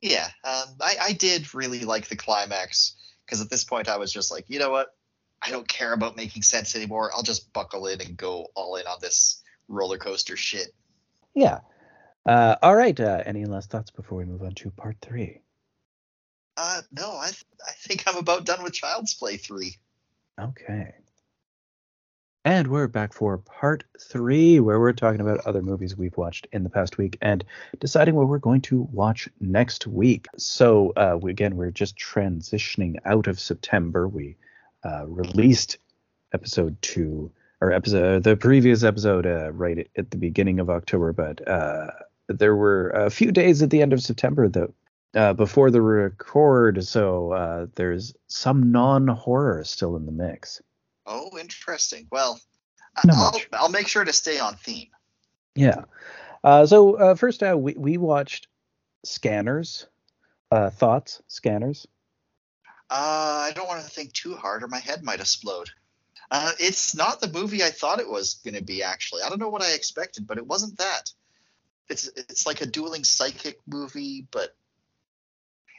[0.00, 2.94] Yeah, um, I, I did really like the climax
[3.26, 4.94] because at this point I was just like, you know what?
[5.42, 7.10] I don't care about making sense anymore.
[7.14, 10.74] I'll just buckle in and go all in on this roller coaster shit.
[11.34, 11.60] Yeah.
[12.26, 12.98] Uh, all right.
[12.98, 15.40] Uh, any last thoughts before we move on to part three?
[16.56, 19.76] Uh, no, I th- I think I'm about done with Child's Play three.
[20.38, 20.94] Okay.
[22.44, 26.64] And we're back for part three, where we're talking about other movies we've watched in
[26.64, 27.44] the past week and
[27.80, 30.26] deciding what we're going to watch next week.
[30.38, 34.08] So, uh, we, again, we're just transitioning out of September.
[34.08, 34.36] We
[34.84, 35.78] uh, released
[36.32, 41.46] episode two, or episode the previous episode, uh, right at, the beginning of October, but
[41.46, 41.88] uh,
[42.28, 44.70] there were a few days at the end of September that
[45.14, 50.62] uh, before the record, so uh, there's some non-horror still in the mix.
[51.06, 52.06] Oh, interesting.
[52.12, 52.40] Well,
[53.04, 53.48] Not I'll much.
[53.52, 54.88] I'll make sure to stay on theme.
[55.56, 55.84] Yeah.
[56.44, 58.46] Uh, so uh, first, uh, we we watched
[59.04, 59.86] Scanners.
[60.52, 61.22] Uh, thoughts?
[61.28, 61.86] Scanners.
[62.90, 65.70] Uh, I don't want to think too hard, or my head might explode.
[66.30, 68.82] Uh, it's not the movie I thought it was going to be.
[68.82, 71.12] Actually, I don't know what I expected, but it wasn't that.
[71.88, 74.54] It's it's like a dueling psychic movie, but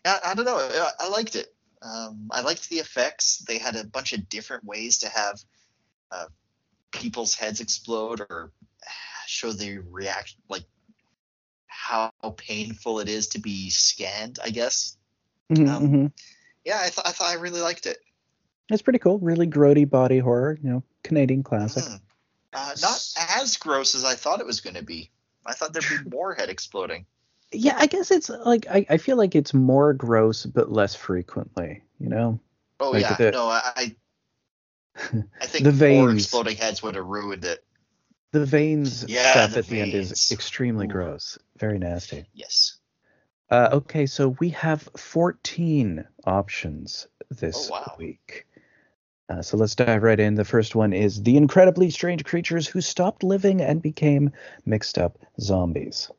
[0.05, 0.57] I, I don't know.
[0.57, 1.53] I, I liked it.
[1.81, 3.43] Um, I liked the effects.
[3.47, 5.39] They had a bunch of different ways to have
[6.11, 6.25] uh,
[6.91, 8.51] people's heads explode or
[9.25, 10.63] show the reaction, like
[11.67, 14.39] how painful it is to be scanned.
[14.43, 14.97] I guess.
[15.49, 16.11] Mhm, Um, mhm.
[16.65, 17.97] Yeah, I, th- I thought I really liked it.
[18.69, 19.19] It's pretty cool.
[19.19, 20.57] Really grody body horror.
[20.61, 21.83] You know, Canadian classic.
[21.83, 22.01] Mm.
[22.53, 25.09] Uh, not as gross as I thought it was going to be.
[25.45, 27.05] I thought there'd be more head exploding.
[27.51, 31.83] Yeah, I guess it's like I, I feel like it's more gross but less frequently,
[31.99, 32.39] you know?
[32.79, 33.95] Oh Like yeah, the- no, I
[34.95, 36.23] I think The more veins.
[36.23, 37.63] exploding heads would have ruined it.
[38.31, 40.91] The veins Yeah, stuff the at the end is extremely Ooh.
[40.91, 41.37] gross.
[41.57, 42.25] Very nasty.
[42.33, 42.77] Yes.
[43.51, 47.95] Uh, okay, so we have 14 options this Oh, wow.
[47.99, 48.47] week.
[49.27, 50.35] Uh, so let's dive right in.
[50.35, 54.31] The first one is The Incredibly Strange Creatures Who Stopped Living and Became
[54.65, 56.09] Mixed Up Zombies.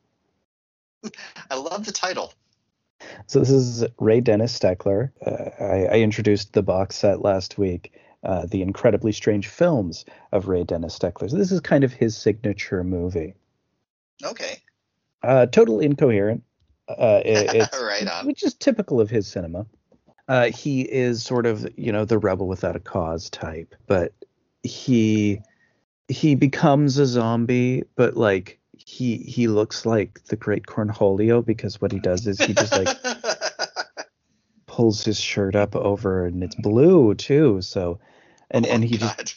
[1.49, 2.33] I love the title.
[3.27, 5.11] So this is Ray Dennis Steckler.
[5.25, 10.47] Uh, I, I introduced the box set last week, uh, The Incredibly Strange Films of
[10.47, 11.29] Ray Dennis Steckler.
[11.29, 13.33] So this is kind of his signature movie.
[14.23, 14.61] Okay.
[15.21, 16.43] Uh, totally incoherent.
[16.89, 18.25] Uh, it- it's, Right on.
[18.25, 19.65] Which is typical of his cinema.
[20.27, 24.13] Uh, he is sort of, you know, the rebel without a cause type, but
[24.63, 25.41] he
[26.07, 31.91] he becomes a zombie, but like he he looks like the great Cornholio because what
[31.91, 32.97] he does is he just like
[34.65, 37.61] pulls his shirt up over and it's blue too.
[37.61, 37.99] So
[38.51, 39.31] and Oh, and he just God.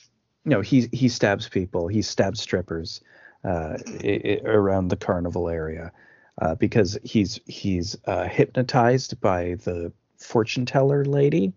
[0.44, 3.00] you know he he stabs people he stabs strippers
[3.44, 5.92] uh, i- i- around the carnival area
[6.40, 11.52] uh, because he's he's uh, hypnotized by the fortune teller lady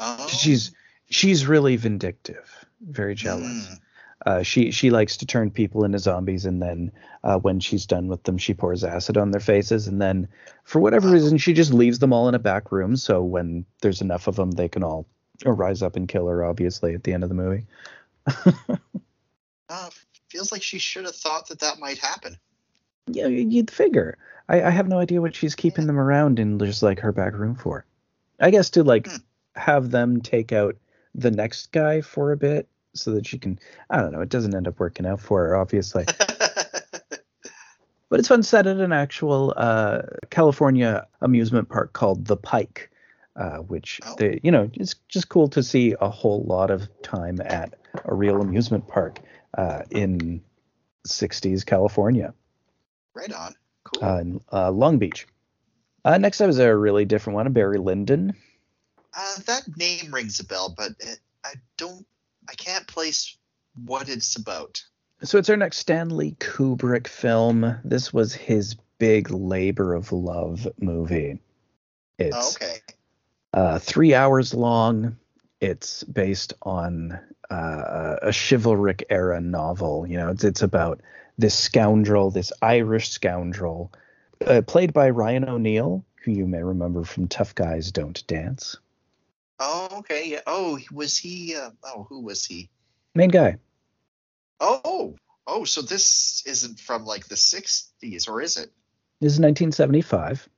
[0.00, 0.26] Oh.
[0.28, 0.72] she's
[1.10, 3.78] she's really vindictive very jealous Mm.
[4.26, 6.90] uh, she she likes to turn people into zombies and then
[7.22, 10.26] uh, when she's done with them she pours acid on their faces and then
[10.64, 14.00] for whatever reason she just leaves them all in a back room so when there's
[14.00, 15.06] enough of them they can all
[15.44, 17.64] rise up and kill her obviously at the end of the movie
[19.70, 19.88] Uh,
[20.28, 22.36] feels like she should have thought that that might happen.
[23.06, 24.16] Yeah, you'd figure.
[24.48, 27.34] I, I have no idea what she's keeping them around in just like her back
[27.34, 27.84] room for.
[28.40, 29.16] I guess to like Hmm.
[29.56, 30.76] have them take out
[31.14, 33.58] the next guy for a bit so that she can.
[33.90, 34.20] I don't know.
[34.20, 36.04] It doesn't end up working out for her, obviously.
[38.08, 42.90] but it's fun set at an actual uh, California amusement park called the Pike,
[43.36, 44.14] uh, which Oh.
[44.18, 47.74] they, you know, it's just cool to see a whole lot of time at
[48.04, 49.18] a real amusement park
[49.58, 50.40] uh, in
[51.06, 52.32] 60s California
[53.14, 53.54] right on.
[53.84, 54.04] Cool.
[54.04, 55.26] uh, in uh, Long Beach.
[56.04, 58.34] Uh, next up is a really different one, Barry Lyndon.
[59.16, 62.06] Uh, that name rings a bell, but it, I don't.
[62.48, 63.36] I can't place
[63.84, 64.82] what it's about.
[65.22, 67.76] So it's our next Stanley Kubrick film.
[67.84, 71.38] This was his big labor of love movie.
[72.18, 72.76] It's Oh, okay.
[73.54, 75.16] uh, three hours long.
[75.60, 77.18] It's based on
[77.50, 80.06] uh, a chivalric era novel.
[80.06, 81.00] You know, it's, it's about
[81.38, 83.92] this scoundrel, this Irish scoundrel,
[84.46, 88.76] uh, played by Ryan O'Neal, who you may remember from Tough Guys Don't Dance.
[89.58, 90.28] Oh, okay.
[90.28, 90.40] Yeah.
[90.46, 91.54] Oh, was he?
[91.56, 92.68] Uh, oh, who was he?
[93.14, 93.58] Main guy.
[94.60, 95.14] Oh,
[95.46, 95.64] oh.
[95.64, 98.72] So this isn't from like the '60s, or is it?
[99.20, 100.48] This is 1975.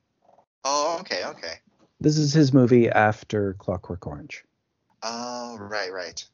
[0.63, 1.53] Oh, okay, okay.
[1.99, 4.43] This is his movie after Clockwork Orange.
[5.03, 6.25] Oh, right, right.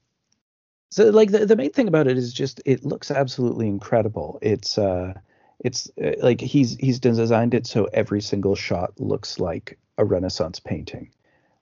[0.93, 4.37] So like the, the main thing about it is just it looks absolutely incredible.
[4.43, 5.15] It's uh
[5.57, 10.59] it's uh, like he's he's designed it so every single shot looks like a Renaissance
[10.59, 11.09] painting.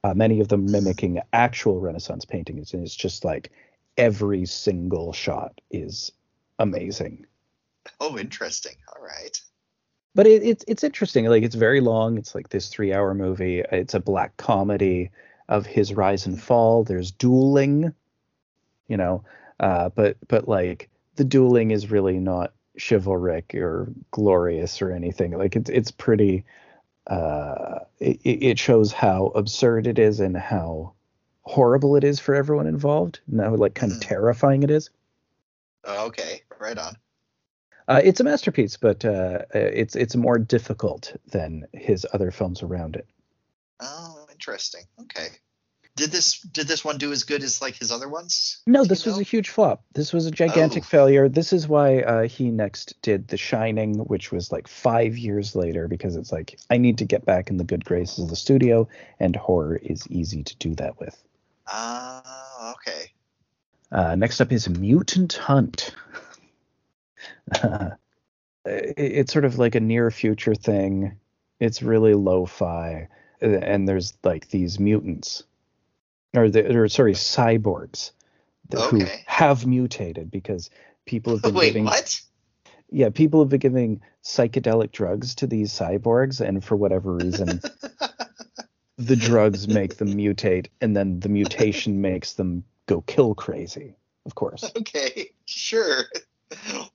[0.04, 3.54] Uh, many of them mimicking actual Renaissance paintings, and it's just like
[3.96, 6.12] every single shot is
[6.60, 7.26] amazing.
[8.02, 8.76] Oh, interesting.
[8.94, 9.42] All right.
[10.14, 11.24] But it, it's it's interesting.
[11.28, 12.18] Like it's very long.
[12.18, 13.64] It's like this three hour movie.
[13.72, 15.10] It's a black comedy
[15.48, 16.84] of his rise and fall.
[16.84, 17.94] There's dueling,
[18.92, 19.24] you know,
[19.62, 25.32] uh, but but like the dueling is really not chivalric or glorious or anything.
[25.32, 26.44] Like it's it's pretty.
[27.08, 30.94] Uh, it, it shows how absurd it is and how
[31.42, 34.08] horrible it is for everyone involved, and how like kind of Mhm.
[34.08, 34.90] terrifying it is.
[35.84, 36.42] Oh, okay.
[36.60, 36.96] Right on.
[37.88, 42.96] Uh, it's a masterpiece, but uh, it's it's more difficult than his other films around
[42.96, 43.08] it.
[43.80, 44.84] Oh, interesting.
[45.00, 45.30] Okay.
[45.96, 48.62] Did this did this one do as good as like his other ones?
[48.66, 49.22] No, this was know?
[49.22, 49.84] a huge flop.
[49.94, 50.86] This was a gigantic Oh.
[50.88, 51.28] failure.
[51.30, 55.88] This is why uh, he next did The Shining, which was like five years later,
[55.90, 58.88] because it's like I need to get back in the good graces of the studio,
[59.20, 61.22] and horror is easy to do that with.
[61.68, 63.12] Ah, okay.
[63.92, 65.94] Uh, next up is Mutant Hunt.
[67.64, 67.98] it-
[68.66, 71.18] it's sort of like a near future thing.
[71.60, 73.08] It's really lo-fi,
[73.42, 75.44] uh, and there's like these mutants,
[76.36, 78.12] or the, or sorry, cyborgs,
[78.70, 80.70] th- who have mutated because
[81.06, 82.20] people have been Wait, giving what?
[82.90, 87.62] yeah people have been giving psychedelic drugs to these cyborgs, and for whatever reason,
[88.98, 93.96] the drugs make them mutate, and then the mutation makes them go kill crazy.
[94.26, 94.64] Of course.
[94.78, 96.04] okay, sure.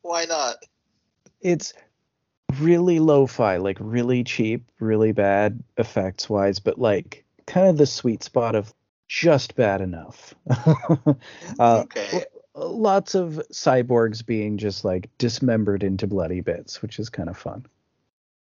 [0.02, 0.56] Why not?
[1.40, 1.72] it's
[2.60, 8.22] really lo-fi, like really cheap, really bad effects wise, but like kind of the sweet
[8.22, 8.72] spot of
[9.08, 10.34] just bad enough.
[11.58, 12.24] uh, okay.
[12.54, 17.66] Lots of cyborgs being just like dismembered into bloody bits, which is kind of fun.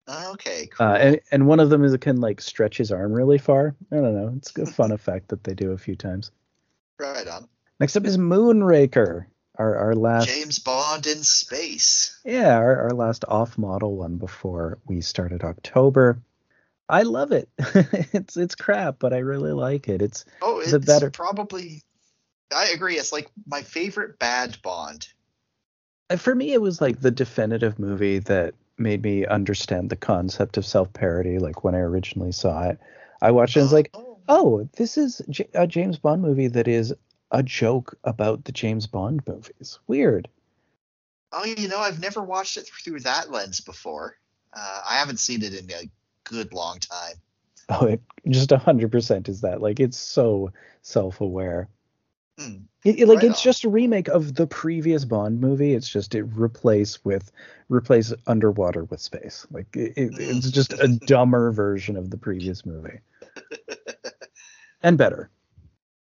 [0.08, 0.66] Okay.
[0.66, 0.86] Cool.
[0.86, 3.74] Uh, and and one of them is can like stretch his arm really far.
[3.92, 4.34] I don't know.
[4.36, 6.31] It's a fun effect that they do a few times.
[6.98, 7.48] right on.
[7.78, 12.20] Next up is Moonraker, our our last James Bond in space.
[12.24, 16.20] yeah our, our last off model one before we started October.
[16.92, 17.48] I love it.
[18.12, 20.00] it's it's crap, but I really like it.
[20.02, 21.82] It's Oh, it's The better- probably.
[22.54, 22.98] I agree.
[22.98, 25.08] It's like my favorite bad Bond.
[26.10, 30.56] uh, for me it was like the definitive movie that made me understand the concept
[30.58, 32.78] of self-parody like when I originally saw it.
[33.22, 34.18] I watched it and was like, Oh.
[34.28, 35.22] "Oh, this is
[35.54, 36.92] a James Bond movie that is
[37.30, 40.28] a joke about the James Bond movies." Weird.
[41.32, 44.16] Oh, you know, I've never watched it through that lens before.
[44.52, 45.88] Uh, I haven't seen it in a
[46.25, 47.15] good long time.
[47.68, 49.60] Oh, it just 100% is that.
[49.62, 50.52] Like it's so
[50.83, 51.68] self-aware.
[52.39, 52.57] Hmm.
[52.84, 53.44] It, it- like Right it's on.
[53.44, 55.75] just a remake of the previous Bond movie.
[55.75, 57.31] It's just it replace with
[57.68, 59.47] replace underwater with space.
[59.51, 62.99] Like it, it- it's just a dumber version of the previous movie,
[64.83, 65.31] and better.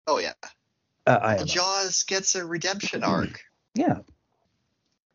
[0.07, 0.33] Oh yeah.
[1.07, 1.45] Uh, I Well.
[1.45, 3.41] Jaws gets a redemption arc.
[3.77, 3.99] Yeah.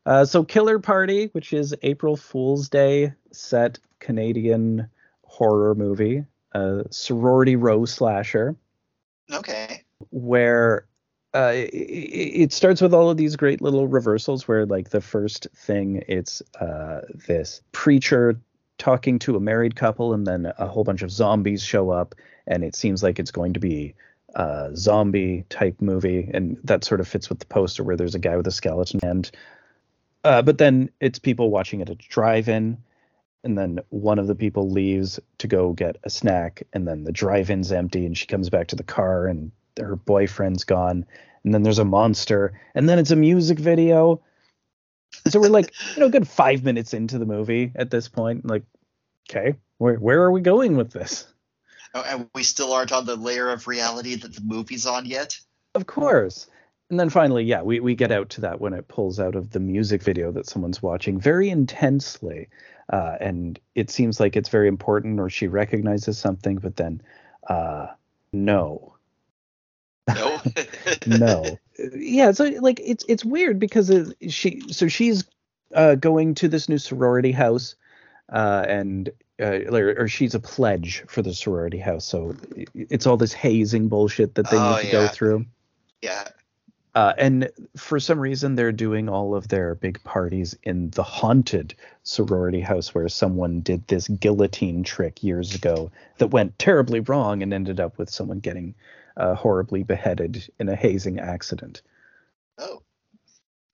[0.06, 4.90] Uh, so Killer Party, which is April Fool's Day set Canadian
[5.24, 8.56] horror movie, uh, sorority row slasher.
[9.32, 9.84] Okay.
[10.10, 10.88] where
[11.36, 15.48] uh, it, it starts with all of these great little reversals where like the first
[15.56, 18.40] thing it's uh, this preacher
[18.80, 22.16] talking to a married couple and then a whole bunch of zombies show up
[22.48, 23.94] and it seems like it's going to be
[24.36, 28.19] a zombie type movie and that sort of fits with the poster where there's a
[28.19, 29.30] guy with a skeleton and
[30.24, 32.78] uh, but then it's people watching at a drive-in
[33.43, 37.11] and then one of the people leaves to go get a snack and then the
[37.11, 41.06] drive-in's empty and she comes back to the car and her boyfriend's gone
[41.43, 44.22] and then there's a monster and then it's a music video.
[45.27, 48.45] So we're like you know a good five minutes into the movie at this point
[48.45, 48.64] like
[49.30, 51.26] okay where, where are we going with this?
[51.93, 55.40] Oh, and we still aren't on the layer of reality that the movie's on yet.
[55.76, 56.48] of course.
[56.90, 59.51] And then finally yeah we, we get out to that when it pulls out of
[59.51, 62.50] the music video that someone's watching very intensely
[62.90, 67.01] uh, and it seems like it's very important or she recognizes something but then
[67.48, 67.88] uh,
[68.34, 68.95] no.
[70.08, 70.42] No.
[71.06, 71.59] no.
[71.95, 75.24] Yeah so like it's it's weird because it, she so she's
[75.74, 77.76] uh going to this new sorority house
[78.34, 79.09] uh and
[79.42, 82.06] uh, or, or she's a pledge for the sorority house.
[82.06, 82.35] So
[82.76, 85.45] it's all this hazing bullshit that they Oh, need to go through.
[86.01, 86.27] Yeah.
[86.95, 91.76] Uh, and for some reason, they're doing all of their big parties in the haunted
[92.03, 97.53] sorority house where someone did this guillotine trick years ago that went terribly wrong and
[97.53, 98.74] ended up with someone getting
[99.16, 101.82] uh, horribly beheaded in a hazing accident.
[102.58, 102.82] Oh.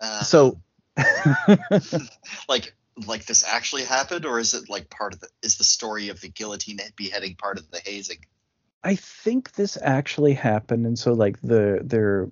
[0.01, 0.59] Uh, So,
[2.49, 2.75] like
[3.07, 6.19] like this actually happened, or is it like part of the is the story of
[6.19, 8.25] the guillotine beheading part of the hazing?
[8.83, 12.29] I think this actually happened, and so like the they're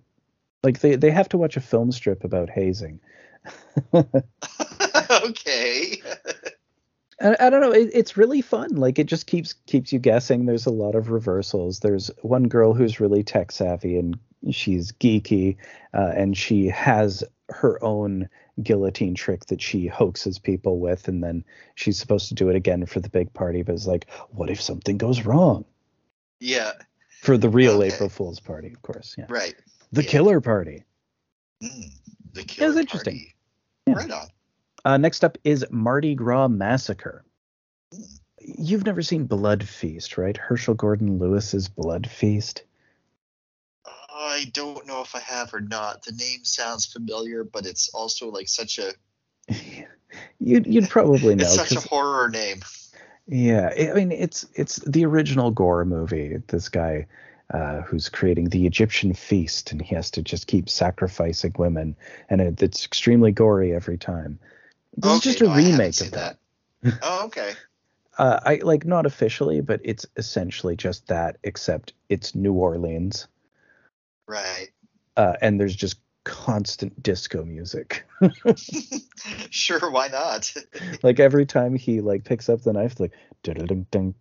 [0.63, 2.99] like they they have to watch a film strip about hazing.
[3.93, 6.01] okay.
[7.21, 7.71] I, I don't know.
[7.71, 8.75] It, it's really fun.
[8.75, 10.45] Like it just keeps keeps you guessing.
[10.45, 11.79] There's a lot of reversals.
[11.79, 14.17] There's one girl who's really tech savvy and
[14.51, 15.57] she's geeky,
[15.93, 18.29] uh, and she has her own
[18.61, 21.43] guillotine trick that she hoaxes people with, and then
[21.75, 23.63] she's supposed to do it again for the big party.
[23.63, 25.65] But it's like, what if something goes wrong
[26.39, 26.71] Yeah.
[27.21, 27.93] for the real Okay.
[27.93, 28.73] April Fool's party?
[28.73, 29.25] Of course, yeah.
[29.29, 29.55] Right.
[29.93, 30.09] The Yeah.
[30.09, 30.83] killer party.
[31.61, 31.91] Mm,
[32.33, 33.31] the killer interesting.
[33.87, 33.93] Yeah.
[33.93, 34.27] Right on.
[34.85, 37.23] Uh, next up is Mardi Gras Massacre.
[38.41, 40.35] You've never seen Blood Feast, right?
[40.35, 42.63] Herschell Gordon Lewis's Blood Feast.
[43.85, 46.03] I don't know if I have or not.
[46.03, 48.91] The name sounds familiar, but it's also like such a
[50.39, 51.43] you'd you'd probably know.
[51.43, 52.61] it's such a horror name.
[53.27, 56.37] yeah, I I mean it's it's the original gore movie.
[56.47, 57.07] This guy
[57.51, 61.95] uh, who's creating the Egyptian feast, and he has to just keep sacrificing women,
[62.29, 64.39] and it, it's extremely gory every time.
[64.97, 66.37] This is just a no, remake of that.
[67.01, 67.53] Oh, okay.
[68.15, 73.25] Uh, I like not officially, but it's essentially just that, except it's New Orleans,
[74.27, 74.67] Right.
[75.17, 78.05] uh, and there's just constant disco music.
[79.49, 80.53] sure, why not?
[81.01, 84.13] like every time he like picks up the knife, like dun dun dun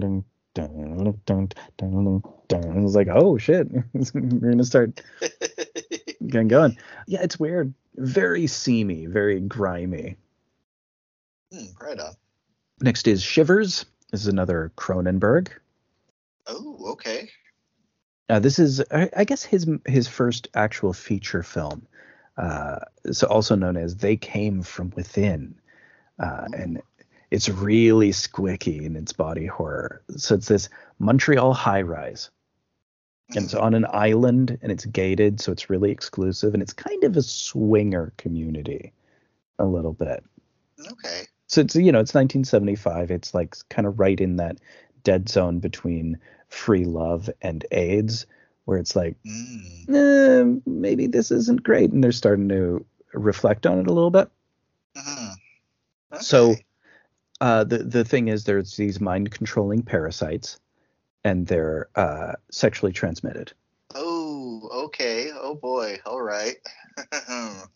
[0.00, 0.24] dun
[0.58, 2.84] dun dun dun dun.
[2.84, 5.00] It's like, oh shit, we're gonna start
[6.26, 6.76] getting going.
[7.06, 7.72] Yeah, it's weird.
[7.96, 10.16] Very seamy, very grimy.
[11.52, 12.14] Hmm, right on.
[12.80, 13.86] Next is Shivers.
[14.10, 15.48] This is another Cronenberg.
[16.46, 17.28] Oh, okay.
[18.30, 21.86] Uh, this is, I, I guess, his his first actual feature film.
[22.36, 22.78] Uh,
[23.10, 25.56] so also known as They Came from Within,
[26.20, 26.80] uh, and
[27.30, 30.02] it's really squicky in its body horror.
[30.16, 32.30] So it's this Montreal high rise,
[33.34, 37.04] and it's on an island, and it's gated, so it's really exclusive, and it's kind
[37.04, 38.92] of a swinger community,
[39.58, 40.24] a little bit.
[40.92, 41.22] Okay.
[41.46, 43.10] So it's you know it's 1975.
[43.10, 44.58] It's like kind of right in that
[45.04, 48.26] dead zone between free love and AIDS,
[48.64, 49.88] where it's like Mm.
[50.56, 52.84] eh, maybe this isn't great, and they're starting to
[53.14, 54.28] reflect on it a little bit.
[54.96, 55.34] Mhm.
[56.20, 56.64] So Okay.
[57.40, 60.58] Uh, the the thing is, there's these mind controlling parasites,
[61.24, 63.52] and they're uh, sexually transmitted,
[63.94, 65.30] Oh, okay.
[65.32, 65.98] Oh boy.
[66.04, 66.56] All right.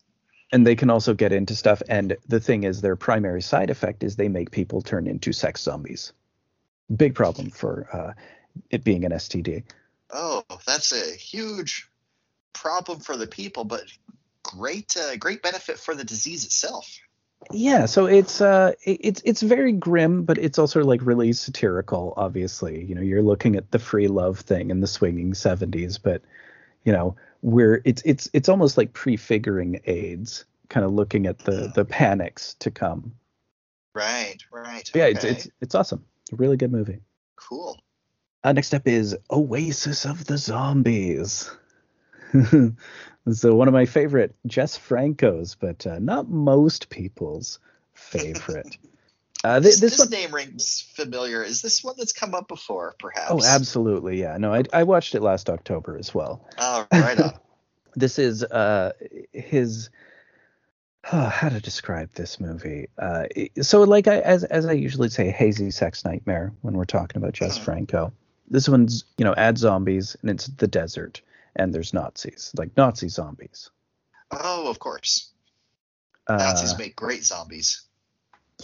[0.51, 1.81] and they can also get into stuff.
[1.87, 5.61] And the thing is, their primary side effect is they make people turn into sex
[5.61, 6.13] zombies.
[6.95, 8.13] Big problem for uh,
[8.69, 9.63] it being an STD.
[10.11, 11.89] oh, that's a huge
[12.53, 13.83] problem for the people, but
[14.43, 16.99] great, uh, great benefit for the disease itself.
[17.51, 22.13] Yeah, so it's uh it's it's very grim, but it's also like really satirical.
[22.17, 26.21] Obviously, you know, you're looking at the free love thing in the swinging '70s, but
[26.83, 31.71] you know, where it's it's it's almost like prefiguring AIDS, kind of looking at the
[31.73, 33.13] the panics to come.
[33.93, 34.37] Right.
[34.51, 34.89] Right.
[34.93, 35.33] Yeah, it's okay.
[35.33, 36.05] it's it's awesome.
[36.31, 36.99] A really good movie.
[37.35, 37.77] cool.
[38.43, 41.49] Uh, next up is Oasis of the Zombies.
[43.31, 47.59] so one of my favorite Jess Franco's, but uh, not most people's
[47.93, 48.77] favorite.
[49.45, 51.43] Uh, thi- This, this this one, name rings familiar.
[51.43, 53.29] Is this one that's come up before, perhaps?
[53.29, 54.37] oh, absolutely, yeah.
[54.37, 56.47] No, I, I watched it last October as well.
[56.57, 57.33] Oh, right on.
[57.95, 58.93] This is uh,
[59.33, 59.89] his.
[61.11, 62.87] Oh, how to describe this movie?
[62.97, 63.25] Uh,
[63.61, 67.33] so, like I, as as I usually say, hazy sex nightmare when we're talking about
[67.33, 67.63] Jess Mhm.
[67.65, 68.13] Franco.
[68.49, 71.21] This one's you know add zombies and it's the desert
[71.55, 73.69] and there's Nazis like Nazi zombies.
[74.31, 75.31] Oh, of course.
[76.27, 77.83] Uh, Nazis make great zombies.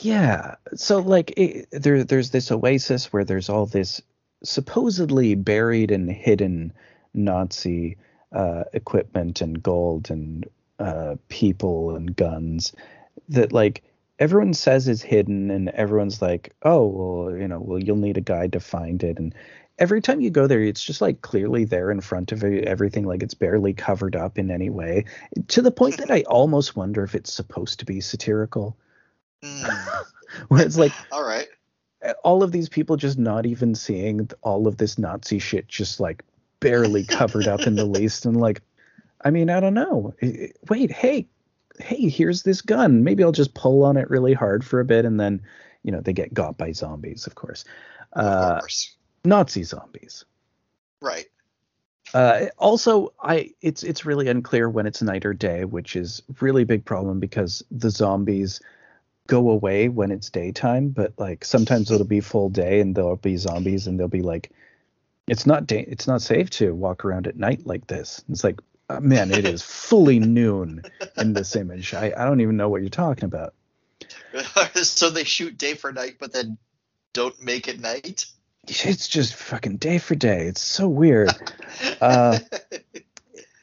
[0.02, 0.56] Yeah.
[0.76, 4.02] So like it, there there's this oasis where there's all this
[4.44, 6.74] supposedly buried and hidden
[7.14, 7.98] Nazi
[8.32, 10.48] uh, equipment and gold and
[10.80, 12.74] uh, people and guns
[13.28, 13.84] that like
[14.20, 18.22] everyone says is hidden and everyone's like, "Oh, well, you know, well you'll need a
[18.22, 19.34] guide to find it." And
[19.80, 23.24] every time you go there, it's just like clearly there in front of everything like
[23.24, 25.06] it's barely covered up in any way
[25.50, 28.78] to the point that I almost wonder if it's supposed to be satirical
[29.44, 29.64] Hmm.
[30.50, 31.48] where it's like All right.
[32.24, 36.24] all of these people just not even seeing all of this Nazi shit just like
[36.60, 38.62] barely covered up in the least and like
[39.24, 40.14] I mean I don't know
[40.70, 41.28] wait hey
[41.80, 45.06] hey here's this gun maybe I'll just pull on it really hard for a bit
[45.06, 45.42] and then
[45.84, 47.64] you know they get got by zombies of course
[48.26, 48.96] Of uh course.
[49.24, 50.26] Nazi zombies
[51.02, 51.28] Right.
[52.14, 56.64] uh, also, I it's it's really unclear when it's night or day, which is really
[56.64, 58.60] big problem because the zombies
[59.28, 63.38] go away when it's daytime, but like sometimes it'll be full day and there'll be
[63.38, 64.52] zombies and they'll be like,
[65.28, 68.24] it's not day, it's not safe to walk around at night like this.
[68.30, 70.84] It's like, uh, man, it is fully noon
[71.16, 71.94] in this image.
[71.94, 73.54] I I don't even know what you're talking about.
[74.82, 76.58] so they shoot day for night, but then
[77.14, 78.26] don't make it night.
[78.70, 80.46] It's just fucking day for day.
[80.46, 81.30] It's so weird.
[82.00, 82.40] Uh,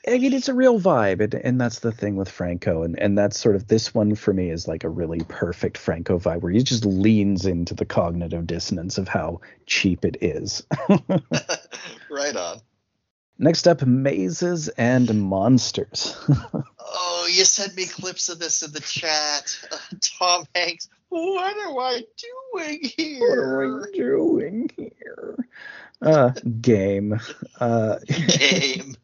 [0.09, 3.19] I mean, it's a real vibe, and, and that's the thing with Franco, and and
[3.19, 6.53] that's sort of this one for me is like a really perfect Franco vibe, where
[6.53, 10.65] he just leans into the cognitive dissonance of how cheap it is.
[12.11, 12.61] right on.
[13.39, 16.17] Next up, mazes and monsters.
[16.89, 19.59] Oh, you sent me clips of this in the chat.
[19.73, 19.77] Uh,
[20.19, 20.89] Tom Hanks.
[21.09, 22.05] What am I
[22.53, 23.21] doing here?
[23.21, 25.37] What are we doing here?
[26.01, 27.19] Uh, game.
[27.59, 28.95] Uh, Game.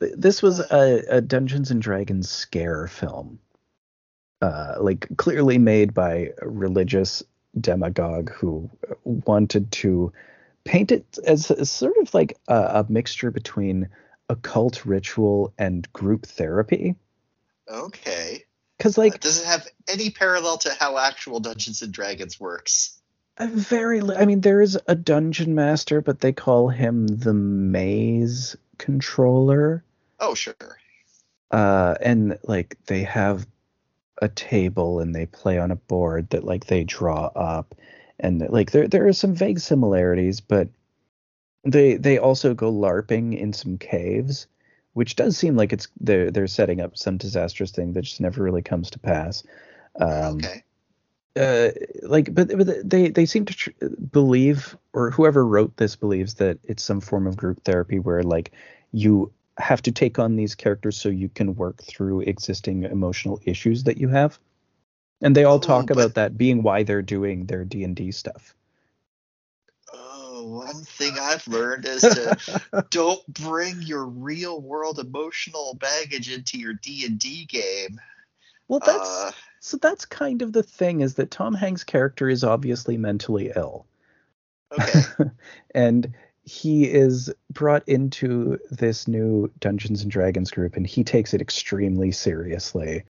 [0.00, 3.38] This was a, a Dungeons and Dragons scare film,
[4.40, 7.22] uh, like clearly made by a religious
[7.60, 8.70] demagogue who
[9.04, 10.12] wanted to
[10.68, 13.88] paint it as, as sort of like a, a mixture between
[14.28, 16.94] occult ritual and group therapy.
[17.66, 18.44] Okay.
[18.76, 23.00] Because like Does it have any parallel to how actual Dungeons and Dragons works?
[23.40, 28.54] very, li- I mean, there is a dungeon master, but they call him the maze
[28.76, 29.82] controller.
[30.20, 30.54] Oh, sure.
[31.50, 33.46] uh and like they have
[34.20, 37.74] a table and they play on a board that like they draw up
[38.20, 40.68] and like there there are some vague similarities but
[41.64, 44.46] they they also go larping in some caves
[44.94, 48.42] which does seem like it's they're they're setting up some disastrous thing that just never
[48.42, 49.42] really comes to pass
[50.00, 50.62] um okay.
[51.38, 51.70] uh,
[52.02, 53.70] like, but, but they they seem to tr-
[54.10, 58.52] believe, or whoever wrote this believes that it's some form of group therapy where like
[58.92, 63.84] you have to take on these characters so you can work through existing emotional issues
[63.84, 64.38] that you have,
[65.20, 68.12] and they all talk but- about that being why they're doing their D and D
[68.12, 68.54] stuff.
[69.92, 76.58] Oh, one thing I've learned is to don't bring your real world emotional baggage into
[76.58, 78.00] your D and D game.
[78.68, 82.44] Well, that's Uh, so that's kind of the thing is that Tom Hanks' character is
[82.44, 83.86] obviously mentally ill.
[84.78, 85.00] okay.
[85.74, 91.40] and he is brought into this new Dungeons and Dragons group, and he takes it
[91.40, 93.04] extremely seriously.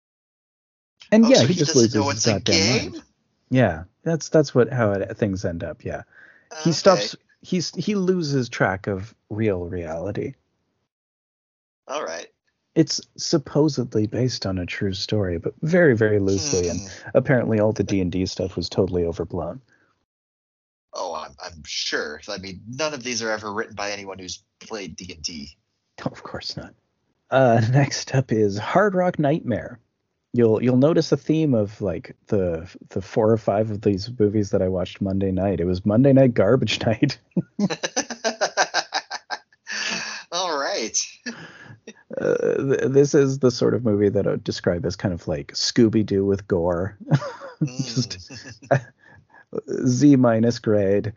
[1.10, 2.92] And Oh, yeah, so he, he just loses his goddamn game?
[2.92, 3.02] mind.
[3.50, 5.84] Yeah, that's that's what how it, things end up.
[5.84, 6.02] Yeah,
[6.64, 7.16] he stops.
[7.40, 10.34] He's he loses track of real reality.
[11.86, 12.26] All right.
[12.74, 16.86] It's supposedly based on a true story, but very very loosely, and Hmm.
[17.14, 19.60] apparently all the D and D stuff was totally overblown.
[20.92, 22.20] Oh, I'm, I'm sure.
[22.28, 25.56] I mean, none of these are ever written by anyone who's played D and D.
[26.04, 26.74] Of course not.
[27.30, 29.80] Uh, next up is Hard Rock Nightmare.
[30.34, 34.50] You'll you'll notice a theme of like the the four or five of these movies
[34.50, 35.58] that I watched Monday night.
[35.60, 37.18] It was Monday night garbage night.
[40.32, 40.96] All right.
[42.20, 45.26] Uh, th- this is the sort of movie that I would describe as kind of
[45.26, 46.96] like Scooby Doo with gore,
[47.64, 48.18] Just-
[48.70, 49.86] Mm.
[49.86, 51.14] Z minus grade.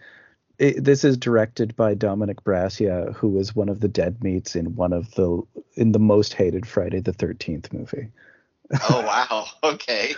[0.57, 4.75] It, this is directed by Dominick Brascia, who was one of the dead meats in
[4.75, 5.41] one of the
[5.73, 8.09] in the most hated Friday the Thirteenth movie.
[8.89, 9.45] Oh wow.
[9.63, 10.15] Okay.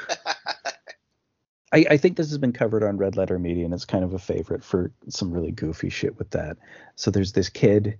[1.72, 4.14] I, I think this has been covered on Red Letter Media, and it's kind of
[4.14, 6.58] a favorite for some really goofy shit with that.
[6.96, 7.98] So there's this kid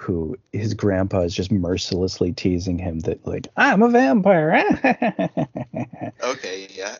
[0.00, 4.64] who his grandpa is just mercilessly teasing him that like I'm a vampire,
[6.22, 6.66] Okay.
[6.74, 6.96] Yeah.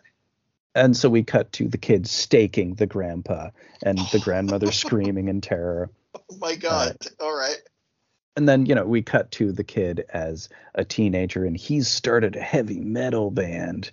[0.76, 3.50] and so we cut to the kid staking the grandpa
[3.82, 5.90] and the grandmother screaming in terror.
[6.14, 6.96] Oh my God.
[7.20, 7.58] Uh, All right.
[8.36, 12.34] And then you know we cut to the kid as a teenager, and he's started
[12.36, 13.90] a heavy metal band.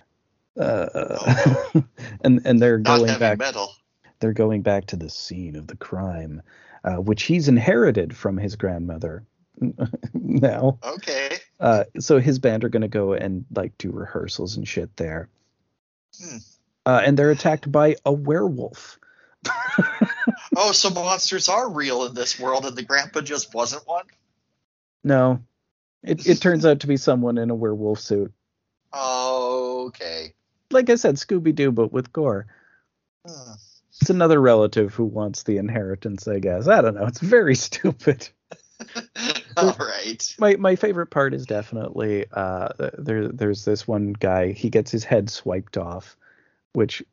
[0.60, 1.70] Uh,
[2.22, 3.38] and and they're Not going heavy back.
[3.38, 3.74] metal.
[4.20, 6.42] they're going back to the scene of the crime,
[6.84, 9.24] uh, which he's inherited from his grandmother.
[10.14, 11.38] now, Okay.
[11.60, 15.30] uh, so his band are gonna go and like do rehearsals and shit there,
[16.20, 16.38] Hmm.
[16.88, 18.98] uh, and they're attacked by a werewolf.
[20.54, 24.04] Oh, so monsters are real in this world, and the grandpa just wasn't one.
[25.04, 25.42] No,
[26.04, 28.32] it it turns out to be someone in a werewolf suit.
[28.94, 30.34] Oh, Okay.
[30.70, 32.48] Like I said, Scooby Doo, but with gore.
[33.28, 33.54] Hmm.
[34.00, 36.68] It's another relative who wants the inheritance, I guess.
[36.68, 37.06] I don't know.
[37.06, 38.30] It's very stupid.
[39.58, 40.36] All right.
[40.40, 45.04] my my favorite part is definitely uh there there's this one guy he gets his
[45.04, 46.18] head swiped off
[46.74, 47.04] which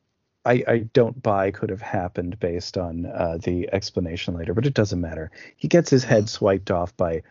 [0.46, 4.72] I, I don't buy could have happened based on uh, the explanation later, but it
[4.72, 5.30] doesn't matter.
[5.56, 7.22] He gets his head swiped off by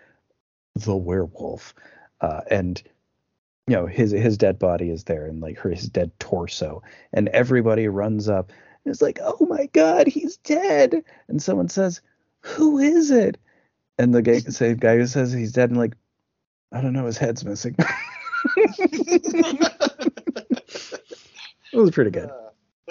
[0.86, 1.74] the werewolf,
[2.22, 2.82] uh, and
[3.68, 6.82] you know his his dead body is there, and like her his dead torso,
[7.14, 8.52] and everybody runs up
[8.86, 12.02] and is like, "Oh my god, he's dead!" And someone says,
[12.42, 13.38] "Who is it?"
[13.98, 15.94] And the guy, same guy who says he's dead, and like,
[16.72, 17.76] I don't know, his head's missing.
[21.74, 22.32] It was pretty good.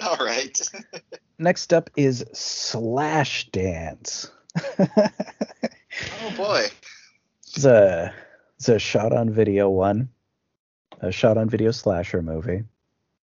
[0.01, 0.59] All right.
[1.39, 4.31] Next up is Slash Dance.
[6.21, 6.67] Oh boy.
[7.57, 8.13] It's a
[8.57, 10.09] it's a shot on video one,
[11.01, 12.63] a shot on video slasher movie.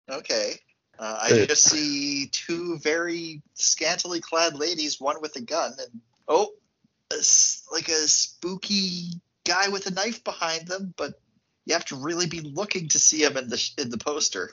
[0.09, 0.55] Okay.
[0.99, 6.01] Uh, I Uh, just see two very scantily clad ladies, one with a gun, and
[6.29, 6.53] oh,
[7.13, 9.11] a s like a spooky
[9.45, 10.95] guy with a knife behind them.
[10.97, 11.21] But
[11.67, 14.51] you have to really be looking to see him in the in the poster.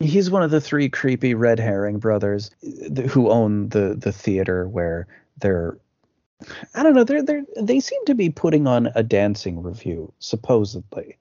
[0.00, 2.50] He's one of the three creepy red herring brothers
[3.08, 5.06] who own the the theater where
[5.38, 5.78] they're
[6.74, 11.16] I don't know they're they they seem to be putting on a dancing review supposedly.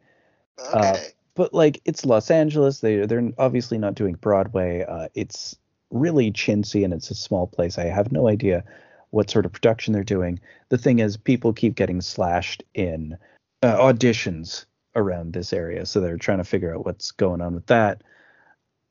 [0.74, 1.08] Okay.
[1.36, 2.80] but like it's Los Angeles.
[2.80, 4.86] They they're obviously not doing Broadway.
[4.88, 5.56] Uh, it's
[5.92, 7.78] really chintzy and it's a small place.
[7.78, 8.64] I have no idea
[9.12, 10.40] what sort of production they're doing.
[10.70, 13.18] The thing is, people keep getting slashed in
[13.64, 14.66] uh, auditions
[14.96, 18.02] around this area, so they're trying to figure out what's going on with that.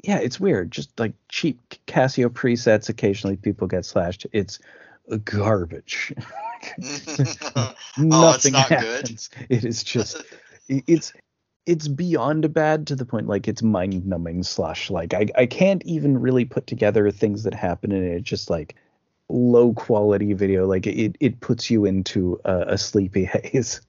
[0.03, 0.71] Yeah, it's weird.
[0.71, 2.89] Just like cheap Casio presets.
[2.89, 4.27] Occasionally, people get slashed.
[4.33, 4.59] It's
[5.25, 6.13] garbage.
[6.83, 8.81] oh, it's Nothing not good.
[8.81, 9.31] happens.
[9.49, 10.23] It is just
[10.69, 11.13] it's
[11.65, 15.85] it's beyond bad to the point like it's mind numbing slush like I, I can't
[15.85, 18.75] even really put together things that happen in it just like
[19.29, 23.81] low quality video like it it puts you into a, a sleepy haze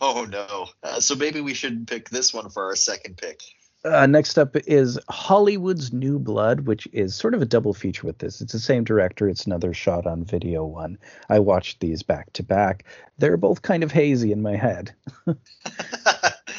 [0.00, 0.68] oh no.
[0.82, 3.40] Uh, so maybe we should pick this one for our second pick.
[3.84, 8.16] Uh, next up is Hollywood's New Blood, which is sort of a double feature with
[8.16, 8.40] this.
[8.40, 9.28] It's the same director.
[9.28, 10.96] It's another shot on video one.
[11.28, 12.84] I watched these back to back.
[13.18, 14.94] They're both kind of hazy in my head.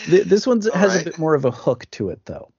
[0.08, 1.02] this one has right.
[1.02, 2.52] a bit more of a hook to it, though.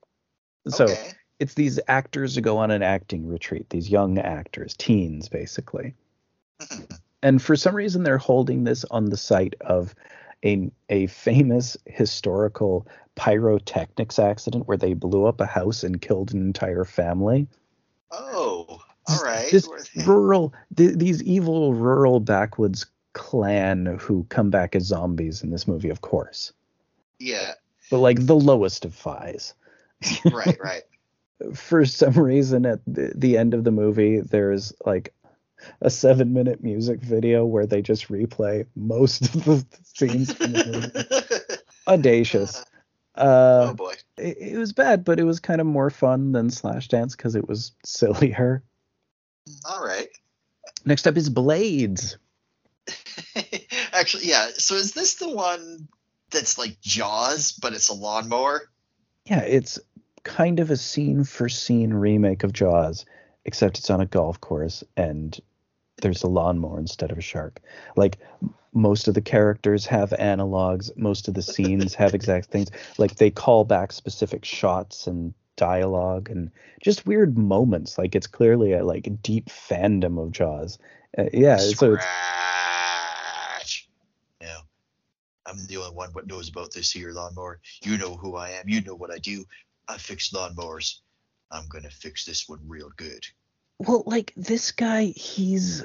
[0.66, 1.12] So okay.
[1.38, 5.94] it's these actors who go on an acting retreat, these young actors, teens, basically.
[7.22, 9.94] and for some reason, they're holding this on the site of
[10.46, 16.40] a, a famous historical pyrotechnics accident where they blew up a house and killed an
[16.40, 17.48] entire family.
[18.12, 19.50] Oh, all right.
[19.50, 19.68] This
[20.06, 25.88] rural, th- these evil rural backwoods clan who come back as zombies in this movie,
[25.88, 26.52] of course.
[27.18, 27.54] Yeah.
[27.90, 29.54] But like the lowest of fies.
[30.32, 30.82] right, right.
[31.54, 35.12] For some reason, at the, the end of the movie, there's like
[35.80, 40.66] a seven minute music video where they just replay most of the scenes from the
[40.66, 41.56] movie.
[41.86, 42.64] Audacious.
[43.14, 43.94] Uh, oh boy.
[44.18, 47.34] It, it, was bad, but it was kind of more fun than Slash Dance because
[47.34, 48.62] it was sillier.
[49.64, 50.08] All right.
[50.84, 52.18] Next up is Blades.
[53.92, 54.48] Actually, yeah.
[54.56, 55.88] So is this the one
[56.30, 58.62] that's like Jaws, but it's a lawnmower?
[59.24, 59.78] Yeah, it's
[60.22, 63.06] kind of a scene for scene remake of Jaws,
[63.46, 65.40] except it's on a golf course and
[66.02, 67.60] there's a lawnmower instead of a shark.
[67.96, 68.18] Like
[68.74, 72.70] most of the characters have analogs, most of the scenes have exact things.
[72.98, 76.50] Like they call back specific shots and dialogue and
[76.82, 77.96] just weird moments.
[77.96, 80.78] Like it's clearly a like deep fandom of Jaws.
[81.16, 81.78] Uh, yeah, Scratch.
[81.78, 81.94] so
[83.60, 83.88] it's
[84.42, 84.58] yeah.
[85.46, 87.60] I'm the only one what knows about this here lawnmower.
[87.82, 88.68] You know who I am.
[88.68, 89.44] You know what I do.
[89.88, 90.98] I fix lawnmowers.
[91.50, 93.26] I'm gonna fix this one real good.
[93.78, 95.84] Well, like this guy, he's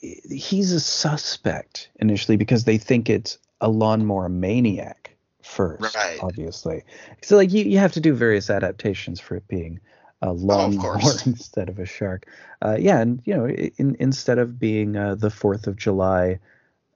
[0.00, 6.18] he's a suspect initially because they think it's a lawnmower maniac first, right.
[6.22, 6.82] obviously.
[7.22, 9.80] So like you, you have to do various adaptations for it being
[10.22, 12.26] a lawnmower oh, instead of a shark.
[12.62, 16.38] Uh, yeah, and you know, in, instead of being uh, the Fourth of July,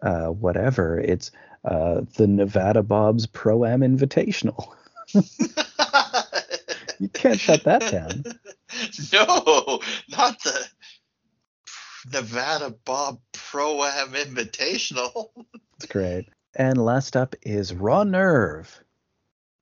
[0.02, 1.30] uh, whatever, it's
[1.64, 4.68] uh, the Nevada Bob's Pro Am Invitational.
[7.00, 8.24] you can't shut that down.
[9.12, 10.66] No, not the
[12.12, 15.30] Nevada Bob Pro Am Invitational.
[15.72, 16.28] That's great.
[16.54, 18.80] And last up is Raw Nerve.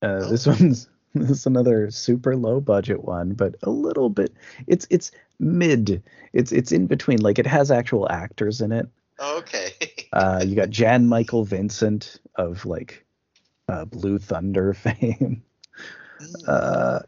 [0.03, 0.29] Uh, oh.
[0.29, 4.35] This one's this is another super low budget one, but a little bit.
[4.67, 6.03] It's it's mid.
[6.35, 7.23] It's it's in between.
[7.23, 8.89] Like it has actual actors in it.
[9.19, 9.73] Okay.
[10.13, 13.07] uh, you got Jan Michael Vincent of like
[13.69, 15.43] uh, Blue Thunder fame.
[16.47, 17.01] Uh,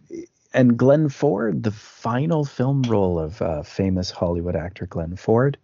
[0.52, 5.58] and Glenn Ford, the final film role of uh, famous Hollywood actor Glenn Ford.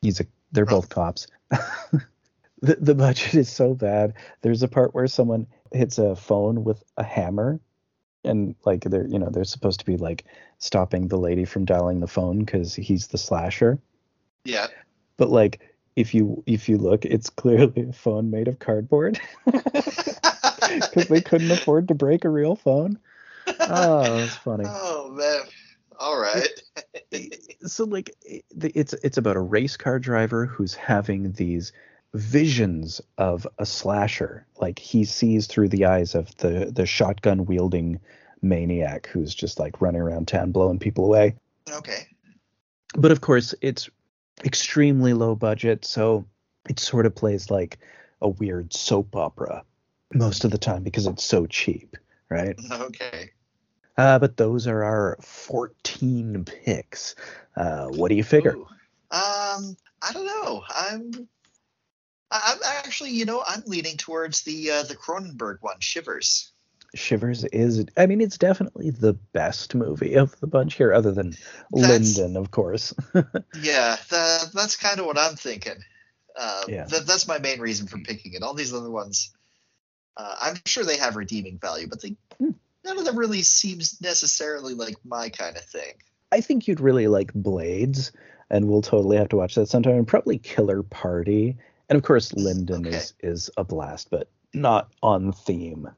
[0.00, 1.26] He's a they're both cops.
[1.50, 4.14] the the budget is so bad.
[4.42, 7.60] There's a part where someone hits a phone with a hammer
[8.24, 10.24] and like they're you know they're supposed to be like
[10.58, 13.78] stopping the lady from dialing the phone because he's the slasher
[14.44, 14.68] yeah
[15.16, 15.60] but like
[15.96, 21.50] if you if you look it's clearly a phone made of cardboard because they couldn't
[21.50, 22.98] afford to break a real phone
[23.60, 25.40] oh that's funny oh man
[25.98, 26.48] all right
[27.66, 28.10] so like
[28.50, 31.72] it's it's about a race car driver who's having these
[32.14, 34.46] visions of a slasher.
[34.60, 38.00] Like he sees through the eyes of the the shotgun wielding
[38.42, 41.36] maniac who's just like running around town blowing people away.
[41.70, 42.06] Okay.
[42.94, 43.88] But of course, it's
[44.44, 46.26] extremely low budget, so
[46.68, 47.78] it sort of plays like
[48.20, 49.64] a weird soap opera
[50.14, 51.96] most of the time because it's so cheap,
[52.28, 52.58] right?
[52.70, 53.30] Okay.
[53.98, 57.14] Uh, but those are our 14 picks.
[57.54, 58.56] Uh, what do you figure?
[58.56, 58.66] Ooh.
[59.10, 60.64] Um, I don't know.
[60.74, 61.28] I'm
[62.30, 66.51] I'm actually, you know, I'm leaning towards the uh, the Cronenberg one, Shivers.
[66.94, 71.30] Shivers is, I mean, it's definitely the best movie of the bunch here, other than
[71.72, 72.94] that's, Lyndon, of course.
[73.62, 75.82] yeah, that's kind of what I'm thinking.
[76.38, 76.84] Uh, yeah.
[76.84, 78.42] Th- that's my main reason for picking it.
[78.42, 79.32] All these other ones,
[80.16, 82.50] uh, I'm sure they have redeeming value, but they hmm.
[82.84, 85.94] none of them really seems necessarily like my kind of thing.
[86.30, 88.12] I think you'd really like Blades,
[88.48, 89.96] and we'll totally have to watch that sometime.
[89.96, 91.58] And probably Killer Party
[91.92, 92.96] and of course, Lyndon okay.
[92.96, 95.90] is is a blast, but not on theme.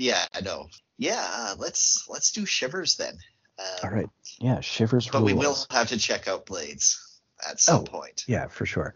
[0.00, 0.68] Yeah, I know.
[0.98, 3.14] Yeah, let's let's do Shivers then.
[3.58, 4.08] Um, All right.
[4.40, 5.08] Yeah, Shivers.
[5.08, 5.32] But rules.
[5.32, 8.24] we will have to check out Blades at some oh, point.
[8.26, 8.94] Yeah, for sure.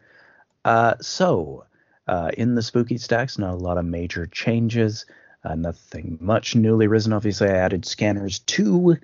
[0.64, 1.66] Uh, so,
[2.08, 5.06] uh, in the spooky stacks, not a lot of major changes.
[5.44, 7.12] Uh, nothing much newly risen.
[7.12, 8.96] Obviously, I added Scanners 2.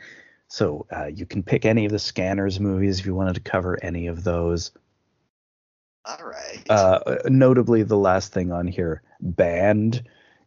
[0.48, 3.78] So uh, you can pick any of the Scanners movies if you wanted to cover
[3.82, 4.72] any of those.
[6.06, 6.62] All right.
[6.68, 10.02] Uh, notably, the last thing on here, Banned,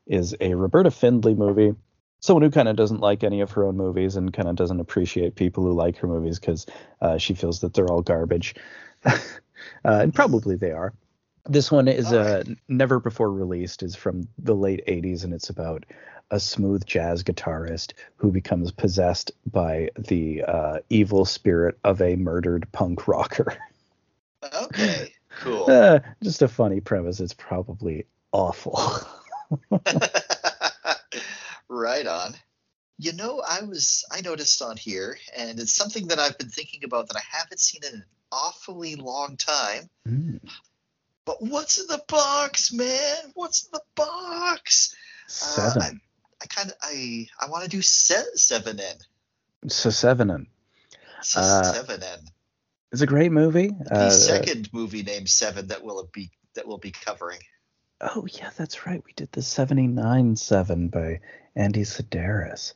[0.08, 1.74] is a Roberta Findlay movie.
[2.20, 4.80] someone who kind of doesn't like any of her own movies and kind of doesn't
[4.80, 6.66] appreciate people who like her movies because
[7.02, 8.56] uh, she feels that they're all garbage,
[9.06, 9.18] uh,
[9.84, 10.94] and probably they are.
[11.50, 15.86] This one is uh, never before released, is from the late '80s, and it's about
[16.32, 22.72] a smooth jazz guitarist who becomes possessed by the uh, evil spirit of a murdered
[22.72, 23.58] punk rocker.
[24.64, 25.66] Okay, cool.
[25.70, 27.22] Uh, just a funny premise.
[27.22, 28.78] It's probably awful.
[31.70, 32.34] right on.
[33.00, 36.84] You know, I was I noticed on here, and it's something that I've been thinking
[36.84, 39.90] about that I haven't seen in an awfully long time.
[40.08, 40.40] Mm.
[41.26, 43.16] But what's in the box, man?
[43.34, 44.96] What's in the box?
[45.28, 45.82] Seven.
[45.82, 45.92] Uh, I,
[46.44, 48.96] I kind of I I want to do se- seven N.
[49.68, 50.48] So seven N.
[51.36, 52.20] Uh, seven N.
[52.92, 53.72] It's a great movie.
[53.86, 57.40] The Uh, second movie named Seven that we'll be that we'll be covering.
[58.16, 59.02] Oh yeah, that's right.
[59.06, 61.22] We did the '79 Seven by
[61.56, 62.74] Andy Sidaris.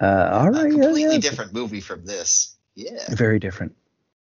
[0.00, 1.18] Uh, all A right, yeah, completely yeah.
[1.18, 2.56] different movie from this.
[2.74, 3.04] Yeah.
[3.10, 3.76] Very different.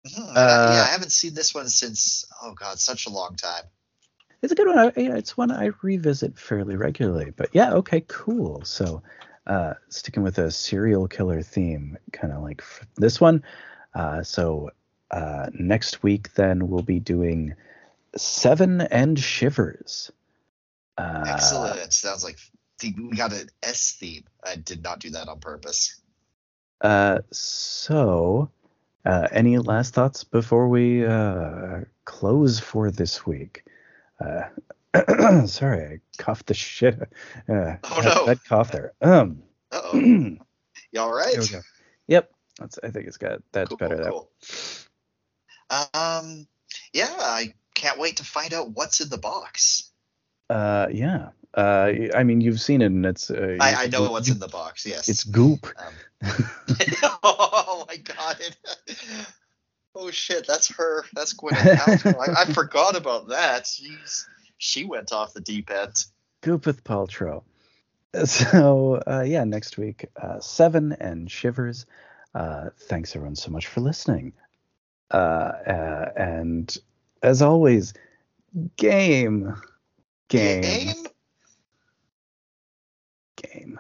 [0.08, 0.30] Mhm.
[0.30, 0.34] Uh,
[0.74, 3.64] yeah, I haven't seen this one since oh god, such a long time.
[4.42, 4.78] It's a good one.
[4.78, 7.32] I, yeah, it's one I revisit fairly regularly.
[7.36, 8.64] But yeah, okay, cool.
[8.66, 9.02] So,
[9.48, 13.44] uh, sticking with a serial killer theme, kind of like f- this one.
[13.96, 14.70] Uh, so
[15.10, 17.56] uh, next week, then we'll be doing
[18.18, 20.12] Seven and Shivers.
[20.98, 21.94] Uh, Excellent.
[21.94, 22.38] Sounds like
[22.84, 24.24] we got an S theme.
[24.44, 26.00] I did not do that on purpose.
[26.82, 28.50] Uh, so,
[29.06, 33.64] uh, any last thoughts before we uh, close for this week?
[34.20, 34.44] Uh,
[35.48, 37.00] sorry, I coughed the shit.
[37.50, 38.26] Uh, Oh, had- no.
[38.28, 38.94] had cough there.
[39.02, 39.94] Um, oh.
[39.94, 40.40] you
[40.98, 41.38] all right?
[41.38, 41.62] we go.
[42.08, 42.80] Yep, that's.
[42.84, 43.42] I think it's got.
[43.52, 44.04] That's Cool, better.
[44.10, 44.30] cool,
[45.70, 45.90] cool.
[45.94, 46.48] Um,
[46.94, 49.92] yeah, I can't wait to find out what's in the box.
[50.50, 51.30] Uh, yeah.
[51.54, 53.32] Uh, I mean, you've seen it, and it's.
[53.32, 54.86] Uh, I, I know you- what's you- in the box.
[54.86, 55.08] Yes.
[55.08, 55.68] It's goop.
[55.78, 55.94] Um,
[57.24, 58.38] oh my god.
[59.96, 61.06] oh shit, that's her.
[61.14, 62.30] That's Gwyneth Paltrow.
[62.38, 63.64] I, I forgot about that.
[63.66, 64.26] Jeez.
[64.58, 66.06] She went off the deep end.
[66.42, 67.44] Goopeth Paltrow.
[68.26, 71.86] So uh, yeah, next week, uh, Seven and Shivers.
[72.34, 74.32] Uh, thanks everyone so much for listening.
[75.12, 75.18] Uh,
[75.68, 76.78] uh, and
[77.22, 77.94] as always,
[80.28, 80.94] Game.
[83.36, 83.80] Game.